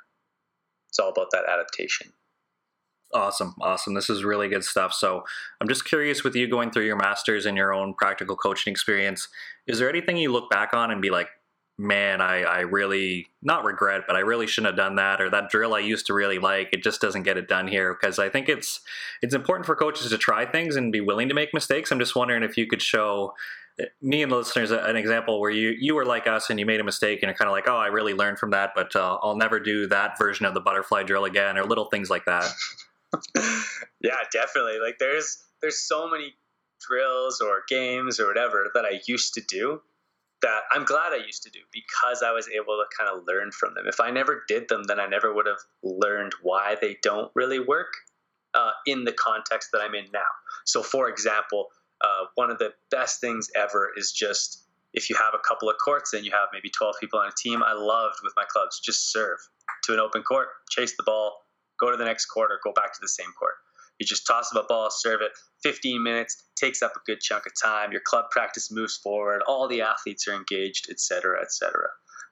It's 0.91 0.99
all 0.99 1.11
about 1.11 1.29
that 1.33 1.45
adaptation. 1.49 2.13
Awesome. 3.13 3.57
Awesome. 3.61 3.95
This 3.95 4.09
is 4.09 4.23
really 4.23 4.49
good 4.49 4.65
stuff. 4.65 4.93
So, 4.93 5.25
I'm 5.61 5.67
just 5.67 5.85
curious 5.85 6.23
with 6.23 6.37
you 6.37 6.47
going 6.49 6.71
through 6.71 6.85
your 6.85 6.97
master's 6.97 7.45
and 7.47 7.57
your 7.57 7.73
own 7.75 7.95
practical 7.95 8.37
coaching 8.37 8.71
experience, 8.71 9.27
is 9.67 9.81
there 9.81 9.89
anything 9.89 10.17
you 10.17 10.31
look 10.31 10.49
back 10.49 10.75
on 10.75 10.93
and 10.93 11.03
be 11.03 11.11
like, 11.11 11.29
man, 11.81 12.21
I, 12.21 12.43
I 12.43 12.61
really, 12.61 13.29
not 13.43 13.65
regret, 13.65 14.03
but 14.07 14.15
I 14.15 14.21
really 14.21 14.47
shouldn't 14.47 14.73
have 14.73 14.77
done 14.77 14.97
that, 14.97 15.21
or 15.21 15.31
that 15.31 15.51
drill 15.51 15.75
I 15.75 15.81
used 15.81 16.07
to 16.07 16.15
really 16.15 16.39
like, 16.39 16.69
it 16.73 16.83
just 16.83 17.01
doesn't 17.01 17.23
get 17.23 17.39
it 17.39 17.49
done 17.49 17.67
here? 17.67 17.97
Because 17.99 18.19
I 18.19 18.29
think 18.29 18.49
it's 18.49 18.81
it's 19.23 19.35
important 19.35 19.67
for 19.67 19.75
coaches 19.75 20.11
to 20.11 20.19
try 20.19 20.45
things 20.45 20.77
and 20.77 20.93
be 20.93 21.01
willing 21.01 21.29
to 21.29 21.35
make 21.35 21.55
mistakes. 21.55 21.91
I'm 21.91 21.99
just 21.99 22.15
wondering 22.15 22.43
if 22.43 22.57
you 22.57 22.67
could 22.67 22.83
show 22.83 23.35
me 24.03 24.23
and 24.23 24.31
the 24.31 24.37
listeners 24.37 24.71
an 24.71 24.97
example 24.97 25.41
where 25.41 25.51
you 25.51 25.71
you 25.71 25.95
were 25.95 26.05
like 26.05 26.27
us 26.27 26.51
and 26.51 26.61
you 26.61 26.67
made 26.67 26.81
a 26.81 26.85
mistake 26.85 27.21
and 27.23 27.29
you're 27.29 27.35
kind 27.35 27.49
of 27.49 27.53
like 27.53 27.67
oh 27.67 27.77
i 27.77 27.87
really 27.87 28.13
learned 28.13 28.39
from 28.39 28.51
that 28.51 28.73
but 28.75 28.95
uh, 28.95 29.17
i'll 29.23 29.37
never 29.37 29.59
do 29.59 29.87
that 29.87 30.19
version 30.19 30.45
of 30.45 30.53
the 30.53 30.61
butterfly 30.61 31.03
drill 31.03 31.25
again 31.25 31.57
or 31.57 31.65
little 31.65 31.87
things 31.87 32.11
like 32.11 32.27
that 32.27 32.45
yeah 34.03 34.19
definitely 34.31 34.79
like 34.85 34.97
there's 34.99 35.45
there's 35.63 35.79
so 35.79 36.11
many 36.11 36.35
drills 36.87 37.41
or 37.41 37.63
games 37.69 38.21
or 38.21 38.27
whatever 38.27 38.71
that 38.75 38.85
i 38.85 39.01
used 39.07 39.33
to 39.33 39.41
do 39.49 39.81
that 40.43 40.63
i'm 40.73 40.85
glad 40.85 41.13
i 41.13 41.25
used 41.25 41.43
to 41.43 41.51
do 41.51 41.61
because 41.73 42.23
i 42.23 42.33
was 42.33 42.49
able 42.49 42.77
to 42.77 42.85
kind 42.97 43.11
of 43.11 43.25
learn 43.27 43.51
from 43.53 43.75
them. 43.75 43.85
If 43.87 44.01
i 44.01 44.11
never 44.11 44.43
did 44.49 44.69
them 44.69 44.85
then 44.85 45.01
i 45.01 45.07
never 45.07 45.35
would 45.35 45.47
have 45.47 45.61
learned 45.83 46.33
why 46.43 46.77
they 46.81 46.97
don't 47.03 47.31
really 47.35 47.61
work 47.61 47.93
uh, 48.55 48.73
in 48.87 49.05
the 49.05 49.13
context 49.13 49.71
that 49.73 49.81
i'm 49.81 49.95
in 49.95 50.07
now. 50.13 50.31
So 50.65 50.83
for 50.83 51.09
example 51.09 51.69
uh, 52.03 52.27
one 52.35 52.51
of 52.51 52.59
the 52.59 52.73
best 52.91 53.21
things 53.21 53.49
ever 53.55 53.91
is 53.97 54.13
just 54.13 54.67
if 54.93 55.09
you 55.09 55.17
have 55.17 55.35
a 55.35 55.39
couple 55.47 55.69
of 55.69 55.77
courts 55.83 56.13
and 56.15 56.25
you 56.25 56.33
have 56.33 56.49
maybe 56.53 56.69
12 56.71 56.97
people 57.01 57.19
on 57.19 57.29
a 57.29 57.33
team, 57.37 57.63
I 57.63 57.75
loved 57.75 58.17
with 58.23 58.33
my 58.37 58.45
clubs 58.49 58.81
just 58.81 59.13
serve. 59.13 59.39
To 59.85 59.93
an 59.93 60.01
open 60.01 60.23
court, 60.23 60.49
chase 60.69 60.95
the 60.97 61.05
ball, 61.05 61.47
go 61.79 61.91
to 61.91 61.97
the 61.97 62.05
next 62.05 62.27
court, 62.27 62.51
or 62.51 62.59
go 62.65 62.73
back 62.73 62.93
to 62.93 62.99
the 63.01 63.09
same 63.09 63.33
court. 63.39 63.55
You 64.01 64.07
just 64.07 64.27
toss 64.27 64.51
them 64.51 64.63
a 64.63 64.67
ball, 64.67 64.91
serve 64.91 65.21
it. 65.21 65.31
15 65.63 66.03
minutes 66.03 66.43
takes 66.57 66.83
up 66.83 66.93
a 66.97 67.01
good 67.07 67.21
chunk 67.21 67.45
of 67.47 67.53
time. 67.63 67.93
Your 67.93 68.01
club 68.01 68.25
practice 68.31 68.73
moves 68.73 68.97
forward. 68.97 69.43
All 69.47 69.69
the 69.69 69.83
athletes 69.83 70.27
are 70.27 70.35
engaged, 70.35 70.89
etc., 70.91 71.41
etc. 71.43 71.87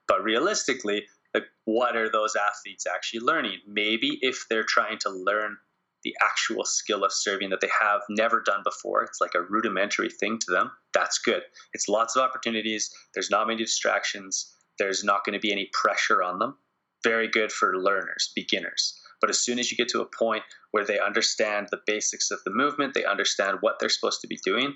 But 0.09 0.25
realistically, 0.25 1.05
like, 1.35 1.45
what 1.67 1.95
are 1.95 2.11
those 2.11 2.35
athletes 2.35 2.87
actually 2.87 3.21
learning? 3.21 3.59
Maybe 3.67 4.19
if 4.23 4.47
they're 4.49 4.65
trying 4.65 4.99
to 5.01 5.11
learn 5.11 5.59
the 6.05 6.15
actual 6.23 6.65
skill 6.65 7.05
of 7.05 7.13
serving 7.13 7.51
that 7.51 7.61
they 7.61 7.71
have 7.81 8.01
never 8.09 8.41
done 8.41 8.63
before. 8.65 9.03
It's 9.03 9.21
like 9.21 9.35
a 9.35 9.43
rudimentary 9.43 10.09
thing 10.09 10.39
to 10.39 10.51
them. 10.51 10.71
That's 10.95 11.19
good. 11.19 11.43
It's 11.75 11.89
lots 11.89 12.17
of 12.17 12.23
opportunities. 12.23 12.91
There's 13.15 13.31
not 13.31 13.47
many 13.47 13.59
distractions. 13.59 14.55
There's 14.79 15.05
not 15.05 15.25
going 15.25 15.35
to 15.35 15.41
be 15.41 15.53
any 15.53 15.69
pressure 15.73 16.23
on 16.23 16.39
them. 16.39 16.57
Very 17.05 17.29
good 17.29 17.53
for 17.53 17.77
learners, 17.77 18.33
beginners. 18.35 18.98
But 19.21 19.31
as 19.31 19.41
soon 19.41 19.59
as 19.59 19.71
you 19.71 19.77
get 19.77 19.89
to 19.89 20.01
a 20.01 20.07
point 20.07 20.45
where 20.71 20.85
they 20.85 21.01
understand 21.01 21.69
the 21.71 21.81
basics 21.87 22.31
of 22.31 22.41
the 22.45 22.53
movement, 22.53 22.95
they 22.95 23.05
understand 23.05 23.59
what 23.61 23.77
they're 23.79 23.89
supposed 23.89 24.21
to 24.21 24.29
be 24.29 24.39
doing, 24.45 24.75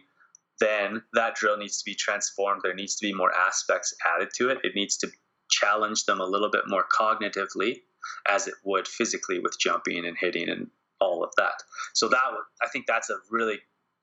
then 0.60 1.02
that 1.14 1.34
drill 1.34 1.56
needs 1.56 1.78
to 1.78 1.84
be 1.84 1.94
transformed. 1.94 2.62
There 2.62 2.74
needs 2.74 2.96
to 2.96 3.06
be 3.06 3.14
more 3.14 3.32
aspects 3.34 3.94
added 4.14 4.30
to 4.36 4.48
it. 4.50 4.58
It 4.62 4.74
needs 4.74 4.96
to 4.98 5.08
challenge 5.50 6.04
them 6.04 6.20
a 6.20 6.26
little 6.26 6.50
bit 6.50 6.64
more 6.66 6.84
cognitively 6.98 7.82
as 8.28 8.48
it 8.48 8.54
would 8.64 8.88
physically 8.88 9.38
with 9.38 9.58
jumping 9.58 10.04
and 10.04 10.16
hitting 10.18 10.48
and 10.48 10.68
all 11.00 11.24
of 11.24 11.30
that. 11.36 11.54
So 11.94 12.08
that 12.08 12.22
I 12.62 12.68
think 12.68 12.86
that's 12.86 13.10
a 13.10 13.18
really 13.30 13.58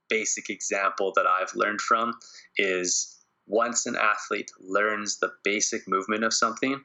basic 0.09 0.49
example 0.49 1.13
that 1.15 1.25
I've 1.25 1.55
learned 1.55 1.81
from 1.81 2.13
is 2.57 3.17
once 3.47 3.85
an 3.85 3.95
athlete 3.95 4.51
learns 4.59 5.19
the 5.19 5.31
basic 5.43 5.87
movement 5.87 6.23
of 6.23 6.33
something, 6.33 6.81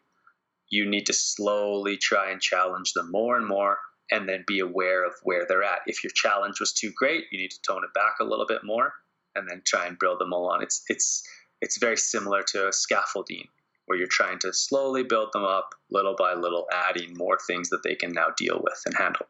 you 0.71 0.89
need 0.89 1.07
to 1.07 1.13
slowly 1.13 1.97
try 1.97 2.31
and 2.31 2.41
challenge 2.41 2.93
them 2.93 3.11
more 3.11 3.37
and 3.37 3.47
more 3.47 3.79
and 4.11 4.29
then 4.29 4.45
be 4.47 4.61
aware 4.61 5.05
of 5.05 5.13
where 5.23 5.47
they're 5.49 5.63
at. 5.63 5.81
If 5.87 6.05
your 6.05 6.13
challenge 6.15 6.61
was 6.61 6.73
too 6.73 6.93
great, 6.97 7.25
you 7.31 7.39
need 7.39 7.51
to 7.51 7.63
tone 7.67 7.85
it 7.85 7.95
back 7.95 8.17
a 8.21 8.25
little 8.25 8.47
bit 8.47 8.63
more 8.65 8.93
and 9.35 9.49
then 9.49 9.63
try 9.65 9.87
and 9.87 9.99
build 9.99 10.21
them 10.21 10.33
along. 10.33 10.63
It's 10.63 10.83
it's 10.89 11.23
it's 11.61 11.79
very 11.79 11.97
similar 11.97 12.43
to 12.49 12.73
scaffolding 12.73 13.49
where 13.87 13.99
you're 13.99 14.07
trying 14.07 14.39
to 14.41 14.53
slowly 14.53 15.03
build 15.03 15.31
them 15.33 15.45
up 15.45 15.75
little 15.91 16.15
by 16.17 16.35
little 16.35 16.67
adding 16.73 17.15
more 17.17 17.39
things 17.47 17.69
that 17.71 17.83
they 17.83 17.95
can 17.95 18.13
now 18.13 18.29
deal 18.37 18.61
with 18.63 18.81
and 18.87 18.95
handle. 18.97 19.27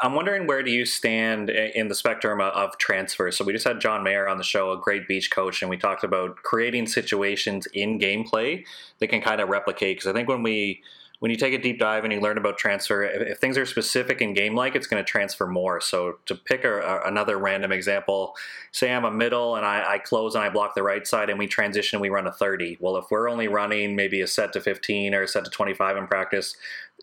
I'm 0.00 0.14
wondering 0.14 0.46
where 0.46 0.62
do 0.62 0.70
you 0.70 0.84
stand 0.84 1.50
in 1.50 1.88
the 1.88 1.94
spectrum 1.94 2.40
of 2.40 2.78
transfer? 2.78 3.32
So 3.32 3.44
we 3.44 3.52
just 3.52 3.66
had 3.66 3.80
John 3.80 4.04
Mayer 4.04 4.28
on 4.28 4.38
the 4.38 4.44
show, 4.44 4.70
a 4.70 4.78
great 4.78 5.08
beach 5.08 5.30
coach, 5.30 5.60
and 5.60 5.68
we 5.68 5.76
talked 5.76 6.04
about 6.04 6.36
creating 6.36 6.86
situations 6.86 7.66
in 7.74 7.98
gameplay 7.98 8.64
that 9.00 9.08
can 9.08 9.20
kind 9.20 9.40
of 9.40 9.48
replicate. 9.48 9.96
Because 9.96 10.08
I 10.08 10.12
think 10.12 10.28
when 10.28 10.44
we 10.44 10.82
when 11.20 11.32
you 11.32 11.36
take 11.36 11.52
a 11.52 11.58
deep 11.58 11.80
dive 11.80 12.04
and 12.04 12.12
you 12.12 12.20
learn 12.20 12.38
about 12.38 12.58
transfer, 12.58 13.02
if, 13.02 13.22
if 13.22 13.38
things 13.38 13.58
are 13.58 13.66
specific 13.66 14.20
and 14.20 14.36
game 14.36 14.54
like, 14.54 14.76
it's 14.76 14.86
going 14.86 15.02
to 15.02 15.10
transfer 15.10 15.46
more. 15.46 15.80
So 15.80 16.18
to 16.26 16.34
pick 16.34 16.64
a, 16.64 16.78
a, 16.78 17.08
another 17.08 17.38
random 17.38 17.72
example, 17.72 18.36
say 18.70 18.92
I'm 18.92 19.04
a 19.04 19.10
middle 19.10 19.56
and 19.56 19.66
I, 19.66 19.94
I, 19.94 19.98
close 19.98 20.36
and 20.36 20.44
I 20.44 20.48
block 20.48 20.74
the 20.74 20.82
right 20.82 21.04
side 21.06 21.28
and 21.28 21.38
we 21.38 21.48
transition 21.48 21.96
and 21.96 22.02
we 22.02 22.08
run 22.08 22.26
a 22.26 22.32
30. 22.32 22.78
Well, 22.80 22.96
if 22.96 23.06
we're 23.10 23.28
only 23.28 23.48
running 23.48 23.96
maybe 23.96 24.20
a 24.20 24.28
set 24.28 24.52
to 24.52 24.60
15 24.60 25.12
or 25.12 25.22
a 25.22 25.28
set 25.28 25.44
to 25.44 25.50
25 25.50 25.96
in 25.96 26.06
practice, 26.06 26.56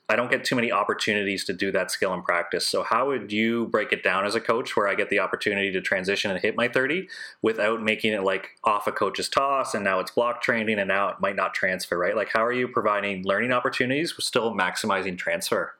I 0.07 0.15
don't 0.15 0.29
get 0.29 0.45
too 0.45 0.55
many 0.55 0.71
opportunities 0.71 1.45
to 1.45 1.53
do 1.53 1.71
that 1.71 1.89
skill 1.89 2.13
in 2.13 2.21
practice. 2.21 2.67
So 2.67 2.83
how 2.83 3.07
would 3.07 3.31
you 3.31 3.65
break 3.67 3.91
it 3.91 4.03
down 4.03 4.25
as 4.25 4.35
a 4.35 4.39
coach 4.39 4.75
where 4.75 4.87
I 4.87 4.93
get 4.93 5.09
the 5.09 5.19
opportunity 5.19 5.71
to 5.71 5.81
transition 5.81 6.29
and 6.29 6.39
hit 6.39 6.55
my 6.55 6.67
30 6.67 7.07
without 7.41 7.81
making 7.81 8.13
it 8.13 8.21
like 8.21 8.51
off 8.63 8.85
a 8.85 8.91
coach's 8.91 9.29
toss 9.29 9.73
and 9.73 9.83
now 9.83 9.99
it's 9.99 10.11
block 10.11 10.43
training 10.43 10.77
and 10.77 10.87
now 10.87 11.09
it 11.09 11.19
might 11.19 11.35
not 11.35 11.55
transfer, 11.55 11.97
right? 11.97 12.15
Like 12.15 12.29
how 12.31 12.45
are 12.45 12.53
you 12.53 12.67
providing 12.67 13.23
learning 13.25 13.51
opportunities 13.51 14.15
with 14.15 14.25
still 14.25 14.53
maximizing 14.53 15.17
transfer? 15.17 15.75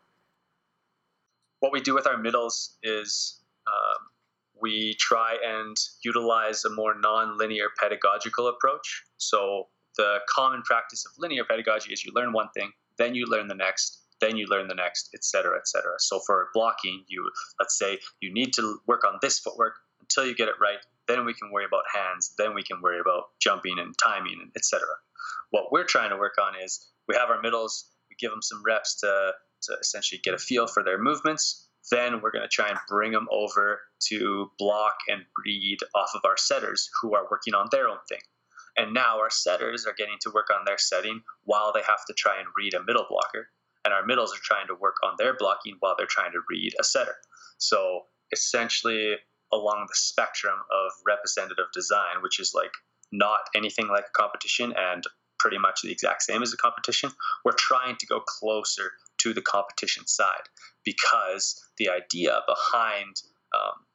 What 1.60 1.72
we 1.72 1.80
do 1.80 1.94
with 1.94 2.08
our 2.08 2.18
middles 2.18 2.78
is 2.82 3.40
um, 3.68 4.08
we 4.60 4.96
try 4.96 5.38
and 5.46 5.78
utilize 6.04 6.66
a 6.66 6.70
more 6.72 6.96
non-linear 7.00 7.68
pedagogical 7.80 8.48
approach. 8.48 9.04
So 9.18 9.68
the 9.98 10.20
common 10.30 10.64
practice 10.64 11.06
of 11.06 11.12
linear 11.20 11.44
pedagogy 11.44 11.94
is 11.94 12.04
you 12.04 12.12
learn 12.16 12.34
one 12.34 12.50
thing, 12.56 12.72
then 12.98 13.16
you 13.16 13.26
learn 13.28 13.48
the 13.48 13.56
next, 13.56 14.00
then 14.22 14.38
you 14.38 14.48
learn 14.48 14.68
the 14.68 14.76
next, 14.76 15.10
etc., 15.14 15.58
etc. 15.58 15.94
So 16.00 16.20
for 16.26 16.50
blocking, 16.54 17.04
you 17.08 17.30
let's 17.60 17.78
say 17.78 18.00
you 18.22 18.34
need 18.34 18.54
to 18.54 18.80
work 18.88 19.04
on 19.06 19.20
this 19.22 19.40
footwork 19.40 19.76
until 20.02 20.26
you 20.26 20.36
get 20.36 20.48
it 20.48 20.56
right. 20.62 20.80
Then 21.08 21.26
we 21.26 21.34
can 21.34 21.52
worry 21.52 21.66
about 21.66 21.84
hands. 21.94 22.34
Then 22.38 22.54
we 22.54 22.64
can 22.64 22.82
worry 22.82 23.00
about 23.00 23.26
jumping 23.40 23.78
and 23.80 23.96
timing 23.98 24.40
and 24.42 24.52
etc. 24.56 24.88
What 25.52 25.72
we're 25.72 25.86
trying 25.86 26.10
to 26.10 26.18
work 26.18 26.36
on 26.42 26.54
is 26.64 26.88
we 27.08 27.16
have 27.16 27.30
our 27.30 27.42
middles. 27.42 27.90
We 28.10 28.16
give 28.20 28.32
them 28.32 28.42
some 28.42 28.64
reps 28.66 29.00
to 29.02 29.34
to 29.64 29.78
essentially 29.80 30.22
get 30.24 30.34
a 30.34 30.38
feel 30.38 30.68
for 30.68 30.84
their 30.84 31.02
movements. 31.02 31.68
Then 31.92 32.22
we're 32.22 32.32
going 32.32 32.44
to 32.44 32.50
try 32.50 32.70
and 32.70 32.80
bring 32.88 33.12
them 33.12 33.28
over 33.32 33.80
to 34.10 34.52
block 34.58 34.96
and 35.08 35.22
read 35.46 35.80
off 35.94 36.12
of 36.16 36.22
our 36.26 36.38
setters 36.38 36.90
who 37.02 37.16
are 37.16 37.28
working 37.30 37.54
on 37.54 37.68
their 37.72 37.88
own 37.88 38.00
thing. 38.10 38.20
And 38.78 38.94
now 38.94 39.20
our 39.20 39.30
setters 39.30 39.86
are 39.86 39.94
getting 39.98 40.18
to 40.22 40.32
work 40.32 40.48
on 40.54 40.66
their 40.66 40.78
setting 40.78 41.22
while 41.44 41.72
they 41.74 41.82
have 41.82 42.06
to 42.08 42.14
try 42.14 42.40
and 42.40 42.48
read 42.58 42.74
a 42.74 42.84
middle 42.84 43.06
blocker 43.10 43.50
and 43.86 43.94
our 43.94 44.06
middles 44.06 44.34
are 44.34 44.42
trying 44.44 44.68
to 44.68 44.76
work 44.76 44.96
on 45.04 45.14
their 45.18 45.36
blocking 45.38 45.78
while 45.80 45.96
they're 45.98 46.08
trying 46.08 46.32
to 46.32 46.42
read 46.50 46.74
a 46.80 46.84
setter. 46.84 47.16
So 47.58 48.06
essentially, 48.34 49.16
along 49.54 49.86
the 49.88 49.96
spectrum 49.96 50.56
of 50.72 50.92
representative 51.06 51.68
design, 51.74 52.22
which 52.22 52.40
is 52.40 52.54
like 52.54 52.72
not 53.12 53.40
anything 53.56 53.88
like 53.88 54.06
a 54.06 54.18
competition 54.18 54.74
and 54.76 55.04
pretty 55.40 55.58
much 55.60 55.82
the 55.84 55.92
exact 55.92 56.24
same 56.24 56.42
as 56.42 56.54
a 56.54 56.58
competition, 56.58 57.12
we're 57.46 57.54
trying 57.54 57.96
to 57.98 58.08
go 58.08 58.20
closer 58.20 58.92
to 59.20 59.34
the 59.34 59.42
competition 59.42 60.06
side 60.08 60.50
because 60.84 61.64
the 61.78 61.90
idea 61.90 62.40
behind 62.48 63.22
um, 63.54 63.86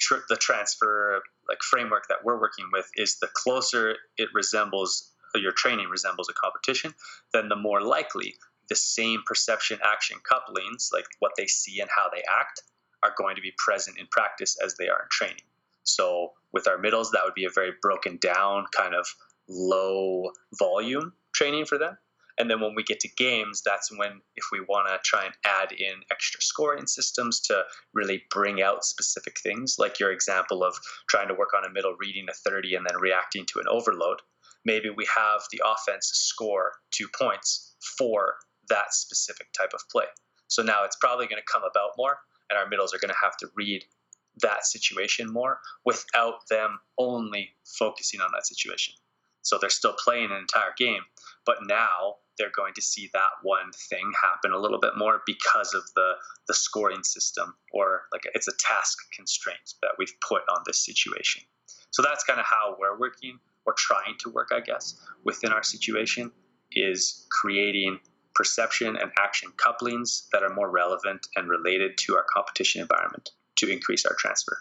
tr- 0.00 0.24
the 0.28 0.36
transfer 0.36 1.22
like 1.48 1.58
framework 1.62 2.04
that 2.08 2.18
we're 2.24 2.40
working 2.40 2.66
with 2.72 2.88
is 2.96 3.18
the 3.20 3.28
closer 3.34 3.96
it 4.16 4.28
resembles 4.34 5.12
your 5.34 5.52
training 5.52 5.88
resembles 5.88 6.28
a 6.28 6.32
competition, 6.34 6.94
then 7.32 7.48
the 7.48 7.56
more 7.56 7.80
likely 7.80 8.34
the 8.72 8.76
same 8.76 9.22
perception 9.26 9.78
action 9.84 10.16
couplings, 10.26 10.88
like 10.94 11.04
what 11.18 11.32
they 11.36 11.46
see 11.46 11.80
and 11.80 11.90
how 11.94 12.08
they 12.08 12.22
act, 12.40 12.62
are 13.02 13.12
going 13.18 13.36
to 13.36 13.42
be 13.42 13.52
present 13.58 13.98
in 13.98 14.06
practice 14.06 14.56
as 14.64 14.76
they 14.76 14.88
are 14.88 15.02
in 15.02 15.08
training. 15.10 15.44
So 15.82 16.32
with 16.54 16.66
our 16.66 16.78
middles, 16.78 17.10
that 17.10 17.20
would 17.22 17.34
be 17.34 17.44
a 17.44 17.50
very 17.50 17.72
broken 17.82 18.16
down 18.16 18.64
kind 18.74 18.94
of 18.94 19.06
low 19.46 20.30
volume 20.58 21.12
training 21.34 21.66
for 21.66 21.76
them. 21.76 21.98
And 22.38 22.50
then 22.50 22.62
when 22.62 22.74
we 22.74 22.82
get 22.82 23.00
to 23.00 23.08
games, 23.08 23.60
that's 23.62 23.90
when, 23.94 24.22
if 24.36 24.46
we 24.50 24.60
want 24.60 24.88
to 24.88 24.98
try 25.04 25.26
and 25.26 25.34
add 25.44 25.72
in 25.72 26.00
extra 26.10 26.40
scoring 26.40 26.86
systems 26.86 27.40
to 27.40 27.64
really 27.92 28.22
bring 28.30 28.62
out 28.62 28.86
specific 28.86 29.38
things, 29.38 29.76
like 29.78 30.00
your 30.00 30.12
example 30.12 30.64
of 30.64 30.74
trying 31.10 31.28
to 31.28 31.34
work 31.34 31.50
on 31.54 31.66
a 31.66 31.70
middle 31.70 31.94
reading 32.00 32.26
a 32.30 32.32
30 32.32 32.76
and 32.76 32.86
then 32.86 32.96
reacting 32.98 33.44
to 33.46 33.58
an 33.58 33.66
overload, 33.68 34.20
maybe 34.64 34.88
we 34.88 35.06
have 35.14 35.42
the 35.52 35.60
offense 35.62 36.10
score 36.14 36.72
two 36.90 37.08
points 37.14 37.74
for 37.98 38.36
that 38.68 38.94
specific 38.94 39.52
type 39.52 39.70
of 39.74 39.80
play. 39.90 40.06
So 40.48 40.62
now 40.62 40.84
it's 40.84 40.96
probably 40.96 41.26
going 41.26 41.40
to 41.40 41.52
come 41.52 41.62
about 41.62 41.92
more, 41.96 42.18
and 42.50 42.58
our 42.58 42.68
middles 42.68 42.94
are 42.94 42.98
going 42.98 43.12
to 43.12 43.22
have 43.22 43.36
to 43.38 43.48
read 43.56 43.84
that 44.40 44.66
situation 44.66 45.30
more 45.30 45.60
without 45.84 46.48
them 46.48 46.78
only 46.98 47.50
focusing 47.78 48.20
on 48.20 48.30
that 48.34 48.46
situation. 48.46 48.94
So 49.42 49.58
they're 49.60 49.70
still 49.70 49.94
playing 49.98 50.30
an 50.30 50.36
entire 50.36 50.72
game, 50.76 51.02
but 51.44 51.56
now 51.66 52.16
they're 52.38 52.52
going 52.54 52.74
to 52.74 52.82
see 52.82 53.10
that 53.12 53.30
one 53.42 53.72
thing 53.90 54.10
happen 54.20 54.52
a 54.52 54.58
little 54.58 54.80
bit 54.80 54.92
more 54.96 55.22
because 55.26 55.74
of 55.74 55.82
the 55.94 56.12
the 56.48 56.54
scoring 56.54 57.02
system 57.02 57.54
or 57.72 58.02
like 58.12 58.22
it's 58.34 58.48
a 58.48 58.52
task 58.58 58.98
constraint 59.14 59.74
that 59.82 59.92
we've 59.98 60.14
put 60.20 60.42
on 60.48 60.62
this 60.66 60.84
situation. 60.84 61.42
So 61.90 62.02
that's 62.02 62.24
kind 62.24 62.40
of 62.40 62.46
how 62.46 62.76
we're 62.78 62.98
working 62.98 63.38
or 63.66 63.74
trying 63.76 64.16
to 64.20 64.30
work, 64.30 64.48
I 64.52 64.60
guess, 64.60 64.98
within 65.24 65.52
our 65.52 65.62
situation 65.62 66.32
is 66.72 67.26
creating 67.30 68.00
perception 68.34 68.96
and 68.96 69.10
action 69.18 69.52
couplings 69.56 70.28
that 70.32 70.42
are 70.42 70.54
more 70.54 70.70
relevant 70.70 71.26
and 71.36 71.48
related 71.48 71.98
to 71.98 72.16
our 72.16 72.24
competition 72.32 72.80
environment 72.80 73.30
to 73.56 73.68
increase 73.68 74.04
our 74.06 74.14
transfer. 74.18 74.58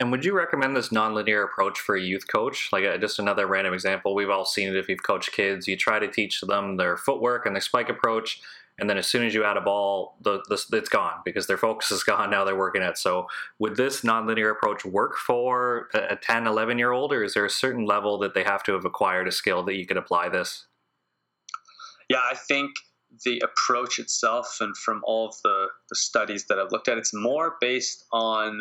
And 0.00 0.10
would 0.10 0.24
you 0.24 0.34
recommend 0.34 0.76
this 0.76 0.88
nonlinear 0.88 1.44
approach 1.44 1.78
for 1.78 1.94
a 1.94 2.02
youth 2.02 2.26
coach? 2.26 2.70
Like 2.72 2.84
uh, 2.84 2.98
just 2.98 3.20
another 3.20 3.46
random 3.46 3.74
example, 3.74 4.14
we've 4.14 4.30
all 4.30 4.44
seen 4.44 4.68
it 4.68 4.76
if 4.76 4.88
you've 4.88 5.04
coached 5.04 5.32
kids. 5.32 5.68
You 5.68 5.76
try 5.76 6.00
to 6.00 6.08
teach 6.08 6.40
them 6.40 6.76
their 6.76 6.96
footwork 6.96 7.46
and 7.46 7.54
their 7.54 7.60
spike 7.60 7.88
approach, 7.88 8.40
and 8.78 8.90
then 8.90 8.98
as 8.98 9.06
soon 9.06 9.24
as 9.24 9.34
you 9.34 9.44
add 9.44 9.56
a 9.56 9.60
ball, 9.60 10.16
the, 10.20 10.42
the, 10.48 10.76
it's 10.76 10.88
gone 10.88 11.20
because 11.24 11.46
their 11.46 11.56
focus 11.56 11.92
is 11.92 12.02
gone. 12.04 12.30
Now 12.30 12.44
they're 12.44 12.56
working 12.56 12.82
it. 12.82 12.98
So 12.98 13.28
would 13.58 13.76
this 13.76 14.00
nonlinear 14.00 14.50
approach 14.50 14.84
work 14.84 15.16
for 15.16 15.88
a 15.94 16.16
10, 16.16 16.46
11 16.46 16.78
year 16.78 16.90
old, 16.90 17.12
or 17.12 17.22
is 17.22 17.34
there 17.34 17.44
a 17.44 17.50
certain 17.50 17.86
level 17.86 18.18
that 18.18 18.34
they 18.34 18.42
have 18.42 18.64
to 18.64 18.72
have 18.72 18.84
acquired 18.84 19.28
a 19.28 19.32
skill 19.32 19.62
that 19.64 19.76
you 19.76 19.86
could 19.86 19.96
apply 19.96 20.28
this? 20.28 20.66
Yeah, 22.14 22.20
I 22.30 22.36
think 22.36 22.70
the 23.24 23.40
approach 23.40 23.98
itself, 23.98 24.58
and 24.60 24.76
from 24.76 25.02
all 25.02 25.26
of 25.26 25.34
the, 25.42 25.66
the 25.88 25.96
studies 25.96 26.44
that 26.44 26.60
I've 26.60 26.70
looked 26.70 26.86
at, 26.86 26.96
it's 26.96 27.12
more 27.12 27.56
based 27.60 28.04
on 28.12 28.60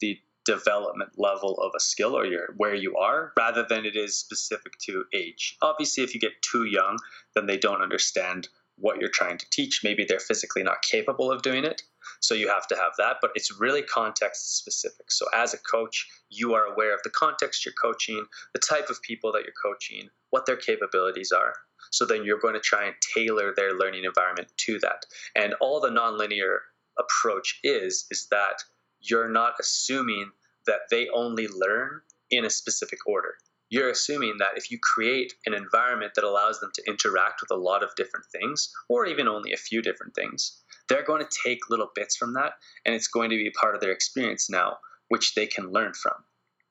the 0.00 0.18
development 0.44 1.12
level 1.16 1.54
of 1.60 1.70
a 1.76 1.78
skill 1.78 2.18
or 2.18 2.24
your 2.24 2.48
where 2.56 2.74
you 2.74 2.96
are 2.96 3.32
rather 3.38 3.64
than 3.68 3.86
it 3.86 3.94
is 3.94 4.16
specific 4.16 4.72
to 4.86 5.04
age. 5.14 5.56
Obviously, 5.62 6.02
if 6.02 6.14
you 6.14 6.20
get 6.20 6.32
too 6.42 6.64
young, 6.64 6.96
then 7.36 7.46
they 7.46 7.56
don't 7.56 7.80
understand 7.80 8.48
what 8.74 8.98
you're 8.98 9.08
trying 9.08 9.38
to 9.38 9.46
teach. 9.50 9.82
Maybe 9.84 10.04
they're 10.04 10.18
physically 10.18 10.64
not 10.64 10.82
capable 10.82 11.30
of 11.30 11.42
doing 11.42 11.64
it. 11.64 11.82
So 12.18 12.34
you 12.34 12.48
have 12.48 12.66
to 12.66 12.74
have 12.74 12.94
that, 12.98 13.18
but 13.22 13.30
it's 13.36 13.60
really 13.60 13.82
context 13.82 14.58
specific. 14.58 15.12
So 15.12 15.26
as 15.32 15.54
a 15.54 15.58
coach, 15.58 16.08
you 16.28 16.54
are 16.54 16.64
aware 16.64 16.92
of 16.92 17.04
the 17.04 17.10
context 17.10 17.64
you're 17.64 17.74
coaching, 17.80 18.26
the 18.52 18.58
type 18.58 18.90
of 18.90 19.00
people 19.02 19.30
that 19.30 19.44
you're 19.44 19.62
coaching, 19.62 20.08
what 20.30 20.44
their 20.44 20.56
capabilities 20.56 21.30
are. 21.30 21.54
So 21.90 22.06
then 22.06 22.24
you're 22.24 22.38
going 22.38 22.54
to 22.54 22.60
try 22.60 22.86
and 22.86 22.94
tailor 23.14 23.52
their 23.54 23.74
learning 23.74 24.04
environment 24.04 24.48
to 24.58 24.78
that. 24.80 25.06
And 25.34 25.54
all 25.60 25.80
the 25.80 25.88
nonlinear 25.90 26.58
approach 26.98 27.60
is 27.62 28.06
is 28.10 28.26
that 28.30 28.62
you're 29.00 29.28
not 29.28 29.54
assuming 29.58 30.30
that 30.66 30.80
they 30.90 31.08
only 31.14 31.48
learn 31.48 32.02
in 32.30 32.44
a 32.44 32.50
specific 32.50 33.06
order. 33.06 33.34
You're 33.70 33.90
assuming 33.90 34.38
that 34.38 34.56
if 34.56 34.70
you 34.70 34.78
create 34.82 35.32
an 35.46 35.54
environment 35.54 36.12
that 36.16 36.24
allows 36.24 36.60
them 36.60 36.70
to 36.74 36.82
interact 36.88 37.40
with 37.40 37.50
a 37.52 37.60
lot 37.60 37.82
of 37.84 37.94
different 37.94 38.26
things, 38.26 38.72
or 38.88 39.06
even 39.06 39.28
only 39.28 39.52
a 39.52 39.56
few 39.56 39.80
different 39.80 40.14
things, 40.14 40.60
they're 40.88 41.04
going 41.04 41.24
to 41.24 41.38
take 41.44 41.70
little 41.70 41.90
bits 41.94 42.16
from 42.16 42.34
that 42.34 42.54
and 42.84 42.94
it's 42.94 43.06
going 43.06 43.30
to 43.30 43.36
be 43.36 43.50
part 43.50 43.76
of 43.76 43.80
their 43.80 43.92
experience 43.92 44.50
now, 44.50 44.78
which 45.08 45.34
they 45.34 45.46
can 45.46 45.70
learn 45.70 45.92
from. 45.94 46.24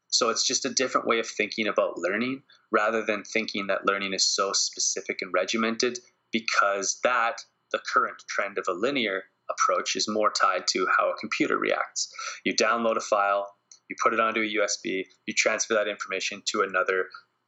So 0.09 0.29
it's 0.29 0.45
just 0.45 0.65
a 0.65 0.73
different 0.73 1.07
way 1.07 1.19
of 1.19 1.27
thinking 1.27 1.67
about 1.67 1.97
learning 1.97 2.43
rather 2.71 3.03
than 3.05 3.23
thinking 3.23 3.67
that 3.67 3.85
learning 3.85 4.13
is 4.13 4.25
so 4.25 4.51
specific 4.53 5.19
and 5.21 5.31
regimented 5.33 5.99
because 6.31 6.99
that, 7.03 7.41
the 7.71 7.79
current 7.93 8.21
trend 8.27 8.57
of 8.57 8.65
a 8.67 8.73
linear 8.73 9.23
approach, 9.49 9.95
is 9.95 10.07
more 10.07 10.31
tied 10.31 10.67
to 10.67 10.87
how 10.97 11.09
a 11.09 11.17
computer 11.19 11.57
reacts. 11.57 12.11
You 12.43 12.55
download 12.55 12.97
a 12.97 13.01
file, 13.01 13.47
you 13.89 13.95
put 14.01 14.13
it 14.13 14.19
onto 14.19 14.41
a 14.41 14.55
USB, 14.59 15.05
you 15.25 15.33
transfer 15.35 15.73
that 15.75 15.87
information 15.87 16.41
to 16.47 16.61
another 16.61 17.05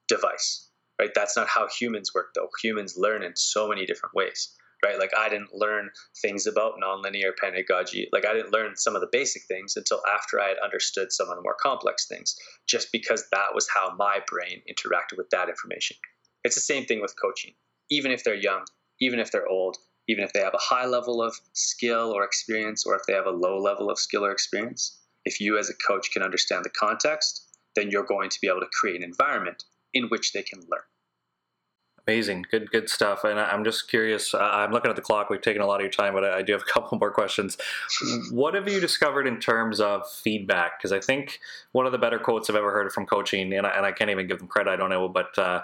device. 0.07 0.69
Right? 0.99 1.11
That's 1.15 1.35
not 1.35 1.47
how 1.47 1.67
humans 1.67 2.11
work 2.13 2.33
though. 2.35 2.49
Humans 2.61 2.95
learn 2.95 3.23
in 3.23 3.35
so 3.35 3.67
many 3.67 3.85
different 3.85 4.13
ways 4.13 4.55
right? 4.83 4.99
Like 4.99 5.11
I 5.17 5.29
didn't 5.29 5.53
learn 5.53 5.89
things 6.21 6.47
about 6.47 6.79
nonlinear 6.83 7.31
pedagogy. 7.39 8.09
Like 8.11 8.25
I 8.25 8.33
didn't 8.33 8.53
learn 8.53 8.75
some 8.75 8.95
of 8.95 9.01
the 9.01 9.09
basic 9.11 9.43
things 9.43 9.75
until 9.75 10.01
after 10.13 10.39
I 10.39 10.49
had 10.49 10.57
understood 10.63 11.11
some 11.11 11.29
of 11.29 11.35
the 11.35 11.41
more 11.41 11.55
complex 11.61 12.07
things, 12.07 12.35
just 12.67 12.91
because 12.91 13.25
that 13.31 13.53
was 13.53 13.67
how 13.69 13.95
my 13.95 14.19
brain 14.27 14.61
interacted 14.69 15.17
with 15.17 15.29
that 15.31 15.49
information. 15.49 15.97
It's 16.43 16.55
the 16.55 16.61
same 16.61 16.85
thing 16.85 17.01
with 17.01 17.19
coaching. 17.21 17.53
Even 17.89 18.11
if 18.11 18.23
they're 18.23 18.35
young, 18.35 18.65
even 18.99 19.19
if 19.19 19.31
they're 19.31 19.47
old, 19.47 19.77
even 20.07 20.23
if 20.23 20.33
they 20.33 20.39
have 20.39 20.53
a 20.53 20.57
high 20.57 20.85
level 20.85 21.21
of 21.21 21.35
skill 21.53 22.11
or 22.11 22.23
experience, 22.23 22.85
or 22.85 22.95
if 22.95 23.03
they 23.07 23.13
have 23.13 23.27
a 23.27 23.31
low 23.31 23.57
level 23.57 23.89
of 23.89 23.99
skill 23.99 24.25
or 24.25 24.31
experience. 24.31 24.97
If 25.25 25.39
you, 25.39 25.57
as 25.57 25.69
a 25.69 25.75
coach, 25.87 26.11
can 26.11 26.23
understand 26.23 26.65
the 26.65 26.69
context, 26.69 27.47
then 27.75 27.91
you're 27.91 28.03
going 28.03 28.29
to 28.29 28.39
be 28.41 28.47
able 28.47 28.61
to 28.61 28.69
create 28.73 28.97
an 28.97 29.03
environment 29.03 29.63
in 29.93 30.05
which 30.05 30.33
they 30.33 30.41
can 30.41 30.59
learn. 30.61 30.81
Amazing, 32.07 32.45
good, 32.49 32.71
good 32.71 32.89
stuff. 32.89 33.23
And 33.23 33.39
I'm 33.39 33.63
just 33.63 33.87
curious. 33.87 34.33
I'm 34.33 34.71
looking 34.71 34.89
at 34.89 34.95
the 34.95 35.01
clock. 35.01 35.29
We've 35.29 35.41
taken 35.41 35.61
a 35.61 35.67
lot 35.67 35.75
of 35.75 35.81
your 35.81 35.91
time, 35.91 36.13
but 36.13 36.23
I 36.23 36.41
do 36.41 36.53
have 36.53 36.63
a 36.63 36.65
couple 36.71 36.97
more 36.97 37.11
questions. 37.11 37.57
what 38.31 38.53
have 38.55 38.67
you 38.67 38.79
discovered 38.79 39.27
in 39.27 39.39
terms 39.39 39.79
of 39.79 40.09
feedback? 40.09 40.79
Because 40.79 40.91
I 40.91 40.99
think 40.99 41.39
one 41.73 41.85
of 41.85 41.91
the 41.91 41.97
better 41.97 42.17
quotes 42.17 42.49
I've 42.49 42.55
ever 42.55 42.71
heard 42.71 42.91
from 42.91 43.05
coaching, 43.05 43.53
and 43.53 43.67
I, 43.67 43.69
and 43.71 43.85
I 43.85 43.91
can't 43.91 44.09
even 44.09 44.27
give 44.27 44.39
them 44.39 44.47
credit. 44.47 44.71
I 44.71 44.75
don't 44.75 44.89
know, 44.89 45.07
but 45.07 45.37
uh, 45.37 45.61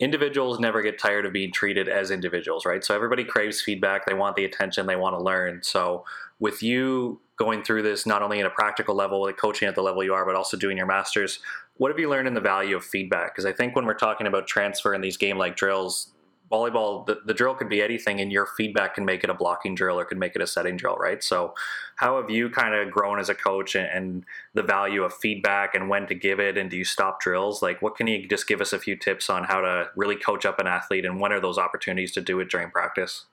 individuals 0.00 0.60
never 0.60 0.80
get 0.80 0.98
tired 0.98 1.26
of 1.26 1.32
being 1.32 1.52
treated 1.52 1.88
as 1.88 2.10
individuals, 2.10 2.64
right? 2.64 2.84
So 2.84 2.94
everybody 2.94 3.24
craves 3.24 3.60
feedback. 3.60 4.06
They 4.06 4.14
want 4.14 4.36
the 4.36 4.44
attention. 4.44 4.86
They 4.86 4.96
want 4.96 5.16
to 5.16 5.22
learn. 5.22 5.62
So 5.62 6.04
with 6.38 6.62
you 6.62 7.20
going 7.36 7.64
through 7.64 7.82
this, 7.82 8.06
not 8.06 8.22
only 8.22 8.40
at 8.40 8.46
a 8.46 8.50
practical 8.50 8.94
level, 8.94 9.22
like 9.22 9.36
coaching 9.36 9.68
at 9.68 9.74
the 9.74 9.82
level 9.82 10.04
you 10.04 10.14
are, 10.14 10.24
but 10.24 10.36
also 10.36 10.56
doing 10.56 10.76
your 10.76 10.86
masters, 10.86 11.40
what 11.76 11.90
have 11.90 11.98
you 11.98 12.08
learned 12.08 12.28
in 12.28 12.34
the 12.34 12.40
value 12.40 12.76
of 12.76 12.84
feedback? 12.84 13.34
Because 13.34 13.46
I 13.46 13.52
think 13.52 13.74
when 13.74 13.86
we're 13.86 13.94
talking 13.94 14.26
about 14.26 14.46
transfer 14.46 14.94
in 14.94 15.00
these 15.00 15.16
game 15.16 15.38
like 15.38 15.56
drills, 15.56 16.12
volleyball, 16.50 17.04
the, 17.06 17.20
the 17.24 17.34
drill 17.34 17.54
could 17.54 17.68
be 17.68 17.82
anything, 17.82 18.20
and 18.20 18.32
your 18.32 18.46
feedback 18.46 18.94
can 18.94 19.04
make 19.04 19.22
it 19.22 19.30
a 19.30 19.34
blocking 19.34 19.74
drill 19.74 19.98
or 19.98 20.04
can 20.04 20.18
make 20.18 20.34
it 20.34 20.42
a 20.42 20.46
setting 20.46 20.76
drill, 20.76 20.96
right? 20.96 21.22
So, 21.22 21.54
how 21.96 22.20
have 22.20 22.30
you 22.30 22.48
kind 22.48 22.74
of 22.74 22.90
grown 22.90 23.18
as 23.18 23.28
a 23.28 23.34
coach 23.34 23.74
and, 23.74 23.86
and, 23.86 24.24
the 24.54 24.62
value 24.62 25.02
of 25.02 25.14
feedback 25.14 25.74
and 25.74 25.88
when 25.88 26.06
to 26.06 26.14
give 26.14 26.40
it? 26.40 26.56
And 26.56 26.70
do 26.70 26.76
you 26.76 26.84
stop 26.84 27.20
drills? 27.20 27.62
Like, 27.62 27.82
what 27.82 27.96
can 27.96 28.06
you 28.06 28.26
just 28.26 28.48
give 28.48 28.60
us 28.60 28.72
a 28.72 28.78
few 28.78 28.96
tips 28.96 29.28
on 29.30 29.44
how 29.44 29.60
to 29.60 29.88
really 29.94 30.16
coach 30.16 30.46
up 30.46 30.58
an 30.58 30.66
athlete 30.66 31.04
and 31.04 31.20
when 31.20 31.32
are 31.32 31.40
those 31.40 31.58
opportunities 31.58 32.12
to 32.12 32.20
do 32.20 32.40
it 32.40 32.50
during 32.50 32.70
practice? 32.70 33.26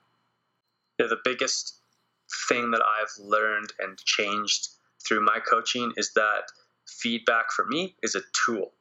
Yeah, 0.98 1.06
the 1.08 1.18
biggest 1.24 1.80
thing 2.48 2.70
that 2.72 2.82
I've 2.82 3.24
learned 3.24 3.72
and 3.78 3.98
changed 3.98 4.68
through 5.06 5.24
my 5.24 5.38
coaching 5.38 5.92
is 5.96 6.12
that 6.14 6.44
feedback 6.86 7.50
for 7.50 7.64
me 7.66 7.96
is 8.02 8.14
a 8.14 8.22
tool. 8.44 8.72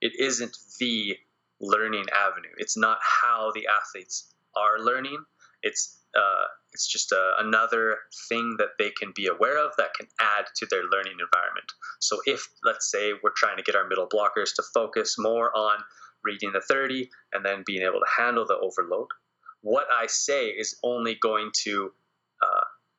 It 0.00 0.12
isn't 0.18 0.56
the 0.78 1.16
learning 1.60 2.06
avenue. 2.14 2.54
It's 2.56 2.76
not 2.76 2.98
how 3.02 3.52
the 3.54 3.66
athletes 3.66 4.34
are 4.56 4.78
learning. 4.78 5.18
It's 5.62 5.98
uh, 6.16 6.46
it's 6.72 6.88
just 6.88 7.12
a, 7.12 7.32
another 7.38 7.98
thing 8.28 8.56
that 8.58 8.70
they 8.78 8.90
can 8.90 9.12
be 9.14 9.26
aware 9.26 9.64
of 9.64 9.72
that 9.76 9.94
can 9.94 10.06
add 10.20 10.46
to 10.56 10.66
their 10.66 10.82
learning 10.90 11.18
environment. 11.20 11.70
So 12.00 12.18
if 12.26 12.48
let's 12.64 12.90
say 12.90 13.12
we're 13.22 13.32
trying 13.36 13.56
to 13.58 13.62
get 13.62 13.76
our 13.76 13.86
middle 13.86 14.08
blockers 14.08 14.54
to 14.56 14.62
focus 14.74 15.16
more 15.18 15.56
on 15.56 15.78
reading 16.24 16.52
the 16.52 16.60
30 16.60 17.08
and 17.32 17.44
then 17.44 17.62
being 17.64 17.82
able 17.82 18.00
to 18.00 18.22
handle 18.22 18.46
the 18.46 18.58
overload, 18.58 19.08
what 19.62 19.86
I 19.92 20.06
say 20.06 20.46
is 20.48 20.78
only 20.82 21.16
going 21.20 21.50
to 21.64 21.92
uh, 21.92 22.09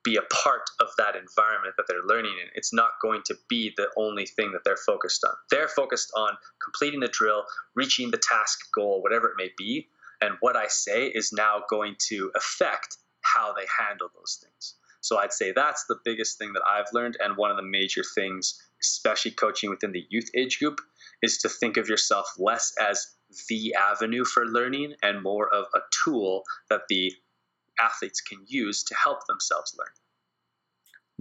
be 0.04 0.16
a 0.16 0.22
part 0.34 0.70
of 0.80 0.88
that 0.97 1.16
environment 1.16 1.76
that 1.78 1.86
they're 1.88 2.04
learning 2.06 2.34
in. 2.41 2.49
It's 2.56 2.74
not 2.74 2.91
going 3.02 3.22
to 3.26 3.36
be 3.47 3.74
the 3.76 3.89
only 3.97 4.26
thing 4.26 4.52
that 4.54 4.64
they're 4.64 4.78
focused 4.78 5.24
on. 5.24 5.34
They're 5.49 5.68
focused 5.68 6.12
on 6.16 6.32
completing 6.64 6.99
the 7.02 7.08
drill, 7.08 7.43
reaching 7.76 8.12
the 8.12 8.18
task 8.18 8.72
goal, 8.74 9.02
whatever 9.02 9.28
it 9.28 9.36
may 9.38 9.49
be. 9.58 9.88
And 10.22 10.36
what 10.39 10.56
I 10.56 10.68
say 10.68 11.08
is 11.08 11.34
now 11.34 11.64
going 11.70 11.95
to 12.10 12.32
affect 12.36 12.97
how 13.22 13.54
they 13.54 13.66
handle 13.80 14.10
those 14.16 14.39
things. 14.43 14.76
So 15.02 15.18
I'd 15.18 15.34
say 15.34 15.52
that's 15.52 15.86
the 15.86 15.99
biggest 16.06 16.38
thing 16.38 16.54
that 16.54 16.64
I've 16.66 16.93
learned. 16.93 17.18
And 17.20 17.38
one 17.38 17.52
of 17.52 17.58
the 17.58 17.64
major 17.64 18.04
things, 18.16 18.62
especially 18.82 19.32
coaching 19.32 19.70
within 19.70 19.91
the 19.91 20.06
youth 20.10 20.30
age 20.36 20.60
group, 20.60 20.80
is 21.22 21.39
to 21.39 21.49
think 21.49 21.78
of 21.78 21.89
yourself 21.89 22.32
less 22.38 22.74
as 22.80 23.16
the 23.49 23.74
avenue 23.76 24.26
for 24.26 24.45
learning 24.45 24.95
and 25.02 25.24
more 25.24 25.52
of 25.54 25.66
a 25.74 25.80
tool 26.04 26.43
that 26.70 26.82
the 26.89 27.14
athletes 27.80 28.22
can 28.22 28.43
use 28.47 28.84
to 28.84 28.95
help 28.95 29.26
themselves 29.28 29.76
learn. 29.78 29.93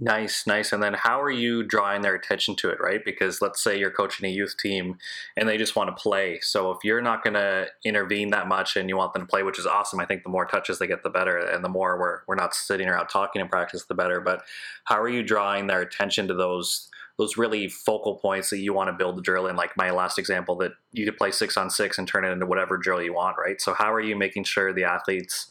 Nice, 0.03 0.47
nice. 0.47 0.73
And 0.73 0.81
then 0.81 0.95
how 0.95 1.21
are 1.21 1.29
you 1.29 1.61
drawing 1.61 2.01
their 2.01 2.15
attention 2.15 2.55
to 2.55 2.69
it, 2.69 2.79
right? 2.81 3.05
Because 3.05 3.39
let's 3.39 3.63
say 3.63 3.77
you're 3.77 3.91
coaching 3.91 4.25
a 4.25 4.31
youth 4.33 4.55
team 4.57 4.97
and 5.37 5.47
they 5.47 5.57
just 5.57 5.75
want 5.75 5.95
to 5.95 6.01
play. 6.01 6.39
So 6.41 6.71
if 6.71 6.79
you're 6.83 7.03
not 7.03 7.23
going 7.23 7.35
to 7.35 7.67
intervene 7.85 8.31
that 8.31 8.47
much 8.47 8.75
and 8.75 8.89
you 8.89 8.97
want 8.97 9.13
them 9.13 9.21
to 9.21 9.27
play, 9.27 9.43
which 9.43 9.59
is 9.59 9.67
awesome, 9.67 9.99
I 9.99 10.07
think 10.07 10.23
the 10.23 10.29
more 10.29 10.45
touches 10.45 10.79
they 10.79 10.87
get, 10.87 11.03
the 11.03 11.11
better. 11.11 11.37
And 11.37 11.63
the 11.63 11.69
more 11.69 11.99
we're, 11.99 12.21
we're 12.27 12.33
not 12.33 12.55
sitting 12.55 12.87
around 12.87 13.09
talking 13.09 13.41
in 13.43 13.47
practice, 13.47 13.85
the 13.85 13.93
better. 13.93 14.19
But 14.19 14.41
how 14.85 14.99
are 14.99 15.07
you 15.07 15.21
drawing 15.21 15.67
their 15.67 15.81
attention 15.81 16.27
to 16.27 16.33
those 16.33 16.89
those 17.19 17.37
really 17.37 17.67
focal 17.67 18.15
points 18.15 18.49
that 18.49 18.57
you 18.57 18.73
want 18.73 18.87
to 18.87 18.93
build 18.93 19.15
the 19.15 19.21
drill 19.21 19.45
in? 19.45 19.55
Like 19.55 19.77
my 19.77 19.91
last 19.91 20.17
example, 20.17 20.55
that 20.55 20.71
you 20.93 21.05
could 21.05 21.17
play 21.17 21.29
six 21.29 21.57
on 21.57 21.69
six 21.69 21.99
and 21.99 22.07
turn 22.07 22.25
it 22.25 22.29
into 22.29 22.47
whatever 22.47 22.77
drill 22.77 23.03
you 23.03 23.13
want, 23.13 23.37
right? 23.37 23.61
So 23.61 23.75
how 23.75 23.93
are 23.93 24.01
you 24.01 24.15
making 24.15 24.45
sure 24.45 24.73
the 24.73 24.85
athletes' 24.85 25.47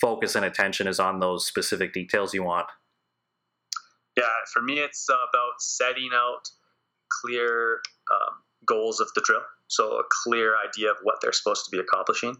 focus 0.00 0.34
and 0.34 0.44
attention 0.44 0.86
is 0.86 1.00
on 1.00 1.20
those 1.20 1.46
specific 1.46 1.92
details 1.92 2.34
you 2.34 2.42
want? 2.42 2.66
Yeah, 4.16 4.24
for 4.52 4.62
me, 4.62 4.78
it's 4.78 5.08
about 5.08 5.60
setting 5.60 6.10
out 6.14 6.48
clear 7.20 7.80
um, 8.12 8.34
goals 8.66 9.00
of 9.00 9.08
the 9.14 9.22
drill. 9.24 9.42
So 9.68 9.98
a 9.98 10.04
clear 10.22 10.54
idea 10.56 10.90
of 10.90 10.96
what 11.02 11.16
they're 11.20 11.32
supposed 11.32 11.64
to 11.64 11.70
be 11.70 11.78
accomplishing, 11.78 12.36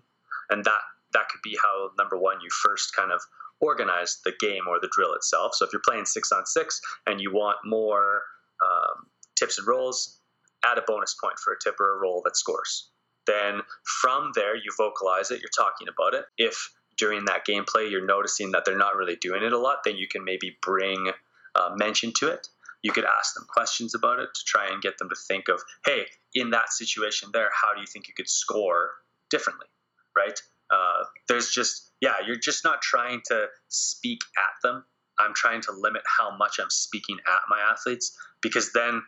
and 0.50 0.64
that 0.64 0.80
that 1.12 1.28
could 1.28 1.42
be 1.42 1.56
how 1.60 1.90
number 1.98 2.18
one 2.18 2.40
you 2.40 2.48
first 2.50 2.94
kind 2.94 3.12
of 3.12 3.20
organize 3.60 4.18
the 4.24 4.32
game 4.40 4.62
or 4.68 4.80
the 4.80 4.90
drill 4.92 5.14
itself. 5.14 5.54
So 5.54 5.64
if 5.64 5.72
you're 5.72 5.82
playing 5.84 6.06
six 6.06 6.32
on 6.32 6.44
six 6.44 6.80
and 7.06 7.20
you 7.20 7.32
want 7.32 7.56
more 7.64 8.22
um, 8.62 9.06
tips 9.36 9.58
and 9.58 9.66
rolls, 9.66 10.18
add 10.64 10.78
a 10.78 10.82
bonus 10.86 11.14
point 11.22 11.38
for 11.38 11.52
a 11.52 11.56
tip 11.62 11.78
or 11.80 11.96
a 11.96 12.00
roll 12.00 12.20
that 12.24 12.36
scores. 12.36 12.90
Then 13.26 13.60
from 14.00 14.32
there, 14.34 14.56
you 14.56 14.70
vocalize 14.76 15.30
it. 15.30 15.40
You're 15.40 15.50
talking 15.56 15.88
about 15.88 16.14
it. 16.14 16.26
If 16.36 16.70
during 16.96 17.24
that 17.26 17.46
gameplay 17.46 17.90
you're 17.90 18.06
noticing 18.06 18.52
that 18.52 18.64
they're 18.64 18.78
not 18.78 18.96
really 18.96 19.16
doing 19.16 19.42
it 19.42 19.52
a 19.52 19.58
lot, 19.58 19.78
then 19.84 19.96
you 19.96 20.08
can 20.08 20.24
maybe 20.24 20.56
bring 20.62 21.10
uh, 21.54 21.70
mention 21.76 22.12
to 22.16 22.28
it. 22.28 22.48
You 22.82 22.92
could 22.92 23.04
ask 23.04 23.34
them 23.34 23.46
questions 23.48 23.94
about 23.94 24.18
it 24.18 24.28
to 24.34 24.40
try 24.44 24.68
and 24.68 24.82
get 24.82 24.98
them 24.98 25.08
to 25.08 25.16
think 25.16 25.48
of, 25.48 25.62
hey, 25.86 26.04
in 26.34 26.50
that 26.50 26.70
situation 26.70 27.30
there, 27.32 27.50
how 27.52 27.74
do 27.74 27.80
you 27.80 27.86
think 27.86 28.08
you 28.08 28.14
could 28.14 28.28
score 28.28 28.90
differently, 29.30 29.66
right? 30.16 30.38
Uh, 30.70 31.04
there's 31.28 31.50
just, 31.50 31.92
yeah, 32.00 32.14
you're 32.26 32.36
just 32.36 32.64
not 32.64 32.82
trying 32.82 33.22
to 33.26 33.46
speak 33.68 34.20
at 34.36 34.68
them. 34.68 34.84
I'm 35.18 35.32
trying 35.34 35.62
to 35.62 35.72
limit 35.72 36.02
how 36.18 36.36
much 36.36 36.58
I'm 36.60 36.70
speaking 36.70 37.18
at 37.26 37.40
my 37.48 37.60
athletes 37.60 38.16
because 38.42 38.72
then 38.72 39.02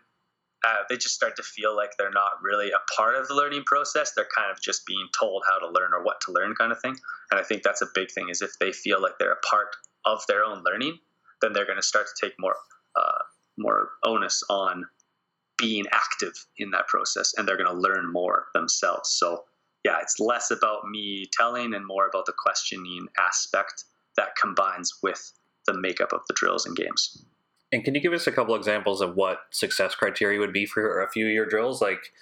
uh, 0.65 0.83
they 0.89 0.97
just 0.97 1.15
start 1.15 1.37
to 1.37 1.43
feel 1.43 1.77
like 1.77 1.91
they're 1.97 2.11
not 2.11 2.43
really 2.43 2.71
a 2.71 2.93
part 2.95 3.15
of 3.15 3.29
the 3.29 3.35
learning 3.35 3.65
process. 3.65 4.13
They're 4.13 4.29
kind 4.35 4.51
of 4.51 4.61
just 4.61 4.87
being 4.87 5.07
told 5.19 5.45
how 5.49 5.59
to 5.59 5.67
learn 5.67 5.93
or 5.93 6.03
what 6.03 6.21
to 6.23 6.33
learn, 6.33 6.55
kind 6.55 6.73
of 6.73 6.81
thing. 6.81 6.97
And 7.31 7.39
I 7.39 7.43
think 7.43 7.63
that's 7.63 7.83
a 7.83 7.89
big 7.95 8.11
thing 8.11 8.29
is 8.31 8.43
if 8.43 8.59
they 8.59 8.73
feel 8.73 9.01
like 9.01 9.19
they're 9.19 9.33
a 9.33 9.47
part 9.47 9.77
of 10.05 10.23
their 10.29 10.45
own 10.45 10.63
learning, 10.65 10.99
then 11.43 11.53
they're 11.53 11.67
going 11.67 11.79
to 11.79 11.83
start 11.83 12.07
to 12.07 12.27
take 12.27 12.35
more 12.39 12.57
uh, 12.97 13.23
more 13.59 13.91
onus 14.05 14.43
on 14.49 14.87
being 15.59 15.87
active 15.93 16.33
in 16.59 16.71
that 16.71 16.87
process, 16.89 17.35
and 17.37 17.47
they're 17.47 17.57
going 17.57 17.69
to 17.69 17.81
learn 17.81 18.11
more 18.11 18.47
themselves. 18.55 19.11
So 19.11 19.45
yeah, 19.85 19.99
it's 20.03 20.19
less 20.19 20.51
about 20.51 20.89
me 20.89 21.27
telling 21.33 21.75
and 21.75 21.87
more 21.87 22.09
about 22.09 22.27
the 22.27 22.35
questioning 22.37 23.07
aspect 23.19 23.85
that 24.17 24.37
combines 24.41 24.93
with 25.03 25.33
the 25.67 25.79
makeup 25.79 26.13
of 26.13 26.23
the 26.29 26.35
drills 26.35 26.67
and 26.67 26.77
games. 26.77 27.25
And 27.73 27.85
can 27.85 27.95
you 27.95 28.01
give 28.01 28.13
us 28.13 28.27
a 28.27 28.33
couple 28.33 28.55
examples 28.55 29.01
of 29.01 29.17
what 29.17 29.41
success 29.51 29.95
criteria 29.95 30.39
would 30.39 30.53
be 30.53 30.67
for 30.67 31.03
a 31.03 31.11
few 31.11 31.27
of 31.27 31.33
your 31.33 31.47
drills? 31.47 31.83
Like, 31.83 32.13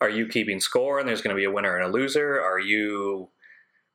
are 0.00 0.10
you 0.10 0.26
keeping 0.26 0.60
score 0.60 0.98
and 0.98 1.08
there's 1.08 1.22
going 1.22 1.34
to 1.34 1.38
be 1.38 1.44
a 1.44 1.50
winner 1.50 1.76
and 1.76 1.84
a 1.84 1.92
loser? 1.92 2.40
Are 2.40 2.58
you 2.58 3.28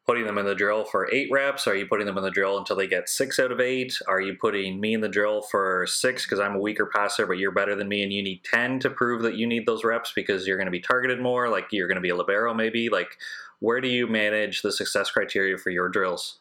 putting 0.06 0.26
them 0.26 0.38
in 0.38 0.46
the 0.46 0.56
drill 0.56 0.84
for 0.84 1.12
eight 1.14 1.30
reps? 1.32 1.68
Are 1.68 1.76
you 1.76 1.86
putting 1.86 2.06
them 2.06 2.18
in 2.18 2.24
the 2.24 2.32
drill 2.32 2.58
until 2.58 2.76
they 2.76 2.88
get 2.88 3.08
six 3.08 3.40
out 3.40 3.52
of 3.52 3.60
eight? 3.60 3.98
Are 4.08 4.20
you 4.20 4.36
putting 4.40 4.80
me 4.80 4.94
in 4.94 5.02
the 5.02 5.08
drill 5.08 5.42
for 5.44 5.86
six 5.88 6.26
because 6.26 6.40
I'm 6.40 6.56
a 6.56 6.60
weaker 6.60 6.88
passer, 6.88 7.28
but 7.28 7.38
you're 7.38 7.52
better 7.52 7.76
than 7.76 7.88
me 7.88 8.04
and 8.04 8.12
you 8.12 8.24
need 8.24 8.44
10 8.44 8.80
to 8.80 8.90
prove 8.90 9.22
that 9.24 9.36
you 9.36 9.46
need 9.46 9.66
those 9.66 9.84
reps 9.84 10.12
because 10.16 10.48
you're 10.48 10.58
going 10.58 10.66
to 10.66 10.72
be 10.72 10.82
targeted 10.82 11.22
more? 11.22 11.50
Like 11.50 11.68
you're 11.72 11.88
going 11.88 11.96
to 11.96 12.02
be 12.02 12.10
a 12.10 12.16
Libero 12.16 12.54
maybe? 12.54 12.90
Like, 12.90 13.18
where 13.60 13.80
do 13.80 13.88
you 13.88 14.08
manage 14.08 14.64
the 14.64 14.72
success 14.72 15.12
criteria 15.12 15.58
for 15.58 15.70
your 15.70 15.88
drills? 15.88 16.40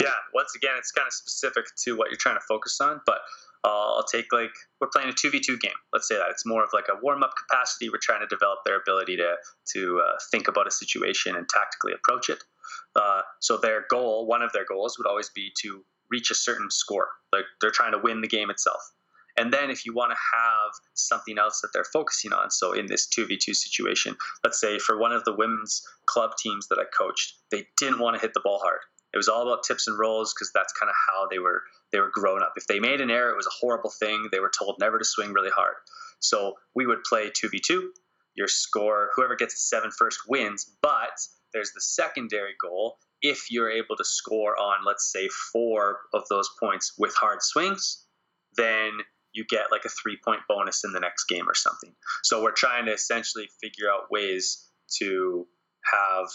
Yeah, 0.00 0.14
once 0.34 0.54
again, 0.54 0.72
it's 0.78 0.92
kind 0.92 1.06
of 1.06 1.12
specific 1.12 1.64
to 1.84 1.96
what 1.96 2.10
you're 2.10 2.18
trying 2.18 2.36
to 2.36 2.44
focus 2.48 2.80
on, 2.80 3.00
but 3.06 3.20
uh, 3.64 3.96
I'll 3.96 4.04
take 4.04 4.32
like 4.32 4.52
we're 4.80 4.88
playing 4.88 5.10
a 5.10 5.12
two 5.12 5.30
v 5.30 5.40
two 5.40 5.58
game. 5.58 5.76
Let's 5.92 6.08
say 6.08 6.16
that 6.16 6.30
it's 6.30 6.46
more 6.46 6.64
of 6.64 6.70
like 6.72 6.86
a 6.88 6.98
warm 7.02 7.22
up 7.22 7.34
capacity. 7.36 7.90
We're 7.90 7.98
trying 8.00 8.20
to 8.20 8.26
develop 8.26 8.60
their 8.64 8.78
ability 8.78 9.16
to 9.16 9.34
to 9.74 10.02
uh, 10.06 10.18
think 10.30 10.48
about 10.48 10.66
a 10.66 10.70
situation 10.70 11.36
and 11.36 11.48
tactically 11.48 11.92
approach 11.92 12.30
it. 12.30 12.42
Uh, 12.96 13.22
so 13.40 13.56
their 13.58 13.84
goal, 13.90 14.26
one 14.26 14.42
of 14.42 14.52
their 14.52 14.64
goals, 14.64 14.96
would 14.98 15.06
always 15.06 15.28
be 15.30 15.52
to 15.62 15.84
reach 16.10 16.30
a 16.30 16.34
certain 16.34 16.70
score. 16.70 17.08
Like 17.32 17.44
they're 17.60 17.70
trying 17.70 17.92
to 17.92 17.98
win 17.98 18.20
the 18.20 18.28
game 18.28 18.50
itself. 18.50 18.80
And 19.36 19.52
then 19.52 19.70
if 19.70 19.86
you 19.86 19.94
want 19.94 20.10
to 20.10 20.16
have 20.16 20.72
something 20.94 21.38
else 21.38 21.60
that 21.60 21.68
they're 21.72 21.84
focusing 21.84 22.32
on, 22.32 22.50
so 22.50 22.72
in 22.72 22.86
this 22.86 23.06
2v2 23.06 23.54
situation, 23.54 24.16
let's 24.44 24.60
say 24.60 24.78
for 24.78 24.98
one 24.98 25.12
of 25.12 25.24
the 25.24 25.34
women's 25.34 25.82
club 26.06 26.32
teams 26.36 26.66
that 26.68 26.78
I 26.78 26.84
coached, 26.96 27.34
they 27.50 27.66
didn't 27.78 28.00
want 28.00 28.16
to 28.16 28.20
hit 28.20 28.34
the 28.34 28.40
ball 28.40 28.58
hard. 28.62 28.80
It 29.12 29.16
was 29.16 29.28
all 29.28 29.42
about 29.42 29.64
tips 29.64 29.88
and 29.88 29.98
rolls 29.98 30.32
because 30.32 30.52
that's 30.52 30.72
kind 30.72 30.88
of 30.88 30.96
how 31.08 31.26
they 31.28 31.38
were 31.38 31.62
they 31.92 31.98
were 31.98 32.10
grown 32.12 32.42
up. 32.42 32.52
If 32.56 32.66
they 32.66 32.78
made 32.78 33.00
an 33.00 33.10
error, 33.10 33.30
it 33.30 33.36
was 33.36 33.46
a 33.46 33.58
horrible 33.60 33.90
thing. 33.90 34.28
They 34.30 34.40
were 34.40 34.52
told 34.56 34.76
never 34.78 34.98
to 34.98 35.04
swing 35.04 35.32
really 35.32 35.50
hard. 35.50 35.74
So 36.20 36.54
we 36.74 36.86
would 36.86 37.02
play 37.02 37.30
2v2. 37.30 37.88
Your 38.36 38.46
score, 38.46 39.10
whoever 39.16 39.34
gets 39.34 39.54
the 39.54 39.76
seven 39.76 39.90
first 39.90 40.20
wins, 40.28 40.70
but 40.82 41.18
there's 41.52 41.72
the 41.72 41.80
secondary 41.80 42.54
goal 42.60 42.98
if 43.22 43.50
you're 43.50 43.70
able 43.70 43.96
to 43.96 44.04
score 44.04 44.56
on, 44.58 44.84
let's 44.84 45.10
say, 45.12 45.28
four 45.28 46.00
of 46.14 46.22
those 46.28 46.48
points 46.58 46.94
with 46.98 47.14
hard 47.14 47.42
swings, 47.42 48.06
then 48.56 48.92
you 49.32 49.44
get 49.48 49.70
like 49.70 49.84
a 49.84 49.90
three 49.90 50.18
point 50.24 50.40
bonus 50.48 50.84
in 50.84 50.92
the 50.92 51.00
next 51.00 51.24
game 51.24 51.48
or 51.48 51.54
something. 51.54 51.92
So 52.22 52.42
we're 52.42 52.52
trying 52.52 52.86
to 52.86 52.92
essentially 52.92 53.48
figure 53.60 53.90
out 53.90 54.10
ways 54.10 54.66
to 54.98 55.46
have 55.92 56.28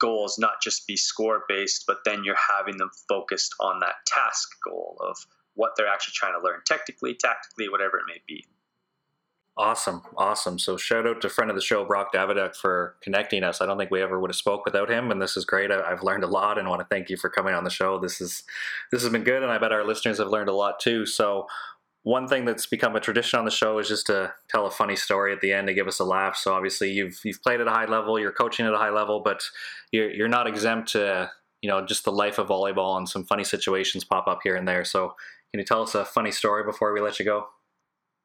goals 0.00 0.38
not 0.38 0.62
just 0.62 0.86
be 0.86 0.96
score 0.96 1.44
based, 1.48 1.84
but 1.86 1.98
then 2.04 2.24
you're 2.24 2.36
having 2.56 2.78
them 2.78 2.90
focused 3.08 3.54
on 3.60 3.80
that 3.80 3.94
task 4.06 4.48
goal 4.64 4.96
of 5.00 5.16
what 5.54 5.72
they're 5.76 5.88
actually 5.88 6.14
trying 6.14 6.32
to 6.32 6.44
learn 6.44 6.60
technically, 6.66 7.14
tactically, 7.14 7.68
whatever 7.68 7.98
it 7.98 8.04
may 8.06 8.20
be. 8.26 8.44
Awesome, 9.56 10.02
awesome. 10.16 10.58
So 10.58 10.76
shout 10.76 11.06
out 11.06 11.20
to 11.20 11.28
friend 11.28 11.50
of 11.50 11.56
the 11.56 11.62
show 11.62 11.84
Brock 11.84 12.14
Davidiuk 12.14 12.56
for 12.56 12.96
connecting 13.02 13.42
us. 13.42 13.60
I 13.60 13.66
don't 13.66 13.76
think 13.76 13.90
we 13.90 14.00
ever 14.00 14.18
would 14.18 14.30
have 14.30 14.36
spoke 14.36 14.64
without 14.64 14.88
him, 14.88 15.10
and 15.10 15.20
this 15.20 15.36
is 15.36 15.44
great. 15.44 15.70
I, 15.70 15.86
have 15.86 16.02
learned 16.02 16.24
a 16.24 16.28
lot, 16.28 16.56
and 16.56 16.68
want 16.68 16.80
to 16.80 16.86
thank 16.86 17.10
you 17.10 17.16
for 17.16 17.28
coming 17.28 17.52
on 17.52 17.64
the 17.64 17.70
show. 17.70 17.98
This 17.98 18.20
is 18.22 18.44
this 18.90 19.02
has 19.02 19.12
been 19.12 19.24
good, 19.24 19.42
and 19.42 19.52
I 19.52 19.58
bet 19.58 19.72
our 19.72 19.84
listeners 19.84 20.18
have 20.18 20.28
learned 20.28 20.48
a 20.48 20.54
lot 20.54 20.80
too. 20.80 21.04
So 21.04 21.46
one 22.02 22.26
thing 22.26 22.44
that's 22.44 22.66
become 22.66 22.96
a 22.96 23.00
tradition 23.00 23.38
on 23.38 23.44
the 23.44 23.50
show 23.50 23.78
is 23.78 23.88
just 23.88 24.06
to 24.06 24.32
tell 24.48 24.66
a 24.66 24.70
funny 24.70 24.96
story 24.96 25.32
at 25.32 25.40
the 25.40 25.52
end 25.52 25.66
to 25.66 25.74
give 25.74 25.86
us 25.86 26.00
a 26.00 26.04
laugh. 26.04 26.36
So 26.36 26.54
obviously 26.54 26.90
you've 26.90 27.20
you've 27.24 27.42
played 27.42 27.60
at 27.60 27.66
a 27.66 27.72
high 27.72 27.84
level, 27.84 28.18
you're 28.18 28.32
coaching 28.32 28.66
at 28.66 28.72
a 28.72 28.78
high 28.78 28.90
level, 28.90 29.20
but 29.20 29.42
you're 29.92 30.10
you're 30.10 30.28
not 30.28 30.46
exempt 30.46 30.92
to 30.92 31.30
you 31.60 31.68
know 31.68 31.84
just 31.84 32.04
the 32.04 32.12
life 32.12 32.38
of 32.38 32.48
volleyball 32.48 32.96
and 32.96 33.08
some 33.08 33.24
funny 33.24 33.44
situations 33.44 34.04
pop 34.04 34.26
up 34.26 34.40
here 34.42 34.56
and 34.56 34.66
there. 34.66 34.84
So 34.84 35.14
can 35.50 35.60
you 35.60 35.64
tell 35.64 35.82
us 35.82 35.94
a 35.94 36.04
funny 36.04 36.30
story 36.30 36.64
before 36.64 36.92
we 36.92 37.00
let 37.00 37.18
you 37.18 37.24
go? 37.24 37.48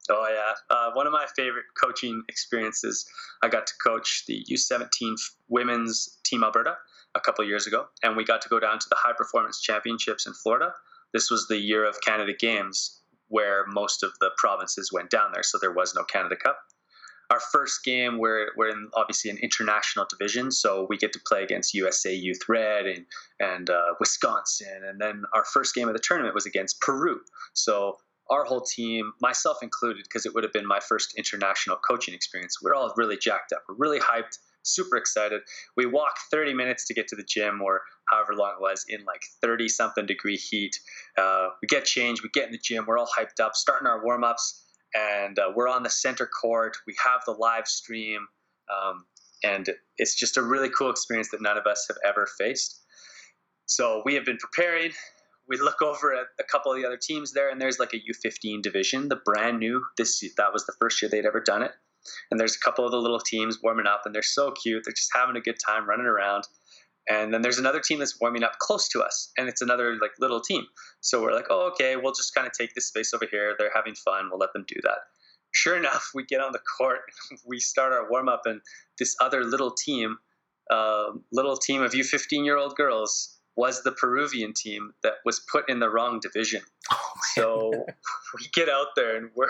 Oh 0.10 0.28
yeah, 0.30 0.76
uh, 0.76 0.92
one 0.94 1.08
of 1.08 1.14
my 1.14 1.26
favorite 1.36 1.66
coaching 1.82 2.24
experiences. 2.30 3.06
I 3.42 3.50
got 3.50 3.68
to 3.68 3.74
coach 3.84 4.24
the 4.28 4.46
U17 4.52 5.16
women's 5.50 6.20
team 6.24 6.44
Alberta 6.44 6.76
a 7.16 7.20
couple 7.20 7.44
years 7.46 7.66
ago, 7.66 7.88
and 8.04 8.16
we 8.16 8.24
got 8.24 8.42
to 8.44 8.50
go 8.50 8.60
down 8.60 8.78
to 8.80 8.86
the 8.90 8.98
High 9.00 9.14
Performance 9.18 9.60
Championships 9.62 10.28
in 10.28 10.34
Florida. 10.34 10.74
This 11.14 11.32
was 11.32 11.48
the 11.48 11.58
year 11.58 11.86
of 11.86 12.02
Canada 12.02 12.34
Games, 12.38 13.02
where 13.28 13.66
most 13.68 14.04
of 14.04 14.12
the 14.20 14.32
provinces 14.38 14.92
went 14.92 15.10
down 15.10 15.32
there, 15.34 15.44
so 15.44 15.58
there 15.60 15.74
was 15.74 15.94
no 15.96 16.04
Canada 16.04 16.36
Cup. 16.36 16.58
Our 17.32 17.40
first 17.40 17.84
game, 17.84 18.20
we're, 18.20 18.50
we're 18.56 18.70
in 18.70 18.90
obviously 18.94 19.32
an 19.32 19.40
international 19.42 20.06
division, 20.08 20.52
so 20.52 20.86
we 20.88 20.98
get 20.98 21.14
to 21.14 21.20
play 21.26 21.44
against 21.44 21.74
USA 21.74 22.14
Youth 22.14 22.42
Red 22.48 22.86
and, 22.86 23.06
and 23.40 23.70
uh, 23.70 23.96
Wisconsin. 24.00 24.82
And 24.88 25.02
then 25.02 25.24
our 25.34 25.44
first 25.44 25.74
game 25.74 25.88
of 25.88 25.96
the 25.96 26.02
tournament 26.04 26.36
was 26.36 26.46
against 26.46 26.80
Peru. 26.82 27.20
So 27.54 27.98
our 28.30 28.44
whole 28.44 28.62
team, 28.62 29.14
myself 29.22 29.58
included, 29.62 30.04
because 30.04 30.26
it 30.26 30.34
would 30.34 30.44
have 30.44 30.54
been 30.54 30.68
my 30.68 30.80
first 30.80 31.16
international 31.18 31.78
coaching 31.78 32.14
experience, 32.14 32.58
we're 32.62 32.76
all 32.76 32.94
really 32.96 33.18
jacked 33.18 33.54
up. 33.54 33.64
We're 33.68 33.76
really 33.76 34.00
hyped, 34.00 34.38
super 34.66 34.98
excited. 34.98 35.42
We 35.76 35.86
walk 35.86 36.16
30 36.32 36.54
minutes 36.54 36.86
to 36.88 36.94
get 36.94 37.08
to 37.10 37.16
the 37.16 37.24
gym 37.24 37.62
or 37.62 37.82
however 38.10 38.34
long 38.34 38.56
it 38.58 38.62
was 38.62 38.86
in 38.88 39.04
like 39.06 39.24
30 39.42 39.68
something 39.70 40.06
degree 40.06 40.38
heat. 40.38 40.80
Uh, 41.18 41.50
we 41.62 41.68
get 41.68 41.86
changed, 41.86 42.24
we 42.24 42.30
get 42.30 42.46
in 42.46 42.52
the 42.52 42.60
gym, 42.60 42.86
we're 42.88 42.98
all 42.98 43.10
hyped 43.18 43.44
up, 43.44 43.56
starting 43.56 43.88
our 43.88 44.04
warm 44.04 44.24
ups, 44.24 44.66
and 44.94 45.40
uh, 45.40 45.52
we're 45.56 45.70
on 45.70 45.84
the 45.84 45.90
center 45.90 46.26
court. 46.28 46.78
We 46.88 46.96
have 47.04 47.22
the 47.26 47.34
live 47.34 47.68
stream, 47.68 48.28
um, 48.70 49.06
and 49.44 49.70
it's 49.98 50.16
just 50.16 50.38
a 50.38 50.42
really 50.42 50.70
cool 50.70 50.90
experience 50.90 51.30
that 51.32 51.42
none 51.42 51.58
of 51.58 51.66
us 51.66 51.86
have 51.88 51.98
ever 52.06 52.28
faced. 52.38 52.82
So 53.66 54.04
we 54.06 54.14
have 54.14 54.26
been 54.26 54.38
preparing 54.38 54.92
we 55.48 55.58
look 55.58 55.82
over 55.82 56.14
at 56.14 56.28
a 56.40 56.44
couple 56.44 56.72
of 56.72 56.78
the 56.78 56.86
other 56.86 56.98
teams 56.98 57.32
there, 57.32 57.50
and 57.50 57.62
there's 57.62 57.80
like 57.80 57.94
a 57.94 57.98
U15 57.98 58.62
division, 58.62 59.10
the 59.10 59.16
brand 59.16 59.60
new. 59.60 59.84
This 59.98 60.24
that 60.38 60.54
was 60.54 60.66
the 60.66 60.74
first 60.80 61.02
year 61.02 61.10
they'd 61.10 61.26
ever 61.26 61.40
done 61.40 61.62
it, 61.62 61.72
and 62.32 62.40
there's 62.40 62.56
a 62.56 62.60
couple 62.60 62.86
of 62.86 62.92
the 62.92 62.98
little 62.98 63.20
teams 63.20 63.60
warming 63.62 63.88
up, 63.88 64.02
and 64.06 64.14
they're 64.14 64.22
so 64.22 64.52
cute. 64.52 64.84
They're 64.86 64.94
just 64.94 65.12
having 65.14 65.36
a 65.36 65.42
good 65.42 65.58
time 65.66 65.88
running 65.88 66.06
around. 66.06 66.46
And 67.08 67.34
then 67.34 67.42
there's 67.44 67.60
another 67.60 67.80
team 67.80 68.00
that's 68.00 68.20
warming 68.20 68.44
up 68.44 68.58
close 68.60 68.88
to 68.90 69.02
us, 69.02 69.32
and 69.38 69.48
it's 69.48 69.62
another 69.62 69.96
like 70.02 70.12
little 70.20 70.42
team. 70.42 70.66
So 71.02 71.22
we're 71.22 71.34
like, 71.34 71.48
oh, 71.50 71.70
okay, 71.74 71.96
we'll 71.96 72.14
just 72.14 72.34
kind 72.34 72.48
of 72.48 72.54
take 72.54 72.74
this 72.74 72.88
space 72.88 73.14
over 73.14 73.28
here. 73.30 73.56
They're 73.58 73.72
having 73.74 73.96
fun. 73.96 74.30
We'll 74.30 74.40
let 74.40 74.54
them 74.54 74.66
do 74.68 74.80
that. 74.84 74.98
Sure 75.52 75.78
enough, 75.78 76.12
we 76.14 76.26
get 76.26 76.42
on 76.42 76.52
the 76.52 76.60
court, 76.78 77.02
we 77.46 77.60
start 77.60 77.94
our 77.94 78.10
warm 78.10 78.28
up, 78.28 78.42
and 78.46 78.62
this 79.00 79.16
other 79.22 79.44
little 79.44 79.72
team, 79.72 80.18
uh, 80.72 81.12
little 81.32 81.56
team 81.56 81.82
of 81.82 81.94
you 81.94 82.04
15 82.04 82.44
year 82.44 82.58
old 82.58 82.76
girls, 82.76 83.40
was 83.56 83.84
the 83.84 83.92
Peruvian 83.92 84.54
team 84.54 84.92
that 85.04 85.14
was 85.24 85.40
put 85.52 85.70
in 85.70 85.80
the 85.80 85.90
wrong 85.90 86.20
division. 86.20 86.62
Oh, 86.92 87.12
so 87.36 87.72
we 88.36 88.48
get 88.54 88.68
out 88.68 88.88
there 88.96 89.16
and 89.16 89.30
we're 89.36 89.50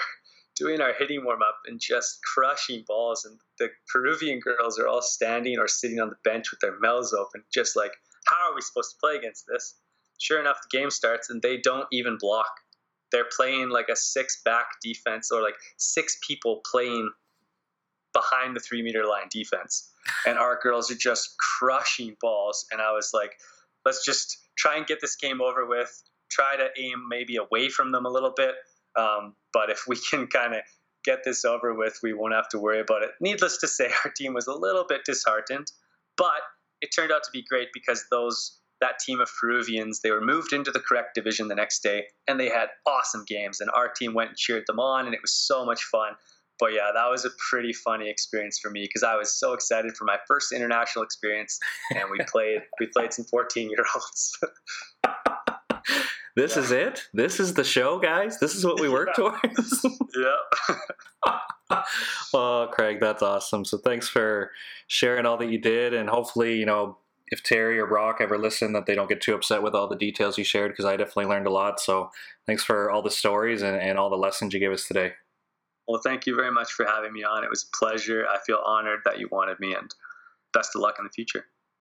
doing 0.55 0.81
our 0.81 0.93
hitting 0.93 1.23
warm 1.23 1.41
up 1.41 1.57
and 1.65 1.79
just 1.79 2.19
crushing 2.23 2.83
balls. 2.87 3.25
And 3.25 3.39
the 3.59 3.69
Peruvian 3.87 4.39
girls 4.39 4.79
are 4.79 4.87
all 4.87 5.01
standing 5.01 5.59
or 5.59 5.67
sitting 5.67 5.99
on 5.99 6.09
the 6.09 6.17
bench 6.23 6.51
with 6.51 6.59
their 6.59 6.79
mouths 6.79 7.13
open, 7.13 7.43
just 7.53 7.75
like, 7.75 7.91
how 8.27 8.49
are 8.49 8.55
we 8.55 8.61
supposed 8.61 8.91
to 8.91 8.97
play 8.99 9.15
against 9.15 9.45
this? 9.47 9.75
Sure 10.19 10.39
enough, 10.39 10.57
the 10.61 10.77
game 10.77 10.89
starts 10.89 11.29
and 11.29 11.41
they 11.41 11.57
don't 11.57 11.87
even 11.91 12.17
block. 12.19 12.49
They're 13.11 13.27
playing 13.35 13.69
like 13.69 13.89
a 13.89 13.95
six 13.95 14.41
back 14.43 14.65
defense 14.81 15.31
or 15.31 15.41
like 15.41 15.55
six 15.77 16.17
people 16.25 16.61
playing 16.69 17.11
behind 18.13 18.55
the 18.55 18.59
three 18.59 18.81
meter 18.81 19.05
line 19.05 19.27
defense. 19.29 19.91
And 20.25 20.37
our 20.37 20.59
girls 20.61 20.89
are 20.89 20.95
just 20.95 21.37
crushing 21.37 22.15
balls. 22.21 22.65
And 22.71 22.81
I 22.81 22.93
was 22.93 23.11
like, 23.13 23.31
let's 23.85 24.05
just 24.05 24.37
try 24.57 24.77
and 24.77 24.87
get 24.87 25.01
this 25.01 25.15
game 25.15 25.41
over 25.41 25.65
with. 25.65 26.01
Try 26.29 26.55
to 26.57 26.69
aim 26.79 27.07
maybe 27.07 27.35
away 27.35 27.69
from 27.69 27.91
them 27.91 28.05
a 28.05 28.09
little 28.09 28.33
bit. 28.35 28.55
Um, 28.97 29.35
but 29.53 29.69
if 29.69 29.83
we 29.87 29.97
can 30.09 30.27
kind 30.27 30.53
of 30.53 30.61
get 31.03 31.19
this 31.23 31.45
over 31.45 31.73
with, 31.73 31.99
we 32.01 32.13
won't 32.13 32.33
have 32.33 32.49
to 32.49 32.59
worry 32.59 32.79
about 32.79 33.03
it. 33.03 33.11
Needless 33.21 33.57
to 33.57 33.67
say, 33.67 33.91
our 34.05 34.11
team 34.11 34.33
was 34.33 34.47
a 34.47 34.53
little 34.53 34.85
bit 34.87 35.01
disheartened, 35.05 35.71
but 36.17 36.41
it 36.81 36.89
turned 36.95 37.11
out 37.11 37.23
to 37.23 37.31
be 37.31 37.43
great 37.43 37.69
because 37.73 38.05
those 38.11 38.59
that 38.81 38.99
team 38.99 39.21
of 39.21 39.29
Peruvians 39.39 40.01
they 40.01 40.11
were 40.11 40.19
moved 40.19 40.51
into 40.51 40.69
the 40.69 40.81
correct 40.81 41.15
division 41.15 41.47
the 41.47 41.55
next 41.55 41.81
day, 41.81 42.05
and 42.27 42.39
they 42.39 42.49
had 42.49 42.67
awesome 42.85 43.23
games. 43.25 43.61
And 43.61 43.69
our 43.71 43.87
team 43.87 44.13
went 44.13 44.29
and 44.29 44.37
cheered 44.37 44.65
them 44.67 44.79
on, 44.79 45.05
and 45.05 45.15
it 45.15 45.21
was 45.21 45.33
so 45.33 45.65
much 45.65 45.83
fun 45.83 46.15
but 46.59 46.73
yeah, 46.73 46.91
that 46.93 47.09
was 47.09 47.25
a 47.25 47.29
pretty 47.49 47.73
funny 47.73 48.09
experience 48.09 48.59
for 48.59 48.69
me 48.69 48.83
because 48.83 49.03
I 49.03 49.15
was 49.15 49.37
so 49.37 49.53
excited 49.53 49.95
for 49.97 50.05
my 50.05 50.17
first 50.27 50.51
international 50.51 51.03
experience, 51.03 51.59
and 51.91 52.09
we 52.09 52.19
played 52.27 52.61
we 52.79 52.87
played 52.87 53.13
some 53.13 53.25
fourteen 53.25 53.69
year 53.69 53.85
olds. 53.93 54.37
This 56.35 56.55
yeah. 56.55 56.61
is 56.61 56.71
it. 56.71 57.07
This 57.13 57.39
is 57.39 57.53
the 57.53 57.63
show, 57.63 57.99
guys. 57.99 58.39
This 58.39 58.55
is 58.55 58.65
what 58.65 58.79
we 58.79 58.89
work 58.89 59.09
yeah. 59.17 59.29
towards. 59.41 59.85
yeah. 60.15 61.81
oh, 62.33 62.67
Craig, 62.71 62.99
that's 62.99 63.23
awesome. 63.23 63.65
So 63.65 63.77
thanks 63.77 64.07
for 64.09 64.51
sharing 64.87 65.25
all 65.25 65.37
that 65.37 65.49
you 65.49 65.59
did, 65.59 65.93
and 65.93 66.09
hopefully, 66.09 66.57
you 66.57 66.65
know, 66.65 66.97
if 67.27 67.41
Terry 67.41 67.79
or 67.79 67.87
Brock 67.87 68.17
ever 68.19 68.37
listen, 68.37 68.73
that 68.73 68.85
they 68.85 68.95
don't 68.95 69.09
get 69.09 69.21
too 69.21 69.33
upset 69.33 69.63
with 69.63 69.73
all 69.73 69.87
the 69.87 69.95
details 69.95 70.37
you 70.37 70.43
shared 70.43 70.71
because 70.71 70.85
I 70.85 70.95
definitely 70.95 71.25
learned 71.25 71.47
a 71.47 71.51
lot. 71.51 71.79
So 71.79 72.11
thanks 72.45 72.63
for 72.63 72.91
all 72.91 73.01
the 73.01 73.09
stories 73.09 73.61
and, 73.61 73.75
and 73.75 73.97
all 73.97 74.09
the 74.09 74.15
lessons 74.15 74.53
you 74.53 74.59
gave 74.59 74.71
us 74.71 74.87
today. 74.87 75.13
Well, 75.87 76.01
thank 76.03 76.25
you 76.25 76.35
very 76.35 76.51
much 76.51 76.71
for 76.71 76.85
having 76.85 77.13
me 77.13 77.23
on. 77.23 77.43
It 77.43 77.49
was 77.49 77.63
a 77.63 77.77
pleasure. 77.77 78.25
I 78.27 78.39
feel 78.45 78.59
honored 78.65 79.01
that 79.05 79.19
you 79.19 79.27
wanted 79.31 79.59
me, 79.59 79.73
and 79.73 79.93
best 80.53 80.75
of 80.75 80.81
luck 80.81 80.95
in 80.99 81.05
the 81.05 81.11
future. 81.11 81.45